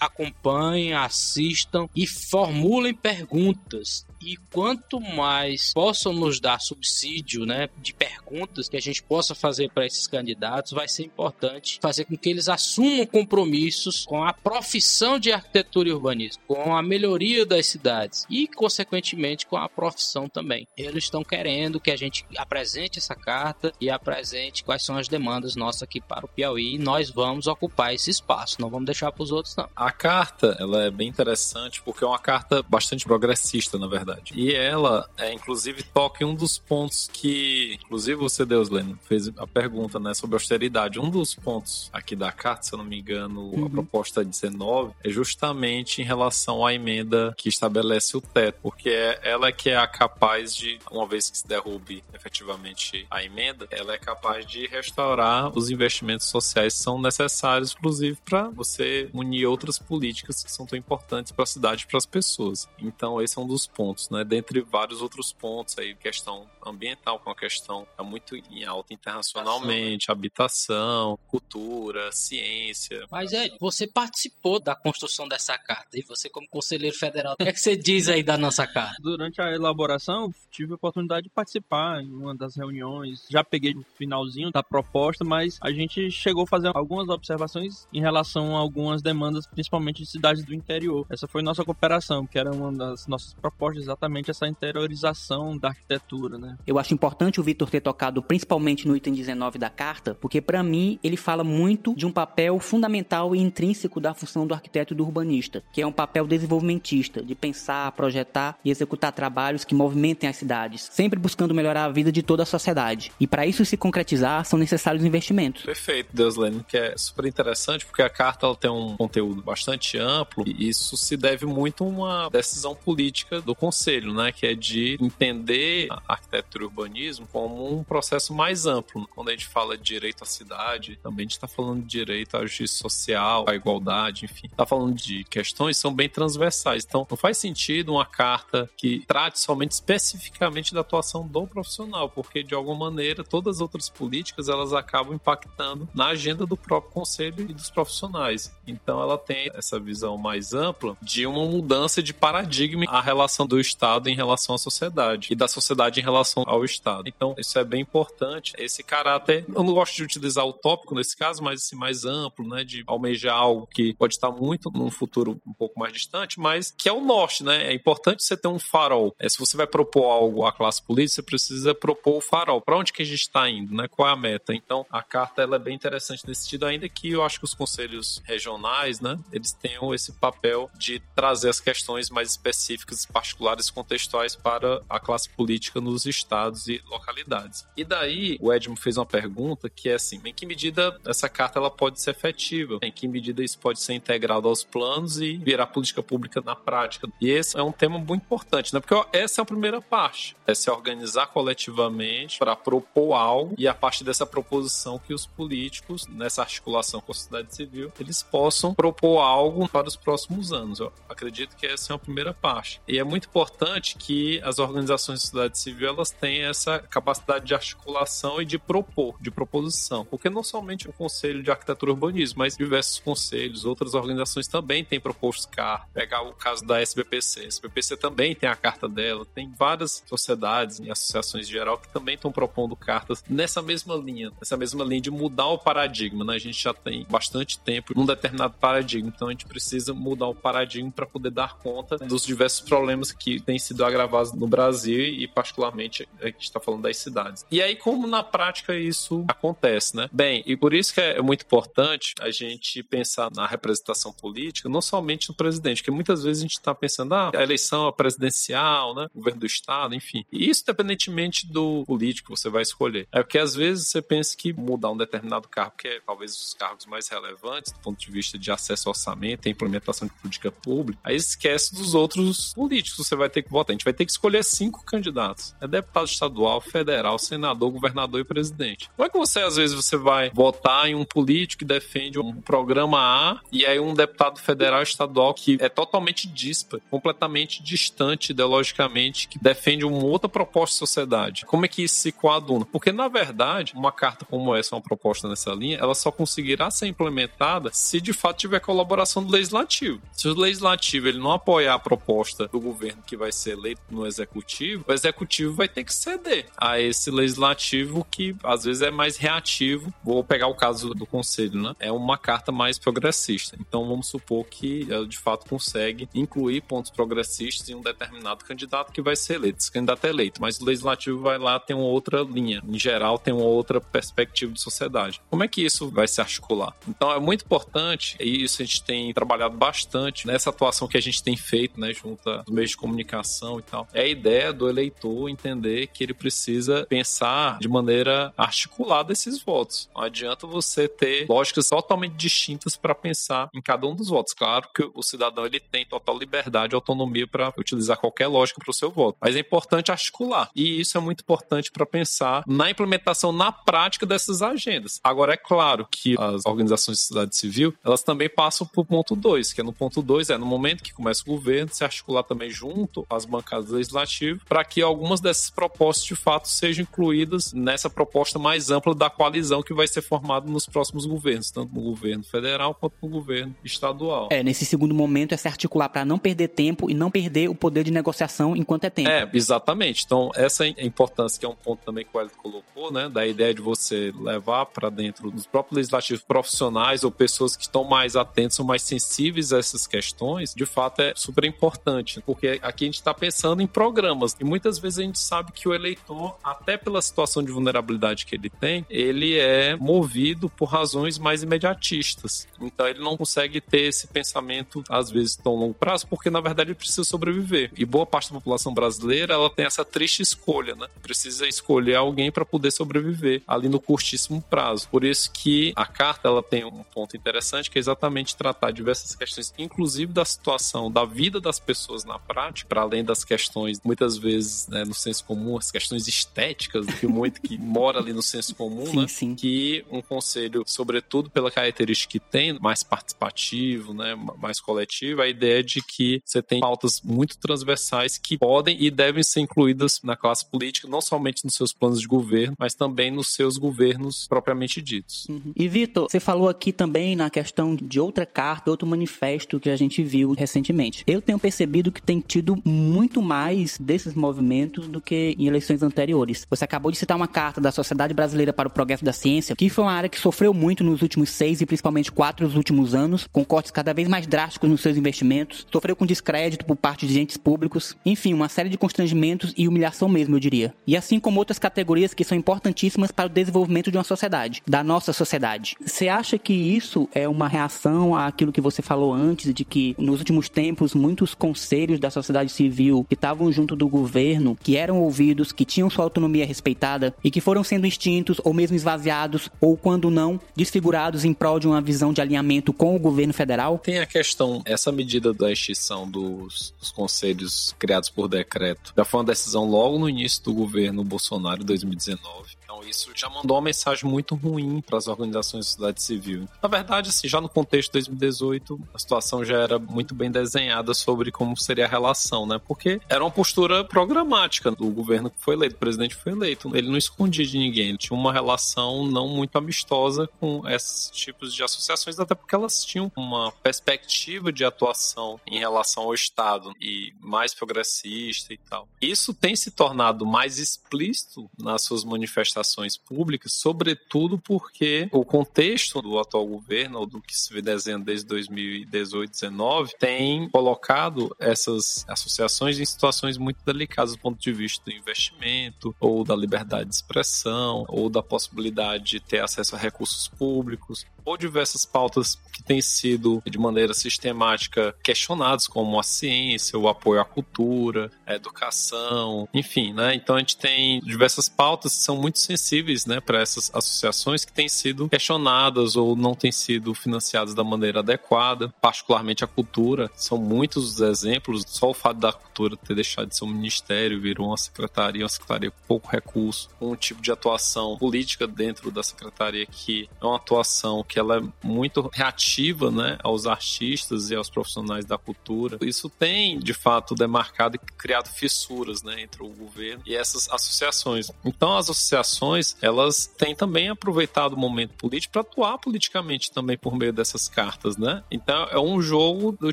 acompanhem, 0.00 0.94
assistam 0.94 1.88
e 1.94 2.06
formulem 2.06 2.94
perguntas 2.94 4.06
e 4.20 4.36
quanto 4.52 5.00
mais 5.00 5.72
possam 5.72 6.12
nos 6.12 6.40
dar 6.40 6.60
subsídio, 6.60 7.46
né, 7.46 7.68
de 7.78 7.92
perguntas 7.92 8.68
que 8.68 8.76
a 8.76 8.80
gente 8.80 9.02
possa 9.02 9.34
fazer 9.34 9.70
para 9.70 9.86
esses 9.86 10.06
candidatos, 10.06 10.72
vai 10.72 10.88
ser 10.88 11.04
importante 11.04 11.78
fazer 11.80 12.04
com 12.04 12.16
que 12.16 12.28
eles 12.28 12.48
assumam 12.48 13.06
compromissos 13.06 14.04
com 14.04 14.24
a 14.24 14.32
profissão 14.32 15.18
de 15.18 15.32
arquitetura 15.32 15.88
e 15.88 15.92
urbanismo, 15.92 16.42
com 16.46 16.76
a 16.76 16.82
melhoria 16.82 17.46
das 17.46 17.66
cidades 17.66 18.26
e, 18.28 18.48
consequentemente, 18.48 19.46
com 19.46 19.56
a 19.56 19.68
profissão 19.68 20.28
também. 20.28 20.66
Eles 20.76 21.04
estão 21.04 21.22
querendo 21.22 21.80
que 21.80 21.90
a 21.90 21.96
gente 21.96 22.24
apresente 22.36 22.98
essa 22.98 23.14
carta 23.14 23.72
e 23.80 23.88
apresente 23.88 24.64
quais 24.64 24.84
são 24.84 24.96
as 24.96 25.08
demandas 25.08 25.54
nossas 25.54 25.82
aqui 25.82 26.00
para 26.00 26.26
o 26.26 26.28
Piauí 26.28 26.74
e 26.74 26.78
nós 26.78 27.10
vamos 27.10 27.46
ocupar 27.46 27.94
esse 27.94 28.10
espaço, 28.10 28.60
não 28.60 28.70
vamos 28.70 28.86
deixar 28.86 29.12
para 29.12 29.22
os 29.22 29.30
outros 29.30 29.54
não. 29.56 29.68
A 29.88 29.90
carta, 29.90 30.54
ela 30.60 30.82
é 30.82 30.90
bem 30.90 31.08
interessante 31.08 31.80
porque 31.80 32.04
é 32.04 32.06
uma 32.06 32.18
carta 32.18 32.62
bastante 32.62 33.06
progressista, 33.06 33.78
na 33.78 33.86
verdade. 33.86 34.34
E 34.36 34.54
ela, 34.54 35.08
é, 35.16 35.32
inclusive, 35.32 35.82
toca 35.82 36.22
em 36.22 36.26
um 36.26 36.34
dos 36.34 36.58
pontos 36.58 37.08
que, 37.10 37.78
inclusive 37.82 38.14
você, 38.16 38.44
Deus 38.44 38.68
Leno, 38.68 38.98
fez 39.04 39.28
a 39.38 39.46
pergunta, 39.46 39.98
né, 39.98 40.12
sobre 40.12 40.36
austeridade. 40.36 41.00
Um 41.00 41.08
dos 41.08 41.34
pontos 41.34 41.88
aqui 41.90 42.14
da 42.14 42.30
carta, 42.30 42.64
se 42.64 42.74
eu 42.74 42.76
não 42.76 42.84
me 42.84 43.00
engano, 43.00 43.40
uhum. 43.40 43.64
a 43.64 43.70
proposta 43.70 44.22
19, 44.22 44.92
é 45.02 45.08
justamente 45.08 46.02
em 46.02 46.04
relação 46.04 46.66
à 46.66 46.74
emenda 46.74 47.34
que 47.34 47.48
estabelece 47.48 48.14
o 48.14 48.20
teto, 48.20 48.58
porque 48.62 48.90
é 48.90 49.20
ela 49.22 49.50
que 49.50 49.70
é 49.70 49.86
capaz 49.86 50.54
de, 50.54 50.78
uma 50.90 51.06
vez 51.06 51.30
que 51.30 51.38
se 51.38 51.48
derrube 51.48 52.04
efetivamente 52.12 53.06
a 53.10 53.24
emenda, 53.24 53.66
ela 53.70 53.94
é 53.94 53.98
capaz 53.98 54.44
de 54.44 54.66
restaurar 54.66 55.50
os 55.56 55.70
investimentos 55.70 56.26
sociais 56.26 56.74
que 56.74 56.80
são 56.80 57.00
necessários, 57.00 57.74
inclusive, 57.74 58.18
para 58.22 58.50
você 58.50 59.08
unir 59.14 59.46
outras 59.46 59.77
políticas 59.78 60.42
que 60.42 60.50
são 60.50 60.66
tão 60.66 60.78
importantes 60.78 61.32
para 61.32 61.44
a 61.44 61.46
cidade 61.46 61.84
e 61.84 61.86
para 61.86 61.98
as 61.98 62.06
pessoas. 62.06 62.68
Então, 62.78 63.20
esse 63.20 63.38
é 63.38 63.40
um 63.40 63.46
dos 63.46 63.66
pontos 63.66 64.08
né? 64.10 64.24
Dentre 64.24 64.60
vários 64.60 65.02
outros 65.02 65.32
pontos 65.32 65.76
aí, 65.78 65.94
questão 65.94 66.46
ambiental, 66.64 67.18
que 67.18 67.28
é 67.28 67.30
uma 67.30 67.36
questão 67.36 67.86
é 67.98 68.02
muito 68.02 68.36
em 68.36 68.64
alta 68.64 68.92
internacionalmente, 68.92 70.10
habitação, 70.10 71.18
cultura, 71.26 72.10
ciência. 72.12 73.06
Mas 73.10 73.32
é, 73.32 73.48
você 73.60 73.86
participou 73.86 74.60
da 74.60 74.74
construção 74.74 75.26
dessa 75.26 75.56
carta 75.58 75.98
e 75.98 76.02
você 76.02 76.28
como 76.28 76.48
conselheiro 76.48 76.96
federal, 76.96 77.34
o 77.34 77.36
que, 77.36 77.48
é 77.48 77.52
que 77.52 77.60
você 77.60 77.76
diz 77.76 78.08
aí 78.08 78.22
da 78.22 78.36
nossa 78.36 78.66
carta? 78.66 78.96
Durante 79.00 79.40
a 79.40 79.52
elaboração, 79.52 80.32
tive 80.50 80.72
a 80.72 80.76
oportunidade 80.76 81.24
de 81.24 81.30
participar 81.30 82.02
em 82.02 82.12
uma 82.12 82.34
das 82.34 82.56
reuniões. 82.56 83.26
Já 83.30 83.42
peguei 83.42 83.72
o 83.74 83.84
finalzinho 83.96 84.50
da 84.50 84.62
proposta, 84.62 85.24
mas 85.24 85.58
a 85.62 85.70
gente 85.70 86.10
chegou 86.10 86.44
a 86.44 86.46
fazer 86.46 86.70
algumas 86.74 87.08
observações 87.08 87.86
em 87.92 88.00
relação 88.00 88.56
a 88.56 88.60
algumas 88.60 89.02
demandas, 89.02 89.46
principalmente 89.68 90.02
de 90.02 90.10
cidades 90.10 90.44
do 90.44 90.54
interior. 90.54 91.06
Essa 91.10 91.28
foi 91.28 91.42
nossa 91.42 91.62
cooperação, 91.62 92.26
que 92.26 92.38
era 92.38 92.50
uma 92.50 92.72
das 92.72 93.06
nossas 93.06 93.34
propostas 93.34 93.82
exatamente 93.82 94.30
essa 94.30 94.48
interiorização 94.48 95.56
da 95.58 95.68
arquitetura, 95.68 96.38
né? 96.38 96.56
Eu 96.66 96.78
acho 96.78 96.94
importante 96.94 97.38
o 97.38 97.42
Vitor 97.44 97.68
ter 97.68 97.80
tocado 97.80 98.22
principalmente 98.22 98.88
no 98.88 98.96
item 98.96 99.12
19 99.12 99.58
da 99.58 99.68
carta, 99.68 100.14
porque 100.14 100.40
para 100.40 100.62
mim 100.62 100.98
ele 101.04 101.16
fala 101.16 101.44
muito 101.44 101.94
de 101.94 102.06
um 102.06 102.10
papel 102.10 102.58
fundamental 102.58 103.36
e 103.36 103.38
intrínseco 103.38 104.00
da 104.00 104.14
função 104.14 104.46
do 104.46 104.54
arquiteto 104.54 104.94
e 104.94 104.96
do 104.96 105.04
urbanista, 105.04 105.62
que 105.72 105.82
é 105.82 105.86
um 105.86 105.92
papel 105.92 106.26
desenvolvimentista, 106.26 107.22
de 107.22 107.34
pensar, 107.34 107.92
projetar 107.92 108.58
e 108.64 108.70
executar 108.70 109.12
trabalhos 109.12 109.64
que 109.64 109.74
movimentem 109.74 110.28
as 110.28 110.36
cidades, 110.36 110.88
sempre 110.90 111.18
buscando 111.18 111.54
melhorar 111.54 111.84
a 111.84 111.90
vida 111.90 112.10
de 112.10 112.22
toda 112.22 112.42
a 112.42 112.46
sociedade. 112.46 113.12
E 113.20 113.26
para 113.26 113.46
isso 113.46 113.64
se 113.64 113.76
concretizar, 113.76 114.44
são 114.46 114.58
necessários 114.58 115.04
investimentos. 115.04 115.62
Perfeito, 115.62 116.08
Deuslene, 116.14 116.64
que 116.66 116.78
é 116.78 116.96
super 116.96 117.26
interessante, 117.26 117.84
porque 117.84 118.02
a 118.02 118.08
carta 118.08 118.46
ela 118.46 118.56
tem 118.56 118.70
um 118.70 118.96
conteúdo 118.96 119.42
bastante 119.42 119.57
amplo 119.98 120.44
e 120.46 120.68
isso 120.68 120.96
se 120.96 121.16
deve 121.16 121.46
muito 121.46 121.84
a 121.84 121.86
uma 121.86 122.30
decisão 122.30 122.74
política 122.74 123.40
do 123.40 123.54
conselho, 123.54 124.12
né, 124.12 124.32
que 124.32 124.46
é 124.46 124.54
de 124.54 124.96
entender 125.00 125.88
a 125.90 126.12
arquitetura 126.12 126.38
arquitetura 126.38 126.64
e 126.64 126.66
urbanismo 126.66 127.26
como 127.32 127.78
um 127.78 127.82
processo 127.82 128.34
mais 128.34 128.66
amplo. 128.66 129.08
Quando 129.14 129.28
a 129.28 129.32
gente 129.32 129.46
fala 129.46 129.76
de 129.76 129.84
direito 129.84 130.22
à 130.22 130.26
cidade, 130.26 130.98
também 131.02 131.20
a 131.20 131.22
gente 131.22 131.32
está 131.32 131.48
falando 131.48 131.82
de 131.82 131.88
direito 131.88 132.36
à 132.36 132.42
justiça 132.42 132.78
social, 132.78 133.44
à 133.48 133.54
igualdade, 133.54 134.24
enfim. 134.24 134.46
Está 134.46 134.66
falando 134.66 134.94
de 134.94 135.24
questões 135.24 135.76
que 135.76 135.82
são 135.82 135.94
bem 135.94 136.08
transversais. 136.08 136.84
Então, 136.86 137.06
não 137.08 137.16
faz 137.16 137.38
sentido 137.38 137.92
uma 137.92 138.06
carta 138.06 138.70
que 138.76 139.04
trate 139.06 139.40
somente 139.40 139.72
especificamente 139.72 140.74
da 140.74 140.80
atuação 140.80 141.26
do 141.26 141.46
profissional, 141.46 142.08
porque 142.08 142.42
de 142.42 142.54
alguma 142.54 142.90
maneira 142.90 143.24
todas 143.24 143.56
as 143.56 143.60
outras 143.60 143.88
políticas 143.88 144.48
elas 144.48 144.72
acabam 144.72 145.14
impactando 145.14 145.88
na 145.94 146.08
agenda 146.08 146.46
do 146.46 146.56
próprio 146.56 146.92
conselho 146.92 147.40
e 147.48 147.52
dos 147.52 147.70
profissionais. 147.70 148.52
Então, 148.70 149.00
ela 149.00 149.18
tem 149.18 149.50
essa 149.54 149.78
visão 149.78 150.16
mais 150.16 150.52
ampla 150.52 150.96
de 151.02 151.26
uma 151.26 151.44
mudança 151.44 152.02
de 152.02 152.12
paradigma 152.12 152.84
a 152.88 153.00
relação 153.00 153.46
do 153.46 153.60
Estado 153.60 154.08
em 154.08 154.14
relação 154.14 154.54
à 154.54 154.58
sociedade 154.58 155.28
e 155.30 155.34
da 155.34 155.48
sociedade 155.48 156.00
em 156.00 156.02
relação 156.02 156.44
ao 156.46 156.64
Estado. 156.64 157.08
Então, 157.08 157.34
isso 157.38 157.58
é 157.58 157.64
bem 157.64 157.82
importante. 157.82 158.52
Esse 158.58 158.82
caráter, 158.82 159.44
eu 159.48 159.62
não 159.62 159.74
gosto 159.74 159.96
de 159.96 160.02
utilizar 160.02 160.44
o 160.44 160.52
tópico 160.52 160.94
nesse 160.94 161.16
caso, 161.16 161.42
mas 161.42 161.62
assim, 161.62 161.76
mais 161.76 162.04
amplo, 162.04 162.46
né, 162.46 162.64
de 162.64 162.82
almejar 162.86 163.36
algo 163.36 163.66
que 163.66 163.94
pode 163.94 164.14
estar 164.14 164.30
muito 164.30 164.70
num 164.70 164.90
futuro 164.90 165.40
um 165.46 165.52
pouco 165.52 165.78
mais 165.78 165.92
distante, 165.92 166.38
mas 166.38 166.72
que 166.76 166.88
é 166.88 166.92
o 166.92 167.00
norte, 167.00 167.42
né? 167.44 167.68
É 167.68 167.74
importante 167.74 168.22
você 168.22 168.36
ter 168.36 168.48
um 168.48 168.58
farol. 168.58 169.14
É, 169.18 169.28
se 169.28 169.38
você 169.38 169.56
vai 169.56 169.66
propor 169.66 170.04
algo 170.04 170.44
à 170.44 170.52
classe 170.52 170.82
política, 170.82 171.16
você 171.16 171.22
precisa 171.22 171.74
propor 171.74 172.18
o 172.18 172.20
farol. 172.20 172.60
Para 172.60 172.76
onde 172.76 172.92
que 172.92 173.02
a 173.02 173.04
gente 173.04 173.20
está 173.20 173.48
indo, 173.48 173.74
né? 173.74 173.88
Qual 173.88 174.08
é 174.08 174.12
a 174.12 174.16
meta? 174.16 174.54
Então, 174.54 174.86
a 174.90 175.02
carta 175.02 175.42
ela 175.42 175.56
é 175.56 175.58
bem 175.58 175.74
interessante 175.74 176.26
nesse 176.26 176.42
sentido, 176.42 176.66
ainda 176.66 176.88
que 176.88 177.10
eu 177.10 177.22
acho 177.22 177.38
que 177.38 177.44
os 177.44 177.54
conselhos 177.54 178.20
regionais, 178.24 178.57
né, 179.00 179.18
eles 179.32 179.52
tenham 179.52 179.94
esse 179.94 180.12
papel 180.12 180.70
de 180.78 181.00
trazer 181.14 181.48
as 181.48 181.60
questões 181.60 182.10
mais 182.10 182.30
específicas, 182.30 183.06
particulares, 183.06 183.70
contextuais 183.70 184.34
para 184.34 184.82
a 184.88 185.00
classe 185.00 185.28
política 185.30 185.80
nos 185.80 186.06
estados 186.06 186.68
e 186.68 186.82
localidades. 186.86 187.66
E 187.76 187.84
daí, 187.84 188.38
o 188.40 188.52
Edmo 188.52 188.76
fez 188.76 188.96
uma 188.96 189.06
pergunta 189.06 189.68
que 189.68 189.88
é 189.88 189.94
assim: 189.94 190.20
em 190.24 190.32
que 190.32 190.46
medida 190.46 190.98
essa 191.06 191.28
carta 191.28 191.58
ela 191.58 191.70
pode 191.70 192.00
ser 192.00 192.10
efetiva? 192.10 192.78
Em 192.82 192.92
que 192.92 193.06
medida 193.06 193.42
isso 193.42 193.58
pode 193.58 193.80
ser 193.80 193.94
integrado 193.94 194.48
aos 194.48 194.64
planos 194.64 195.20
e 195.20 195.36
virar 195.36 195.66
política 195.66 196.02
pública 196.02 196.40
na 196.40 196.56
prática? 196.56 197.08
E 197.20 197.30
esse 197.30 197.58
é 197.58 197.62
um 197.62 197.72
tema 197.72 197.98
muito 197.98 198.22
importante, 198.22 198.74
né? 198.74 198.80
Porque 198.80 198.94
ó, 198.94 199.06
essa 199.12 199.40
é 199.40 199.42
a 199.42 199.46
primeira 199.46 199.80
parte: 199.80 200.36
é 200.46 200.54
se 200.54 200.70
organizar 200.70 201.28
coletivamente 201.28 202.38
para 202.38 202.56
propor 202.56 203.14
algo 203.14 203.54
e 203.56 203.68
a 203.68 203.74
partir 203.74 204.04
dessa 204.04 204.26
proposição 204.26 204.98
que 204.98 205.14
os 205.14 205.26
políticos, 205.26 206.06
nessa 206.06 206.42
articulação 206.42 207.00
com 207.00 207.12
a 207.12 207.14
sociedade 207.14 207.54
civil, 207.54 207.92
eles 207.98 208.22
possam 208.22 208.47
propor 208.74 209.20
algo 209.20 209.68
para 209.68 209.88
os 209.88 209.96
próximos 209.96 210.52
anos. 210.52 210.80
Eu 210.80 210.92
acredito 211.08 211.56
que 211.56 211.66
essa 211.66 211.92
é 211.92 211.96
a 211.96 211.98
primeira 211.98 212.32
parte. 212.32 212.80
E 212.86 212.98
é 212.98 213.04
muito 213.04 213.28
importante 213.28 213.96
que 213.96 214.40
as 214.42 214.58
organizações 214.58 215.20
de 215.20 215.26
sociedade 215.26 215.58
civil 215.58 215.88
elas 215.88 216.10
tenham 216.10 216.50
essa 216.50 216.78
capacidade 216.78 217.46
de 217.46 217.54
articulação 217.54 218.40
e 218.40 218.44
de 218.44 218.58
propor, 218.58 219.16
de 219.20 219.30
proposição. 219.30 220.04
Porque 220.04 220.30
não 220.30 220.42
somente 220.42 220.88
o 220.88 220.92
Conselho 220.92 221.42
de 221.42 221.50
Arquitetura 221.50 221.90
e 221.90 221.94
Urbanismo, 221.94 222.38
mas 222.38 222.56
diversos 222.56 222.98
conselhos, 222.98 223.64
outras 223.64 223.94
organizações 223.94 224.46
também 224.46 224.84
têm 224.84 225.00
proposto 225.00 225.48
carta. 225.48 225.88
Pegar 225.92 226.22
o 226.22 226.32
caso 226.32 226.64
da 226.64 226.80
SBPC. 226.80 227.40
A 227.40 227.46
SBPC 227.46 227.96
também 227.96 228.34
tem 228.34 228.48
a 228.48 228.56
carta 228.56 228.88
dela, 228.88 229.26
tem 229.26 229.52
várias 229.56 230.02
sociedades 230.06 230.78
e 230.78 230.90
associações 230.90 231.48
em 231.48 231.52
geral 231.52 231.78
que 231.78 231.88
também 231.88 232.14
estão 232.14 232.30
propondo 232.30 232.76
cartas 232.76 233.24
nessa 233.28 233.60
mesma 233.62 233.94
linha, 233.96 234.32
nessa 234.38 234.56
mesma 234.56 234.84
linha 234.84 235.00
de 235.00 235.10
mudar 235.10 235.48
o 235.48 235.58
paradigma. 235.58 236.24
Né? 236.24 236.34
A 236.34 236.38
gente 236.38 236.62
já 236.62 236.74
tem 236.74 237.06
bastante 237.08 237.58
tempo 237.58 237.92
num 237.96 238.06
determinado 238.06 238.37
paradigma, 238.46 239.10
então 239.14 239.28
a 239.28 239.30
gente 239.30 239.46
precisa 239.46 239.94
mudar 239.94 240.26
o 240.26 240.34
paradigma 240.34 240.90
para 240.90 241.06
poder 241.06 241.30
dar 241.30 241.56
conta 241.56 241.96
dos 241.96 242.26
diversos 242.26 242.60
problemas 242.60 243.10
que 243.10 243.40
têm 243.40 243.58
sido 243.58 243.82
agravados 243.84 244.34
no 244.34 244.46
Brasil 244.46 245.02
e, 245.02 245.26
particularmente, 245.26 246.06
a 246.20 246.26
gente 246.26 246.42
está 246.42 246.60
falando 246.60 246.82
das 246.82 246.98
cidades. 246.98 247.46
E 247.50 247.62
aí, 247.62 247.74
como 247.74 248.06
na 248.06 248.22
prática 248.22 248.74
isso 248.74 249.24
acontece, 249.28 249.96
né? 249.96 250.10
Bem, 250.12 250.42
e 250.44 250.56
por 250.56 250.74
isso 250.74 250.92
que 250.92 251.00
é 251.00 251.22
muito 251.22 251.44
importante 251.44 252.14
a 252.20 252.30
gente 252.30 252.82
pensar 252.82 253.30
na 253.34 253.46
representação 253.46 254.12
política, 254.12 254.68
não 254.68 254.82
somente 254.82 255.30
no 255.30 255.34
presidente, 255.34 255.82
porque 255.82 255.90
muitas 255.90 256.22
vezes 256.22 256.42
a 256.42 256.46
gente 256.46 256.58
está 256.58 256.74
pensando, 256.74 257.14
ah, 257.14 257.30
a 257.34 257.42
eleição 257.42 257.88
é 257.88 257.92
presidencial, 257.92 258.94
né? 258.94 259.08
Governo 259.14 259.40
do 259.40 259.46
Estado, 259.46 259.94
enfim. 259.94 260.24
E 260.30 260.50
isso 260.50 260.62
independentemente 260.62 261.46
do 261.46 261.84
político 261.86 262.32
que 262.32 262.38
você 262.38 262.50
vai 262.50 262.62
escolher. 262.62 263.08
É 263.12 263.22
porque 263.22 263.38
às 263.38 263.54
vezes 263.54 263.88
você 263.88 264.02
pensa 264.02 264.36
que 264.36 264.52
mudar 264.52 264.90
um 264.90 264.96
determinado 264.96 265.48
cargo, 265.48 265.76
que 265.78 265.88
é 265.88 266.00
talvez 266.04 266.32
os 266.36 266.54
cargos 266.54 266.86
mais 266.86 267.08
relevantes 267.08 267.72
do 267.72 267.80
ponto 267.80 267.98
de 267.98 268.10
vista 268.10 268.27
de 268.36 268.50
acesso 268.50 268.88
ao 268.88 268.90
orçamento 268.90 269.46
e 269.46 269.50
implementação 269.50 270.08
de 270.08 270.14
política 270.14 270.50
pública, 270.50 270.98
aí 271.04 271.16
esquece 271.16 271.74
dos 271.74 271.94
outros 271.94 272.52
políticos 272.54 273.06
você 273.06 273.14
vai 273.14 273.30
ter 273.30 273.42
que 273.42 273.50
votar. 273.50 273.72
A 273.72 273.74
gente 273.74 273.84
vai 273.84 273.92
ter 273.92 274.04
que 274.04 274.10
escolher 274.10 274.44
cinco 274.44 274.84
candidatos. 274.84 275.54
É 275.60 275.68
deputado 275.68 276.06
estadual, 276.06 276.60
federal, 276.60 277.18
senador, 277.18 277.70
governador 277.70 278.20
e 278.20 278.24
presidente. 278.24 278.90
Como 278.96 279.06
é 279.06 279.10
que 279.10 279.18
você, 279.18 279.40
às 279.40 279.56
vezes, 279.56 279.74
você 279.74 279.96
vai 279.96 280.30
votar 280.30 280.88
em 280.88 280.94
um 280.94 281.04
político 281.04 281.60
que 281.60 281.64
defende 281.64 282.18
um 282.18 282.40
programa 282.40 282.98
A 282.98 283.40
e 283.52 283.64
aí 283.64 283.78
um 283.78 283.94
deputado 283.94 284.38
federal 284.40 284.82
estadual 284.82 285.32
que 285.34 285.56
é 285.60 285.68
totalmente 285.68 286.26
dísparo, 286.28 286.82
completamente 286.90 287.62
distante 287.62 288.30
ideologicamente, 288.30 289.28
que 289.28 289.38
defende 289.38 289.84
uma 289.84 290.04
outra 290.04 290.28
proposta 290.28 290.74
de 290.74 290.78
sociedade? 290.78 291.46
Como 291.46 291.64
é 291.64 291.68
que 291.68 291.82
isso 291.82 291.96
se 291.96 292.12
coaduna? 292.12 292.64
Porque, 292.64 292.92
na 292.92 293.08
verdade, 293.08 293.72
uma 293.74 293.92
carta 293.92 294.24
como 294.24 294.54
essa, 294.54 294.74
uma 294.74 294.82
proposta 294.82 295.28
nessa 295.28 295.52
linha, 295.52 295.78
ela 295.78 295.94
só 295.94 296.10
conseguirá 296.10 296.70
ser 296.70 296.86
implementada 296.86 297.70
se 297.72 298.00
de 298.08 298.12
fato 298.14 298.38
tiver 298.38 298.58
colaboração 298.60 299.22
do 299.22 299.30
legislativo. 299.30 300.00
Se 300.12 300.28
o 300.28 300.34
legislativo 300.34 301.08
ele 301.08 301.18
não 301.18 301.32
apoiar 301.32 301.74
a 301.74 301.78
proposta 301.78 302.48
do 302.48 302.58
governo 302.58 303.02
que 303.06 303.18
vai 303.18 303.30
ser 303.30 303.50
eleito 303.50 303.82
no 303.90 304.06
executivo, 304.06 304.82
o 304.88 304.92
executivo 304.92 305.52
vai 305.52 305.68
ter 305.68 305.84
que 305.84 305.92
ceder 305.92 306.46
a 306.56 306.80
esse 306.80 307.10
legislativo 307.10 308.06
que 308.10 308.34
às 308.42 308.64
vezes 308.64 308.80
é 308.80 308.90
mais 308.90 309.18
reativo. 309.18 309.92
Vou 310.02 310.24
pegar 310.24 310.46
o 310.46 310.54
caso 310.54 310.94
do 310.94 311.04
conselho, 311.04 311.60
né? 311.60 311.74
É 311.78 311.92
uma 311.92 312.16
carta 312.16 312.50
mais 312.50 312.78
progressista. 312.78 313.58
Então 313.60 313.86
vamos 313.86 314.08
supor 314.08 314.46
que 314.46 314.86
ela 314.90 315.06
de 315.06 315.18
fato 315.18 315.46
consegue 315.46 316.08
incluir 316.14 316.62
pontos 316.62 316.90
progressistas 316.90 317.68
em 317.68 317.74
um 317.74 317.82
determinado 317.82 318.42
candidato 318.42 318.90
que 318.90 319.02
vai 319.02 319.16
ser 319.16 319.34
eleito. 319.34 319.58
Esse 319.58 319.70
candidato 319.70 320.02
é 320.06 320.08
eleito, 320.08 320.40
mas 320.40 320.58
o 320.58 320.64
legislativo 320.64 321.20
vai 321.20 321.36
lá 321.36 321.60
tem 321.60 321.76
uma 321.76 321.84
outra 321.84 322.22
linha. 322.22 322.62
Em 322.66 322.78
geral, 322.78 323.18
tem 323.18 323.34
uma 323.34 323.44
outra 323.44 323.82
perspectiva 323.82 324.50
de 324.50 324.60
sociedade. 324.62 325.20
Como 325.28 325.44
é 325.44 325.48
que 325.48 325.62
isso 325.62 325.90
vai 325.90 326.08
se 326.08 326.22
articular? 326.22 326.74
Então 326.88 327.12
é 327.12 327.20
muito 327.20 327.44
importante, 327.44 327.97
e 328.20 328.44
isso 328.44 328.62
a 328.62 328.64
gente 328.64 328.82
tem 328.82 329.12
trabalhado 329.12 329.56
bastante 329.56 330.26
nessa 330.26 330.50
atuação 330.50 330.88
que 330.88 330.96
a 330.96 331.02
gente 331.02 331.22
tem 331.22 331.36
feito, 331.36 331.80
né, 331.80 331.92
junto 331.92 332.28
aos 332.28 332.46
meios 332.46 332.70
de 332.70 332.76
comunicação 332.76 333.58
e 333.58 333.62
tal. 333.62 333.88
É 333.92 334.02
a 334.02 334.06
ideia 334.06 334.52
do 334.52 334.68
eleitor 334.68 335.28
entender 335.28 335.88
que 335.88 336.04
ele 336.04 336.14
precisa 336.14 336.86
pensar 336.88 337.58
de 337.58 337.68
maneira 337.68 338.32
articulada 338.36 339.12
esses 339.12 339.42
votos. 339.42 339.88
Não 339.94 340.02
adianta 340.02 340.46
você 340.46 340.88
ter 340.88 341.26
lógicas 341.28 341.68
totalmente 341.68 342.14
distintas 342.14 342.76
para 342.76 342.94
pensar 342.94 343.48
em 343.54 343.60
cada 343.60 343.86
um 343.86 343.94
dos 343.94 344.08
votos. 344.08 344.32
Claro 344.32 344.68
que 344.74 344.90
o 344.94 345.02
cidadão 345.02 345.46
ele 345.46 345.60
tem 345.60 345.84
total 345.84 346.18
liberdade 346.18 346.74
e 346.74 346.76
autonomia 346.76 347.26
para 347.26 347.52
utilizar 347.56 347.98
qualquer 347.98 348.26
lógica 348.26 348.60
para 348.60 348.70
o 348.70 348.74
seu 348.74 348.90
voto, 348.90 349.18
mas 349.20 349.36
é 349.36 349.40
importante 349.40 349.90
articular. 349.90 350.50
E 350.54 350.80
isso 350.80 350.96
é 350.96 351.00
muito 351.00 351.20
importante 351.20 351.70
para 351.70 351.86
pensar 351.86 352.42
na 352.46 352.70
implementação 352.70 353.32
na 353.32 353.52
prática 353.52 354.06
dessas 354.06 354.42
agendas. 354.42 355.00
Agora 355.02 355.34
é 355.34 355.36
claro 355.36 355.86
que 355.90 356.14
as 356.18 356.44
organizações 356.46 356.98
de 356.98 357.02
sociedade 357.02 357.36
civil, 357.36 357.74
elas 357.88 358.02
também 358.02 358.28
passam 358.28 358.66
por 358.66 358.84
ponto 358.84 359.16
2, 359.16 359.52
que 359.52 359.60
é 359.60 359.64
no 359.64 359.72
ponto 359.72 360.02
2 360.02 360.30
é 360.30 360.38
no 360.38 360.46
momento 360.46 360.82
que 360.82 360.92
começa 360.92 361.22
o 361.22 361.26
governo 361.26 361.70
se 361.72 361.82
articular 361.82 362.22
também 362.22 362.50
junto 362.50 363.06
às 363.08 363.24
bancadas 363.24 363.70
legislativas 363.70 364.42
para 364.44 364.64
que 364.64 364.82
algumas 364.82 365.20
dessas 365.20 365.50
propostas 365.50 366.04
de 366.04 366.14
fato 366.14 366.48
sejam 366.48 366.82
incluídas 366.82 367.52
nessa 367.52 367.88
proposta 367.88 368.38
mais 368.38 368.70
ampla 368.70 368.94
da 368.94 369.10
coalizão 369.10 369.62
que 369.62 369.74
vai 369.74 369.86
ser 369.86 370.02
formada 370.02 370.50
nos 370.50 370.66
próximos 370.66 371.06
governos, 371.06 371.50
tanto 371.50 371.74
no 371.74 371.80
governo 371.80 372.24
federal 372.24 372.74
quanto 372.74 372.94
no 373.02 373.08
governo 373.08 373.54
estadual. 373.64 374.28
É, 374.30 374.42
nesse 374.42 374.64
segundo 374.64 374.94
momento 374.94 375.32
é 375.32 375.36
se 375.36 375.48
articular 375.48 375.88
para 375.88 376.04
não 376.04 376.18
perder 376.18 376.48
tempo 376.48 376.90
e 376.90 376.94
não 376.94 377.10
perder 377.10 377.48
o 377.48 377.54
poder 377.54 377.84
de 377.84 377.90
negociação 377.90 378.56
enquanto 378.56 378.84
é 378.84 378.90
tempo. 378.90 379.08
É, 379.08 379.28
exatamente. 379.32 380.04
Então, 380.04 380.30
essa 380.34 380.66
é 380.66 380.74
a 380.78 380.84
importância, 380.84 381.38
que 381.38 381.46
é 381.46 381.48
um 381.48 381.54
ponto 381.54 381.80
também 381.84 382.04
que 382.04 382.16
o 382.16 382.20
Hélio 382.20 382.32
colocou, 382.36 382.92
né, 382.92 383.08
da 383.08 383.26
ideia 383.26 383.54
de 383.54 383.60
você 383.60 384.12
levar 384.20 384.66
para 384.66 384.90
dentro 384.90 385.30
dos 385.30 385.46
próprios 385.46 385.76
legislativos 385.76 386.22
profissionais 386.22 387.04
ou 387.04 387.10
pessoas 387.10 387.56
que 387.56 387.62
estão 387.62 387.77
mais 387.84 388.16
atentos, 388.16 388.56
são 388.56 388.64
mais 388.64 388.82
sensíveis 388.82 389.52
a 389.52 389.58
essas 389.58 389.86
questões, 389.86 390.54
de 390.54 390.66
fato 390.66 391.00
é 391.00 391.12
super 391.14 391.44
importante, 391.44 392.22
porque 392.24 392.58
aqui 392.62 392.84
a 392.84 392.86
gente 392.86 392.94
está 392.94 393.14
pensando 393.14 393.62
em 393.62 393.66
programas 393.66 394.36
e 394.38 394.44
muitas 394.44 394.78
vezes 394.78 394.98
a 394.98 395.02
gente 395.02 395.18
sabe 395.18 395.52
que 395.52 395.68
o 395.68 395.74
eleitor, 395.74 396.36
até 396.42 396.76
pela 396.76 397.00
situação 397.02 397.42
de 397.42 397.52
vulnerabilidade 397.52 398.26
que 398.26 398.34
ele 398.34 398.50
tem, 398.50 398.84
ele 398.88 399.38
é 399.38 399.76
movido 399.76 400.48
por 400.48 400.66
razões 400.66 401.18
mais 401.18 401.42
imediatistas. 401.42 402.46
Então 402.60 402.86
ele 402.86 403.00
não 403.00 403.16
consegue 403.16 403.60
ter 403.60 403.82
esse 403.82 404.06
pensamento, 404.06 404.82
às 404.88 405.10
vezes, 405.10 405.36
tão 405.36 405.54
longo 405.54 405.74
prazo, 405.74 406.06
porque 406.06 406.30
na 406.30 406.40
verdade 406.40 406.70
ele 406.70 406.78
precisa 406.78 407.04
sobreviver. 407.04 407.70
E 407.76 407.84
boa 407.84 408.06
parte 408.06 408.30
da 408.30 408.38
população 408.38 408.72
brasileira 408.72 409.34
ela 409.34 409.50
tem 409.50 409.64
essa 409.64 409.84
triste 409.84 410.22
escolha, 410.22 410.74
né? 410.74 410.86
Precisa 411.02 411.46
escolher 411.46 411.96
alguém 411.96 412.30
para 412.30 412.44
poder 412.44 412.70
sobreviver 412.70 413.42
ali 413.46 413.68
no 413.68 413.80
curtíssimo 413.80 414.42
prazo. 414.42 414.88
Por 414.88 415.04
isso 415.04 415.30
que 415.30 415.72
a 415.76 415.86
carta 415.86 416.28
ela 416.28 416.42
tem 416.42 416.64
um 416.64 416.82
ponto 416.82 417.16
interessante 417.16 417.67
que 417.70 417.78
é 417.78 417.80
exatamente 417.80 418.36
tratar 418.36 418.70
diversas 418.70 419.14
questões, 419.14 419.52
inclusive 419.58 420.12
da 420.12 420.24
situação 420.24 420.90
da 420.90 421.04
vida 421.04 421.40
das 421.40 421.58
pessoas 421.58 422.04
na 422.04 422.18
prática, 422.18 422.68
para 422.68 422.82
além 422.82 423.04
das 423.04 423.24
questões 423.24 423.80
muitas 423.84 424.16
vezes 424.16 424.66
né, 424.68 424.84
no 424.84 424.94
senso 424.94 425.24
comum, 425.24 425.56
as 425.56 425.70
questões 425.70 426.06
estéticas 426.06 426.86
do 426.86 426.92
que 426.92 427.06
muito 427.06 427.40
que 427.40 427.56
mora 427.58 427.98
ali 427.98 428.12
no 428.12 428.22
senso 428.22 428.54
comum, 428.54 428.86
sim, 428.86 428.96
né? 428.96 429.08
Sim. 429.08 429.34
Que 429.34 429.84
um 429.90 430.00
conselho, 430.00 430.62
sobretudo 430.66 431.30
pela 431.30 431.50
característica 431.50 432.12
que 432.12 432.20
tem, 432.20 432.58
mais 432.58 432.82
participativo, 432.82 433.92
né? 433.92 434.14
Mais 434.38 434.60
coletivo, 434.60 435.22
a 435.22 435.28
ideia 435.28 435.60
é 435.60 435.62
de 435.62 435.82
que 435.82 436.22
você 436.24 436.42
tem 436.42 436.60
pautas 436.60 437.00
muito 437.02 437.38
transversais 437.38 438.18
que 438.18 438.38
podem 438.38 438.76
e 438.80 438.90
devem 438.90 439.22
ser 439.22 439.40
incluídas 439.40 440.00
na 440.02 440.16
classe 440.16 440.44
política, 440.46 440.88
não 440.88 441.00
somente 441.00 441.44
nos 441.44 441.54
seus 441.54 441.72
planos 441.72 442.00
de 442.00 442.06
governo, 442.06 442.54
mas 442.58 442.74
também 442.74 443.10
nos 443.10 443.28
seus 443.28 443.56
governos 443.56 444.26
propriamente 444.28 444.80
ditos. 444.80 445.26
Uhum. 445.28 445.52
E 445.56 445.68
Vitor, 445.68 446.08
você 446.10 446.20
falou 446.20 446.48
aqui 446.48 446.72
também 446.72 447.16
na 447.16 447.30
questão 447.30 447.57
de 447.74 448.00
outra 448.00 448.26
carta, 448.26 448.70
outro 448.70 448.86
manifesto 448.86 449.60
que 449.60 449.70
a 449.70 449.76
gente 449.76 450.02
viu 450.02 450.32
recentemente. 450.32 451.02
Eu 451.06 451.20
tenho 451.20 451.38
percebido 451.38 451.92
que 451.92 452.02
tem 452.02 452.20
tido 452.20 452.60
muito 452.64 453.22
mais 453.22 453.78
desses 453.78 454.14
movimentos 454.14 454.88
do 454.88 455.00
que 455.00 455.34
em 455.38 455.46
eleições 455.46 455.82
anteriores. 455.82 456.46
Você 456.48 456.64
acabou 456.64 456.90
de 456.90 456.98
citar 456.98 457.16
uma 457.16 457.28
carta 457.28 457.60
da 457.60 457.72
Sociedade 457.72 458.14
Brasileira 458.14 458.52
para 458.52 458.68
o 458.68 458.70
Progresso 458.70 459.04
da 459.04 459.12
Ciência, 459.12 459.56
que 459.56 459.68
foi 459.68 459.84
uma 459.84 459.92
área 459.92 460.08
que 460.08 460.18
sofreu 460.18 460.52
muito 460.52 460.84
nos 460.84 461.02
últimos 461.02 461.30
seis 461.30 461.60
e 461.60 461.66
principalmente 461.66 462.12
quatro 462.12 462.48
últimos 462.54 462.94
anos, 462.94 463.26
com 463.32 463.44
cortes 463.44 463.70
cada 463.70 463.92
vez 463.92 464.08
mais 464.08 464.26
drásticos 464.26 464.68
nos 464.68 464.80
seus 464.80 464.96
investimentos, 464.96 465.66
sofreu 465.72 465.96
com 465.96 466.06
descrédito 466.06 466.64
por 466.64 466.76
parte 466.76 467.06
de 467.06 467.12
agentes 467.12 467.36
públicos, 467.36 467.96
enfim, 468.04 468.34
uma 468.34 468.48
série 468.48 468.68
de 468.68 468.78
constrangimentos 468.78 469.52
e 469.56 469.66
humilhação 469.66 470.08
mesmo, 470.08 470.36
eu 470.36 470.40
diria. 470.40 470.74
E 470.86 470.96
assim 470.96 471.18
como 471.18 471.38
outras 471.38 471.58
categorias 471.58 472.14
que 472.14 472.24
são 472.24 472.36
importantíssimas 472.36 473.10
para 473.10 473.26
o 473.26 473.28
desenvolvimento 473.28 473.90
de 473.90 473.96
uma 473.96 474.04
sociedade, 474.04 474.62
da 474.66 474.84
nossa 474.84 475.12
sociedade. 475.12 475.76
Você 475.84 476.08
acha 476.08 476.38
que 476.38 476.52
isso 476.52 477.08
é 477.14 477.28
uma 477.28 477.47
reação 477.48 478.14
àquilo 478.14 478.52
que 478.52 478.60
você 478.60 478.82
falou 478.82 479.12
antes, 479.12 479.52
de 479.52 479.64
que 479.64 479.94
nos 479.98 480.18
últimos 480.18 480.48
tempos 480.48 480.94
muitos 480.94 481.34
conselhos 481.34 481.98
da 481.98 482.10
sociedade 482.10 482.50
civil 482.50 483.04
que 483.08 483.14
estavam 483.14 483.50
junto 483.50 483.74
do 483.74 483.88
governo, 483.88 484.56
que 484.62 484.76
eram 484.76 485.00
ouvidos, 485.00 485.52
que 485.52 485.64
tinham 485.64 485.90
sua 485.90 486.04
autonomia 486.04 486.46
respeitada 486.46 487.14
e 487.22 487.30
que 487.30 487.40
foram 487.40 487.64
sendo 487.64 487.86
extintos 487.86 488.40
ou 488.44 488.52
mesmo 488.52 488.76
esvaziados, 488.76 489.50
ou 489.60 489.76
quando 489.76 490.10
não, 490.10 490.40
desfigurados 490.54 491.24
em 491.24 491.32
prol 491.32 491.58
de 491.58 491.66
uma 491.66 491.80
visão 491.80 492.12
de 492.12 492.20
alinhamento 492.20 492.72
com 492.72 492.94
o 492.94 492.98
governo 492.98 493.32
federal? 493.32 493.78
Tem 493.78 493.98
a 493.98 494.06
questão, 494.06 494.62
essa 494.64 494.92
medida 494.92 495.32
da 495.32 495.50
extinção 495.50 496.08
dos, 496.08 496.74
dos 496.78 496.90
conselhos 496.90 497.74
criados 497.78 498.08
por 498.08 498.28
decreto 498.28 498.92
já 498.96 499.04
foi 499.04 499.20
uma 499.20 499.26
decisão 499.26 499.64
logo 499.64 499.98
no 499.98 500.08
início 500.08 500.42
do 500.44 500.52
governo 500.52 501.04
Bolsonaro, 501.04 501.64
2019. 501.64 502.57
Isso 502.84 503.10
já 503.14 503.28
mandou 503.28 503.56
uma 503.56 503.62
mensagem 503.62 504.08
muito 504.08 504.34
ruim 504.34 504.80
para 504.80 504.98
as 504.98 505.08
organizações 505.08 505.64
da 505.64 505.70
sociedade 505.70 506.02
civil. 506.02 506.48
Na 506.62 506.68
verdade, 506.68 507.08
assim, 507.08 507.28
já 507.28 507.40
no 507.40 507.48
contexto 507.48 507.88
de 507.88 507.92
2018, 507.94 508.80
a 508.94 508.98
situação 508.98 509.44
já 509.44 509.58
era 509.58 509.78
muito 509.78 510.14
bem 510.14 510.30
desenhada 510.30 510.94
sobre 510.94 511.32
como 511.32 511.56
seria 511.56 511.86
a 511.86 511.88
relação, 511.88 512.46
né? 512.46 512.60
Porque 512.66 513.00
era 513.08 513.24
uma 513.24 513.30
postura 513.30 513.84
programática 513.84 514.70
do 514.70 514.88
governo 514.90 515.30
que 515.30 515.40
foi 515.40 515.54
eleito, 515.54 515.76
o 515.76 515.78
presidente 515.78 516.14
foi 516.14 516.32
eleito. 516.32 516.76
Ele 516.76 516.88
não 516.88 516.96
escondia 516.96 517.46
de 517.46 517.58
ninguém, 517.58 517.90
ele 517.90 517.98
tinha 517.98 518.18
uma 518.18 518.32
relação 518.32 519.06
não 519.06 519.28
muito 519.28 519.56
amistosa 519.56 520.28
com 520.38 520.68
esses 520.68 521.10
tipos 521.10 521.54
de 521.54 521.62
associações, 521.62 522.18
até 522.18 522.34
porque 522.34 522.54
elas 522.54 522.84
tinham 522.84 523.10
uma 523.16 523.50
perspectiva 523.52 524.52
de 524.52 524.64
atuação 524.64 525.40
em 525.46 525.58
relação 525.58 526.04
ao 526.04 526.14
Estado 526.14 526.72
e 526.80 527.12
mais 527.20 527.54
progressista 527.54 528.52
e 528.52 528.58
tal. 528.58 528.88
Isso 529.00 529.32
tem 529.32 529.56
se 529.56 529.70
tornado 529.70 530.26
mais 530.26 530.58
explícito 530.58 531.48
nas 531.58 531.82
suas 531.82 532.04
manifestações 532.04 532.67
manifestações 532.68 532.96
públicas, 532.96 533.52
sobretudo 533.54 534.38
porque 534.38 535.08
o 535.12 535.24
contexto 535.24 536.02
do 536.02 536.18
atual 536.18 536.46
governo, 536.46 537.00
ou 537.00 537.06
do 537.06 537.20
que 537.20 537.36
se 537.36 537.52
vê 537.52 537.62
desenhando 537.62 538.04
desde 538.04 538.26
2018, 538.26 539.30
2019, 539.30 539.92
tem 539.98 540.48
colocado 540.50 541.34
essas 541.38 542.04
associações 542.08 542.78
em 542.78 542.84
situações 542.84 543.38
muito 543.38 543.58
delicadas 543.64 544.12
do 544.12 544.18
ponto 544.18 544.38
de 544.38 544.52
vista 544.52 544.84
do 544.84 544.92
investimento, 544.92 545.94
ou 545.98 546.24
da 546.24 546.36
liberdade 546.36 546.90
de 546.90 546.94
expressão, 546.94 547.84
ou 547.88 548.08
da 548.10 548.22
possibilidade 548.22 549.04
de 549.04 549.20
ter 549.20 549.42
acesso 549.42 549.74
a 549.74 549.78
recursos 549.78 550.28
públicos, 550.28 551.06
ou 551.24 551.36
diversas 551.36 551.84
pautas 551.84 552.38
que 552.52 552.62
têm 552.62 552.80
sido 552.80 553.42
de 553.44 553.58
maneira 553.58 553.92
sistemática 553.92 554.94
questionadas, 555.02 555.68
como 555.68 555.98
a 555.98 556.02
ciência, 556.02 556.78
o 556.78 556.88
apoio 556.88 557.20
à 557.20 557.24
cultura, 557.24 558.10
a 558.26 558.34
educação, 558.34 559.48
enfim, 559.52 559.92
né? 559.92 560.14
Então 560.14 560.36
a 560.36 560.38
gente 560.38 560.56
tem 560.56 561.00
diversas 561.00 561.48
pautas 561.48 561.96
que 561.96 562.02
são 562.02 562.16
muito 562.16 562.38
sensíveis, 562.38 562.57
né, 563.06 563.20
para 563.20 563.40
essas 563.40 563.70
associações 563.74 564.44
que 564.44 564.52
têm 564.52 564.68
sido 564.68 565.08
questionadas 565.08 565.96
ou 565.96 566.16
não 566.16 566.34
têm 566.34 566.52
sido 566.52 566.94
financiadas 566.94 567.54
da 567.54 567.64
maneira 567.64 568.00
adequada, 568.00 568.72
particularmente 568.80 569.44
a 569.44 569.46
cultura. 569.46 570.10
São 570.14 570.38
muitos 570.38 570.94
os 570.94 571.00
exemplos, 571.00 571.64
só 571.66 571.90
o 571.90 571.94
fato 571.94 572.18
da 572.18 572.32
ter 572.76 572.94
deixado 572.94 573.28
de 573.28 573.36
ser 573.36 573.44
um 573.44 573.48
ministério, 573.48 574.20
virou 574.20 574.48
uma 574.48 574.56
secretaria, 574.56 575.22
uma 575.22 575.28
secretaria 575.28 575.70
com 575.70 575.78
pouco 575.86 576.10
recurso, 576.10 576.68
um 576.80 576.96
tipo 576.96 577.22
de 577.22 577.30
atuação 577.30 577.96
política 577.98 578.46
dentro 578.46 578.90
da 578.90 579.02
secretaria 579.02 579.66
que 579.66 580.08
é 580.20 580.24
uma 580.24 580.36
atuação 580.36 581.04
que 581.04 581.18
ela 581.18 581.38
é 581.38 581.42
muito 581.62 582.08
reativa, 582.12 582.90
né, 582.90 583.18
aos 583.22 583.46
artistas 583.46 584.30
e 584.30 584.34
aos 584.34 584.50
profissionais 584.50 585.04
da 585.04 585.18
cultura. 585.18 585.78
Isso 585.82 586.08
tem, 586.08 586.58
de 586.58 586.74
fato, 586.74 587.14
demarcado 587.14 587.76
e 587.76 587.78
criado 587.96 588.28
fissuras, 588.28 589.02
né, 589.02 589.20
entre 589.20 589.42
o 589.42 589.48
governo 589.48 590.02
e 590.06 590.14
essas 590.14 590.48
associações. 590.50 591.30
Então, 591.44 591.76
as 591.76 591.90
associações, 591.90 592.76
elas 592.80 593.26
têm 593.26 593.54
também 593.54 593.88
aproveitado 593.88 594.54
o 594.54 594.58
momento 594.58 594.94
político 594.94 595.32
para 595.32 595.42
atuar 595.42 595.78
politicamente 595.78 596.50
também 596.50 596.76
por 596.76 596.96
meio 596.96 597.12
dessas 597.12 597.48
cartas, 597.48 597.96
né? 597.96 598.22
Então, 598.30 598.64
é 598.70 598.78
um 598.78 599.00
jogo 599.00 599.52
do 599.52 599.72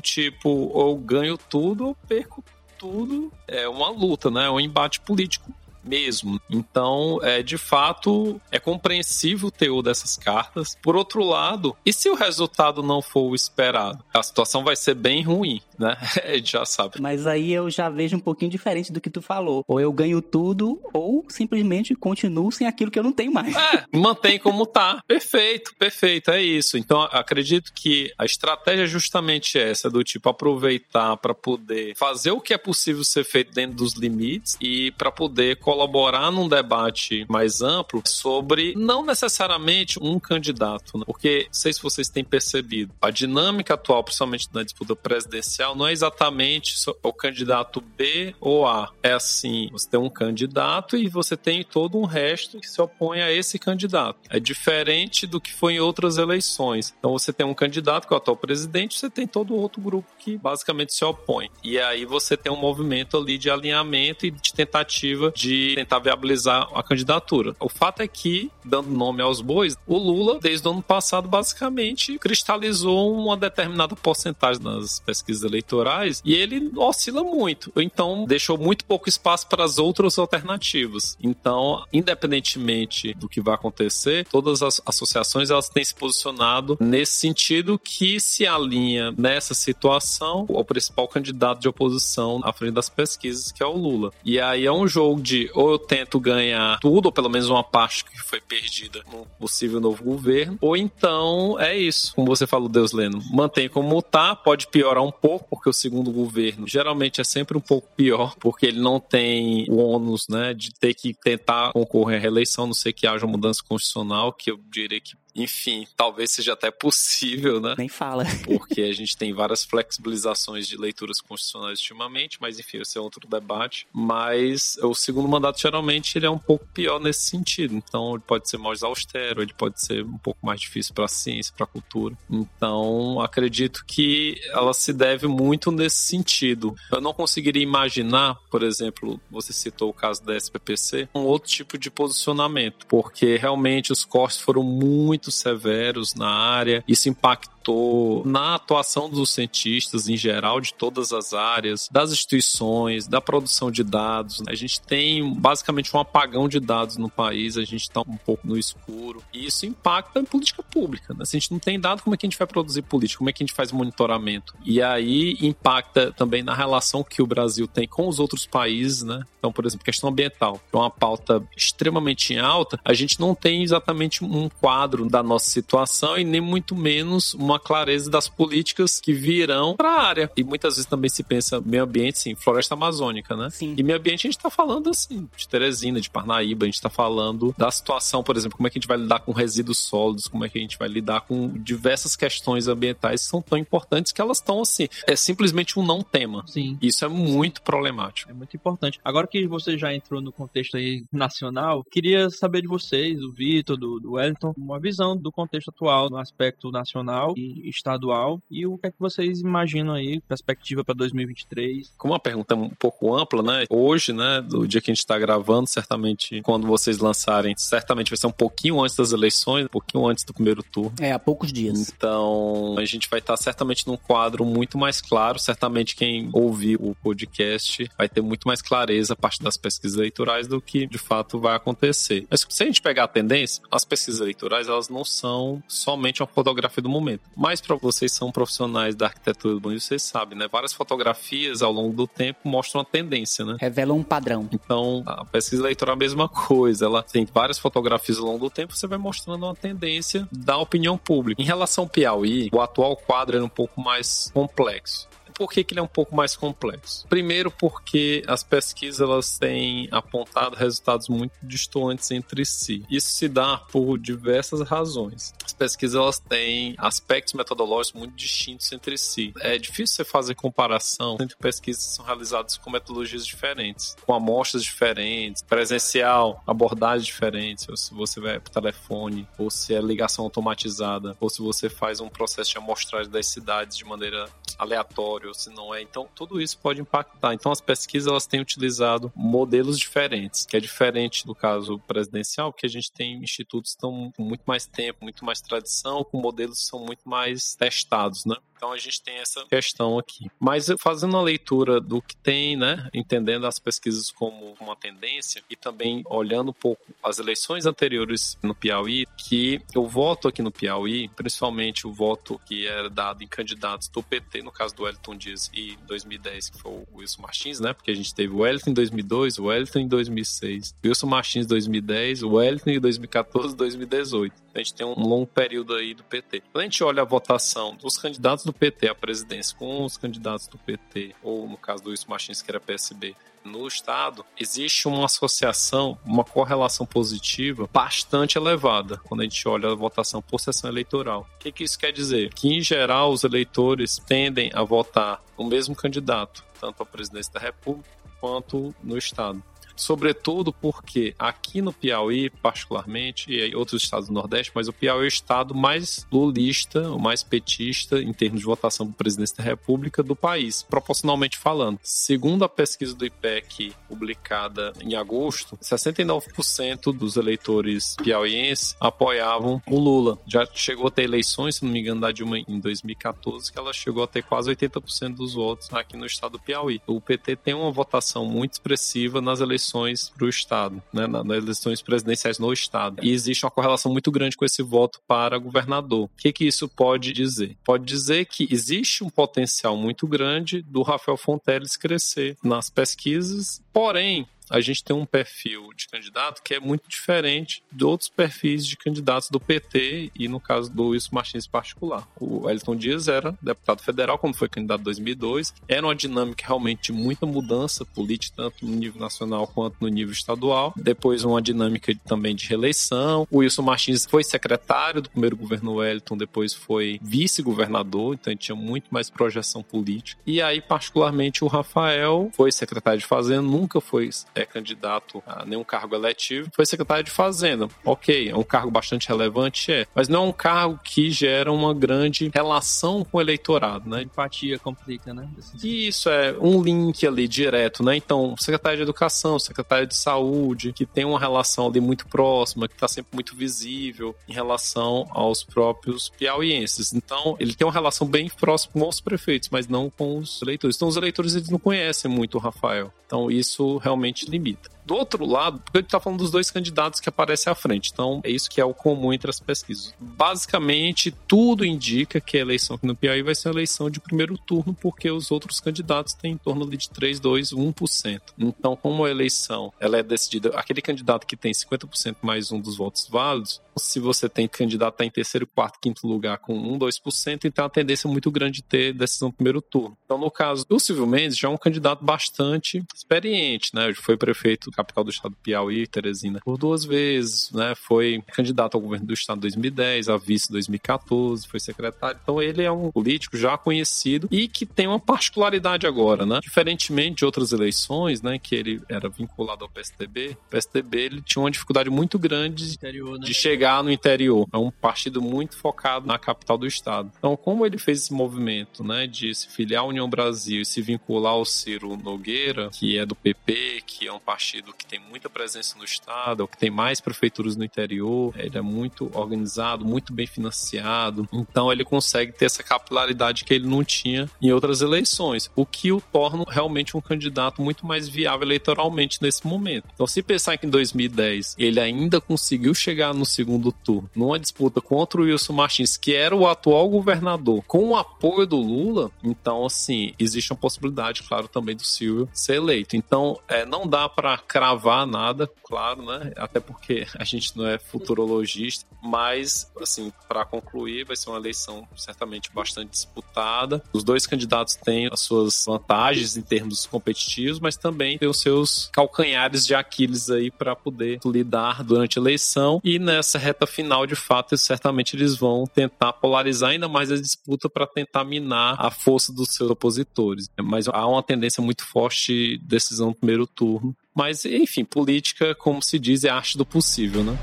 tipo, 0.00 0.48
ou 0.48 0.96
ganho 0.98 1.38
tudo 1.38 1.88
ou 1.88 1.94
perco 1.94 2.44
tudo. 2.78 3.32
É 3.46 3.68
uma 3.68 3.90
luta, 3.90 4.30
né? 4.30 4.46
É 4.46 4.50
um 4.50 4.60
embate 4.60 5.00
político 5.00 5.52
mesmo. 5.82 6.40
Então, 6.50 7.18
é, 7.22 7.42
de 7.42 7.58
fato, 7.58 8.40
é 8.50 8.58
compreensível 8.58 9.48
o 9.48 9.50
teor 9.50 9.82
dessas 9.82 10.16
cartas. 10.16 10.76
Por 10.82 10.96
outro 10.96 11.24
lado, 11.24 11.76
e 11.84 11.92
se 11.92 12.08
o 12.08 12.14
resultado 12.14 12.82
não 12.82 13.02
for 13.02 13.30
o 13.30 13.34
esperado? 13.34 14.04
A 14.12 14.22
situação 14.22 14.64
vai 14.64 14.76
ser 14.76 14.94
bem 14.94 15.22
ruim, 15.22 15.60
né? 15.78 15.96
A 16.24 16.36
gente 16.36 16.52
já 16.52 16.64
sabe. 16.64 17.00
Mas 17.00 17.26
aí 17.26 17.52
eu 17.52 17.70
já 17.70 17.88
vejo 17.88 18.16
um 18.16 18.20
pouquinho 18.20 18.50
diferente 18.50 18.92
do 18.92 19.00
que 19.00 19.10
tu 19.10 19.20
falou. 19.20 19.64
Ou 19.66 19.80
eu 19.80 19.92
ganho 19.92 20.22
tudo, 20.22 20.80
ou 20.92 21.24
simplesmente 21.28 21.94
continuo 21.94 22.50
sem 22.50 22.66
aquilo 22.66 22.90
que 22.90 22.98
eu 22.98 23.02
não 23.02 23.12
tenho 23.12 23.32
mais. 23.32 23.54
É, 23.54 23.84
mantém 23.92 24.38
como 24.38 24.66
tá. 24.66 25.02
Perfeito, 25.06 25.74
perfeito, 25.78 26.30
é 26.30 26.42
isso. 26.42 26.78
Então, 26.78 27.02
acredito 27.02 27.72
que 27.74 28.12
a 28.18 28.24
estratégia 28.24 28.84
é 28.84 28.86
justamente 28.86 29.58
essa, 29.58 29.90
do 29.90 30.02
tipo 30.02 30.28
aproveitar 30.28 31.16
para 31.16 31.34
poder 31.34 31.94
fazer 31.96 32.30
o 32.30 32.40
que 32.40 32.54
é 32.54 32.58
possível 32.58 33.04
ser 33.04 33.24
feito 33.24 33.52
dentro 33.52 33.76
dos 33.76 33.94
limites 33.94 34.56
e 34.60 34.90
para 34.92 35.10
poder 35.10 35.56
colaborar 35.56 36.30
num 36.36 36.48
debate 36.48 37.26
mais 37.28 37.62
amplo 37.62 38.02
sobre 38.06 38.74
não 38.76 39.04
necessariamente 39.04 39.98
um 40.00 40.20
candidato, 40.20 40.98
né? 40.98 41.04
porque 41.06 41.44
não 41.46 41.54
sei 41.54 41.72
se 41.72 41.82
vocês 41.82 42.08
têm 42.08 42.22
percebido, 42.24 42.94
a 43.00 43.10
dinâmica 43.10 43.74
atual, 43.74 44.04
principalmente 44.04 44.48
na 44.52 44.62
disputa 44.62 44.94
presidencial, 44.94 45.74
não 45.74 45.86
é 45.86 45.92
exatamente 45.92 46.74
o 47.02 47.12
candidato 47.12 47.80
B 47.80 48.34
ou 48.40 48.66
A. 48.66 48.92
É 49.02 49.12
assim, 49.12 49.68
você 49.72 49.88
tem 49.88 50.00
um 50.00 50.10
candidato 50.10 50.96
e 50.96 51.08
você 51.08 51.36
tem 51.36 51.64
todo 51.64 51.98
um 51.98 52.04
resto 52.04 52.60
que 52.60 52.68
se 52.68 52.80
opõe 52.80 53.20
a 53.20 53.32
esse 53.32 53.58
candidato. 53.58 54.18
É 54.28 54.38
diferente 54.38 55.26
do 55.26 55.40
que 55.40 55.52
foi 55.52 55.74
em 55.74 55.80
outras 55.80 56.18
eleições. 56.18 56.94
Então 56.98 57.12
você 57.12 57.32
tem 57.32 57.46
um 57.46 57.54
candidato 57.54 58.06
que 58.06 58.12
é 58.12 58.16
o 58.16 58.18
atual 58.18 58.36
presidente, 58.36 58.98
você 58.98 59.08
tem 59.08 59.26
todo 59.26 59.54
outro 59.54 59.80
grupo 59.80 60.08
que 60.18 60.36
basicamente 60.36 60.94
se 60.94 61.04
opõe. 61.04 61.50
E 61.62 61.78
aí 61.78 62.04
você 62.04 62.36
tem 62.36 62.52
um 62.52 62.56
movimento 62.56 63.16
ali 63.16 63.38
de 63.38 63.50
alinhamento 63.50 64.26
e 64.26 64.30
de 64.30 64.52
tentativa 64.52 65.32
de 65.34 65.74
tentar 65.74 65.98
viabilizar 65.98 66.25
a 66.74 66.82
candidatura. 66.82 67.54
O 67.60 67.68
fato 67.68 68.00
é 68.00 68.08
que, 68.08 68.50
dando 68.64 68.90
nome 68.90 69.22
aos 69.22 69.40
bois, 69.40 69.76
o 69.86 69.98
Lula, 69.98 70.38
desde 70.40 70.66
o 70.66 70.70
ano 70.70 70.82
passado, 70.82 71.28
basicamente 71.28 72.18
cristalizou 72.18 73.14
uma 73.14 73.36
determinada 73.36 73.94
porcentagem 73.96 74.62
nas 74.62 75.00
pesquisas 75.00 75.42
eleitorais 75.42 76.22
e 76.24 76.34
ele 76.34 76.70
oscila 76.76 77.22
muito. 77.22 77.72
Então, 77.76 78.24
deixou 78.26 78.58
muito 78.58 78.84
pouco 78.84 79.08
espaço 79.08 79.46
para 79.46 79.64
as 79.64 79.78
outras 79.78 80.18
alternativas. 80.18 81.16
Então, 81.22 81.84
independentemente 81.92 83.14
do 83.14 83.28
que 83.28 83.40
vai 83.40 83.54
acontecer, 83.54 84.26
todas 84.28 84.62
as 84.62 84.80
associações 84.86 85.50
elas 85.50 85.68
têm 85.68 85.84
se 85.84 85.94
posicionado 85.94 86.76
nesse 86.80 87.12
sentido 87.12 87.78
que 87.78 88.20
se 88.20 88.46
alinha 88.46 89.12
nessa 89.16 89.54
situação 89.54 90.46
o 90.48 90.64
principal 90.64 91.08
candidato 91.08 91.60
de 91.60 91.68
oposição 91.68 92.40
à 92.42 92.52
frente 92.52 92.74
das 92.74 92.88
pesquisas, 92.88 93.52
que 93.52 93.62
é 93.62 93.66
o 93.66 93.76
Lula. 93.76 94.10
E 94.24 94.40
aí 94.40 94.66
é 94.66 94.72
um 94.72 94.86
jogo 94.86 95.20
de 95.20 95.50
ou 95.54 95.72
eu 95.72 95.78
tento 95.78 96.15
ganhar 96.20 96.78
tudo, 96.80 97.06
ou 97.06 97.12
pelo 97.12 97.28
menos 97.28 97.48
uma 97.48 97.64
parte 97.64 98.04
que 98.04 98.18
foi 98.18 98.40
perdida 98.40 99.02
no 99.12 99.26
possível 99.38 99.80
novo 99.80 100.02
governo, 100.04 100.58
ou 100.60 100.76
então 100.76 101.58
é 101.58 101.76
isso. 101.76 102.14
Como 102.14 102.26
você 102.26 102.46
falou, 102.46 102.68
Deus 102.68 102.92
Leno, 102.92 103.22
mantém 103.30 103.68
como 103.68 104.00
tá, 104.02 104.34
pode 104.34 104.66
piorar 104.68 105.02
um 105.02 105.12
pouco, 105.12 105.48
porque 105.50 105.68
o 105.68 105.72
segundo 105.72 106.10
governo 106.10 106.66
geralmente 106.66 107.20
é 107.20 107.24
sempre 107.24 107.56
um 107.56 107.60
pouco 107.60 107.88
pior, 107.96 108.34
porque 108.36 108.66
ele 108.66 108.80
não 108.80 108.98
tem 109.00 109.66
o 109.68 109.76
ônus, 109.76 110.28
né, 110.28 110.54
de 110.54 110.72
ter 110.72 110.94
que 110.94 111.14
tentar 111.14 111.72
concorrer 111.72 112.18
à 112.18 112.20
reeleição, 112.20 112.66
não 112.66 112.74
sei 112.74 112.92
que 112.92 113.06
haja 113.06 113.26
mudança 113.26 113.62
constitucional, 113.66 114.32
que 114.32 114.50
eu 114.50 114.58
diria 114.70 115.00
que 115.00 115.14
enfim, 115.36 115.86
talvez 115.96 116.32
seja 116.32 116.54
até 116.54 116.70
possível, 116.70 117.60
né? 117.60 117.74
Nem 117.76 117.88
fala. 117.88 118.24
Porque 118.44 118.82
a 118.82 118.92
gente 118.92 119.16
tem 119.16 119.32
várias 119.32 119.64
flexibilizações 119.64 120.66
de 120.66 120.76
leituras 120.76 121.20
constitucionais 121.20 121.78
ultimamente, 121.78 122.38
mas 122.40 122.58
enfim, 122.58 122.78
esse 122.78 122.96
é 122.96 123.00
outro 123.00 123.28
debate. 123.28 123.86
Mas 123.92 124.78
o 124.82 124.94
segundo 124.94 125.28
mandato, 125.28 125.60
geralmente, 125.60 126.16
ele 126.16 126.26
é 126.26 126.30
um 126.30 126.38
pouco 126.38 126.66
pior 126.72 126.98
nesse 126.98 127.28
sentido. 127.28 127.74
Então, 127.74 128.14
ele 128.14 128.22
pode 128.26 128.48
ser 128.48 128.56
mais 128.56 128.82
austero, 128.82 129.42
ele 129.42 129.52
pode 129.52 129.80
ser 129.80 130.04
um 130.04 130.18
pouco 130.18 130.44
mais 130.44 130.60
difícil 130.60 130.94
para 130.94 131.04
a 131.04 131.08
ciência, 131.08 131.52
para 131.54 131.64
a 131.64 131.68
cultura. 131.68 132.16
Então, 132.30 133.20
acredito 133.20 133.84
que 133.86 134.40
ela 134.52 134.72
se 134.72 134.92
deve 134.92 135.26
muito 135.26 135.70
nesse 135.70 135.98
sentido. 135.98 136.74
Eu 136.90 137.00
não 137.00 137.12
conseguiria 137.12 137.62
imaginar, 137.62 138.36
por 138.50 138.62
exemplo, 138.62 139.20
você 139.30 139.52
citou 139.52 139.90
o 139.90 139.94
caso 139.94 140.24
da 140.24 140.36
SPPC, 140.36 141.08
um 141.14 141.20
outro 141.20 141.50
tipo 141.50 141.76
de 141.76 141.90
posicionamento, 141.90 142.86
porque 142.86 143.36
realmente 143.36 143.92
os 143.92 144.04
cortes 144.04 144.38
foram 144.38 144.62
muito 144.62 145.25
severos 145.34 146.14
na 146.14 146.28
área, 146.28 146.84
isso 146.86 147.08
impactou 147.08 147.55
impactou 147.66 148.22
na 148.24 148.54
atuação 148.54 149.10
dos 149.10 149.30
cientistas 149.30 150.08
em 150.08 150.16
geral, 150.16 150.60
de 150.60 150.72
todas 150.72 151.12
as 151.12 151.34
áreas, 151.34 151.88
das 151.90 152.12
instituições, 152.12 153.06
da 153.06 153.20
produção 153.20 153.70
de 153.70 153.82
dados. 153.82 154.42
A 154.48 154.54
gente 154.54 154.80
tem 154.80 155.34
basicamente 155.34 155.94
um 155.96 156.00
apagão 156.00 156.48
de 156.48 156.60
dados 156.60 156.96
no 156.96 157.10
país, 157.10 157.56
a 157.56 157.64
gente 157.64 157.82
está 157.82 158.00
um 158.00 158.16
pouco 158.16 158.46
no 158.46 158.56
escuro. 158.56 159.22
E 159.32 159.46
isso 159.46 159.66
impacta 159.66 160.20
em 160.20 160.24
política 160.24 160.62
pública. 160.62 161.14
Né? 161.14 161.24
Se 161.24 161.36
a 161.36 161.40
gente 161.40 161.52
não 161.52 161.58
tem 161.58 161.78
dado, 161.78 162.02
como 162.02 162.14
é 162.14 162.16
que 162.16 162.26
a 162.26 162.28
gente 162.28 162.38
vai 162.38 162.46
produzir 162.46 162.82
política? 162.82 163.18
Como 163.18 163.30
é 163.30 163.32
que 163.32 163.42
a 163.42 163.46
gente 163.46 163.56
faz 163.56 163.72
monitoramento? 163.72 164.54
E 164.64 164.80
aí 164.80 165.36
impacta 165.40 166.12
também 166.12 166.42
na 166.42 166.54
relação 166.54 167.02
que 167.02 167.22
o 167.22 167.26
Brasil 167.26 167.66
tem 167.66 167.86
com 167.86 168.08
os 168.08 168.20
outros 168.20 168.46
países, 168.46 169.02
né? 169.02 169.22
Então, 169.38 169.52
por 169.52 169.64
exemplo, 169.64 169.84
questão 169.84 170.10
ambiental, 170.10 170.54
que 170.54 170.76
é 170.76 170.78
uma 170.78 170.90
pauta 170.90 171.40
extremamente 171.56 172.36
alta, 172.36 172.80
a 172.84 172.92
gente 172.92 173.20
não 173.20 173.32
tem 173.32 173.62
exatamente 173.62 174.24
um 174.24 174.48
quadro 174.48 175.08
da 175.08 175.22
nossa 175.22 175.48
situação 175.48 176.18
e 176.18 176.24
nem 176.24 176.40
muito 176.40 176.74
menos 176.74 177.32
uma 177.34 177.55
uma 177.56 177.60
clareza 177.60 178.10
das 178.10 178.28
políticas 178.28 179.00
que 179.00 179.12
virão 179.12 179.74
para 179.76 179.90
a 179.90 180.02
área. 180.02 180.30
E 180.36 180.44
muitas 180.44 180.74
vezes 180.74 180.86
também 180.86 181.08
se 181.08 181.22
pensa 181.22 181.60
meio 181.60 181.82
ambiente, 181.82 182.18
sim, 182.18 182.34
floresta 182.34 182.74
amazônica, 182.74 183.34
né? 183.34 183.48
Sim. 183.50 183.74
E 183.76 183.82
meio 183.82 183.98
ambiente 183.98 184.26
a 184.26 184.28
gente 184.28 184.36
está 184.36 184.50
falando 184.50 184.90
assim, 184.90 185.28
de 185.36 185.48
Teresina, 185.48 186.00
de 186.00 186.10
Parnaíba, 186.10 186.64
a 186.64 186.66
gente 186.66 186.74
está 186.74 186.90
falando 186.90 187.54
da 187.56 187.70
situação, 187.70 188.22
por 188.22 188.36
exemplo, 188.36 188.56
como 188.56 188.66
é 188.66 188.70
que 188.70 188.78
a 188.78 188.80
gente 188.80 188.88
vai 188.88 188.98
lidar 188.98 189.20
com 189.20 189.32
resíduos 189.32 189.78
sólidos, 189.78 190.28
como 190.28 190.44
é 190.44 190.48
que 190.48 190.58
a 190.58 190.60
gente 190.60 190.78
vai 190.78 190.88
lidar 190.88 191.22
com 191.22 191.48
diversas 191.48 192.14
questões 192.14 192.68
ambientais 192.68 193.22
que 193.22 193.28
são 193.28 193.40
tão 193.40 193.56
importantes 193.56 194.12
que 194.12 194.20
elas 194.20 194.38
estão 194.38 194.60
assim, 194.60 194.88
é 195.06 195.16
simplesmente 195.16 195.78
um 195.78 195.84
não 195.84 196.02
tema. 196.02 196.44
Sim. 196.46 196.76
Isso 196.82 197.04
é 197.04 197.08
muito 197.08 197.62
problemático. 197.62 198.30
É 198.30 198.34
muito 198.34 198.54
importante. 198.54 199.00
Agora 199.02 199.26
que 199.26 199.46
você 199.46 199.78
já 199.78 199.94
entrou 199.94 200.20
no 200.20 200.32
contexto 200.32 200.76
aí 200.76 201.04
nacional, 201.12 201.82
queria 201.90 202.28
saber 202.28 202.62
de 202.62 202.68
vocês, 202.68 203.18
do 203.18 203.32
Vitor, 203.32 203.76
do, 203.76 203.98
do 203.98 204.12
Wellington, 204.12 204.52
uma 204.56 204.78
visão 204.78 205.16
do 205.16 205.32
contexto 205.32 205.70
atual 205.70 206.10
no 206.10 206.18
aspecto 206.18 206.70
nacional 206.70 207.32
e 207.36 207.45
estadual 207.64 208.40
e 208.50 208.66
o 208.66 208.78
que 208.78 208.88
é 208.88 208.90
que 208.90 208.98
vocês 208.98 209.40
imaginam 209.40 209.94
aí, 209.94 210.20
perspectiva 210.20 210.84
para 210.84 210.94
2023? 210.94 211.92
Como 211.96 212.12
uma 212.12 212.20
pergunta 212.20 212.54
um 212.54 212.70
pouco 212.70 213.14
ampla, 213.14 213.42
né? 213.42 213.64
Hoje, 213.70 214.12
né, 214.12 214.40
do 214.40 214.66
dia 214.66 214.80
que 214.80 214.90
a 214.90 214.94
gente 214.94 215.00
está 215.00 215.18
gravando, 215.18 215.68
certamente 215.68 216.40
quando 216.42 216.66
vocês 216.66 216.98
lançarem, 216.98 217.54
certamente 217.56 218.10
vai 218.10 218.16
ser 218.16 218.26
um 218.26 218.32
pouquinho 218.32 218.82
antes 218.82 218.96
das 218.96 219.12
eleições, 219.12 219.66
um 219.66 219.68
pouquinho 219.68 220.06
antes 220.06 220.24
do 220.24 220.32
primeiro 220.32 220.62
turno. 220.62 220.94
É, 221.00 221.12
há 221.12 221.18
poucos 221.18 221.52
dias. 221.52 221.92
Então, 221.96 222.76
a 222.78 222.84
gente 222.84 223.08
vai 223.08 223.18
estar 223.18 223.36
certamente 223.36 223.86
num 223.86 223.96
quadro 223.96 224.44
muito 224.44 224.78
mais 224.78 225.00
claro. 225.00 225.38
Certamente 225.38 225.96
quem 225.96 226.28
ouvir 226.32 226.76
o 226.80 226.94
podcast 226.94 227.88
vai 227.96 228.08
ter 228.08 228.20
muito 228.20 228.46
mais 228.46 228.62
clareza 228.62 229.12
a 229.12 229.16
partir 229.16 229.42
das 229.42 229.56
pesquisas 229.56 229.98
eleitorais 229.98 230.46
do 230.46 230.60
que 230.60 230.86
de 230.86 230.98
fato 230.98 231.38
vai 231.38 231.56
acontecer. 231.56 232.26
Mas 232.30 232.46
se 232.48 232.62
a 232.62 232.66
gente 232.66 232.82
pegar 232.82 233.04
a 233.04 233.08
tendência, 233.08 233.62
as 233.70 233.84
pesquisas 233.84 234.20
eleitorais 234.20 234.68
elas 234.68 234.88
não 234.88 235.04
são 235.04 235.62
somente 235.68 236.22
uma 236.22 236.26
fotografia 236.26 236.82
do 236.82 236.88
momento 236.88 237.22
mais 237.36 237.60
para 237.60 237.76
vocês 237.76 238.12
são 238.12 238.32
profissionais 238.32 238.94
da 238.94 239.06
arquitetura 239.06 239.54
do 239.54 239.60
bonito, 239.60 239.82
vocês 239.82 240.02
sabem, 240.02 240.38
né? 240.38 240.48
Várias 240.50 240.72
fotografias 240.72 241.62
ao 241.62 241.70
longo 241.70 241.94
do 241.94 242.06
tempo 242.06 242.40
mostram 242.44 242.80
a 242.80 242.84
tendência, 242.84 243.44
né? 243.44 243.56
Revelam 243.60 243.98
um 243.98 244.02
padrão. 244.02 244.48
Então, 244.52 245.02
a 245.06 245.24
pesquisa 245.24 245.62
eleitoral 245.62 245.94
é 245.94 245.96
a 245.96 245.98
mesma 245.98 246.28
coisa. 246.28 246.86
Ela 246.86 247.02
tem 247.02 247.26
várias 247.26 247.58
fotografias 247.58 248.18
ao 248.18 248.24
longo 248.24 248.38
do 248.38 248.50
tempo, 248.50 248.74
você 248.74 248.86
vai 248.86 248.98
mostrando 248.98 249.44
uma 249.44 249.54
tendência 249.54 250.26
da 250.32 250.56
opinião 250.56 250.96
pública. 250.96 251.40
Em 251.40 251.44
relação 251.44 251.84
ao 251.84 251.90
Piauí, 251.90 252.48
o 252.52 252.60
atual 252.60 252.96
quadro 252.96 253.36
é 253.36 253.42
um 253.42 253.48
pouco 253.48 253.80
mais 253.80 254.30
complexo 254.32 255.08
por 255.36 255.52
que, 255.52 255.62
que 255.62 255.74
ele 255.74 255.80
é 255.80 255.82
um 255.82 255.86
pouco 255.88 256.16
mais 256.16 256.34
complexo? 256.34 257.06
Primeiro, 257.08 257.50
porque 257.50 258.22
as 258.26 258.42
pesquisas 258.42 259.00
elas 259.00 259.38
têm 259.38 259.86
apontado 259.92 260.56
resultados 260.56 261.08
muito 261.08 261.34
distantes 261.42 262.10
entre 262.10 262.44
si. 262.46 262.84
Isso 262.90 263.08
se 263.08 263.28
dá 263.28 263.58
por 263.58 263.98
diversas 263.98 264.62
razões. 264.62 265.34
As 265.44 265.52
pesquisas 265.52 265.94
elas 265.94 266.18
têm 266.18 266.74
aspectos 266.78 267.34
metodológicos 267.34 268.00
muito 268.00 268.16
distintos 268.16 268.72
entre 268.72 268.96
si. 268.96 269.34
É 269.40 269.58
difícil 269.58 269.96
você 269.96 270.04
fazer 270.04 270.34
comparação 270.34 271.18
entre 271.20 271.36
pesquisas 271.36 271.84
que 271.84 271.92
são 271.92 272.04
realizadas 272.06 272.56
com 272.56 272.70
metodologias 272.70 273.26
diferentes, 273.26 273.94
com 274.06 274.14
amostras 274.14 274.64
diferentes, 274.64 275.42
presencial, 275.42 276.42
abordagens 276.46 277.04
diferentes, 277.06 277.68
ou 277.68 277.76
se 277.76 277.92
você 277.92 278.20
vai 278.20 278.40
para 278.40 278.52
telefone, 278.52 279.28
ou 279.36 279.50
se 279.50 279.74
é 279.74 279.80
ligação 279.82 280.24
automatizada, 280.24 281.14
ou 281.20 281.28
se 281.28 281.42
você 281.42 281.68
faz 281.68 282.00
um 282.00 282.08
processo 282.08 282.52
de 282.52 282.56
amostragem 282.56 283.10
das 283.10 283.26
cidades 283.26 283.76
de 283.76 283.84
maneira 283.84 284.26
aleatória 284.58 285.25
ou 285.26 285.34
se 285.34 285.50
não 285.50 285.74
é. 285.74 285.82
Então, 285.82 286.08
tudo 286.14 286.40
isso 286.40 286.58
pode 286.58 286.80
impactar. 286.80 287.34
Então, 287.34 287.52
as 287.52 287.60
pesquisas 287.60 288.08
elas 288.08 288.26
têm 288.26 288.40
utilizado 288.40 289.12
modelos 289.14 289.78
diferentes, 289.78 290.46
que 290.46 290.56
é 290.56 290.60
diferente 290.60 291.26
do 291.26 291.34
caso 291.34 291.78
presidencial, 291.80 292.52
que 292.52 292.66
a 292.66 292.68
gente 292.68 292.90
tem 292.92 293.22
institutos 293.22 293.72
que 293.72 293.76
estão 293.76 294.12
com 294.16 294.22
muito 294.22 294.44
mais 294.46 294.66
tempo, 294.66 294.98
muito 295.02 295.24
mais 295.24 295.40
tradição, 295.40 296.04
com 296.04 296.20
modelos 296.20 296.60
que 296.60 296.66
são 296.66 296.80
muito 296.80 297.08
mais 297.08 297.54
testados, 297.54 298.24
né? 298.24 298.36
Então 298.56 298.72
a 298.72 298.78
gente 298.78 299.02
tem 299.02 299.16
essa 299.16 299.44
questão 299.44 299.98
aqui. 299.98 300.30
Mas 300.40 300.68
fazendo 300.78 301.16
a 301.16 301.22
leitura 301.22 301.80
do 301.80 302.00
que 302.00 302.16
tem, 302.16 302.56
né, 302.56 302.88
entendendo 302.92 303.46
as 303.46 303.58
pesquisas 303.58 304.10
como 304.10 304.56
uma 304.58 304.74
tendência 304.74 305.42
e 305.48 305.54
também 305.54 306.02
olhando 306.06 306.50
um 306.50 306.54
pouco 306.54 306.82
as 307.02 307.18
eleições 307.18 307.66
anteriores 307.66 308.38
no 308.42 308.54
Piauí, 308.54 309.06
que 309.16 309.60
o 309.74 309.86
voto 309.86 310.28
aqui 310.28 310.42
no 310.42 310.50
Piauí, 310.50 311.08
principalmente 311.08 311.86
o 311.86 311.92
voto 311.92 312.40
que 312.46 312.66
era 312.66 312.88
dado 312.88 313.22
em 313.22 313.28
candidatos 313.28 313.88
do 313.88 314.02
PT, 314.02 314.42
no 314.42 314.50
caso 314.50 314.74
do 314.74 314.84
Wellington 314.84 315.15
Dias 315.16 315.50
e 315.54 315.76
2010, 315.86 316.50
que 316.50 316.58
foi 316.58 316.72
o 316.72 316.86
Wilson 316.94 317.22
Martins, 317.22 317.60
né, 317.60 317.72
porque 317.72 317.90
a 317.90 317.94
gente 317.94 318.14
teve 318.14 318.32
o 318.32 318.38
Wellington 318.38 318.70
em 318.70 318.74
2002, 318.74 319.38
o 319.38 319.44
Wellington 319.44 319.78
em 319.80 319.88
2006, 319.88 320.74
Wilson 320.84 321.06
Martins 321.06 321.44
em 321.44 321.48
2010, 321.48 322.22
o 322.22 322.30
Wellington 322.32 322.70
em 322.70 322.80
2014 322.80 323.54
e 323.54 323.56
2018. 323.56 324.34
A 324.54 324.58
gente 324.58 324.74
tem 324.74 324.86
um 324.86 325.06
longo 325.06 325.26
período 325.26 325.74
aí 325.74 325.92
do 325.92 326.02
PT. 326.02 326.42
Quando 326.52 326.62
a 326.62 326.64
gente 326.64 326.82
olha 326.82 327.02
a 327.02 327.04
votação 327.04 327.76
dos 327.76 327.98
candidatos 327.98 328.44
do 328.44 328.52
PT 328.52 328.88
à 328.88 328.94
presidência 328.94 329.56
com 329.56 329.84
os 329.84 329.96
candidatos 329.96 330.48
do 330.48 330.56
PT, 330.56 331.14
ou 331.22 331.48
no 331.48 331.56
caso 331.56 331.82
do 331.82 331.90
Wilson 331.90 332.08
Martins, 332.08 332.40
que 332.40 332.50
era 332.50 332.58
PSB, 332.58 333.14
no 333.46 333.66
Estado, 333.66 334.24
existe 334.38 334.88
uma 334.88 335.06
associação, 335.06 335.98
uma 336.04 336.24
correlação 336.24 336.84
positiva 336.84 337.68
bastante 337.72 338.36
elevada 338.36 338.98
quando 339.04 339.20
a 339.20 339.24
gente 339.24 339.46
olha 339.48 339.70
a 339.70 339.74
votação 339.74 340.20
por 340.20 340.40
sessão 340.40 340.68
eleitoral. 340.68 341.26
O 341.36 341.38
que, 341.38 341.52
que 341.52 341.64
isso 341.64 341.78
quer 341.78 341.92
dizer? 341.92 342.34
Que, 342.34 342.48
em 342.48 342.60
geral, 342.60 343.12
os 343.12 343.24
eleitores 343.24 343.98
tendem 344.06 344.50
a 344.52 344.62
votar 344.62 345.22
o 345.36 345.44
mesmo 345.44 345.74
candidato, 345.74 346.44
tanto 346.60 346.82
à 346.82 346.86
presidência 346.86 347.32
da 347.32 347.40
República 347.40 347.88
quanto 348.20 348.74
no 348.82 348.98
Estado 348.98 349.42
sobretudo 349.76 350.52
porque 350.52 351.14
aqui 351.18 351.60
no 351.60 351.72
Piauí, 351.72 352.30
particularmente, 352.30 353.30
e 353.30 353.54
outros 353.54 353.82
estados 353.82 354.08
do 354.08 354.14
Nordeste, 354.14 354.52
mas 354.54 354.68
o 354.68 354.72
Piauí 354.72 355.02
é 355.02 355.04
o 355.04 355.06
estado 355.06 355.54
mais 355.54 356.06
lulista, 356.10 356.90
o 356.90 356.98
mais 356.98 357.22
petista 357.22 358.00
em 358.00 358.12
termos 358.12 358.40
de 358.40 358.46
votação 358.46 358.86
para 358.86 358.96
presidência 358.96 359.36
da 359.36 359.44
República 359.44 360.02
do 360.02 360.16
país, 360.16 360.62
proporcionalmente 360.62 361.36
falando. 361.36 361.78
Segundo 361.82 362.44
a 362.44 362.48
pesquisa 362.48 362.94
do 362.94 363.04
IPEC 363.04 363.74
publicada 363.88 364.72
em 364.80 364.94
agosto, 364.94 365.56
69% 365.58 366.96
dos 366.96 367.16
eleitores 367.16 367.96
piauienses 368.02 368.74
apoiavam 368.80 369.60
o 369.66 369.78
Lula. 369.78 370.18
Já 370.26 370.46
chegou 370.54 370.86
a 370.86 370.90
ter 370.90 371.02
eleições, 371.02 371.56
se 371.56 371.64
não 371.64 371.72
me 371.72 371.80
engano, 371.80 372.00
da 372.00 372.10
Dilma 372.10 372.38
em 372.38 372.58
2014, 372.58 373.52
que 373.52 373.58
ela 373.58 373.72
chegou 373.72 374.02
a 374.02 374.06
ter 374.06 374.22
quase 374.22 374.50
80% 374.50 375.14
dos 375.14 375.34
votos 375.34 375.72
aqui 375.72 375.96
no 375.96 376.06
estado 376.06 376.32
do 376.32 376.38
Piauí. 376.38 376.80
O 376.86 377.00
PT 377.00 377.36
tem 377.36 377.54
uma 377.54 377.70
votação 377.70 378.24
muito 378.24 378.54
expressiva 378.54 379.20
nas 379.20 379.40
eleições 379.40 379.65
eleições 379.66 380.12
para 380.16 380.24
o 380.24 380.28
Estado, 380.28 380.82
né, 380.92 381.06
nas 381.06 381.24
eleições 381.24 381.82
presidenciais 381.82 382.38
no 382.38 382.52
Estado. 382.52 383.02
E 383.02 383.10
existe 383.10 383.44
uma 383.44 383.50
correlação 383.50 383.92
muito 383.92 384.10
grande 384.10 384.36
com 384.36 384.44
esse 384.44 384.62
voto 384.62 385.00
para 385.06 385.38
governador. 385.38 386.04
O 386.04 386.10
que, 386.16 386.32
que 386.32 386.46
isso 386.46 386.68
pode 386.68 387.12
dizer? 387.12 387.56
Pode 387.64 387.84
dizer 387.84 388.26
que 388.26 388.46
existe 388.50 389.02
um 389.02 389.10
potencial 389.10 389.76
muito 389.76 390.06
grande 390.06 390.62
do 390.62 390.82
Rafael 390.82 391.16
Fonteles 391.16 391.76
crescer 391.76 392.36
nas 392.42 392.70
pesquisas, 392.70 393.62
porém, 393.72 394.26
a 394.50 394.60
gente 394.60 394.82
tem 394.82 394.94
um 394.94 395.06
perfil 395.06 395.70
de 395.74 395.88
candidato 395.88 396.42
que 396.42 396.54
é 396.54 396.60
muito 396.60 396.88
diferente 396.88 397.62
de 397.72 397.84
outros 397.84 398.08
perfis 398.08 398.66
de 398.66 398.76
candidatos 398.76 399.28
do 399.30 399.40
PT 399.40 400.10
e 400.14 400.28
no 400.28 400.40
caso 400.40 400.70
do 400.72 400.88
Wilson 400.88 401.10
Martins 401.12 401.46
particular. 401.46 402.06
O 402.20 402.48
Elton 402.48 402.76
Dias 402.76 403.08
era 403.08 403.36
deputado 403.42 403.82
federal 403.82 404.18
quando 404.18 404.36
foi 404.36 404.48
candidato 404.48 404.80
em 404.80 404.84
2002, 404.84 405.54
era 405.68 405.86
uma 405.86 405.94
dinâmica 405.94 406.44
realmente 406.46 406.92
de 406.92 406.92
muita 406.92 407.26
mudança 407.26 407.84
política, 407.84 408.34
tanto 408.36 408.64
no 408.64 408.74
nível 408.74 409.00
nacional 409.00 409.46
quanto 409.46 409.76
no 409.80 409.88
nível 409.88 410.12
estadual. 410.12 410.72
Depois 410.76 411.24
uma 411.24 411.42
dinâmica 411.42 411.92
também 412.04 412.34
de 412.34 412.46
reeleição. 412.48 413.26
O 413.30 413.38
Wilson 413.38 413.62
Martins 413.62 414.06
foi 414.06 414.22
secretário 414.22 415.02
do 415.02 415.10
primeiro 415.10 415.36
governo 415.36 415.74
Wellington, 415.74 416.16
depois 416.16 416.54
foi 416.54 416.98
vice-governador, 417.02 418.14
então 418.14 418.32
ele 418.32 418.38
tinha 418.38 418.56
muito 418.56 418.88
mais 418.90 419.10
projeção 419.10 419.62
política. 419.62 420.20
E 420.26 420.40
aí, 420.40 420.60
particularmente, 420.60 421.44
o 421.44 421.48
Rafael 421.48 422.30
foi 422.34 422.52
secretário 422.52 423.00
de 423.00 423.06
Fazenda, 423.06 423.42
nunca 423.42 423.80
foi 423.80 424.10
é, 424.36 424.44
candidato 424.44 425.22
a 425.26 425.44
nenhum 425.44 425.64
cargo 425.64 425.94
eletivo, 425.94 426.50
foi 426.54 426.66
secretário 426.66 427.02
de 427.04 427.10
Fazenda. 427.10 427.68
Ok, 427.84 428.28
é 428.28 428.36
um 428.36 428.42
cargo 428.42 428.70
bastante 428.70 429.08
relevante, 429.08 429.72
é, 429.72 429.86
mas 429.94 430.08
não 430.08 430.26
é 430.26 430.28
um 430.28 430.32
cargo 430.32 430.78
que 430.84 431.10
gera 431.10 431.50
uma 431.50 431.72
grande 431.72 432.30
relação 432.32 433.02
com 433.04 433.18
o 433.18 433.20
eleitorado, 433.20 433.88
né? 433.88 434.02
Empatia 434.02 434.58
complica, 434.58 435.14
né? 435.14 435.28
Isso 435.62 436.10
é 436.10 436.36
um 436.40 436.62
link 436.62 437.06
ali 437.06 437.26
direto, 437.26 437.82
né? 437.82 437.96
Então, 437.96 438.36
secretário 438.38 438.76
de 438.78 438.82
Educação, 438.82 439.38
secretário 439.38 439.86
de 439.86 439.96
Saúde, 439.96 440.72
que 440.72 440.84
tem 440.84 441.04
uma 441.04 441.18
relação 441.18 441.66
ali 441.66 441.80
muito 441.80 442.06
próxima, 442.06 442.68
que 442.68 442.74
está 442.74 442.86
sempre 442.86 443.10
muito 443.14 443.34
visível 443.34 444.14
em 444.28 444.32
relação 444.32 445.06
aos 445.10 445.42
próprios 445.42 446.08
piauienses. 446.10 446.92
Então, 446.92 447.36
ele 447.40 447.54
tem 447.54 447.66
uma 447.66 447.72
relação 447.72 448.06
bem 448.06 448.28
próxima 448.28 448.72
com 448.72 448.88
os 448.88 449.00
prefeitos, 449.00 449.48
mas 449.50 449.66
não 449.66 449.88
com 449.90 450.18
os 450.18 450.42
eleitores. 450.42 450.76
Então, 450.76 450.88
os 450.88 450.96
eleitores 450.96 451.34
eles 451.34 451.48
não 451.48 451.58
conhecem 451.58 452.10
muito 452.10 452.36
o 452.36 452.40
Rafael. 452.40 452.92
Então, 453.06 453.30
isso 453.30 453.76
realmente 453.78 454.25
limita. 454.28 454.75
Do 454.86 454.94
outro 454.94 455.26
lado, 455.26 455.58
porque 455.58 455.78
a 455.78 455.80
gente 455.80 455.88
está 455.88 455.98
falando 455.98 456.20
dos 456.20 456.30
dois 456.30 456.48
candidatos 456.48 457.00
que 457.00 457.08
aparecem 457.08 457.52
à 457.52 457.56
frente, 457.56 457.90
então 457.92 458.20
é 458.22 458.30
isso 458.30 458.48
que 458.48 458.60
é 458.60 458.64
o 458.64 458.72
comum 458.72 459.12
entre 459.12 459.28
as 459.28 459.40
pesquisas. 459.40 459.92
Basicamente, 459.98 461.10
tudo 461.26 461.64
indica 461.64 462.20
que 462.20 462.36
a 462.36 462.40
eleição 462.40 462.76
aqui 462.76 462.86
no 462.86 462.94
Piauí 462.94 463.20
vai 463.20 463.34
ser 463.34 463.48
uma 463.48 463.54
eleição 463.54 463.90
de 463.90 463.98
primeiro 463.98 464.38
turno, 464.38 464.72
porque 464.72 465.10
os 465.10 465.32
outros 465.32 465.58
candidatos 465.58 466.14
têm 466.14 466.34
em 466.34 466.38
torno 466.38 466.70
de 466.70 466.88
3, 466.88 467.18
2, 467.18 467.50
1%. 467.50 468.20
Então, 468.38 468.76
como 468.76 469.04
a 469.04 469.10
eleição 469.10 469.72
ela 469.80 469.98
é 469.98 470.04
decidida, 470.04 470.50
aquele 470.50 470.80
candidato 470.80 471.26
que 471.26 471.36
tem 471.36 471.50
50% 471.50 472.18
mais 472.22 472.52
um 472.52 472.60
dos 472.60 472.76
votos 472.76 473.08
válidos, 473.08 473.60
se 473.78 474.00
você 474.00 474.28
tem 474.28 474.48
candidato 474.48 475.02
em 475.02 475.10
terceiro, 475.10 475.46
quarto, 475.46 475.78
quinto 475.80 476.06
lugar 476.06 476.38
com 476.38 476.56
1, 476.56 476.78
2%, 476.78 477.44
então 477.44 477.66
a 477.66 477.68
tendência 477.68 478.08
é 478.08 478.10
muito 478.10 478.30
grande 478.30 478.56
de 478.56 478.62
ter 478.62 478.92
decisão 478.94 479.28
no 479.28 479.34
primeiro 479.34 479.60
turno. 479.60 479.96
Então, 480.04 480.16
no 480.16 480.30
caso 480.30 480.64
do 480.66 480.78
Silvio 480.78 481.06
Mendes, 481.06 481.36
já 481.36 481.48
é 481.48 481.50
um 481.50 481.58
candidato 481.58 482.04
bastante 482.04 482.82
experiente, 482.94 483.74
né? 483.74 483.92
Foi 483.94 484.16
prefeito 484.16 484.70
capital 484.76 485.04
do 485.04 485.10
estado 485.10 485.32
do 485.32 485.36
Piauí, 485.36 485.86
Teresina, 485.86 486.40
por 486.44 486.58
duas 486.58 486.84
vezes, 486.84 487.50
né? 487.52 487.74
Foi 487.74 488.22
candidato 488.32 488.74
ao 488.74 488.80
governo 488.80 489.06
do 489.06 489.14
estado 489.14 489.38
em 489.38 489.40
2010, 489.40 490.08
a 490.08 490.16
vice 490.16 490.48
em 490.50 490.52
2014, 490.52 491.48
foi 491.48 491.58
secretário. 491.58 492.18
Então 492.22 492.42
ele 492.42 492.62
é 492.62 492.70
um 492.70 492.90
político 492.92 493.36
já 493.36 493.56
conhecido 493.56 494.28
e 494.30 494.46
que 494.48 494.66
tem 494.66 494.86
uma 494.86 495.00
particularidade 495.00 495.86
agora, 495.86 496.26
né? 496.26 496.40
Diferentemente 496.42 497.16
de 497.16 497.24
outras 497.24 497.52
eleições, 497.52 498.20
né, 498.22 498.38
que 498.38 498.54
ele 498.54 498.82
era 498.88 499.08
vinculado 499.08 499.64
ao 499.64 499.70
PSDB, 499.70 500.36
o 500.46 500.50
PSDB 500.50 501.00
ele 501.00 501.22
tinha 501.22 501.42
uma 501.42 501.50
dificuldade 501.50 501.88
muito 501.88 502.18
grande 502.18 502.74
interior, 502.74 503.18
né? 503.18 503.26
de 503.26 503.34
chegar 503.34 503.82
no 503.82 503.90
interior. 503.90 504.46
É 504.52 504.58
um 504.58 504.70
partido 504.70 505.22
muito 505.22 505.56
focado 505.56 506.06
na 506.06 506.18
capital 506.18 506.58
do 506.58 506.66
estado. 506.66 507.10
Então, 507.18 507.36
como 507.36 507.64
ele 507.64 507.78
fez 507.78 508.02
esse 508.02 508.12
movimento, 508.12 508.84
né, 508.84 509.06
de 509.06 509.34
se 509.34 509.48
filiar 509.48 509.82
à 509.82 509.86
União 509.86 510.08
Brasil 510.08 510.60
e 510.60 510.66
se 510.66 510.82
vincular 510.82 511.32
ao 511.32 511.44
Ciro 511.44 511.96
Nogueira, 511.96 512.70
que 512.70 512.98
é 512.98 513.06
do 513.06 513.14
PP, 513.14 513.82
que 513.86 514.06
é 514.06 514.12
um 514.12 514.18
partido 514.18 514.65
partido 514.66 514.74
que 514.74 514.86
tem 514.86 514.98
muita 514.98 515.30
presença 515.30 515.78
no 515.78 515.84
estado, 515.84 516.48
que 516.48 516.58
tem 516.58 516.70
mais 516.70 517.00
prefeituras 517.00 517.56
no 517.56 517.64
interior, 517.64 518.34
ele 518.36 518.58
é 518.58 518.60
muito 518.60 519.10
organizado, 519.14 519.84
muito 519.84 520.12
bem 520.12 520.26
financiado, 520.26 521.28
então 521.32 521.70
ele 521.70 521.84
consegue 521.84 522.32
ter 522.32 522.46
essa 522.46 522.62
capilaridade 522.62 523.44
que 523.44 523.54
ele 523.54 523.66
não 523.66 523.84
tinha 523.84 524.28
em 524.40 524.52
outras 524.52 524.80
eleições, 524.80 525.50
o 525.54 525.64
que 525.64 525.92
o 525.92 526.00
torna 526.00 526.44
realmente 526.48 526.96
um 526.96 527.00
candidato 527.00 527.62
muito 527.62 527.86
mais 527.86 528.08
viável 528.08 528.46
eleitoralmente 528.46 529.22
nesse 529.22 529.46
momento. 529.46 529.86
Então, 529.94 530.06
se 530.06 530.22
pensar 530.22 530.56
que 530.56 530.66
em 530.66 530.70
2010 530.70 531.56
ele 531.58 531.80
ainda 531.80 532.20
conseguiu 532.20 532.74
chegar 532.74 533.14
no 533.14 533.24
segundo 533.24 533.70
turno, 533.70 534.10
numa 534.14 534.38
disputa 534.38 534.80
contra 534.80 535.20
o 535.20 535.24
Wilson 535.24 535.52
Martins, 535.52 535.96
que 535.96 536.14
era 536.14 536.34
o 536.34 536.46
atual 536.46 536.88
governador, 536.88 537.62
com 537.66 537.90
o 537.90 537.96
apoio 537.96 538.46
do 538.46 538.56
Lula, 538.56 539.10
então, 539.22 539.66
assim, 539.66 540.14
existe 540.18 540.52
uma 540.52 540.58
possibilidade, 540.58 541.22
claro, 541.22 541.48
também 541.48 541.76
do 541.76 541.84
Silvio 541.84 542.28
ser 542.32 542.56
eleito. 542.56 542.96
Então, 542.96 543.38
é, 543.48 543.64
não 543.64 543.86
dá 543.86 544.08
para 544.08 544.38
cravar 544.56 545.06
nada, 545.06 545.46
claro, 545.62 546.02
né? 546.02 546.32
Até 546.34 546.60
porque 546.60 547.06
a 547.18 547.24
gente 547.24 547.54
não 547.54 547.66
é 547.66 547.78
futurologista, 547.78 548.86
mas, 549.02 549.70
assim, 549.78 550.10
para 550.26 550.46
concluir, 550.46 551.04
vai 551.04 551.14
ser 551.14 551.28
uma 551.28 551.38
eleição 551.38 551.86
certamente 551.94 552.50
bastante 552.50 552.92
disputada. 552.92 553.82
Os 553.92 554.02
dois 554.02 554.26
candidatos 554.26 554.74
têm 554.76 555.10
as 555.12 555.20
suas 555.20 555.66
vantagens 555.66 556.38
em 556.38 556.42
termos 556.42 556.86
competitivos, 556.86 557.60
mas 557.60 557.76
também 557.76 558.16
têm 558.16 558.30
os 558.30 558.40
seus 558.40 558.88
calcanhares 558.94 559.66
de 559.66 559.74
Aquiles 559.74 560.30
aí 560.30 560.50
para 560.50 560.74
poder 560.74 561.20
lidar 561.26 561.84
durante 561.84 562.18
a 562.18 562.22
eleição. 562.22 562.80
E 562.82 562.98
nessa 562.98 563.38
reta 563.38 563.66
final, 563.66 564.06
de 564.06 564.16
fato, 564.16 564.56
certamente 564.56 565.16
eles 565.16 565.36
vão 565.36 565.66
tentar 565.66 566.14
polarizar 566.14 566.70
ainda 566.70 566.88
mais 566.88 567.12
a 567.12 567.16
disputa 567.20 567.68
para 567.68 567.86
tentar 567.86 568.24
minar 568.24 568.76
a 568.78 568.90
força 568.90 569.34
dos 569.34 569.50
seus 569.50 569.70
opositores. 569.70 570.48
Mas 570.62 570.88
há 570.88 571.06
uma 571.06 571.22
tendência 571.22 571.62
muito 571.62 571.84
forte 571.84 572.32
de 572.32 572.58
decisão 572.64 573.08
no 573.08 573.14
primeiro 573.14 573.46
turno 573.46 573.94
mas, 574.16 574.46
enfim, 574.46 574.82
política, 574.82 575.54
como 575.54 575.82
se 575.82 575.98
diz, 575.98 576.24
é 576.24 576.30
arte 576.30 576.56
do 576.56 576.64
possível, 576.64 577.22
né? 577.22 577.36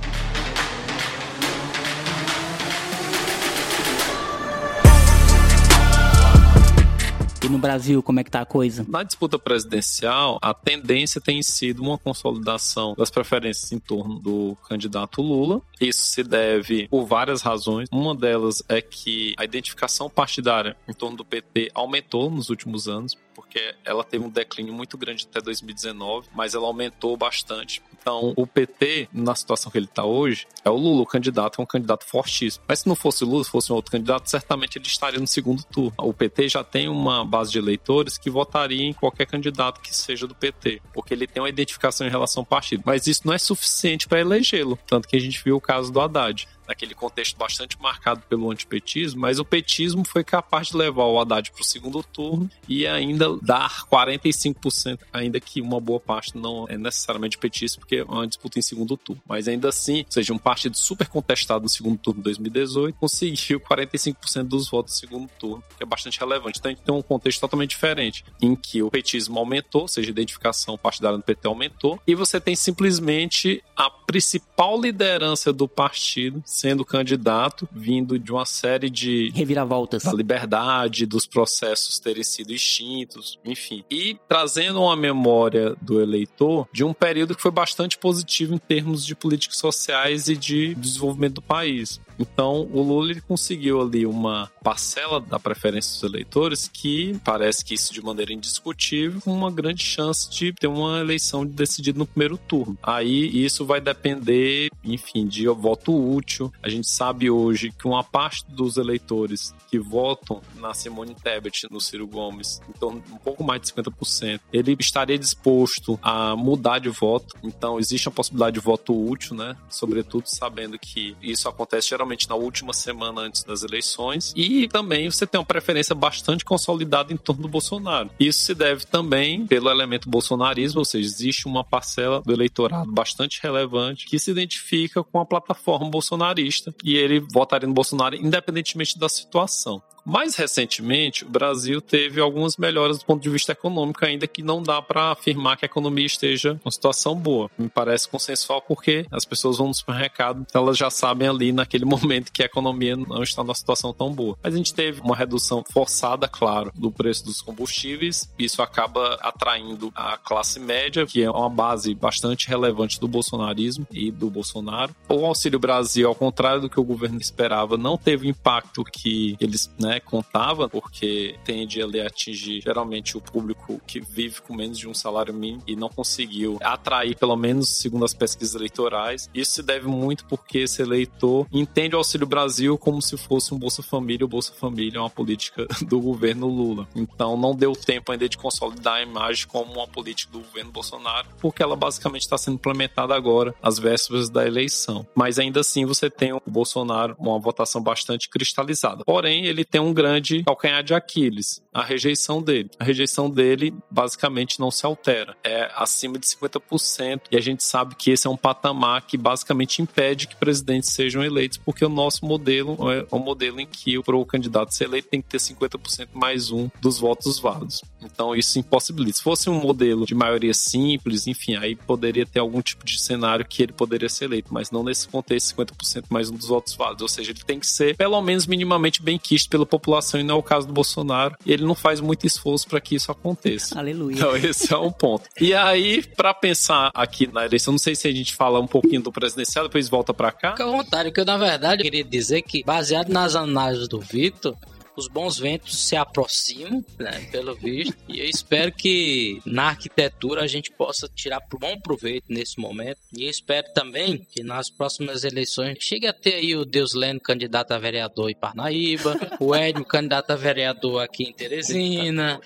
No 7.54 7.60
Brasil, 7.60 8.02
como 8.02 8.20
é 8.20 8.24
que 8.24 8.32
tá 8.32 8.42
a 8.42 8.46
coisa? 8.46 8.84
Na 8.90 9.04
disputa 9.04 9.38
presidencial, 9.38 10.40
a 10.42 10.56
tendência 10.56 11.22
tem 11.22 11.42
sido 11.44 11.84
uma 11.84 12.00
consolidação 12.00 12.96
das 12.98 13.12
preferências 13.12 13.72
em 13.72 13.78
torno 13.78 14.20
do 14.20 14.58
candidato 14.68 15.22
Lula. 15.22 15.62
Isso 15.80 16.02
se 16.02 16.24
deve 16.24 16.88
por 16.88 17.06
várias 17.06 17.44
razões. 17.44 17.88
Uma 17.92 18.16
delas 18.16 18.64
é 18.68 18.82
que 18.82 19.36
a 19.38 19.44
identificação 19.46 20.10
partidária 20.10 20.76
em 20.88 20.94
torno 20.94 21.16
do 21.16 21.24
PT 21.24 21.70
aumentou 21.76 22.32
nos 22.32 22.50
últimos 22.50 22.88
anos 22.88 23.16
porque 23.36 23.76
ela 23.84 24.04
teve 24.04 24.24
um 24.24 24.30
declínio 24.30 24.74
muito 24.74 24.98
grande 24.98 25.28
até 25.30 25.42
2019, 25.42 26.28
mas 26.34 26.54
ela 26.54 26.66
aumentou 26.66 27.18
bastante. 27.18 27.82
Então, 28.04 28.34
o 28.36 28.46
PT, 28.46 29.08
na 29.14 29.34
situação 29.34 29.72
que 29.72 29.78
ele 29.78 29.86
está 29.86 30.04
hoje, 30.04 30.46
é 30.66 30.70
o 30.70 30.76
Lula, 30.76 31.04
o 31.04 31.06
candidato, 31.06 31.62
é 31.62 31.64
um 31.64 31.66
candidato 31.66 32.06
fortíssimo. 32.06 32.66
Mas 32.68 32.80
se 32.80 32.88
não 32.88 32.96
fosse 32.96 33.24
o 33.24 33.28
Lula, 33.28 33.46
se 33.46 33.50
fosse 33.50 33.72
um 33.72 33.76
outro 33.76 33.94
candidato, 33.94 34.30
certamente 34.30 34.78
ele 34.78 34.86
estaria 34.86 35.22
no 35.22 35.26
segundo 35.26 35.64
turno. 35.64 35.94
O 35.98 36.14
PT 36.14 36.50
já 36.50 36.66
tem 36.66 36.90
uma 36.90 37.24
base 37.24 37.54
de 37.54 37.60
eleitores 37.60 38.18
que 38.18 38.30
votaria 38.30 38.84
em 38.84 38.92
qualquer 38.92 39.26
candidato 39.26 39.80
que 39.80 39.96
seja 39.96 40.28
do 40.28 40.36
PT, 40.36 40.82
porque 40.94 41.14
ele 41.14 41.26
tem 41.26 41.42
uma 41.42 41.48
identificação 41.48 42.06
em 42.06 42.10
relação 42.10 42.42
ao 42.42 42.46
partido. 42.46 42.84
Mas 42.86 43.08
isso 43.08 43.22
não 43.24 43.34
é 43.34 43.38
suficiente 43.38 44.06
para 44.06 44.20
elegê-lo. 44.20 44.78
Tanto 44.86 45.08
que 45.08 45.16
a 45.16 45.20
gente 45.20 45.42
viu 45.42 45.56
o 45.56 45.62
caso 45.62 45.90
do 45.90 46.02
Haddad 46.02 46.46
naquele 46.74 46.96
contexto 46.96 47.38
bastante 47.38 47.80
marcado 47.80 48.24
pelo 48.28 48.52
antipetismo, 48.52 49.22
mas 49.22 49.38
o 49.38 49.46
petismo 49.46 50.04
foi 50.04 50.24
capaz 50.24 50.68
de 50.68 50.78
levar 50.78 51.06
o 51.06 51.20
Haddad 51.20 51.52
para 51.52 51.62
o 51.62 51.66
segundo 51.66 52.02
turno 52.02 52.50
e 52.68 52.88
ainda 52.88 53.38
dar 53.42 53.86
45%, 53.86 55.00
ainda 55.14 55.40
que 55.40 55.62
uma 55.62 55.80
boa 55.80 56.00
parte 56.00 56.36
não 56.36 56.66
é 56.68 56.78
necessariamente 56.78 57.38
petista, 57.38 57.80
porque 57.80 57.98
é 57.98 58.04
uma 58.04 58.28
disputa 58.28 58.58
em 58.58 58.62
segundo 58.62 58.98
turno. 58.98 59.22
Mas 59.28 59.48
ainda 59.48 59.70
assim, 59.70 60.00
ou 60.00 60.12
seja, 60.12 60.34
um 60.34 60.38
partido 60.38 60.76
super 60.76 61.08
contestado 61.08 61.64
no 61.64 61.70
segundo 61.70 61.98
turno 61.98 62.20
de 62.20 62.24
2018 62.24 62.98
conseguiu 63.00 63.60
45% 63.60 64.44
dos 64.44 64.70
votos 64.70 64.94
no 64.94 65.00
segundo 65.00 65.30
turno, 65.40 65.64
que 65.78 65.84
é 65.84 65.86
bastante 65.86 66.20
relevante. 66.20 66.60
Então 66.60 66.72
a 66.72 66.74
gente 66.74 66.84
tem 66.84 66.96
um 66.96 67.02
contexto 67.02 67.40
totalmente 67.40 67.72
diferente, 67.72 68.26
em 68.42 68.56
que 68.56 68.82
o 68.82 68.90
petismo 68.90 69.38
aumentou, 69.38 69.82
ou 69.84 69.88
seja, 69.88 70.10
a 70.10 70.12
identificação 70.12 70.78
partidária 70.78 71.18
do 71.18 71.24
PT 71.24 71.48
aumentou, 71.48 72.00
e 72.08 72.16
você 72.16 72.42
tem 72.42 72.56
simplesmente 72.56 73.64
a 73.76 73.90
principal 73.90 74.80
liderança 74.80 75.54
do 75.54 75.68
partido 75.68 76.42
sendo 76.64 76.86
candidato, 76.86 77.68
vindo 77.74 78.18
de 78.18 78.32
uma 78.32 78.46
série 78.46 78.90
de 78.90 79.30
reviravoltas 79.36 80.04
da 80.04 80.14
liberdade, 80.14 81.06
dos 81.06 81.28
processos 81.28 82.00
terem 82.00 82.24
sido 82.24 82.54
extintos, 82.54 83.38
enfim. 83.44 83.84
E 83.92 84.18
trazendo 84.30 84.82
uma 84.82 84.96
memória 84.96 85.76
do 85.82 86.00
eleitor 86.00 86.66
de 86.72 86.86
um 86.86 86.94
período 86.94 87.36
que 87.36 87.42
foi 87.42 87.52
bastante 87.52 87.98
positivo 87.98 88.56
em 88.56 88.58
termos 88.58 89.06
de 89.06 89.14
políticas 89.14 89.58
sociais 89.58 90.30
e 90.30 90.38
de 90.38 90.74
desenvolvimento 90.76 91.36
do 91.36 91.42
país. 91.42 92.00
Então, 92.20 92.68
o 92.72 92.82
Lula 92.82 93.12
ele 93.12 93.22
conseguiu 93.22 93.82
ali 93.82 94.06
uma 94.06 94.50
parcela 94.64 95.20
da 95.20 95.40
preferência 95.40 95.94
dos 95.94 96.04
eleitores 96.04 96.70
que 96.72 97.20
parece 97.24 97.64
que 97.64 97.74
isso 97.74 97.94
de 97.94 98.02
maneira 98.02 98.34
indiscutível, 98.34 99.22
uma 99.26 99.52
grande 99.52 99.84
chance 99.84 100.30
de 100.30 100.54
ter 100.54 100.68
uma 100.68 101.00
eleição 101.00 101.46
decidida 101.46 101.98
no 101.98 102.06
primeiro 102.06 102.38
turno. 102.38 102.78
Aí 102.82 103.44
isso 103.44 103.66
vai 103.66 103.82
depender, 103.82 104.70
enfim, 104.84 105.28
de 105.28 105.48
voto 105.48 105.94
útil. 105.94 106.52
A 106.62 106.70
gente 106.70 106.90
sabe 106.90 107.30
hoje 107.30 107.72
que 107.72 107.88
uma 107.88 108.04
parte 108.04 108.46
dos 108.48 108.78
eleitores 108.78 109.54
que 109.70 109.80
votam 109.80 110.42
na 110.56 110.74
Simone 110.74 111.16
Tebet, 111.16 111.68
no 111.72 111.82
Ciro 111.82 112.08
Gomes, 112.08 112.62
então 112.70 113.02
um 113.12 113.18
pouco 113.18 113.44
mais 113.44 113.62
de 113.62 113.74
50%, 113.74 114.40
ele 114.52 114.76
estaria 114.80 115.18
disposto 115.18 116.00
a 116.02 116.36
mudar 116.36 116.80
de 116.80 116.90
voto. 116.90 117.36
Então 117.44 117.80
existe 117.80 118.08
a 118.08 118.12
possibilidade 118.12 118.56
de 118.56 118.60
voto 118.60 118.94
útil, 118.94 119.36
né? 119.36 119.56
Sobretudo 119.70 120.28
sabendo 120.28 120.78
que 120.78 121.16
isso 121.22 121.50
acontece 121.50 121.90
geralmente 121.90 122.03
na 122.28 122.36
última 122.36 122.74
semana 122.74 123.22
antes 123.22 123.44
das 123.44 123.64
eleições. 123.64 124.34
E 124.36 124.68
também 124.68 125.10
você 125.10 125.26
tem 125.26 125.40
uma 125.40 125.46
preferência 125.46 125.96
bastante 125.96 126.46
consolidada 126.46 127.14
em 127.14 127.18
torno 127.18 127.44
do 127.44 127.48
Bolsonaro. 127.48 128.10
Isso 128.20 128.42
se 128.42 128.56
deve 128.56 128.86
também 128.86 129.46
pelo 129.48 129.70
elemento 129.70 130.10
bolsonarismo, 130.10 130.80
ou 130.80 130.86
seja, 130.86 131.06
existe 131.06 131.48
uma 131.48 131.64
parcela 131.64 132.22
do 132.22 132.34
eleitorado 132.34 132.92
bastante 132.92 133.40
relevante 133.42 134.06
que 134.06 134.20
se 134.20 134.32
identifica 134.32 135.04
com 135.04 135.20
a 135.20 135.26
plataforma 135.26 135.90
bolsonarista 135.90 136.74
e 136.84 136.96
ele 136.96 137.20
votaria 137.20 137.68
no 137.68 137.74
Bolsonaro 137.74 138.16
independentemente 138.16 138.98
da 138.98 139.10
situação. 139.10 139.82
Mais 140.06 140.36
recentemente, 140.36 141.24
o 141.24 141.30
Brasil 141.30 141.80
teve 141.82 142.20
algumas 142.20 142.58
melhoras 142.58 143.00
do 143.00 143.06
ponto 143.06 143.22
de 143.22 143.30
vista 143.30 143.54
econômico, 143.54 144.06
ainda 144.06 144.28
que 144.28 144.44
não 144.44 144.62
dá 144.62 144.82
para 144.82 145.12
afirmar 145.12 145.58
que 145.58 145.66
a 145.66 145.68
economia 145.68 146.06
esteja 146.06 146.60
em 146.66 146.72
situação 146.72 147.16
boa. 147.16 147.50
Me 147.58 147.70
parece 147.70 148.08
consensual 148.10 148.62
porque 148.62 149.06
as 149.12 149.26
pessoas 149.26 149.58
vão 149.58 149.68
no 149.68 149.74
supermercado, 149.74 150.46
elas 150.54 150.78
já 150.78 150.90
sabem 150.90 151.28
ali 151.28 151.52
naquele 151.52 151.86
momento 151.86 152.32
que 152.32 152.44
a 152.44 152.46
economia 152.46 152.96
não 152.96 153.24
está 153.24 153.44
numa 153.44 153.56
situação 153.56 153.94
tão 153.94 154.12
boa. 154.12 154.38
Mas 154.44 154.54
a 154.54 154.58
gente 154.58 154.74
teve 154.74 155.02
uma 155.02 155.16
redução 155.16 155.64
forçada, 155.72 156.28
claro, 156.28 156.72
do 156.76 156.92
preço 156.92 157.26
dos 157.26 157.42
combustíveis. 157.42 158.30
Isso 158.38 158.62
acaba 158.62 159.16
atraindo 159.22 159.92
a 159.96 160.18
classe 160.18 160.60
média, 160.60 161.06
que 161.06 161.22
é 161.22 161.32
uma 161.32 161.50
base 161.50 161.94
bastante 161.94 162.48
relevante 162.48 163.00
do 163.00 163.08
bolsonarismo 163.08 163.88
e 163.92 164.12
do 164.12 164.30
Bolsonaro. 164.30 164.94
O 165.08 165.26
Auxílio 165.26 165.60
Brasil, 165.60 166.08
ao 166.08 166.16
contrário 166.16 166.62
do 166.62 166.70
que 166.70 166.80
o 166.80 166.84
governo 166.84 167.20
esperava, 167.20 167.78
não 167.78 167.98
teve 167.98 168.28
o 168.28 168.30
impacto 168.30 168.84
que 168.84 169.38
eles 169.40 169.72
né, 169.80 169.93
né, 169.94 170.00
contava, 170.00 170.68
porque 170.68 171.36
tende 171.44 171.82
a 171.82 172.08
atingir 172.08 172.62
geralmente 172.62 173.18
o 173.18 173.22
público 173.22 173.80
que 173.86 174.00
vive 174.00 174.42
com 174.42 174.56
menos 174.56 174.78
de 174.78 174.88
um 174.88 174.94
salário 174.94 175.34
mínimo 175.34 175.64
e 175.68 175.76
não 175.76 175.90
conseguiu 175.90 176.58
atrair, 176.62 177.16
pelo 177.16 177.36
menos 177.36 177.70
segundo 177.70 178.06
as 178.06 178.14
pesquisas 178.14 178.56
eleitorais. 178.56 179.30
Isso 179.34 179.54
se 179.54 179.64
deve 179.64 179.88
muito 179.88 180.26
porque 180.26 180.60
esse 180.60 180.82
eleitor 180.82 181.48
entende 181.52 181.96
o 181.96 181.98
Auxílio 181.98 182.26
Brasil 182.26 182.78
como 182.78 183.02
se 183.02 183.18
fosse 183.18 183.54
um 183.54 183.60
Bolsa 183.60 183.84
Família. 183.84 184.26
O 184.26 184.30
Bolsa 184.30 184.54
Família 184.54 184.98
é 184.98 185.02
uma 185.02 185.10
política 185.10 185.68
do 185.88 186.00
governo 186.00 186.48
Lula. 186.48 186.88
Então 186.96 187.38
não 187.38 187.56
deu 187.56 187.74
tempo 187.74 188.12
ainda 188.12 188.28
de 188.28 188.38
consolidar 188.38 188.96
a 188.96 189.02
imagem 189.02 189.48
como 189.48 189.74
uma 189.74 189.88
política 189.88 190.32
do 190.32 190.40
governo 190.40 190.72
Bolsonaro, 190.72 191.28
porque 191.40 191.62
ela 191.62 191.76
basicamente 191.76 192.22
está 192.22 192.38
sendo 192.38 192.56
implementada 192.56 193.14
agora, 193.14 193.54
às 193.62 193.78
vésperas 193.78 194.30
da 194.30 194.46
eleição. 194.46 195.06
Mas 195.14 195.38
ainda 195.38 195.60
assim 195.60 195.86
você 195.86 196.10
tem 196.10 196.34
o 196.34 196.42
Bolsonaro 196.46 197.16
uma 197.20 197.38
votação 197.40 197.82
bastante 197.82 198.30
cristalizada. 198.30 199.04
Porém, 199.06 199.46
ele 199.46 199.64
tem 199.64 199.82
um 199.84 199.94
grande 199.94 200.44
calcanhar 200.44 200.84
de 200.84 200.94
Aquiles, 200.94 201.62
a 201.74 201.84
rejeição 201.84 202.42
dele. 202.42 202.70
A 202.80 202.84
rejeição 202.84 203.30
dele 203.30 203.74
basicamente 203.90 204.60
não 204.60 204.72
se 204.72 204.86
altera, 204.86 205.36
é 205.44 205.72
acima 205.76 206.18
de 206.18 206.26
50%, 206.28 207.22
e 207.32 207.38
a 207.38 207.42
gente 207.42 207.64
sabe 207.64 207.96
que 207.96 208.12
esse 208.12 208.28
é 208.28 208.30
um 208.30 208.38
patamar 208.38 209.06
que 209.06 209.18
basicamente 209.18 209.82
impede 209.82 210.28
que 210.28 210.36
presidentes 210.36 210.92
sejam 210.92 211.24
eleitos, 211.24 211.58
porque 211.58 211.84
o 211.84 211.90
nosso 211.90 212.26
modelo 212.26 212.78
é 212.92 213.06
um 213.12 213.20
modelo 213.20 213.60
em 213.60 213.66
que 213.66 213.98
o 213.98 214.26
candidato 214.26 214.74
ser 214.74 214.86
eleito 214.86 215.10
tem 215.10 215.22
que 215.22 215.30
ter 215.30 215.38
50% 215.38 216.10
mais 216.14 216.52
um 216.52 216.70
dos 216.82 217.00
votos 217.00 217.40
válidos. 217.40 217.82
Então 218.06 218.36
isso 218.36 218.60
impossibilita. 218.60 219.18
Se 219.18 219.24
fosse 219.24 219.50
um 219.50 219.60
modelo 219.60 220.06
de 220.06 220.16
maioria 220.16 220.54
simples, 220.54 221.28
enfim, 221.28 221.56
aí 221.56 221.76
poderia 221.76 222.26
ter 222.26 222.40
algum 222.40 222.62
tipo 222.62 222.86
de 222.86 223.00
cenário 223.00 223.46
que 223.46 223.64
ele 223.64 223.74
poderia 223.74 224.10
ser 224.10 224.26
eleito, 224.26 224.54
mas 224.54 224.72
não 224.72 224.84
nesse 224.84 225.08
contexto 225.08 225.56
50% 225.56 226.06
mais 226.10 226.30
um 226.30 226.36
dos 226.36 226.48
votos 226.48 226.74
válidos, 226.74 227.02
ou 227.02 227.08
seja, 227.08 227.32
ele 227.32 227.44
tem 227.46 227.60
que 227.60 227.68
ser 227.68 227.96
pelo 227.96 228.22
menos 228.22 228.46
minimamente 228.46 229.02
bem 229.02 229.18
quisto 229.18 229.50
pela 229.50 229.66
população 229.66 230.20
e 230.20 230.24
não 230.24 230.36
é 230.36 230.38
o 230.38 230.44
caso 230.44 230.68
do 230.68 230.74
Bolsonaro. 230.74 231.36
E 231.46 231.52
ele 231.52 231.64
não 231.64 231.76
faz 231.76 232.00
muito 232.00 232.26
esforço 232.26 232.68
para 232.68 232.82
que 232.82 232.96
isso 232.96 233.12
aconteça. 233.12 233.78
Aleluia. 233.78 234.16
Então, 234.16 234.36
esse 234.38 234.74
é 234.74 234.78
um 234.78 234.92
ponto. 234.92 235.30
E 235.40 235.54
aí, 235.54 236.04
para 236.04 236.34
pensar 236.34 236.92
aqui 236.94 237.28
na 237.32 237.46
eleição, 237.46 237.72
não 237.74 237.80
sei 237.80 237.96
se 237.96 238.08
a 238.08 238.12
gente 238.12 238.36
fala 238.36 238.60
um 238.60 238.68
pouquinho 238.68 239.02
do 239.02 239.12
presidencial, 239.12 239.66
depois 239.66 239.90
volta 239.90 240.14
para 240.14 240.32
cá. 240.32 240.52
Fica 240.52 240.66
à 240.66 240.72
vontade, 240.72 241.12
que 241.12 241.20
eu, 241.20 241.26
na 241.26 241.38
verdade, 241.38 241.84
queria 241.84 242.04
dizer 242.04 242.42
que, 242.42 242.64
baseado 242.64 243.10
nas 243.10 243.36
análises 243.36 243.88
do 243.88 244.00
Vitor, 244.00 244.56
os 244.96 245.08
bons 245.08 245.40
ventos 245.40 245.88
se 245.88 245.96
aproximam, 245.96 246.84
né, 247.00 247.28
pelo 247.32 247.56
visto, 247.56 247.96
e 248.08 248.20
eu 248.20 248.26
espero 248.26 248.72
que 248.72 249.42
na 249.46 249.70
arquitetura 249.70 250.42
a 250.42 250.48
gente 250.48 250.72
possa 250.72 251.08
tirar 251.08 251.42
bom 251.60 251.80
proveito 251.80 252.26
nesse 252.30 252.60
momento. 252.60 253.00
E 253.16 253.28
espero 253.28 253.68
também 253.74 254.18
que 254.18 254.44
nas 254.44 254.70
próximas 254.70 255.24
eleições 255.24 255.78
chegue 255.80 256.08
a 256.08 256.14
ter 256.14 256.36
aí 256.36 256.56
o 256.56 256.66
Deus 256.66 256.94
Leno 256.94 257.20
candidato 257.20 257.72
a 257.72 257.78
vereador 257.78 258.30
em 258.30 258.36
Parnaíba, 258.36 259.18
o 259.40 259.56
Edmo 259.56 259.86
candidato 259.86 260.32
a 260.32 260.36
vereador 260.36 261.02
aqui 261.02 261.24
em 261.24 261.34
Teresina, 261.34 262.40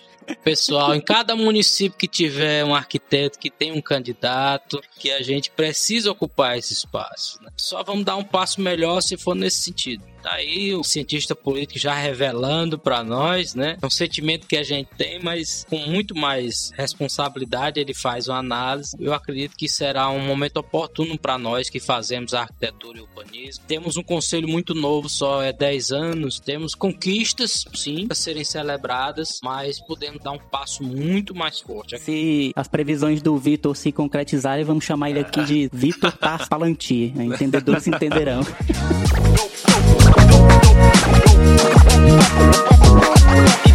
Pessoal, 0.44 0.96
em 0.96 1.02
cada 1.02 1.36
município 1.36 1.98
que 1.98 2.08
tiver 2.08 2.64
um 2.66 2.76
arquiteto 2.76 3.40
que 3.40 3.50
tem 3.50 3.72
um 3.72 3.82
candidato, 3.82 4.82
que 4.98 5.12
a 5.12 5.22
gente 5.22 5.50
precisa 5.52 6.12
ocupar 6.12 6.58
esse 6.58 6.74
espaço. 6.74 7.42
Né? 7.42 7.50
Só 7.56 7.84
vamos 7.84 8.06
dar 8.06 8.16
um 8.16 8.24
passo 8.24 8.62
melhor 8.62 9.02
se 9.02 9.18
for 9.18 9.36
nesse 9.36 9.62
sentido. 9.62 10.04
Tá 10.22 10.34
aí 10.34 10.74
o 10.74 10.84
cientista 10.84 11.36
político 11.36 11.80
já 11.80 11.94
revelando 11.94 12.78
para 12.78 13.04
nós, 13.04 13.54
né? 13.56 13.78
É 13.82 13.86
um 13.86 13.90
sentimento 13.90 14.48
que 14.48 14.58
a 14.58 14.64
gente 14.64 14.90
tem, 14.98 15.22
mas 15.22 15.66
com 15.70 15.78
muito 15.78 16.16
mais 16.16 16.72
responsabilidade 16.76 17.80
ele 17.80 17.94
faz 17.94 18.28
uma 18.28 18.40
análise. 18.40 18.98
Eu 19.00 19.14
acredito 19.14 19.56
que 19.56 19.70
será 19.70 20.10
um 20.10 20.20
momento 20.20 20.58
oportuno 20.58 21.18
para 21.18 21.38
nós 21.38 21.70
que 21.70 21.80
fazemos 21.80 22.34
arquitetura 22.34 22.98
e 22.98 23.02
urbanismo. 23.02 23.64
Temos 23.68 23.96
um 23.96 24.04
conselho 24.04 24.48
muito 24.48 24.74
novo, 24.74 25.08
só 25.08 25.42
é 25.42 25.54
10 25.54 25.92
anos. 25.92 26.40
Temos 26.40 26.74
conquistas, 26.76 27.64
sim, 27.74 28.08
a 28.10 28.16
serem 28.16 28.44
celebradas, 28.44 29.40
mas 29.44 29.80
podemos 29.80 30.17
dar 30.20 30.32
um 30.32 30.40
passo 30.40 30.84
muito 30.84 31.36
mais 31.36 31.60
forte. 31.60 31.98
Se 32.00 32.52
as 32.56 32.68
previsões 32.68 33.22
do 33.22 33.38
Vitor 33.38 33.76
se 33.76 33.92
concretizarem, 33.92 34.64
vamos 34.64 34.84
chamar 34.84 35.10
ele 35.10 35.20
aqui 35.20 35.44
de 35.44 35.70
Vitor 35.72 36.12
Tars 36.12 36.48
Palantir. 36.48 37.16
Né? 37.16 37.26
Entendedores 37.26 37.88
entenderão. 37.88 38.42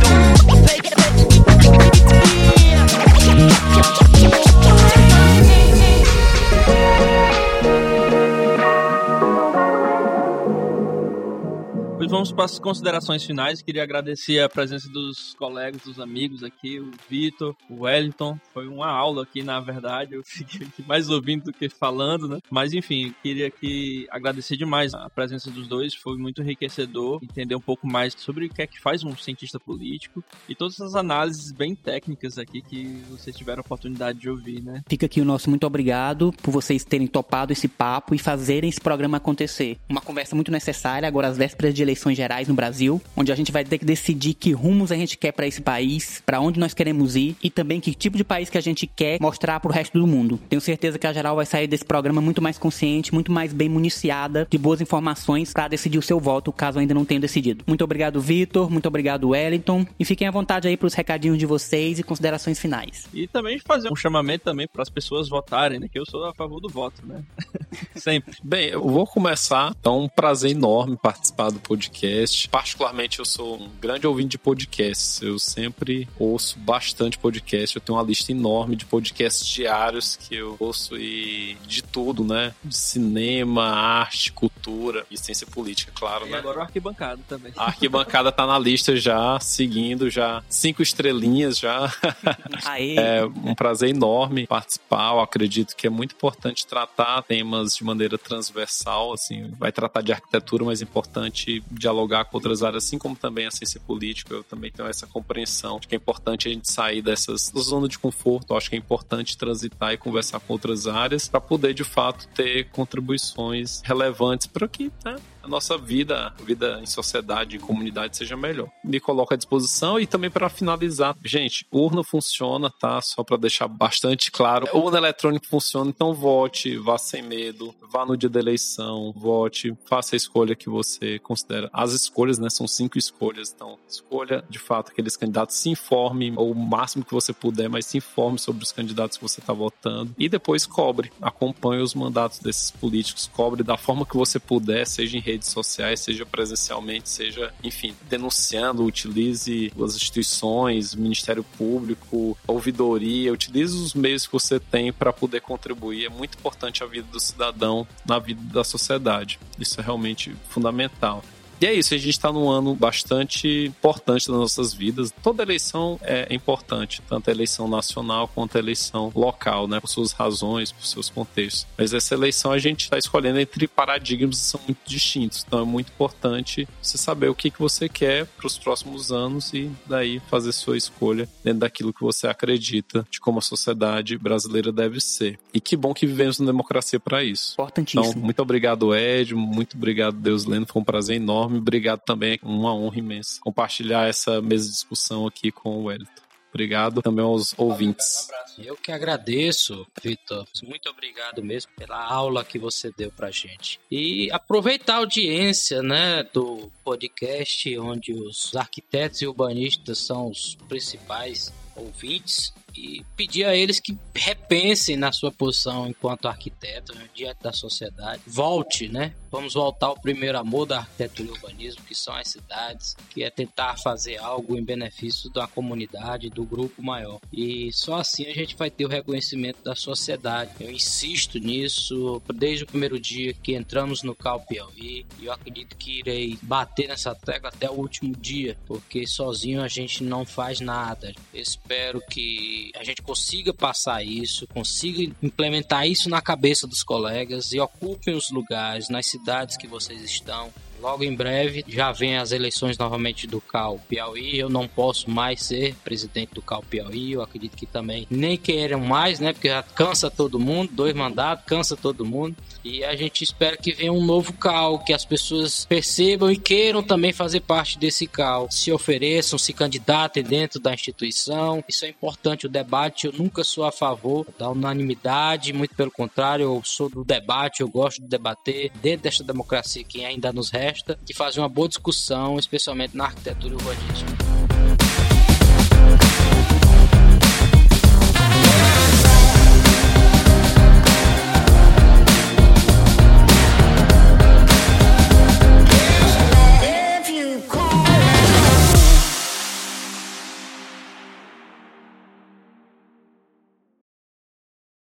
vamos 12.23 12.31
para 12.31 12.45
as 12.45 12.59
considerações 12.61 13.25
finais. 13.25 13.63
Queria 13.63 13.83
agradecer 13.83 14.39
a 14.39 14.49
presença 14.49 14.89
dos 14.89 15.35
colegas, 15.35 15.83
dos 15.83 15.99
amigos 15.99 16.45
aqui, 16.45 16.79
o 16.79 16.93
Vitor, 17.11 17.57
o 17.69 17.83
Wellington. 17.83 18.39
Foi 18.55 18.69
uma 18.69 18.87
aula 18.87 19.25
aqui, 19.25 19.43
na 19.43 19.59
verdade. 19.59 20.15
Eu 20.15 20.23
fiquei 20.25 20.69
mais 20.87 21.11
ouvindo 21.11 21.47
do 21.47 21.53
que 21.53 21.69
falando, 21.69 22.29
né? 22.29 22.39
Mas 22.49 22.73
enfim, 22.73 23.13
queria 23.25 23.49
aqui 23.49 24.07
agradecer 24.09 24.57
demais 24.57 24.95
a 24.95 25.11
presença 25.11 25.51
dos 25.51 25.67
dois. 25.67 25.97
Foi 25.97 26.17
muito 26.17 26.41
enriquecedor 26.43 27.19
entender 27.25 27.57
um 27.57 27.61
pouco 27.61 27.89
mais 27.89 28.15
sobre 28.17 28.47
o 28.47 28.49
que 28.49 28.63
é 28.63 28.69
que 28.69 28.81
faz 28.81 29.03
um 29.03 29.17
cientista 29.17 29.59
político 29.59 30.23
e 30.49 30.55
todas 30.55 30.75
essas 30.75 30.95
análises 30.95 31.51
bem 31.51 31.75
técnicas 31.75 32.39
aqui 32.39 32.63
que 32.63 33.03
vocês 33.11 33.35
tiveram 33.35 33.63
a 33.63 33.67
oportunidade 33.67 34.21
de 34.21 34.31
ouvir, 34.31 34.63
né? 34.63 34.85
Fica 34.89 35.07
aqui 35.07 35.21
o 35.21 35.25
nosso 35.25 35.51
muito 35.51 35.67
obrigado 35.67 36.33
por 36.41 36.53
vocês 36.53 36.85
terem 36.85 37.09
topado 37.09 37.53
esse 37.53 37.67
papo 37.67 38.15
e 38.15 38.19
fazerem 38.19 38.71
esse 38.71 38.81
programa 38.81 39.17
acontecer. 39.17 39.77
Uma 39.89 40.01
conversa 40.01 40.37
muito 40.37 40.53
necessária 40.53 41.09
agora 41.09 41.27
às 41.27 41.37
vésperas 41.37 41.75
de 41.75 41.83
eleições 41.83 42.12
eleições 42.13 42.17
gerais 42.17 42.49
no 42.49 42.55
Brasil, 42.55 43.01
onde 43.17 43.33
a 43.33 43.35
gente 43.35 43.51
vai 43.51 43.65
ter 43.65 43.79
que 43.79 43.85
decidir 43.85 44.35
que 44.35 44.53
rumos 44.53 44.93
a 44.93 44.97
gente 44.97 45.17
quer 45.17 45.33
para 45.33 45.47
esse 45.47 45.61
país, 45.61 46.23
para 46.25 46.41
onde 46.41 46.61
nós 46.61 46.75
queremos 46.75 47.17
ir 47.17 47.37
e 47.43 47.51
também 47.51 47.81
que 47.81 47.95
tipo 47.95 48.17
de 48.17 48.25
país 48.25 48.51
que 48.51 48.59
a 48.59 48.61
gente 48.61 48.87
quer 48.87 49.19
mostrar 49.21 49.59
para 49.61 49.71
o 49.71 49.75
resto 49.75 49.99
do 49.99 50.07
mundo. 50.07 50.39
Tenho 50.49 50.61
certeza 50.61 50.99
que 50.99 51.07
a 51.07 51.13
geral 51.13 51.37
vai 51.37 51.47
sair 51.47 51.67
desse 51.67 51.85
programa 51.85 52.21
muito 52.21 52.41
mais 52.41 52.59
consciente, 52.59 53.13
muito 53.13 53.33
mais 53.33 53.53
bem 53.53 53.69
municiada 53.69 54.47
de 54.49 54.59
boas 54.59 54.81
informações 54.81 55.53
para 55.53 55.69
decidir 55.69 55.99
o 55.99 56.03
seu 56.03 56.21
voto, 56.21 56.53
caso 56.53 56.79
ainda 56.79 56.95
não 56.95 57.05
tenha 57.05 57.21
decidido. 57.21 57.65
Muito 57.67 57.83
obrigado, 57.83 58.21
Vitor, 58.21 58.71
muito 58.71 58.87
obrigado, 58.87 59.31
Wellington, 59.31 59.87
e 59.99 60.05
fiquem 60.05 60.29
à 60.29 60.31
vontade 60.31 60.69
aí 60.69 60.77
para 60.77 60.87
os 60.87 60.95
recadinhos 60.95 61.39
de 61.39 61.47
vocês 61.47 61.99
e 61.99 62.03
considerações 62.03 62.59
finais. 62.59 63.07
E 63.13 63.27
também 63.27 63.59
fazer 63.59 63.91
um 63.91 63.97
chamamento 63.97 64.45
também 64.45 64.69
para 64.69 64.83
as 64.83 64.91
pessoas 64.91 65.29
votarem, 65.29 65.81
né? 65.81 65.89
Que 65.91 65.99
eu 65.99 66.05
sou 66.05 66.25
a 66.25 66.35
favor 66.35 66.61
do 66.61 66.69
voto, 66.69 67.05
né? 67.07 67.23
Sempre. 67.97 68.37
Bem, 68.43 68.69
eu 68.69 68.83
vou 68.83 69.07
começar. 69.07 69.73
Então, 69.79 70.03
um 70.03 70.09
prazer 70.09 70.51
enorme 70.51 70.97
participar 70.97 71.51
do 71.51 71.61
podcast 71.61 72.02
podcast. 72.03 72.49
Particularmente, 72.49 73.19
eu 73.21 73.25
sou 73.25 73.63
um 73.63 73.69
grande 73.81 74.07
ouvinte 74.07 74.31
de 74.31 74.39
podcasts. 74.39 75.23
Eu 75.23 75.39
sempre 75.39 76.09
ouço 76.19 76.59
bastante 76.59 77.17
podcast. 77.17 77.77
Eu 77.77 77.83
tenho 77.83 77.97
uma 77.97 78.05
lista 78.05 78.33
enorme 78.33 78.75
de 78.75 78.85
podcasts 78.85 79.47
diários 79.47 80.17
que 80.17 80.35
eu 80.35 80.57
ouço 80.59 80.97
e 80.97 81.57
de 81.67 81.83
tudo, 81.83 82.25
né? 82.25 82.55
De 82.65 82.77
cinema, 82.77 83.65
arte, 83.65 84.33
cultura 84.33 85.07
e 85.11 85.17
ciência 85.17 85.47
política, 85.47 85.93
claro, 85.95 86.27
E 86.27 86.31
né? 86.31 86.39
agora 86.39 86.59
o 86.59 86.63
arquibancada 86.63 87.21
também. 87.29 87.53
A 87.57 87.67
arquibancada 87.67 88.33
tá 88.33 88.47
na 88.47 88.59
lista 88.59 88.97
já, 88.97 89.39
seguindo 89.39 90.11
já 90.11 90.43
cinco 90.49 90.83
estrelinhas 90.83 91.59
já. 91.59 91.93
Aê! 92.65 92.97
É 92.97 93.25
um 93.25 93.55
prazer 93.55 93.91
enorme 93.91 94.47
participar. 94.47 95.13
Eu 95.13 95.21
acredito 95.21 95.77
que 95.77 95.87
é 95.87 95.91
muito 95.91 96.15
importante 96.15 96.67
tratar 96.67 97.23
temas 97.23 97.77
de 97.77 97.85
maneira 97.85 98.19
transversal, 98.19 99.13
assim, 99.13 99.53
vai 99.59 99.71
tratar 99.71 100.03
de 100.03 100.13
arquitetura, 100.13 100.65
mas 100.65 100.81
é 100.81 100.85
importante 100.85 101.63
dialogar 101.93 102.25
com 102.25 102.37
outras 102.37 102.63
áreas, 102.63 102.85
assim 102.85 102.99
como 102.99 103.15
também 103.15 103.47
a 103.47 103.51
ciência 103.51 103.81
política. 103.81 104.35
Eu 104.35 104.43
também 104.43 104.71
tenho 104.71 104.89
essa 104.89 105.07
compreensão 105.07 105.79
de 105.79 105.87
que 105.87 105.95
é 105.95 105.99
importante 105.99 106.49
a 106.49 106.53
gente 106.53 106.71
sair 106.71 107.03
dessas 107.03 107.53
zona 107.59 107.87
de 107.87 107.99
conforto. 107.99 108.53
Eu 108.53 108.57
acho 108.57 108.71
que 108.71 108.77
é 108.77 108.79
importante 108.79 109.37
transitar 109.37 109.93
e 109.93 109.97
conversar 109.97 110.41
com 110.41 110.53
outras 110.55 110.87
áreas 110.87 111.29
para 111.29 111.41
poder 111.41 111.75
de 111.75 111.85
fato 111.85 112.27
ter 112.29 112.69
contribuições 112.71 113.83
relevantes 113.85 114.47
para 114.47 114.67
que 114.67 114.91
né, 115.05 115.17
a 115.43 115.49
nossa 115.49 115.77
vida, 115.77 116.33
vida 116.45 116.79
em 116.83 116.87
sociedade, 116.87 117.57
em 117.57 117.61
comunidade 117.61 118.17
seja 118.17 118.37
melhor. 118.37 118.69
Me 118.85 119.01
coloco 119.01 119.35
à 119.35 119.37
disposição 119.37 119.99
e 119.99 120.07
também 120.07 120.31
para 120.31 120.49
finalizar, 120.49 121.17
gente, 121.25 121.67
urna 121.71 122.05
funciona, 122.05 122.71
tá? 122.71 123.01
Só 123.01 123.25
para 123.25 123.37
deixar 123.37 123.69
bastante 123.69 124.31
claro. 124.31 124.69
Urna 124.73 124.99
eletrônica 124.99 125.47
funciona, 125.49 125.91
então 125.91 126.15
vote, 126.15 126.77
vá 126.77 126.97
sem 126.97 127.23
medo, 127.23 127.75
vá 127.91 128.07
no 128.07 128.17
dia 128.17 128.29
da 128.29 128.41
eleição, 128.41 129.13
vote, 129.17 129.77
faça 129.87 130.15
a 130.15 130.19
escolha 130.19 130.55
que 130.55 130.69
você 130.69 131.19
considera. 131.19 131.69
As 131.73 131.93
escolhas, 131.93 132.39
né, 132.39 132.49
são 132.49 132.69
cinco 132.69 132.99
escolhas, 132.99 133.53
então 133.55 133.79
escolha 133.89 134.45
de 134.49 134.59
fato 134.59 134.91
aqueles 134.93 135.17
candidatos, 135.17 135.57
se 135.57 135.71
informe 135.71 136.33
ou 136.37 136.53
o 136.53 136.55
máximo 136.55 137.05
que 137.05 137.13
você 137.13 137.33
puder, 137.33 137.69
mas 137.69 137.87
se 137.87 137.99
informe 137.99 138.39
sobre 138.39 138.63
os 138.63 138.73
candidatos 138.73 139.17
que 139.17 139.23
você 139.23 139.41
está 139.41 139.53
votando 139.53 140.15
e 140.19 140.29
depois 140.29 140.67
cobre, 140.67 141.11
acompanhe 141.21 141.83
os 141.83 141.95
mandatos 141.95 142.39
desses 142.39 142.71
políticos, 142.71 143.31
cobre 143.33 143.63
da 143.63 143.77
forma 143.77 144.07
que 144.07 144.17
você 144.17 144.39
puder, 144.39 144.87
seja 144.87 145.17
em 145.17 145.21
redes 145.33 145.49
sociais, 145.49 146.01
seja 146.01 146.25
presencialmente, 146.25 147.09
seja, 147.09 147.53
enfim, 147.63 147.95
denunciando, 148.09 148.85
utilize 148.85 149.73
as 149.83 149.97
instituições, 149.97 150.95
Ministério 150.95 151.45
Público, 151.57 152.37
ouvidoria, 152.47 153.33
utilize 153.33 153.75
os 153.75 153.95
meios 153.95 154.27
que 154.27 154.33
você 154.33 154.61
tem 154.61 154.93
para 154.93 155.13
poder 155.13 155.41
contribuir. 155.41 156.07
É 156.07 156.09
muito 156.09 156.39
importante 156.39 156.83
a 156.83 156.87
vida 156.87 157.07
do 157.11 157.21
cidadão 157.21 157.87
na 158.07 158.19
vida 158.19 158.41
da 158.53 158.65
sociedade. 158.65 159.39
Isso 159.59 159.81
é 159.81 159.83
realmente 159.83 160.35
fundamental. 160.49 161.25
E 161.63 161.67
é 161.67 161.73
isso, 161.73 161.95
a 161.95 161.97
gente 161.97 162.11
está 162.11 162.33
num 162.33 162.51
ano 162.51 162.75
bastante 162.75 163.67
importante 163.67 164.27
das 164.27 164.37
nossas 164.37 164.75
vidas. 164.75 165.15
Toda 165.23 165.45
eleição 165.45 165.97
é 166.03 166.27
importante, 166.35 167.01
tanto 167.09 167.31
a 167.31 167.33
eleição 167.33 167.69
nacional 167.69 168.27
quanto 168.27 168.57
a 168.57 168.59
eleição 168.59 169.13
local, 169.15 169.69
né? 169.69 169.79
Por 169.79 169.87
suas 169.87 170.11
razões, 170.11 170.73
por 170.73 170.85
seus 170.85 171.09
contextos. 171.09 171.69
Mas 171.79 171.95
essa 171.95 172.15
eleição 172.15 172.51
a 172.51 172.59
gente 172.59 172.81
está 172.81 172.99
escolhendo 172.99 173.39
entre 173.39 173.69
paradigmas 173.69 174.41
que 174.41 174.45
são 174.45 174.61
muito 174.67 174.81
distintos. 174.85 175.45
Então 175.47 175.61
é 175.61 175.65
muito 175.65 175.93
importante 175.93 176.67
você 176.83 176.99
saber 176.99 177.29
o 177.29 177.35
que, 177.35 177.49
que 177.49 177.61
você 177.61 177.89
quer 177.89 178.27
para 178.27 178.49
os 178.49 178.59
próximos 178.59 179.13
anos 179.13 179.55
e 179.55 179.71
daí 179.87 180.21
fazer 180.29 180.51
sua 180.51 180.77
escolha 180.77 181.29
dentro 181.45 181.61
daquilo 181.61 181.93
que 181.93 182.03
você 182.03 182.27
acredita 182.27 183.07
de 183.09 183.21
como 183.21 183.39
a 183.39 183.43
sociedade 183.43 184.19
brasileira 184.19 184.73
deve 184.73 185.01
ser. 185.01 185.39
E 185.55 185.61
que 185.61 185.77
bom 185.77 185.95
que 185.95 186.07
vivemos 186.07 186.41
uma 186.41 186.47
democracia 186.47 186.99
para 186.99 187.23
isso. 187.23 187.53
Importantíssimo. 187.53 188.11
Então, 188.11 188.21
muito 188.21 188.43
obrigado, 188.43 188.93
Ed. 188.97 189.33
Muito 189.33 189.77
obrigado, 189.77 190.17
Deus 190.17 190.45
Lendo. 190.45 190.67
Foi 190.67 190.83
um 190.83 190.85
prazer 190.85 191.15
enorme. 191.15 191.52
Obrigado 191.59 192.01
também, 192.01 192.39
uma 192.43 192.75
honra 192.75 192.99
imensa 192.99 193.41
compartilhar 193.41 194.09
essa 194.09 194.41
mesa 194.41 194.67
de 194.67 194.73
discussão 194.73 195.27
aqui 195.27 195.51
com 195.51 195.79
o 195.79 195.85
Wellington. 195.85 196.23
Obrigado 196.53 197.01
também 197.01 197.25
aos 197.25 197.55
ouvintes. 197.57 198.29
Eu 198.59 198.77
que 198.77 198.93
agradeço, 198.93 199.87
Vitor. 200.03 200.47
Muito 200.63 200.87
obrigado 200.91 201.43
mesmo 201.43 201.73
pela 201.79 202.05
aula 202.05 202.45
que 202.45 202.59
você 202.59 202.93
deu 202.95 203.11
pra 203.11 203.31
gente. 203.31 203.81
E 203.91 204.31
aproveitar 204.31 204.97
a 204.97 204.99
audiência, 204.99 205.83
né, 205.83 206.23
do 206.25 206.71
podcast 206.85 207.79
onde 207.79 208.13
os 208.13 208.55
arquitetos 208.55 209.23
e 209.23 209.27
urbanistas 209.27 209.99
são 209.99 210.29
os 210.29 210.55
principais 210.69 211.51
ouvintes 211.75 212.53
e 212.77 213.05
pedir 213.17 213.45
a 213.45 213.55
eles 213.55 213.81
que 213.81 213.97
repensem 214.15 214.97
na 214.97 215.13
sua 215.13 215.31
posição 215.31 215.87
enquanto 215.87 216.29
arquiteto 216.29 216.95
né, 216.95 217.09
diante 217.15 217.43
da 217.43 217.53
sociedade. 217.53 218.23
Volte, 218.27 218.89
né? 218.89 219.15
Vamos 219.31 219.55
voltar 219.55 219.87
ao 219.87 219.99
primeiro 219.99 220.39
amor 220.39 220.67
da 220.67 220.79
arquitetura 220.79 221.29
e 221.29 221.33
urbanismo, 221.33 221.83
que 221.85 221.95
são 221.95 222.15
as 222.15 222.29
cidades, 222.29 222.95
que 223.11 223.23
é 223.23 223.31
tentar 223.31 223.79
fazer 223.79 224.19
algo 224.19 224.59
em 224.59 224.65
benefício 224.65 225.31
da 225.31 225.47
comunidade, 225.47 226.29
do 226.29 226.45
grupo 226.45 226.83
maior. 226.83 227.19
E 227.33 227.73
só 227.73 227.95
assim 227.95 228.27
a 228.27 228.35
gente 228.35 228.57
vai 228.57 228.71
ter 228.71 228.85
o 228.85 228.89
reconhecimento 228.89 229.63
da 229.63 229.75
sociedade. 229.75 230.53
Eu 230.61 230.71
insisto 230.71 231.39
nisso 231.39 232.23
desde 232.35 232.65
o 232.65 232.67
primeiro 232.67 233.01
dia 233.01 233.33
que 233.33 233.55
entramos 233.55 234.03
no 234.03 234.15
Cal 234.15 234.41
Piauí 234.41 235.07
e 235.19 235.27
eu 235.27 235.33
acredito 235.33 235.77
que 235.77 236.01
irei 236.01 236.39
bater 236.43 236.89
nessa 236.89 237.15
tecla 237.15 237.49
até 237.49 237.71
o 237.71 237.75
último 237.75 238.15
dia, 238.15 238.57
porque 238.67 239.07
sozinho 239.07 239.63
a 239.63 239.69
gente 239.69 240.05
não 240.05 240.25
faz 240.27 240.61
nada. 240.61 241.15
Espero 241.33 242.03
que 242.11 242.62
a 242.77 242.85
gente 242.85 243.03
consiga 243.03 243.53
passar 243.53 244.05
isso, 244.05 244.47
consiga 244.49 245.03
implementar 245.23 245.87
isso 245.87 246.09
na 246.09 246.21
cabeça 246.21 246.67
dos 246.67 246.83
colegas 246.83 247.53
e 247.53 247.59
ocupem 247.59 248.15
os 248.15 248.31
lugares 248.31 248.89
nas 248.89 249.07
cidades 249.07 249.57
que 249.57 249.67
vocês 249.67 250.03
estão. 250.03 250.53
Logo 250.83 251.05
em 251.05 251.15
breve 251.15 251.65
já 251.69 251.93
vem 251.93 252.19
as 252.19 252.33
eleições 252.33 252.77
novamente 252.77 253.25
do 253.29 253.41
Cal 253.41 253.81
Piauí. 253.89 254.37
Eu 254.37 254.49
não 254.49 254.67
posso 254.67 255.09
mais 255.09 255.41
ser 255.41 255.77
presidente 255.85 256.35
do 256.35 256.43
Cal 256.43 256.61
Piauí. 256.69 257.13
Eu 257.13 257.23
acredito 257.23 257.57
que 257.57 257.67
também 257.67 258.05
nem 258.11 258.37
queiram 258.37 258.81
mais, 258.81 259.21
né? 259.21 259.33
Porque 259.33 259.49
já 259.49 259.63
cansa 259.63 260.11
todo 260.11 260.41
mundo, 260.41 260.73
dois 260.73 260.93
mandatos, 260.93 261.45
cansa 261.47 261.77
todo 261.77 262.05
mundo. 262.05 262.37
E 262.65 262.83
a 262.83 262.97
gente 262.97 263.23
espera 263.23 263.57
que 263.57 263.73
venha 263.73 263.93
um 263.93 264.05
novo 264.05 264.33
Cal, 264.33 264.81
que 264.81 264.93
as 264.93 265.05
pessoas 265.05 265.65
percebam 265.65 266.33
e 266.33 266.37
queiram 266.37 266.83
também 266.83 267.13
fazer 267.13 267.41
parte 267.41 267.79
desse 267.79 268.09
Cal. 268.09 268.51
Se 268.51 268.73
ofereçam, 268.73 269.39
se 269.39 269.53
candidatem 269.53 270.25
dentro 270.25 270.59
da 270.59 270.75
instituição. 270.75 271.63
Isso 271.69 271.85
é 271.85 271.89
importante, 271.89 272.47
o 272.47 272.49
debate. 272.49 273.07
Eu 273.07 273.13
nunca 273.13 273.45
sou 273.45 273.65
a 273.65 273.71
favor 273.71 274.27
da 274.37 274.51
unanimidade, 274.51 275.53
muito 275.53 275.77
pelo 275.77 275.93
contrário, 275.93 276.45
eu 276.45 276.63
sou 276.65 276.89
do 276.89 277.05
debate, 277.05 277.61
eu 277.61 277.69
gosto 277.69 278.03
de 278.03 278.09
debater 278.09 278.73
dentro 278.83 279.05
desta 279.05 279.23
democracia 279.23 279.85
que 279.85 280.05
ainda 280.05 280.33
nos 280.33 280.51
resta, 280.51 280.72
de 281.03 281.15
fazer 281.15 281.41
uma 281.41 281.49
boa 281.49 281.69
discussão, 281.69 282.39
especialmente 282.39 282.97
na 282.97 283.05
arquitetura 283.05 283.55
urbanismo. 283.55 284.42